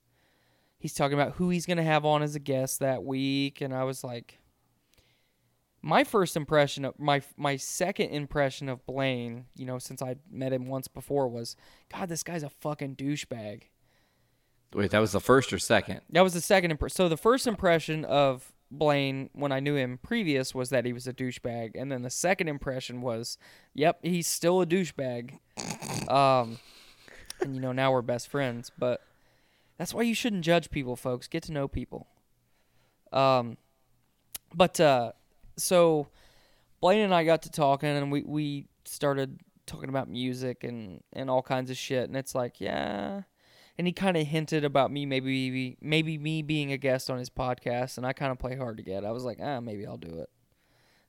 he's 0.78 0.94
talking 0.94 1.18
about 1.18 1.32
who 1.32 1.50
he's 1.50 1.66
gonna 1.66 1.82
have 1.82 2.04
on 2.04 2.22
as 2.22 2.36
a 2.36 2.38
guest 2.38 2.78
that 2.78 3.02
week, 3.02 3.60
and 3.60 3.74
I 3.74 3.84
was 3.84 4.04
like. 4.04 4.38
My 5.84 6.04
first 6.04 6.36
impression 6.36 6.84
of 6.84 6.96
my 6.96 7.22
my 7.36 7.56
second 7.56 8.10
impression 8.10 8.68
of 8.68 8.86
Blaine, 8.86 9.46
you 9.56 9.66
know, 9.66 9.80
since 9.80 10.00
I 10.00 10.14
met 10.30 10.52
him 10.52 10.68
once 10.68 10.86
before, 10.86 11.26
was, 11.26 11.56
God, 11.92 12.08
this 12.08 12.22
guy's 12.22 12.44
a 12.44 12.50
fucking 12.50 12.94
douchebag. 12.94 13.62
Wait, 14.72 14.92
that 14.92 15.00
was 15.00 15.10
the 15.10 15.20
first 15.20 15.52
or 15.52 15.58
second? 15.58 16.02
That 16.10 16.20
was 16.20 16.34
the 16.34 16.40
second 16.40 16.70
impression. 16.70 16.94
So 16.94 17.08
the 17.08 17.16
first 17.16 17.48
impression 17.48 18.04
of 18.04 18.52
Blaine 18.72 19.28
when 19.34 19.52
I 19.52 19.60
knew 19.60 19.76
him 19.76 19.98
previous 20.02 20.54
was 20.54 20.70
that 20.70 20.86
he 20.86 20.92
was 20.92 21.06
a 21.06 21.12
douchebag, 21.12 21.72
and 21.74 21.92
then 21.92 22.02
the 22.02 22.10
second 22.10 22.48
impression 22.48 23.02
was, 23.02 23.36
yep, 23.74 23.98
he's 24.02 24.26
still 24.26 24.60
a 24.60 24.66
douchebag. 24.66 25.38
Um, 26.08 26.58
and 27.40 27.54
you 27.54 27.60
know 27.60 27.72
now 27.72 27.92
we're 27.92 28.02
best 28.02 28.28
friends, 28.28 28.70
but 28.76 29.00
that's 29.78 29.94
why 29.94 30.02
you 30.02 30.14
shouldn't 30.14 30.44
judge 30.44 30.70
people, 30.70 30.96
folks. 30.96 31.28
Get 31.28 31.44
to 31.44 31.52
know 31.52 31.68
people. 31.68 32.06
Um, 33.12 33.56
but 34.54 34.80
uh, 34.80 35.12
so 35.56 36.08
Blaine 36.80 37.00
and 37.00 37.14
I 37.14 37.24
got 37.24 37.42
to 37.42 37.50
talking, 37.50 37.88
and 37.88 38.10
we 38.10 38.22
we 38.22 38.66
started 38.84 39.38
talking 39.66 39.88
about 39.88 40.08
music 40.08 40.64
and 40.64 41.02
and 41.12 41.30
all 41.30 41.42
kinds 41.42 41.70
of 41.70 41.76
shit, 41.76 42.08
and 42.08 42.16
it's 42.16 42.34
like, 42.34 42.60
yeah. 42.60 43.22
And 43.78 43.86
he 43.86 43.92
kind 43.92 44.16
of 44.16 44.26
hinted 44.26 44.64
about 44.64 44.90
me 44.90 45.06
maybe 45.06 45.76
maybe 45.80 46.18
me 46.18 46.42
being 46.42 46.72
a 46.72 46.76
guest 46.76 47.10
on 47.10 47.18
his 47.18 47.30
podcast, 47.30 47.96
and 47.96 48.06
I 48.06 48.12
kind 48.12 48.32
of 48.32 48.38
play 48.38 48.56
hard 48.56 48.76
to 48.76 48.82
get. 48.82 49.04
I 49.04 49.12
was 49.12 49.24
like, 49.24 49.38
ah, 49.42 49.60
maybe 49.60 49.86
I'll 49.86 49.96
do 49.96 50.18
it. 50.20 50.30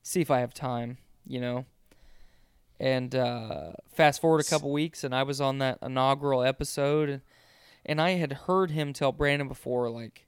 See 0.02 0.20
if 0.20 0.30
I 0.30 0.40
have 0.40 0.54
time, 0.54 0.98
you 1.26 1.40
know. 1.40 1.66
And 2.80 3.14
uh, 3.14 3.72
fast 3.94 4.20
forward 4.20 4.40
a 4.40 4.44
couple 4.44 4.72
weeks, 4.72 5.04
and 5.04 5.14
I 5.14 5.22
was 5.22 5.40
on 5.40 5.58
that 5.58 5.78
inaugural 5.80 6.42
episode, 6.42 7.08
and, 7.08 7.22
and 7.86 8.00
I 8.00 8.12
had 8.12 8.32
heard 8.32 8.70
him 8.70 8.92
tell 8.92 9.12
Brandon 9.12 9.46
before, 9.46 9.88
like, 9.90 10.26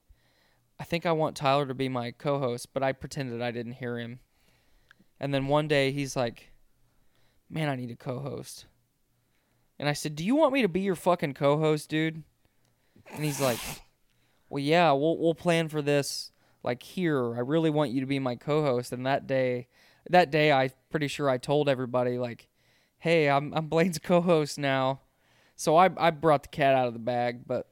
I 0.79 0.85
think 0.85 1.07
I 1.07 1.13
want 1.13 1.37
Tyler 1.37 1.67
to 1.67 1.75
be 1.75 1.89
my 1.89 2.13
co-host, 2.13 2.73
but 2.73 2.83
I 2.83 2.93
pretended 2.93 3.43
I 3.43 3.51
didn't 3.51 3.73
hear 3.73 3.99
him. 3.99 4.21
And 5.19 5.33
then 5.33 5.49
one 5.49 5.67
day 5.67 5.91
he's 5.91 6.15
like, 6.15 6.53
"Man, 7.49 7.69
I 7.69 7.77
need 7.77 7.91
a 7.91 7.97
co-host." 7.97 8.67
And 9.79 9.89
I 9.89 9.93
said, 9.93 10.17
"Do 10.17 10.25
you 10.25 10.37
want 10.37 10.53
me 10.53 10.63
to 10.63 10.69
be 10.69 10.81
your 10.81 10.95
fucking 10.95 11.35
co-host, 11.35 11.89
dude?" 11.89 12.23
And 13.13 13.25
he's 13.25 13.41
like, 13.41 13.59
"Well, 14.49 14.63
yeah, 14.63 14.93
we'll 14.93 15.19
we'll 15.19 15.35
plan 15.35 15.69
for 15.69 15.83
this 15.83 16.33
like 16.63 16.83
here. 16.83 17.37
I 17.37 17.41
really 17.41 17.71
want 17.71 17.91
you 17.91 18.01
to 18.01 18.07
be 18.07 18.19
my 18.19 18.37
co-host." 18.37 18.93
And 18.93 19.07
that 19.07 19.27
day, 19.27 19.69
that 20.09 20.31
day 20.31 20.53
I 20.53 20.71
pretty 20.91 21.09
sure 21.09 21.29
I 21.29 21.39
told 21.39 21.69
everybody 21.69 22.19
like, 22.19 22.49
"Hey, 22.99 23.29
I'm 23.29 23.53
I'm 23.55 23.69
Blaine's 23.69 23.99
co-host 23.99 24.59
now." 24.59 25.01
So 25.57 25.77
I 25.77 25.91
I 25.97 26.11
brought 26.11 26.43
the 26.43 26.49
cat 26.49 26.75
out 26.75 26.87
of 26.87 26.93
the 26.93 26.99
bag, 26.99 27.47
but 27.47 27.69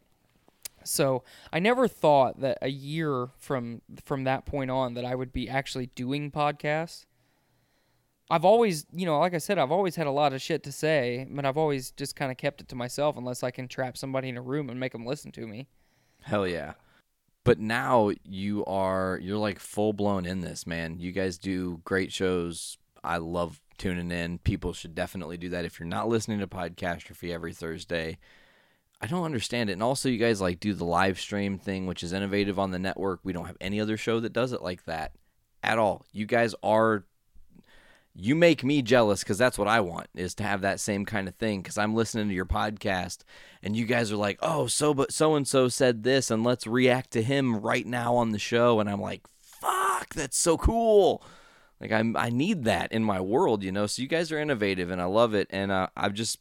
so 0.85 1.25
I 1.53 1.59
never 1.59 1.89
thought 1.89 2.41
that 2.41 2.59
a 2.63 2.69
year 2.69 3.31
from 3.39 3.83
from 4.05 4.25
that 4.25 4.47
point 4.47 4.71
on 4.71 4.95
that 4.95 5.05
I 5.05 5.15
would 5.15 5.33
be 5.33 5.49
actually 5.49 5.87
doing 5.95 6.31
podcasts. 6.31 7.07
I've 8.31 8.45
always, 8.45 8.87
you 8.93 9.05
know, 9.05 9.19
like 9.19 9.35
I 9.35 9.39
said, 9.39 9.59
I've 9.59 9.71
always 9.71 9.97
had 9.97 10.07
a 10.07 10.11
lot 10.11 10.33
of 10.33 10.41
shit 10.41 10.63
to 10.65 10.73
say, 10.73 11.27
but 11.31 11.45
I've 11.45 11.59
always 11.59 11.91
just 11.91 12.17
kind 12.17 12.33
of 12.33 12.39
kept 12.39 12.61
it 12.61 12.69
to 12.69 12.75
myself 12.75 13.17
unless 13.17 13.43
I 13.43 13.51
can 13.51 13.69
trap 13.69 13.97
somebody 13.97 14.29
in 14.31 14.37
a 14.37 14.43
room 14.43 14.71
and 14.71 14.81
make 14.81 14.93
them 14.93 15.05
listen 15.05 15.31
to 15.33 15.47
me. 15.47 15.69
Hell 16.23 16.47
yeah. 16.47 16.75
But 17.45 17.59
now 17.59 18.13
you 18.25 18.65
are 18.65 19.19
you're 19.23 19.37
like 19.37 19.59
full 19.59 19.93
blown 19.93 20.25
in 20.25 20.41
this, 20.41 20.67
man. 20.67 20.99
You 20.99 21.13
guys 21.13 21.37
do 21.37 21.83
great 21.85 22.11
shows. 22.11 22.79
I 23.03 23.19
love 23.19 23.61
tuning 23.77 24.11
in. 24.11 24.39
People 24.39 24.73
should 24.73 24.95
definitely 24.95 25.37
do 25.37 25.51
that 25.51 25.67
if 25.67 25.79
you're 25.79 25.87
not 25.87 26.09
listening 26.09 26.39
to 26.39 26.47
Podcastrophe 26.47 27.31
every 27.31 27.53
Thursday. 27.53 28.17
I 29.03 29.07
don't 29.07 29.25
understand 29.25 29.69
it. 29.69 29.75
And 29.75 29.83
also 29.83 30.09
you 30.09 30.17
guys 30.17 30.41
like 30.41 30.61
do 30.61 30.73
the 30.73 30.87
live 30.87 31.21
stream 31.21 31.59
thing, 31.59 31.87
which 31.87 32.03
is 32.03 32.15
innovative 32.15 32.59
on 32.59 32.71
the 32.71 32.79
network. 32.79 33.21
We 33.23 33.35
don't 33.35 33.45
have 33.45 33.59
any 33.61 33.79
other 33.79 33.99
show 33.99 34.21
that 34.21 34.33
does 34.33 34.53
it 34.53 34.63
like 34.63 34.87
that 34.87 35.13
at 35.63 35.79
all. 35.79 36.07
You 36.13 36.25
guys 36.25 36.55
are 36.63 37.05
you 38.15 38.37
make 38.37 38.63
me 38.63 38.81
jealous 38.81 39.25
because 39.25 39.39
that's 39.39 39.59
what 39.59 39.67
I 39.67 39.81
want 39.81 40.07
is 40.15 40.35
to 40.37 40.45
have 40.45 40.61
that 40.61 40.79
same 40.79 41.05
kind 41.05 41.27
of 41.27 41.35
thing. 41.35 41.63
Because 41.63 41.77
I'm 41.77 41.95
listening 41.95 42.29
to 42.29 42.35
your 42.35 42.47
podcast 42.47 43.19
and 43.63 43.77
you 43.77 43.87
guys 43.87 44.13
are 44.13 44.17
like, 44.17 44.39
oh, 44.41 44.67
so 44.67 44.95
but 44.95 45.13
so 45.13 45.35
and 45.35 45.47
so 45.47 45.69
said 45.69 46.05
this, 46.05 46.31
and 46.31 46.45
let's 46.45 46.67
react 46.67 47.11
to 47.13 47.23
him 47.23 47.57
right 47.57 47.87
now 47.87 48.15
on 48.15 48.31
the 48.31 48.39
show. 48.39 48.79
And 48.79 48.89
I'm 48.89 49.01
like, 49.01 49.23
fuck, 49.41 50.15
that's 50.15 50.39
so 50.39 50.57
cool. 50.57 51.25
Like 51.81 51.91
I'm, 51.91 52.17
I 52.17 52.31
need 52.31 52.65
that 52.65 52.93
in 52.93 53.03
my 53.03 53.21
world, 53.21 53.65
you 53.65 53.73
know. 53.73 53.87
So 53.87 54.01
you 54.01 54.09
guys 54.09 54.31
are 54.31 54.39
innovative, 54.39 54.91
and 54.91 55.03
I 55.03 55.07
love 55.07 55.35
it. 55.35 55.49
And 55.51 55.73
uh, 55.73 55.89
I've 55.97 56.15
just, 56.15 56.39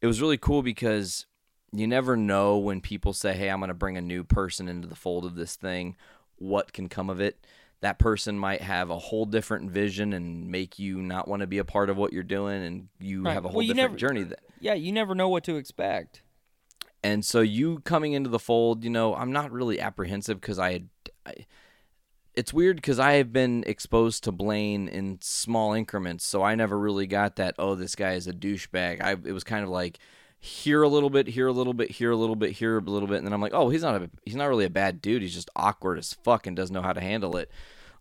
it 0.00 0.06
was 0.06 0.22
really 0.22 0.38
cool 0.38 0.62
because 0.62 1.26
you 1.72 1.86
never 1.86 2.16
know 2.16 2.56
when 2.56 2.80
people 2.80 3.12
say, 3.12 3.34
hey, 3.34 3.50
I'm 3.50 3.60
going 3.60 3.68
to 3.68 3.74
bring 3.74 3.98
a 3.98 4.02
new 4.02 4.24
person 4.24 4.66
into 4.66 4.88
the 4.88 4.96
fold 4.96 5.26
of 5.26 5.34
this 5.34 5.56
thing, 5.56 5.96
what 6.36 6.72
can 6.72 6.88
come 6.88 7.10
of 7.10 7.20
it 7.20 7.46
that 7.82 7.98
person 7.98 8.38
might 8.38 8.62
have 8.62 8.90
a 8.90 8.98
whole 8.98 9.26
different 9.26 9.70
vision 9.70 10.12
and 10.12 10.48
make 10.48 10.78
you 10.78 11.02
not 11.02 11.28
want 11.28 11.40
to 11.40 11.46
be 11.46 11.58
a 11.58 11.64
part 11.64 11.90
of 11.90 11.96
what 11.96 12.12
you're 12.12 12.22
doing 12.22 12.64
and 12.64 12.88
you 12.98 13.22
Right. 13.24 13.34
have 13.34 13.44
a 13.44 13.48
whole 13.48 13.60
you 13.62 13.74
different 13.74 13.92
never- 13.92 13.98
journey 13.98 14.22
that 14.24 14.40
Yeah, 14.60 14.74
you 14.74 14.90
never 14.92 15.14
know 15.14 15.28
what 15.28 15.44
to 15.44 15.56
expect. 15.56 16.22
and 17.04 17.24
so 17.24 17.40
you 17.40 17.80
coming 17.80 18.12
into 18.14 18.30
the 18.30 18.38
fold 18.38 18.84
you 18.84 18.90
know 18.90 19.14
i'm 19.16 19.32
not 19.32 19.50
really 19.50 19.80
apprehensive 19.80 20.40
because 20.40 20.58
i 20.60 20.72
had 20.72 20.88
I, 21.26 21.34
it's 22.34 22.52
weird 22.52 22.76
because 22.76 22.98
i 23.00 23.14
have 23.14 23.32
been 23.32 23.64
exposed 23.66 24.22
to 24.24 24.32
blaine 24.32 24.86
in 24.88 25.18
small 25.20 25.72
increments 25.72 26.24
so 26.24 26.42
i 26.44 26.54
never 26.54 26.78
really 26.78 27.06
got 27.08 27.36
that 27.36 27.56
oh 27.58 27.74
this 27.74 27.96
guy 27.96 28.12
is 28.12 28.26
a 28.28 28.32
douchebag 28.32 29.02
i 29.02 29.12
it 29.12 29.32
was 29.32 29.42
kind 29.44 29.64
of 29.64 29.70
like 29.70 29.98
here 30.44 30.82
a 30.82 30.88
little 30.88 31.08
bit 31.08 31.28
here 31.28 31.46
a 31.46 31.52
little 31.52 31.72
bit 31.72 31.88
here 31.88 32.10
a 32.10 32.16
little 32.16 32.34
bit 32.34 32.50
here 32.50 32.76
a 32.76 32.80
little 32.80 33.06
bit 33.06 33.18
and 33.18 33.24
then 33.24 33.32
i'm 33.32 33.40
like 33.40 33.54
oh 33.54 33.68
he's 33.68 33.82
not 33.82 34.02
a 34.02 34.10
he's 34.24 34.34
not 34.34 34.46
really 34.46 34.64
a 34.64 34.70
bad 34.70 35.00
dude. 35.00 35.22
He's 35.22 35.34
just 35.34 35.48
awkward 35.54 35.98
as 35.98 36.14
fuck 36.14 36.48
and 36.48 36.56
doesn't 36.56 36.74
know 36.74 36.82
how 36.82 36.92
to 36.92 37.00
handle 37.00 37.36
it. 37.36 37.48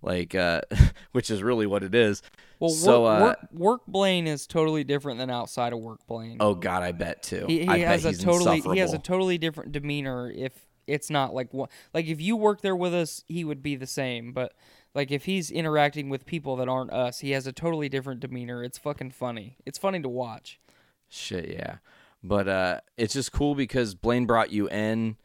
Like 0.02 0.34
uh 0.34 0.62
which 1.12 1.30
is 1.30 1.44
really 1.44 1.68
what 1.68 1.84
it 1.84 1.94
is. 1.94 2.24
Well, 2.60 2.72
so 2.72 3.04
work, 3.04 3.22
uh 3.22 3.24
work, 3.24 3.38
work 3.54 3.82
Blaine 3.88 4.26
is 4.26 4.48
totally 4.48 4.84
different 4.84 5.20
than 5.20 5.30
outside 5.30 5.72
of 5.72 5.80
work 5.80 6.00
Blaine. 6.08 6.38
oh 6.40 6.56
god 6.56 6.82
i 6.82 6.92
bet 6.92 7.22
too. 7.22 7.46
He, 7.48 7.60
he 7.60 7.82
has 7.82 8.06
a 8.06 8.18
totally 8.18 8.62
he 8.62 8.80
has 8.80 8.94
a 8.94 9.00
totally 9.00 9.38
different 9.38 9.72
demeanor 9.72 10.32
if 10.32 10.54
it's 10.88 11.12
not 11.12 11.36
like 11.36 11.54
what 11.54 11.70
like 11.94 12.08
if 12.08 12.20
you 12.20 12.36
work 12.36 12.62
there 12.62 12.76
with 12.76 12.96
us 12.96 13.24
he 13.28 13.44
would 13.44 13.62
be 13.62 13.76
the 13.76 13.86
same 13.86 14.34
but 14.34 14.54
like 14.96 15.12
if 15.12 15.26
he's 15.26 15.52
interacting 15.52 16.10
with 16.10 16.26
people 16.26 16.56
that 16.56 16.68
aren't 16.68 16.92
us 16.92 17.20
he 17.20 17.32
has 17.32 17.46
a 17.46 17.52
totally 17.54 17.88
different 17.88 18.20
demeanor. 18.20 18.64
It's 18.64 18.80
fucking 18.80 19.12
funny. 19.12 19.58
It's 19.64 19.78
funny 19.78 20.02
to 20.02 20.10
watch. 20.10 20.60
Shit, 21.08 21.50
yeah. 21.50 21.76
But 22.24 22.48
uh 22.48 22.80
it's 22.98 23.14
just 23.14 23.32
cool 23.32 23.56
because 23.56 23.96
Blaine 23.96 24.26
brought 24.26 24.52
you 24.52 24.68
in 24.70 25.18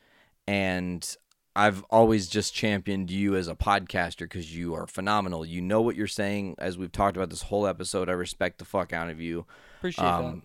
and 0.46 1.16
I've 1.56 1.82
always 1.84 2.28
just 2.28 2.54
championed 2.54 3.10
you 3.10 3.34
as 3.34 3.48
a 3.48 3.54
podcaster 3.54 4.20
because 4.20 4.54
you 4.54 4.74
are 4.74 4.86
phenomenal. 4.86 5.46
You 5.46 5.62
know 5.62 5.80
what 5.80 5.96
you're 5.96 6.06
saying. 6.06 6.56
As 6.58 6.76
we've 6.76 6.92
talked 6.92 7.16
about 7.16 7.30
this 7.30 7.42
whole 7.42 7.66
episode, 7.66 8.10
I 8.10 8.12
respect 8.12 8.58
the 8.58 8.66
fuck 8.66 8.92
out 8.92 9.08
of 9.08 9.22
you. 9.22 9.46
appreciate 9.78 10.04
Um, 10.04 10.42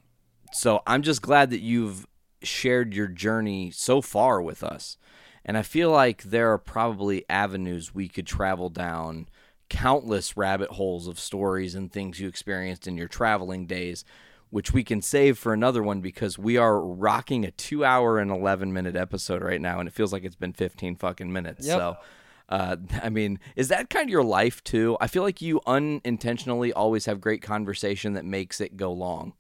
so 0.54 0.82
I'm 0.88 1.02
just 1.02 1.22
glad 1.22 1.50
that 1.50 1.60
you've 1.60 2.08
shared 2.44 2.94
your 2.94 3.08
journey 3.08 3.72
so 3.72 4.02
far 4.02 4.42
with 4.42 4.64
us. 4.64 4.98
And 5.44 5.58
I 5.58 5.64
feel 5.64 5.92
like 5.92 6.24
there 6.24 6.52
are 6.54 6.58
probably 6.58 7.26
avenues 7.30 7.94
we 7.94 8.08
could 8.08 8.28
travel 8.28 8.70
down, 8.70 9.28
countless 9.70 10.38
rabbit 10.38 10.72
holes 10.72 11.08
of 11.08 11.20
stories 11.20 11.76
and 11.76 11.92
things 11.92 12.20
you 12.22 12.28
experienced 12.30 12.88
in 12.88 12.98
your 12.98 13.08
traveling 13.08 13.66
days, 13.66 14.06
which 14.52 14.74
we 14.74 14.84
can 14.84 15.02
save 15.02 15.38
for 15.38 15.54
another 15.54 15.82
one 15.82 16.02
because 16.02 16.38
we 16.38 16.58
are 16.58 16.80
rocking 16.80 17.46
a 17.46 17.52
two 17.52 17.84
hour 17.84 18.20
and 18.20 18.30
11 18.30 18.72
minute 18.72 18.96
episode 18.96 19.42
right 19.42 19.62
now. 19.62 19.80
And 19.80 19.88
it 19.88 19.94
feels 19.94 20.14
like 20.14 20.24
it's 20.24 20.36
been 20.36 20.54
15 20.54 20.98
fucking 20.98 21.32
minutes. 21.32 21.66
Yep. 21.66 21.78
So. 21.78 21.98
Uh, 22.50 22.76
I 23.02 23.10
mean, 23.10 23.40
is 23.56 23.70
that 23.70 23.90
kind 23.90 24.04
of 24.04 24.10
your 24.12 24.26
life 24.26 24.64
too? 24.64 24.98
I 25.00 25.08
feel 25.08 25.24
like 25.24 25.42
you 25.42 25.62
unintentionally 25.66 26.74
always 26.74 27.06
have 27.06 27.22
great 27.22 27.42
conversation 27.42 28.14
that 28.14 28.26
makes 28.26 28.60
it 28.60 28.76
go 28.76 28.92
long. 28.92 29.34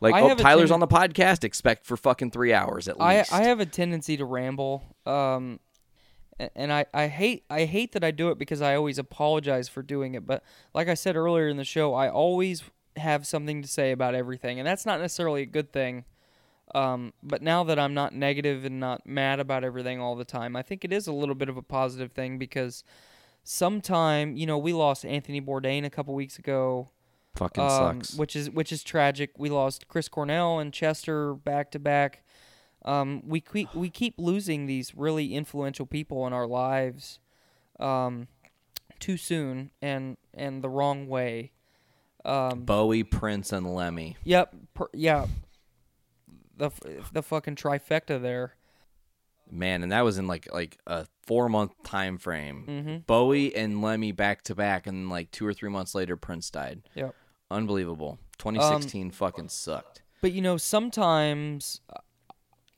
Like, 0.00 0.14
I 0.14 0.22
oh, 0.22 0.34
Tyler's 0.34 0.70
tenden- 0.70 0.74
on 0.74 0.80
the 0.80 0.88
podcast. 0.88 1.44
Expect 1.44 1.86
for 1.86 1.96
fucking 1.96 2.30
three 2.30 2.52
hours 2.52 2.88
at 2.88 2.98
least. 2.98 3.32
I 3.32 3.42
have 3.44 3.60
a 3.60 3.66
tendency 3.66 4.16
to 4.16 4.24
ramble 4.24 4.82
um 5.06 5.60
and 6.56 6.72
I, 6.72 6.86
I 6.92 7.06
hate 7.06 7.44
I 7.48 7.64
hate 7.64 7.92
that 7.92 8.02
I 8.02 8.10
do 8.10 8.30
it 8.30 8.38
because 8.38 8.60
I 8.60 8.74
always 8.74 8.98
apologize 8.98 9.68
for 9.68 9.82
doing 9.82 10.14
it 10.14 10.26
but 10.26 10.42
like 10.74 10.88
I 10.88 10.94
said 10.94 11.16
earlier 11.16 11.48
in 11.48 11.56
the 11.56 11.64
show 11.64 11.94
I 11.94 12.08
always 12.08 12.64
have 12.96 13.26
something 13.26 13.62
to 13.62 13.68
say 13.68 13.92
about 13.92 14.14
everything 14.14 14.58
and 14.58 14.66
that's 14.66 14.86
not 14.86 15.00
necessarily 15.00 15.42
a 15.42 15.46
good 15.46 15.72
thing 15.72 16.04
um, 16.74 17.12
but 17.22 17.42
now 17.42 17.62
that 17.64 17.78
I'm 17.78 17.94
not 17.94 18.14
negative 18.14 18.64
and 18.64 18.80
not 18.80 19.06
mad 19.06 19.38
about 19.38 19.64
everything 19.64 20.00
all 20.00 20.16
the 20.16 20.24
time 20.24 20.56
I 20.56 20.62
think 20.62 20.84
it 20.84 20.92
is 20.92 21.06
a 21.06 21.12
little 21.12 21.34
bit 21.34 21.48
of 21.48 21.56
a 21.56 21.62
positive 21.62 22.12
thing 22.12 22.38
because 22.38 22.84
sometime 23.42 24.36
you 24.36 24.46
know 24.46 24.58
we 24.58 24.72
lost 24.72 25.04
Anthony 25.04 25.40
Bourdain 25.40 25.84
a 25.84 25.90
couple 25.90 26.14
weeks 26.14 26.38
ago 26.38 26.90
fucking 27.34 27.62
um, 27.62 28.02
sucks. 28.02 28.14
which 28.14 28.36
is 28.36 28.50
which 28.50 28.72
is 28.72 28.82
tragic. 28.82 29.30
We 29.38 29.50
lost 29.50 29.88
Chris 29.88 30.08
Cornell 30.08 30.58
and 30.58 30.72
Chester 30.72 31.34
back 31.34 31.70
to 31.72 31.78
back. 31.78 32.22
Um, 32.84 33.22
we 33.26 33.40
keep 33.40 33.74
we 33.74 33.90
keep 33.90 34.14
losing 34.18 34.66
these 34.66 34.94
really 34.94 35.34
influential 35.34 35.86
people 35.86 36.26
in 36.26 36.32
our 36.32 36.46
lives, 36.46 37.18
um, 37.80 38.28
too 39.00 39.16
soon 39.16 39.70
and 39.80 40.16
and 40.32 40.62
the 40.62 40.68
wrong 40.68 41.08
way. 41.08 41.52
Um, 42.24 42.64
Bowie, 42.64 43.04
Prince, 43.04 43.52
and 43.52 43.74
Lemmy. 43.74 44.16
yep, 44.24 44.54
per, 44.72 44.88
yeah. 44.92 45.26
The 46.56 46.70
the 47.12 47.22
fucking 47.22 47.56
trifecta 47.56 48.20
there. 48.20 48.54
Man, 49.50 49.82
and 49.82 49.92
that 49.92 50.02
was 50.02 50.18
in 50.18 50.26
like 50.26 50.52
like 50.52 50.78
a 50.86 51.06
four 51.26 51.48
month 51.48 51.72
time 51.82 52.18
frame. 52.18 52.64
Mm-hmm. 52.66 52.96
Bowie 53.06 53.54
and 53.54 53.82
Lemmy 53.82 54.12
back 54.12 54.42
to 54.44 54.54
back, 54.54 54.86
and 54.86 54.96
then 54.96 55.08
like 55.08 55.30
two 55.30 55.46
or 55.46 55.52
three 55.52 55.68
months 55.68 55.94
later, 55.94 56.16
Prince 56.16 56.50
died. 56.50 56.82
Yep. 56.94 57.14
Unbelievable. 57.50 58.18
Um, 58.44 58.54
2016 58.54 59.10
fucking 59.10 59.48
sucked. 59.48 60.02
But 60.20 60.32
you 60.32 60.40
know, 60.40 60.56
sometimes 60.56 61.80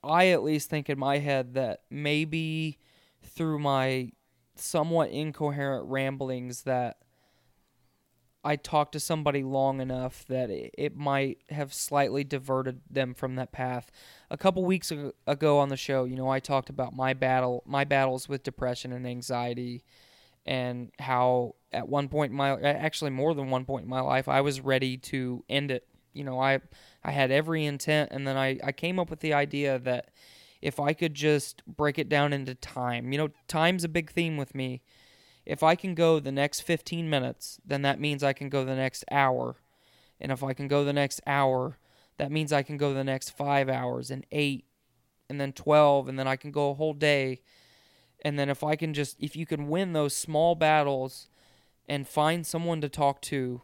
I 0.03 0.29
at 0.29 0.43
least 0.43 0.69
think 0.69 0.91
in 0.91 0.99
my 0.99 1.19
head 1.19 1.55
that 1.55 1.83
maybe 1.91 2.79
through 3.23 3.59
my 3.59 4.11
somewhat 4.55 5.11
incoherent 5.11 5.89
ramblings 5.89 6.63
that 6.63 6.99
I 8.47 8.55
talked 8.55 8.93
to 8.93 9.01
somebody 9.01 9.43
long 9.43 9.81
enough 9.81 10.25
that 10.29 10.51
it, 10.51 10.73
it 10.79 10.97
might 10.97 11.39
have 11.51 11.75
slightly 11.75 12.23
diverted 12.23 12.81
them 12.89 13.13
from 13.13 13.35
that 13.35 13.51
path. 13.51 13.91
A 14.31 14.37
couple 14.37 14.65
weeks 14.65 14.93
ago 15.27 15.59
on 15.59 15.69
the 15.69 15.77
show, 15.77 16.05
you 16.05 16.15
know, 16.15 16.29
I 16.29 16.39
talked 16.39 16.71
about 16.71 16.95
my 16.95 17.13
battle, 17.13 17.65
my 17.67 17.83
battles 17.83 18.29
with 18.29 18.45
depression 18.45 18.93
and 18.93 19.05
anxiety, 19.05 19.83
and 20.47 20.93
how 21.01 21.57
at 21.73 21.89
one 21.89 22.09
point 22.09 22.31
in 22.31 22.37
my, 22.37 22.53
actually 22.61 23.11
more 23.11 23.35
than 23.35 23.51
one 23.51 23.65
point 23.65 23.83
in 23.83 23.91
my 23.91 24.01
life, 24.01 24.29
I 24.29 24.43
was 24.43 24.61
ready 24.61 24.97
to 24.99 25.45
end 25.49 25.73
it. 25.73 25.85
You 26.13 26.23
know, 26.23 26.41
I, 26.41 26.61
I 27.03 27.11
had 27.11 27.33
every 27.33 27.65
intent, 27.65 28.13
and 28.13 28.29
then 28.29 28.37
I, 28.37 28.61
I 28.63 28.71
came 28.71 29.01
up 29.01 29.11
with 29.11 29.21
the 29.21 29.35
idea 29.35 29.81
that 29.81 30.11
if 30.63 30.79
I 30.79 30.93
could 30.93 31.15
just 31.15 31.63
break 31.67 31.99
it 31.99 32.09
down 32.09 32.33
into 32.33 32.55
time. 32.55 33.11
You 33.11 33.19
know, 33.19 33.29
time's 33.49 33.83
a 33.83 33.89
big 33.89 34.11
theme 34.11 34.37
with 34.37 34.55
me. 34.55 34.83
If 35.47 35.63
I 35.63 35.77
can 35.77 35.95
go 35.95 36.19
the 36.19 36.33
next 36.33 36.61
15 36.61 37.09
minutes, 37.09 37.61
then 37.65 37.83
that 37.83 38.01
means 38.01 38.25
I 38.25 38.33
can 38.33 38.49
go 38.49 38.65
the 38.65 38.75
next 38.75 39.05
hour. 39.11 39.57
And 40.21 40.33
if 40.33 40.43
I 40.43 40.53
can 40.53 40.67
go 40.67 40.85
the 40.85 40.93
next 40.93 41.21
hour, 41.27 41.79
that 42.19 42.33
means 42.33 42.53
I 42.53 42.63
can 42.63 42.77
go 42.77 42.93
the 42.93 43.05
next 43.05 43.31
5 43.31 43.69
hours 43.69 44.11
and 44.11 44.27
8 44.33 44.65
and 45.29 45.41
then 45.41 45.53
12 45.53 46.09
and 46.09 46.19
then 46.19 46.27
I 46.27 46.37
can 46.37 46.51
go 46.51 46.71
a 46.71 46.75
whole 46.75 46.95
day. 46.95 47.43
And 48.25 48.39
then 48.39 48.49
if 48.49 48.65
I 48.65 48.75
can 48.75 48.93
just 48.93 49.17
if 49.21 49.37
you 49.37 49.47
can 49.47 49.69
win 49.69 49.93
those 49.93 50.17
small 50.17 50.55
battles 50.55 51.29
and 51.89 52.09
find 52.09 52.45
someone 52.47 52.81
to 52.81 52.89
talk 52.89 53.23
to 53.23 53.63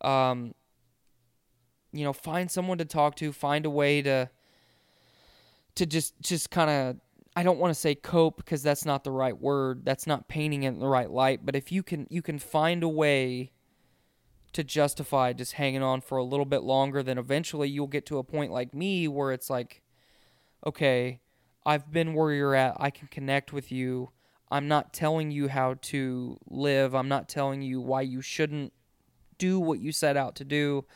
um 0.00 0.54
you 1.92 2.04
know, 2.04 2.12
find 2.12 2.50
someone 2.50 2.78
to 2.78 2.84
talk 2.84 3.14
to, 3.16 3.32
find 3.32 3.64
a 3.64 3.70
way 3.70 4.02
to 4.02 4.30
to 5.74 5.86
just 5.86 6.20
just 6.20 6.50
kind 6.50 6.70
of 6.70 6.96
I 7.38 7.44
don't 7.44 7.60
want 7.60 7.70
to 7.70 7.78
say 7.78 7.94
cope 7.94 8.38
because 8.38 8.64
that's 8.64 8.84
not 8.84 9.04
the 9.04 9.12
right 9.12 9.40
word. 9.40 9.84
That's 9.84 10.08
not 10.08 10.26
painting 10.26 10.64
it 10.64 10.70
in 10.70 10.80
the 10.80 10.88
right 10.88 11.08
light, 11.08 11.46
but 11.46 11.54
if 11.54 11.70
you 11.70 11.84
can 11.84 12.08
you 12.10 12.20
can 12.20 12.40
find 12.40 12.82
a 12.82 12.88
way 12.88 13.52
to 14.54 14.64
justify 14.64 15.32
just 15.32 15.52
hanging 15.52 15.84
on 15.84 16.00
for 16.00 16.18
a 16.18 16.24
little 16.24 16.44
bit 16.44 16.64
longer, 16.64 17.00
then 17.00 17.16
eventually 17.16 17.68
you'll 17.68 17.86
get 17.86 18.06
to 18.06 18.18
a 18.18 18.24
point 18.24 18.50
like 18.50 18.74
me 18.74 19.06
where 19.06 19.30
it's 19.30 19.48
like 19.48 19.82
okay, 20.66 21.20
I've 21.64 21.92
been 21.92 22.12
where 22.12 22.32
you're 22.32 22.56
at. 22.56 22.76
I 22.80 22.90
can 22.90 23.06
connect 23.06 23.52
with 23.52 23.70
you. 23.70 24.10
I'm 24.50 24.66
not 24.66 24.92
telling 24.92 25.30
you 25.30 25.46
how 25.46 25.74
to 25.82 26.38
live. 26.48 26.92
I'm 26.92 27.08
not 27.08 27.28
telling 27.28 27.62
you 27.62 27.80
why 27.80 28.00
you 28.00 28.20
shouldn't 28.20 28.72
do 29.38 29.60
what 29.60 29.78
you 29.78 29.92
set 29.92 30.16
out 30.16 30.34
to 30.34 30.44
do 30.44 30.86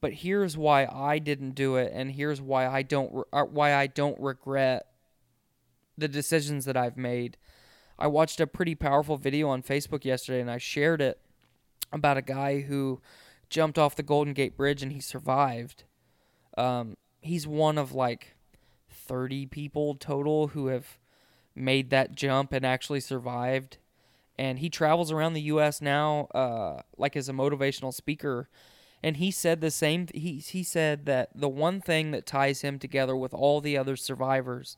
but 0.00 0.12
here's 0.12 0.56
why 0.56 0.86
I 0.86 1.18
didn't 1.18 1.52
do 1.52 1.76
it, 1.76 1.90
and 1.92 2.12
here's 2.12 2.40
why 2.40 2.66
I 2.66 2.82
don't 2.82 3.12
re- 3.12 3.24
uh, 3.32 3.44
why 3.44 3.74
I 3.74 3.86
don't 3.86 4.20
regret 4.20 4.86
the 5.96 6.08
decisions 6.08 6.64
that 6.64 6.76
I've 6.76 6.96
made. 6.96 7.36
I 7.98 8.06
watched 8.06 8.40
a 8.40 8.46
pretty 8.46 8.74
powerful 8.74 9.16
video 9.16 9.48
on 9.48 9.62
Facebook 9.62 10.04
yesterday, 10.04 10.40
and 10.40 10.50
I 10.50 10.58
shared 10.58 11.00
it 11.00 11.20
about 11.92 12.16
a 12.16 12.22
guy 12.22 12.60
who 12.60 13.00
jumped 13.48 13.78
off 13.78 13.96
the 13.96 14.02
Golden 14.02 14.34
Gate 14.34 14.56
Bridge 14.56 14.82
and 14.82 14.92
he 14.92 15.00
survived. 15.00 15.84
Um, 16.58 16.96
he's 17.20 17.46
one 17.46 17.78
of 17.78 17.92
like 17.92 18.36
30 18.90 19.46
people 19.46 19.94
total 19.94 20.48
who 20.48 20.66
have 20.66 20.98
made 21.54 21.90
that 21.90 22.14
jump 22.14 22.52
and 22.52 22.66
actually 22.66 23.00
survived. 23.00 23.78
And 24.38 24.58
he 24.58 24.68
travels 24.68 25.10
around 25.10 25.32
the 25.32 25.42
U.S. 25.42 25.80
now, 25.80 26.26
uh, 26.34 26.82
like 26.98 27.16
as 27.16 27.28
a 27.28 27.32
motivational 27.32 27.94
speaker 27.94 28.48
and 29.02 29.18
he 29.18 29.30
said 29.30 29.60
the 29.60 29.70
same 29.70 30.08
he 30.14 30.38
he 30.38 30.62
said 30.62 31.06
that 31.06 31.30
the 31.34 31.48
one 31.48 31.80
thing 31.80 32.10
that 32.10 32.26
ties 32.26 32.62
him 32.62 32.78
together 32.78 33.14
with 33.14 33.32
all 33.32 33.60
the 33.60 33.76
other 33.76 33.96
survivors 33.96 34.76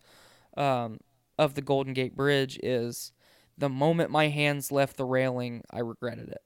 um, 0.56 1.00
of 1.38 1.54
the 1.54 1.62
Golden 1.62 1.92
Gate 1.92 2.16
Bridge 2.16 2.58
is 2.62 3.12
the 3.56 3.68
moment 3.68 4.10
my 4.10 4.28
hands 4.28 4.70
left 4.72 4.96
the 4.96 5.04
railing, 5.04 5.62
I 5.70 5.80
regretted 5.80 6.28
it. 6.28 6.42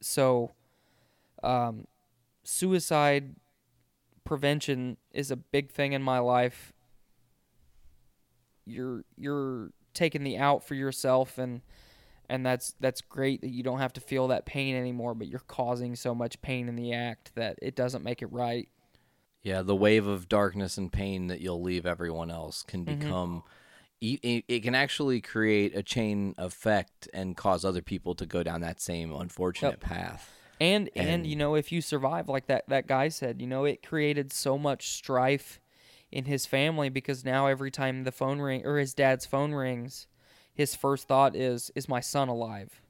So, 0.00 0.52
um, 1.42 1.86
suicide 2.44 3.36
prevention 4.24 4.96
is 5.12 5.30
a 5.30 5.36
big 5.36 5.70
thing 5.70 5.92
in 5.92 6.02
my 6.02 6.18
life. 6.18 6.72
You're 8.64 9.04
you're 9.16 9.70
taking 9.94 10.22
the 10.22 10.38
out 10.38 10.62
for 10.64 10.74
yourself 10.74 11.36
and 11.38 11.60
and 12.28 12.46
that's 12.46 12.74
that's 12.80 13.00
great 13.00 13.40
that 13.42 13.50
you 13.50 13.62
don't 13.62 13.80
have 13.80 13.92
to 13.94 14.00
feel 14.00 14.28
that 14.28 14.46
pain 14.46 14.74
anymore 14.74 15.14
but 15.14 15.26
you're 15.26 15.42
causing 15.48 15.94
so 15.96 16.14
much 16.14 16.40
pain 16.40 16.68
in 16.68 16.76
the 16.76 16.94
act 16.94 17.34
that 17.34 17.58
it 17.60 17.74
doesn't 17.76 18.02
make 18.02 18.22
it 18.22 18.32
right 18.32 18.68
Yeah, 19.42 19.60
the 19.62 19.76
wave 19.76 20.06
of 20.06 20.28
darkness 20.28 20.78
and 20.78 20.90
pain 20.90 21.26
that 21.26 21.40
you'll 21.40 21.60
leave 21.60 21.84
everyone 21.84 22.30
else 22.30 22.62
can 22.62 22.84
Mm-hmm. 22.86 23.00
become. 23.00 23.42
It, 24.04 24.44
it 24.48 24.60
can 24.64 24.74
actually 24.74 25.20
create 25.20 25.76
a 25.76 25.82
chain 25.82 26.34
effect 26.36 27.08
and 27.14 27.36
cause 27.36 27.64
other 27.64 27.82
people 27.82 28.16
to 28.16 28.26
go 28.26 28.42
down 28.42 28.60
that 28.62 28.80
same 28.80 29.12
unfortunate 29.12 29.70
Yep. 29.70 29.80
path. 29.80 30.30
and, 30.60 30.90
and 30.96 31.08
And- 31.08 31.26
you 31.26 31.36
know 31.36 31.54
if 31.54 31.70
you 31.70 31.80
survive 31.80 32.28
like 32.28 32.46
that 32.46 32.68
that 32.68 32.88
guy 32.88 33.08
said 33.08 33.40
you 33.40 33.46
know 33.46 33.64
it 33.64 33.86
created 33.86 34.32
so 34.32 34.58
much 34.58 34.88
strife 34.88 35.60
in 36.10 36.24
his 36.24 36.46
family 36.46 36.88
because 36.88 37.24
now 37.24 37.46
every 37.46 37.70
time 37.70 38.02
the 38.02 38.10
phone 38.12 38.40
ring 38.40 38.66
or 38.66 38.78
his 38.78 38.92
dad's 38.92 39.24
phone 39.24 39.52
rings 39.52 40.08
his 40.52 40.74
first 40.74 41.06
thought 41.06 41.36
is 41.36 41.70
is 41.76 41.88
my 41.88 42.00
son 42.00 42.28
alive 42.28 42.82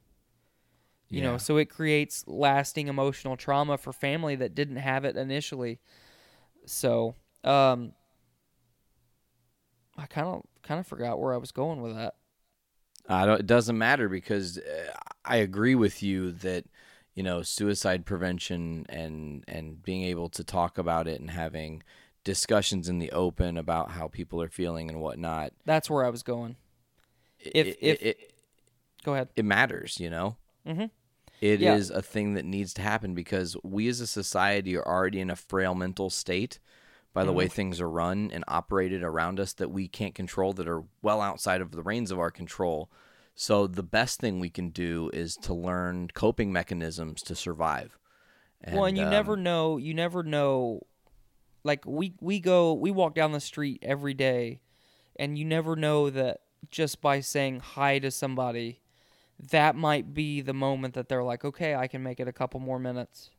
you 1.09 1.21
know 1.21 1.37
so 1.37 1.57
it 1.57 1.65
creates 1.69 2.23
lasting 2.27 2.87
emotional 2.87 3.37
trauma 3.37 3.77
for 3.77 3.93
family 3.93 4.35
that 4.35 4.55
didn't 4.55 4.77
have 4.77 5.05
it 5.05 5.15
initially 5.15 5.79
so 6.65 7.13
um 7.43 7.93
i 9.97 10.05
kind 10.07 10.27
of 10.27 10.43
kind 10.63 10.79
of 10.79 10.87
forgot 10.87 11.19
where 11.19 11.33
i 11.33 11.37
was 11.37 11.51
going 11.51 11.81
with 11.81 11.95
that 11.95 12.15
I 13.09 13.25
don't. 13.25 13.41
It 13.41 13.47
doesn't 13.47 13.77
matter 13.77 14.07
because 14.07 14.57
uh, 14.59 14.93
I 15.25 15.35
agree 15.37 15.75
with 15.75 16.01
you 16.01 16.31
that 16.31 16.63
you 17.15 17.21
know 17.21 17.41
suicide 17.41 18.05
prevention 18.05 18.85
and 18.87 19.43
and 19.45 19.83
being 19.83 20.03
able 20.03 20.29
to 20.29 20.43
talk 20.45 20.77
about 20.77 21.05
it 21.09 21.19
and 21.19 21.29
having 21.29 21.83
discussions 22.23 22.87
in 22.87 22.99
the 22.99 23.11
open 23.11 23.57
about 23.57 23.91
how 23.91 24.07
people 24.07 24.41
are 24.41 24.47
feeling 24.47 24.87
and 24.89 25.01
whatnot. 25.01 25.51
that's 25.65 25.89
where 25.89 26.05
i 26.05 26.09
was 26.09 26.23
going 26.23 26.55
If- 27.39 27.67
it, 27.67 27.77
if- 27.81 28.01
it, 28.01 28.33
go 29.03 29.15
ahead 29.15 29.27
it 29.35 29.43
matters, 29.43 29.99
you 29.99 30.09
know. 30.09 30.37
Mhm. 30.65 30.89
It 31.41 31.61
is 31.61 31.89
Yeah. 31.89 31.97
a 31.97 32.01
thing 32.01 32.35
that 32.35 32.45
needs 32.45 32.73
to 32.75 32.81
happen 32.81 33.13
because 33.13 33.57
we 33.63 33.89
as 33.89 33.99
a 33.99 34.07
society 34.07 34.77
are 34.77 34.87
already 34.87 35.19
in 35.19 35.29
a 35.29 35.35
frail 35.35 35.75
mental 35.75 36.09
state 36.09 36.57
by 37.13 37.23
the 37.23 37.31
way 37.33 37.45
Mm-hmm. 37.45 37.53
things 37.53 37.81
are 37.81 37.89
run 37.89 38.31
and 38.33 38.43
operated 38.47 39.03
around 39.03 39.39
us 39.39 39.53
that 39.53 39.69
we 39.71 39.87
can't 39.87 40.15
control 40.15 40.53
that 40.53 40.67
are 40.67 40.83
well 41.01 41.21
outside 41.21 41.61
of 41.61 41.71
the 41.71 41.83
reins 41.83 42.11
of 42.11 42.19
our 42.19 42.31
control. 42.31 42.89
So 43.35 43.67
the 43.67 43.83
best 43.83 44.19
thing 44.19 44.39
we 44.39 44.49
can 44.49 44.69
do 44.69 45.09
is 45.13 45.35
to 45.37 45.53
learn 45.53 46.09
coping 46.13 46.51
mechanisms 46.51 47.21
to 47.23 47.35
survive. 47.35 47.97
well, 48.71 48.85
and 48.85 48.97
you 48.97 49.05
never 49.05 49.33
um, 49.33 49.43
know. 49.43 49.77
You 49.77 49.93
never 49.93 50.23
know. 50.23 50.81
Like 51.63 51.85
we 51.85 52.13
we 52.19 52.39
go 52.39 52.73
we 52.73 52.91
walk 52.91 53.15
down 53.15 53.31
the 53.31 53.39
street 53.39 53.79
every 53.81 54.13
day, 54.13 54.61
and 55.15 55.37
you 55.37 55.45
never 55.45 55.75
know 55.75 56.09
that 56.09 56.41
just 56.69 57.01
by 57.01 57.19
saying 57.21 57.59
hi 57.61 57.99
to 57.99 58.11
somebody, 58.11 58.81
that 59.51 59.75
might 59.75 60.13
be 60.13 60.41
the 60.41 60.53
moment 60.53 60.93
that 60.93 61.09
they're 61.09 61.23
like, 61.23 61.43
okay, 61.45 61.75
I 61.75 61.87
can 61.87 62.03
make 62.03 62.19
it 62.19 62.27
a 62.27 62.33
couple 62.33 62.59
more 62.59 62.79
minutes. 62.79 63.29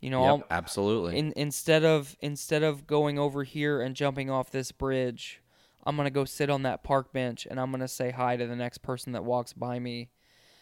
You 0.00 0.08
know, 0.10 0.36
Yep, 0.38 0.46
absolutely. 0.50 1.18
in, 1.18 1.32
instead 1.36 1.84
of 1.84 2.16
instead 2.20 2.62
of 2.62 2.86
going 2.86 3.18
over 3.18 3.44
here 3.44 3.82
and 3.82 3.94
jumping 3.94 4.30
off 4.30 4.50
this 4.50 4.72
bridge, 4.72 5.42
I'm 5.84 5.96
gonna 5.96 6.10
go 6.10 6.24
sit 6.24 6.48
on 6.50 6.62
that 6.62 6.82
park 6.82 7.12
bench 7.12 7.46
and 7.50 7.60
I'm 7.60 7.70
gonna 7.70 7.86
say 7.88 8.10
hi 8.10 8.36
to 8.36 8.46
the 8.46 8.56
next 8.56 8.78
person 8.78 9.12
that 9.12 9.24
walks 9.24 9.52
by 9.52 9.78
me. 9.78 10.08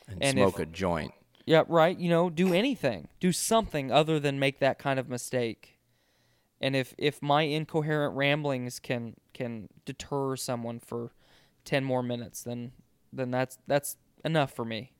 and, 0.09 0.23
and 0.23 0.33
smoke 0.39 0.55
if- 0.61 0.61
a 0.61 0.67
joint. 0.67 1.13
Yeah, 1.47 1.63
right. 1.69 1.97
You 1.99 2.11
know, 2.11 2.29
do 2.29 2.53
anything, 2.53 3.09
do 3.21 3.33
something 3.33 3.91
other 3.91 4.21
than 4.21 4.39
make 4.39 4.59
that 4.59 4.79
kind 4.79 4.99
of 4.99 5.09
mistake. 5.09 5.79
And 6.61 6.75
if 6.77 6.95
if 6.99 7.23
my 7.23 7.43
incoherent 7.43 8.17
ramblings 8.17 8.79
can 8.81 9.15
can 9.33 9.69
deter 9.85 10.35
someone 10.37 10.79
for 10.81 11.13
ten 11.65 11.85
more 11.85 12.03
minutes, 12.03 12.43
then 12.43 12.73
then 13.13 13.31
that's 13.31 13.59
that's 13.67 13.97
enough 14.25 14.53
for 14.53 14.65
me. 14.65 14.93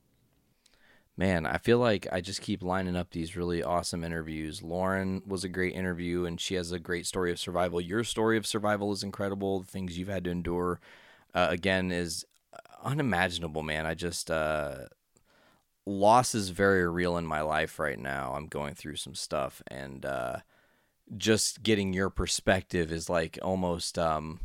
Man, 1.19 1.45
I 1.45 1.57
feel 1.57 1.79
like 1.79 2.07
I 2.13 2.21
just 2.21 2.41
keep 2.41 2.63
lining 2.63 2.95
up 2.95 3.09
these 3.11 3.35
really 3.35 3.61
awesome 3.61 4.05
interviews. 4.05 4.63
Lauren 4.63 5.21
was 5.27 5.43
a 5.43 5.49
great 5.49 5.75
interview, 5.75 6.23
and 6.23 6.39
she 6.39 6.55
has 6.55 6.71
a 6.71 6.79
great 6.79 7.05
story 7.05 7.29
of 7.29 7.37
survival. 7.37 7.81
Your 7.81 8.05
story 8.05 8.37
of 8.37 8.47
survival 8.47 8.93
is 8.93 9.03
incredible. 9.03 9.59
The 9.59 9.67
things 9.67 9.97
you've 9.97 10.07
had 10.07 10.23
to 10.23 10.29
endure, 10.29 10.79
uh, 11.35 11.47
again, 11.49 11.91
is 11.91 12.25
unimaginable, 12.85 13.63
man. 13.63 13.85
I 13.85 13.95
just, 13.95 14.31
uh, 14.31 14.85
loss 15.85 16.33
is 16.33 16.51
very 16.51 16.87
real 16.89 17.17
in 17.17 17.25
my 17.25 17.41
life 17.41 17.79
right 17.79 17.99
now. 17.99 18.31
I'm 18.33 18.47
going 18.47 18.73
through 18.73 18.95
some 18.95 19.13
stuff, 19.13 19.61
and 19.67 20.05
uh, 20.05 20.37
just 21.17 21.63
getting 21.63 21.91
your 21.91 22.09
perspective 22.09 22.93
is 22.93 23.09
like 23.09 23.37
almost, 23.41 23.99
um, 23.99 24.39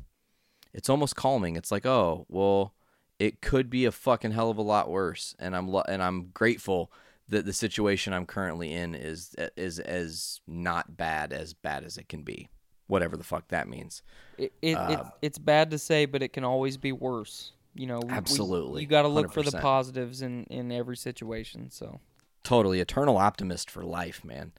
it's 0.73 0.91
almost 0.91 1.15
calming. 1.15 1.55
It's 1.55 1.71
like, 1.71 1.87
oh, 1.87 2.27
well, 2.29 2.75
it 3.19 3.41
could 3.41 3.71
be 3.71 3.85
a 3.85 3.93
fucking 3.93 4.33
hell 4.33 4.51
of 4.51 4.59
a 4.59 4.63
lot 4.63 4.91
worse 4.91 5.35
and 5.39 5.55
i'm 5.57 5.69
lo- 5.69 5.85
and 5.89 6.03
i'm 6.03 6.27
grateful 6.35 6.91
that 7.29 7.45
the 7.47 7.53
situation 7.53 8.13
i'm 8.13 8.27
currently 8.27 8.73
in 8.73 8.95
is 8.95 9.35
is 9.57 9.79
as 9.79 10.41
not 10.47 10.97
bad 10.97 11.33
as 11.33 11.55
bad 11.55 11.85
as 11.85 11.97
it 11.97 12.09
can 12.09 12.23
be 12.23 12.49
whatever 12.87 13.17
the 13.17 13.25
fuck 13.25 13.49
that 13.49 13.69
means 13.69 14.03
It, 14.37 14.53
it, 14.61 14.77
it 14.79 15.01
it's 15.23 15.39
bad 15.39 15.71
to 15.71 15.79
say, 15.79 16.05
but 16.07 16.23
it 16.23 16.33
can 16.35 16.45
always 16.45 16.77
be 16.77 16.93
worse. 16.93 17.53
You 17.75 17.87
know, 17.87 18.01
we- 18.01 18.13
Absolutely. 18.13 18.83
you 18.83 18.87
got 18.87 19.03
to 19.03 19.09
look 19.09 19.33
for 19.33 19.43
the 19.43 19.53
positives 19.59 20.21
in 20.23 20.45
in 20.45 20.71
every 20.71 20.97
situation. 20.97 21.71
So 21.71 22.01
totally 22.43 22.81
eternal 22.81 23.17
optimist 23.17 23.71
for 23.71 23.83
life 23.85 24.23
man 24.23 24.53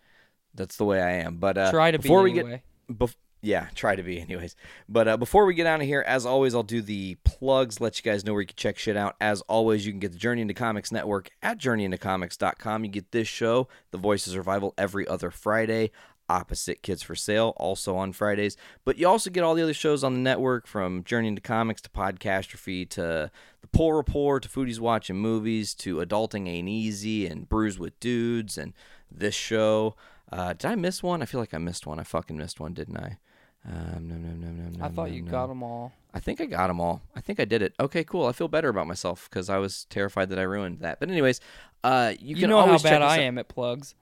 that's 0.55 0.75
the 0.77 0.85
way 0.85 0.99
i 1.01 1.11
am 1.11 1.35
but 1.37 1.55
uh 1.55 1.69
Try 1.71 1.91
to 1.91 1.99
be 1.99 2.03
before 2.03 2.23
we 2.23 2.31
anyway. 2.31 2.63
get 2.89 2.97
bef- 2.97 3.15
yeah 3.45 3.67
try 3.75 3.95
to 3.95 4.03
be 4.03 4.19
anyways 4.19 4.55
but 4.89 5.07
uh, 5.07 5.17
before 5.17 5.45
we 5.45 5.53
get 5.53 5.67
out 5.67 5.79
of 5.79 5.85
here 5.85 6.03
as 6.07 6.25
always 6.25 6.55
i'll 6.55 6.63
do 6.63 6.81
the 6.81 7.15
plugs 7.23 7.79
let 7.79 7.97
you 7.97 8.03
guys 8.03 8.25
know 8.25 8.33
where 8.33 8.41
you 8.41 8.47
can 8.47 8.55
check 8.55 8.77
shit 8.77 8.97
out 8.97 9.15
as 9.21 9.41
always 9.41 9.85
you 9.85 9.91
can 9.91 9.99
get 9.99 10.11
the 10.11 10.17
journey 10.17 10.41
into 10.41 10.53
comics 10.53 10.91
network 10.91 11.29
at 11.41 11.59
journeyintocomics.com 11.59 12.83
you 12.83 12.89
get 12.89 13.11
this 13.11 13.27
show 13.27 13.67
the 13.91 13.97
voice 13.97 14.25
of 14.25 14.33
survival 14.33 14.73
every 14.77 15.07
other 15.07 15.29
friday 15.29 15.91
opposite 16.27 16.81
Kids 16.81 17.03
for 17.03 17.15
Sale, 17.15 17.53
also 17.57 17.95
on 17.95 18.11
Fridays. 18.11 18.57
But 18.83 18.97
you 18.97 19.07
also 19.07 19.29
get 19.29 19.43
all 19.43 19.53
the 19.53 19.61
other 19.61 19.73
shows 19.73 20.03
on 20.03 20.13
the 20.13 20.19
network 20.19 20.67
from 20.67 21.03
Journey 21.03 21.27
into 21.27 21.41
Comics 21.41 21.81
to 21.81 21.89
Podcastrophe 21.89 22.89
to 22.89 23.31
The 23.61 23.67
Pull 23.67 23.93
Report 23.93 24.43
to 24.43 24.49
Foodies 24.49 24.79
Watching 24.79 25.17
Movies 25.17 25.73
to 25.75 25.97
Adulting 25.97 26.47
Ain't 26.47 26.69
Easy 26.69 27.27
and 27.27 27.47
Brews 27.47 27.77
with 27.77 27.99
Dudes 27.99 28.57
and 28.57 28.73
this 29.11 29.35
show. 29.35 29.95
Uh, 30.31 30.53
did 30.53 30.65
I 30.65 30.75
miss 30.75 31.03
one? 31.03 31.21
I 31.21 31.25
feel 31.25 31.39
like 31.39 31.53
I 31.53 31.59
missed 31.59 31.85
one. 31.85 31.99
I 31.99 32.03
fucking 32.03 32.37
missed 32.37 32.59
one, 32.59 32.73
didn't 32.73 32.97
I? 32.97 33.19
Um, 33.67 34.07
no, 34.07 34.15
no, 34.15 34.29
no, 34.35 34.47
no, 34.51 34.69
no. 34.77 34.85
I 34.85 34.89
thought 34.89 35.09
no, 35.09 35.15
you 35.15 35.21
no. 35.23 35.31
got 35.31 35.47
them 35.47 35.63
all. 35.63 35.91
I 36.13 36.19
think 36.19 36.39
I 36.39 36.45
got 36.45 36.67
them 36.67 36.79
all. 36.79 37.01
I 37.15 37.19
think 37.21 37.39
I 37.39 37.45
did 37.45 37.61
it. 37.61 37.73
Okay, 37.79 38.03
cool. 38.03 38.27
I 38.27 38.31
feel 38.31 38.47
better 38.47 38.69
about 38.69 38.87
myself 38.87 39.27
because 39.29 39.49
I 39.49 39.57
was 39.57 39.85
terrified 39.85 40.29
that 40.29 40.39
I 40.39 40.43
ruined 40.43 40.79
that. 40.79 40.99
But 40.99 41.09
anyways, 41.09 41.41
uh, 41.83 42.13
you, 42.19 42.35
You, 42.35 42.41
can 42.41 42.49
know 42.51 42.59
how 42.59 42.67
always 42.67 42.83
check 42.83 42.91
bad 42.91 43.01
us 43.01 43.11
I 43.11 43.15
out- 43.15 43.21
am 43.21 43.37
at 43.37 43.47
plugs. 43.47 43.95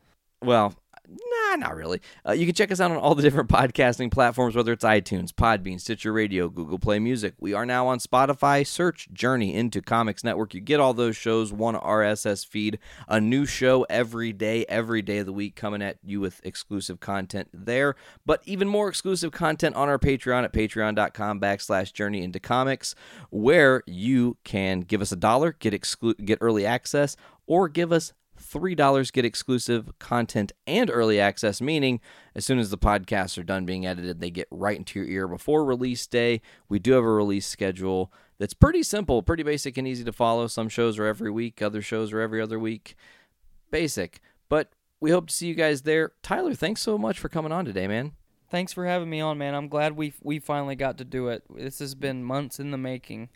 Well, 0.43 0.73
nah, 1.07 1.55
not 1.55 1.75
really. 1.75 2.01
Uh, 2.27 2.31
you 2.31 2.45
can 2.45 2.55
check 2.55 2.71
us 2.71 2.79
out 2.79 2.91
on 2.91 2.97
all 2.97 3.15
the 3.15 3.21
different 3.21 3.49
podcasting 3.49 4.11
platforms, 4.11 4.55
whether 4.55 4.71
it's 4.71 4.85
iTunes, 4.85 5.31
Podbean, 5.31 5.79
Stitcher 5.79 6.13
Radio, 6.13 6.49
Google 6.49 6.79
Play 6.79 6.99
Music. 6.99 7.33
We 7.39 7.53
are 7.53 7.65
now 7.65 7.87
on 7.87 7.99
Spotify. 7.99 8.65
Search 8.65 9.09
Journey 9.11 9.53
into 9.53 9.81
Comics 9.81 10.23
Network. 10.23 10.53
You 10.53 10.61
get 10.61 10.79
all 10.79 10.93
those 10.93 11.15
shows, 11.15 11.51
one 11.51 11.75
RSS 11.75 12.45
feed, 12.45 12.79
a 13.07 13.19
new 13.19 13.45
show 13.45 13.83
every 13.89 14.33
day, 14.33 14.65
every 14.67 15.01
day 15.01 15.19
of 15.19 15.25
the 15.25 15.33
week, 15.33 15.55
coming 15.55 15.81
at 15.81 15.97
you 16.03 16.19
with 16.19 16.41
exclusive 16.43 16.99
content 16.99 17.49
there. 17.53 17.95
But 18.25 18.41
even 18.45 18.67
more 18.67 18.89
exclusive 18.89 19.31
content 19.31 19.75
on 19.75 19.89
our 19.89 19.99
Patreon 19.99 20.43
at 20.43 20.53
patreon.com 20.53 21.39
backslash 21.39 21.93
journey 21.93 22.23
into 22.23 22.39
comics, 22.39 22.95
where 23.29 23.83
you 23.85 24.37
can 24.43 24.81
give 24.81 25.01
us 25.01 25.11
a 25.11 25.17
dollar, 25.17 25.53
get 25.53 25.73
exclu- 25.73 26.23
get 26.23 26.37
early 26.41 26.65
access, 26.65 27.15
or 27.45 27.67
give 27.67 27.91
us 27.91 28.13
$3 28.53 29.11
get 29.11 29.25
exclusive 29.25 29.97
content 29.99 30.51
and 30.67 30.89
early 30.91 31.19
access, 31.19 31.61
meaning 31.61 31.99
as 32.35 32.45
soon 32.45 32.59
as 32.59 32.69
the 32.69 32.77
podcasts 32.77 33.37
are 33.37 33.43
done 33.43 33.65
being 33.65 33.85
edited, 33.85 34.19
they 34.19 34.29
get 34.29 34.47
right 34.51 34.77
into 34.77 34.99
your 34.99 35.07
ear 35.07 35.27
before 35.27 35.65
release 35.65 36.05
day. 36.07 36.41
We 36.69 36.79
do 36.79 36.93
have 36.93 37.03
a 37.03 37.11
release 37.11 37.47
schedule 37.47 38.11
that's 38.39 38.53
pretty 38.53 38.83
simple, 38.83 39.23
pretty 39.23 39.43
basic, 39.43 39.77
and 39.77 39.87
easy 39.87 40.03
to 40.03 40.13
follow. 40.13 40.47
Some 40.47 40.69
shows 40.69 40.99
are 40.99 41.05
every 41.05 41.31
week, 41.31 41.61
other 41.61 41.81
shows 41.81 42.13
are 42.13 42.21
every 42.21 42.41
other 42.41 42.59
week. 42.59 42.95
Basic. 43.71 44.19
But 44.49 44.73
we 44.99 45.11
hope 45.11 45.27
to 45.27 45.33
see 45.33 45.47
you 45.47 45.55
guys 45.55 45.81
there. 45.81 46.11
Tyler, 46.21 46.53
thanks 46.53 46.81
so 46.81 46.97
much 46.97 47.19
for 47.19 47.29
coming 47.29 47.51
on 47.51 47.65
today, 47.65 47.87
man. 47.87 48.13
Thanks 48.49 48.71
for 48.71 48.85
having 48.85 49.09
me 49.09 49.19
on, 49.19 49.37
man. 49.37 49.55
I'm 49.55 49.67
glad 49.67 49.97
we 49.97 50.13
we 50.21 50.37
finally 50.39 50.75
got 50.75 50.97
to 50.99 51.03
do 51.03 51.27
it. 51.29 51.43
This 51.49 51.79
has 51.79 51.95
been 51.95 52.23
months 52.23 52.59
in 52.59 52.71
the 52.71 52.77
making. 52.77 53.29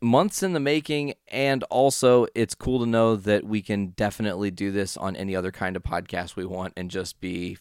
Months 0.00 0.42
in 0.42 0.52
the 0.52 0.60
making 0.60 1.14
and 1.28 1.62
also 1.64 2.26
it's 2.34 2.54
cool 2.54 2.78
to 2.80 2.86
know 2.86 3.16
that 3.16 3.44
we 3.44 3.60
can 3.60 3.88
definitely 3.88 4.50
do 4.50 4.70
this 4.70 4.96
on 4.96 5.16
any 5.16 5.34
other 5.34 5.50
kind 5.50 5.76
of 5.76 5.82
podcast 5.82 6.36
we 6.36 6.44
want 6.44 6.72
and 6.76 6.90
just 6.90 7.20
be 7.20 7.58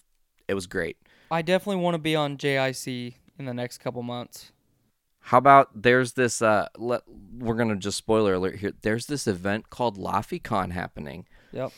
it 0.47 0.53
was 0.53 0.67
great 0.67 0.97
I 1.31 1.41
definitely 1.41 1.81
want 1.81 1.95
to 1.95 1.99
be 1.99 2.15
on 2.15 2.37
JIC 2.37 3.15
in 3.37 3.45
the 3.45 3.53
next 3.53 3.79
couple 3.79 4.01
months. 4.03 4.51
how 5.19 5.39
about 5.39 5.69
there's 5.81 6.13
this 6.13 6.41
uh 6.41 6.67
let, 6.77 7.01
we're 7.37 7.55
gonna 7.55 7.75
just 7.75 7.97
spoiler 7.97 8.35
alert 8.35 8.57
here 8.57 8.73
there's 8.83 9.07
this 9.07 9.25
event 9.27 9.69
called 9.69 9.97
LaFiCon 9.97 10.71
happening 10.71 11.25
Yep. 11.53 11.71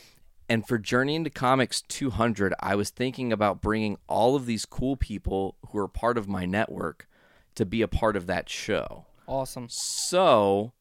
and 0.48 0.66
for 0.66 0.78
Journey 0.78 1.14
into 1.14 1.30
Comics 1.30 1.80
200, 1.82 2.52
I 2.60 2.74
was 2.74 2.90
thinking 2.90 3.32
about 3.32 3.62
bringing 3.62 3.96
all 4.08 4.34
of 4.36 4.44
these 4.46 4.66
cool 4.66 4.96
people 4.96 5.54
who 5.68 5.78
are 5.78 5.86
part 5.88 6.18
of 6.18 6.28
my 6.28 6.44
network 6.44 7.08
to 7.54 7.64
be 7.64 7.80
a 7.82 7.88
part 7.88 8.16
of 8.16 8.26
that 8.26 8.48
show. 8.48 9.06
Awesome. 9.30 9.68
So, 9.70 10.72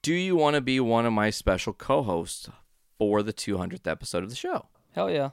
do 0.00 0.14
you 0.14 0.34
want 0.34 0.54
to 0.54 0.62
be 0.62 0.80
one 0.80 1.04
of 1.04 1.12
my 1.12 1.28
special 1.28 1.74
co 1.74 2.02
hosts 2.02 2.48
for 2.98 3.22
the 3.22 3.34
200th 3.34 3.86
episode 3.86 4.22
of 4.22 4.30
the 4.30 4.36
show? 4.36 4.68
Hell 4.92 5.10
yeah. 5.10 5.30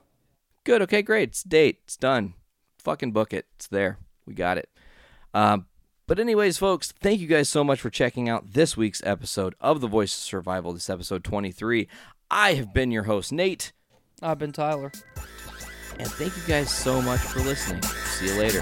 Good. 0.66 0.82
Okay, 0.82 1.02
great. 1.02 1.30
It's 1.30 1.44
date. 1.44 1.80
It's 1.86 1.96
done. 1.96 2.34
Fucking 2.80 3.14
book 3.14 3.32
it. 3.32 3.46
It's 3.56 3.68
there. 3.68 4.00
We 4.26 4.34
got 4.34 4.58
it. 4.58 4.70
Um, 5.34 5.68
but, 6.08 6.20
anyways, 6.20 6.58
folks, 6.58 6.92
thank 6.92 7.22
you 7.22 7.28
guys 7.28 7.48
so 7.48 7.64
much 7.64 7.80
for 7.80 7.90
checking 7.90 8.28
out 8.28 8.52
this 8.52 8.76
week's 8.76 9.02
episode 9.06 9.56
of 9.62 9.80
The 9.80 9.88
Voice 9.88 10.14
of 10.14 10.20
Survival, 10.24 10.74
this 10.74 10.90
episode 10.90 11.24
23. 11.24 11.88
I 12.30 12.56
have 12.56 12.74
been 12.74 12.92
your 12.92 13.04
host, 13.04 13.32
Nate, 13.32 13.72
I've 14.22 14.40
been 14.40 14.52
Tyler. 14.52 14.92
and 16.00 16.12
thank 16.12 16.36
you 16.36 16.44
guys 16.46 16.70
so 16.70 17.02
much 17.02 17.22
for 17.22 17.40
listening. 17.40 17.82
See 17.84 18.26
you 18.26 18.34
later. 18.38 18.62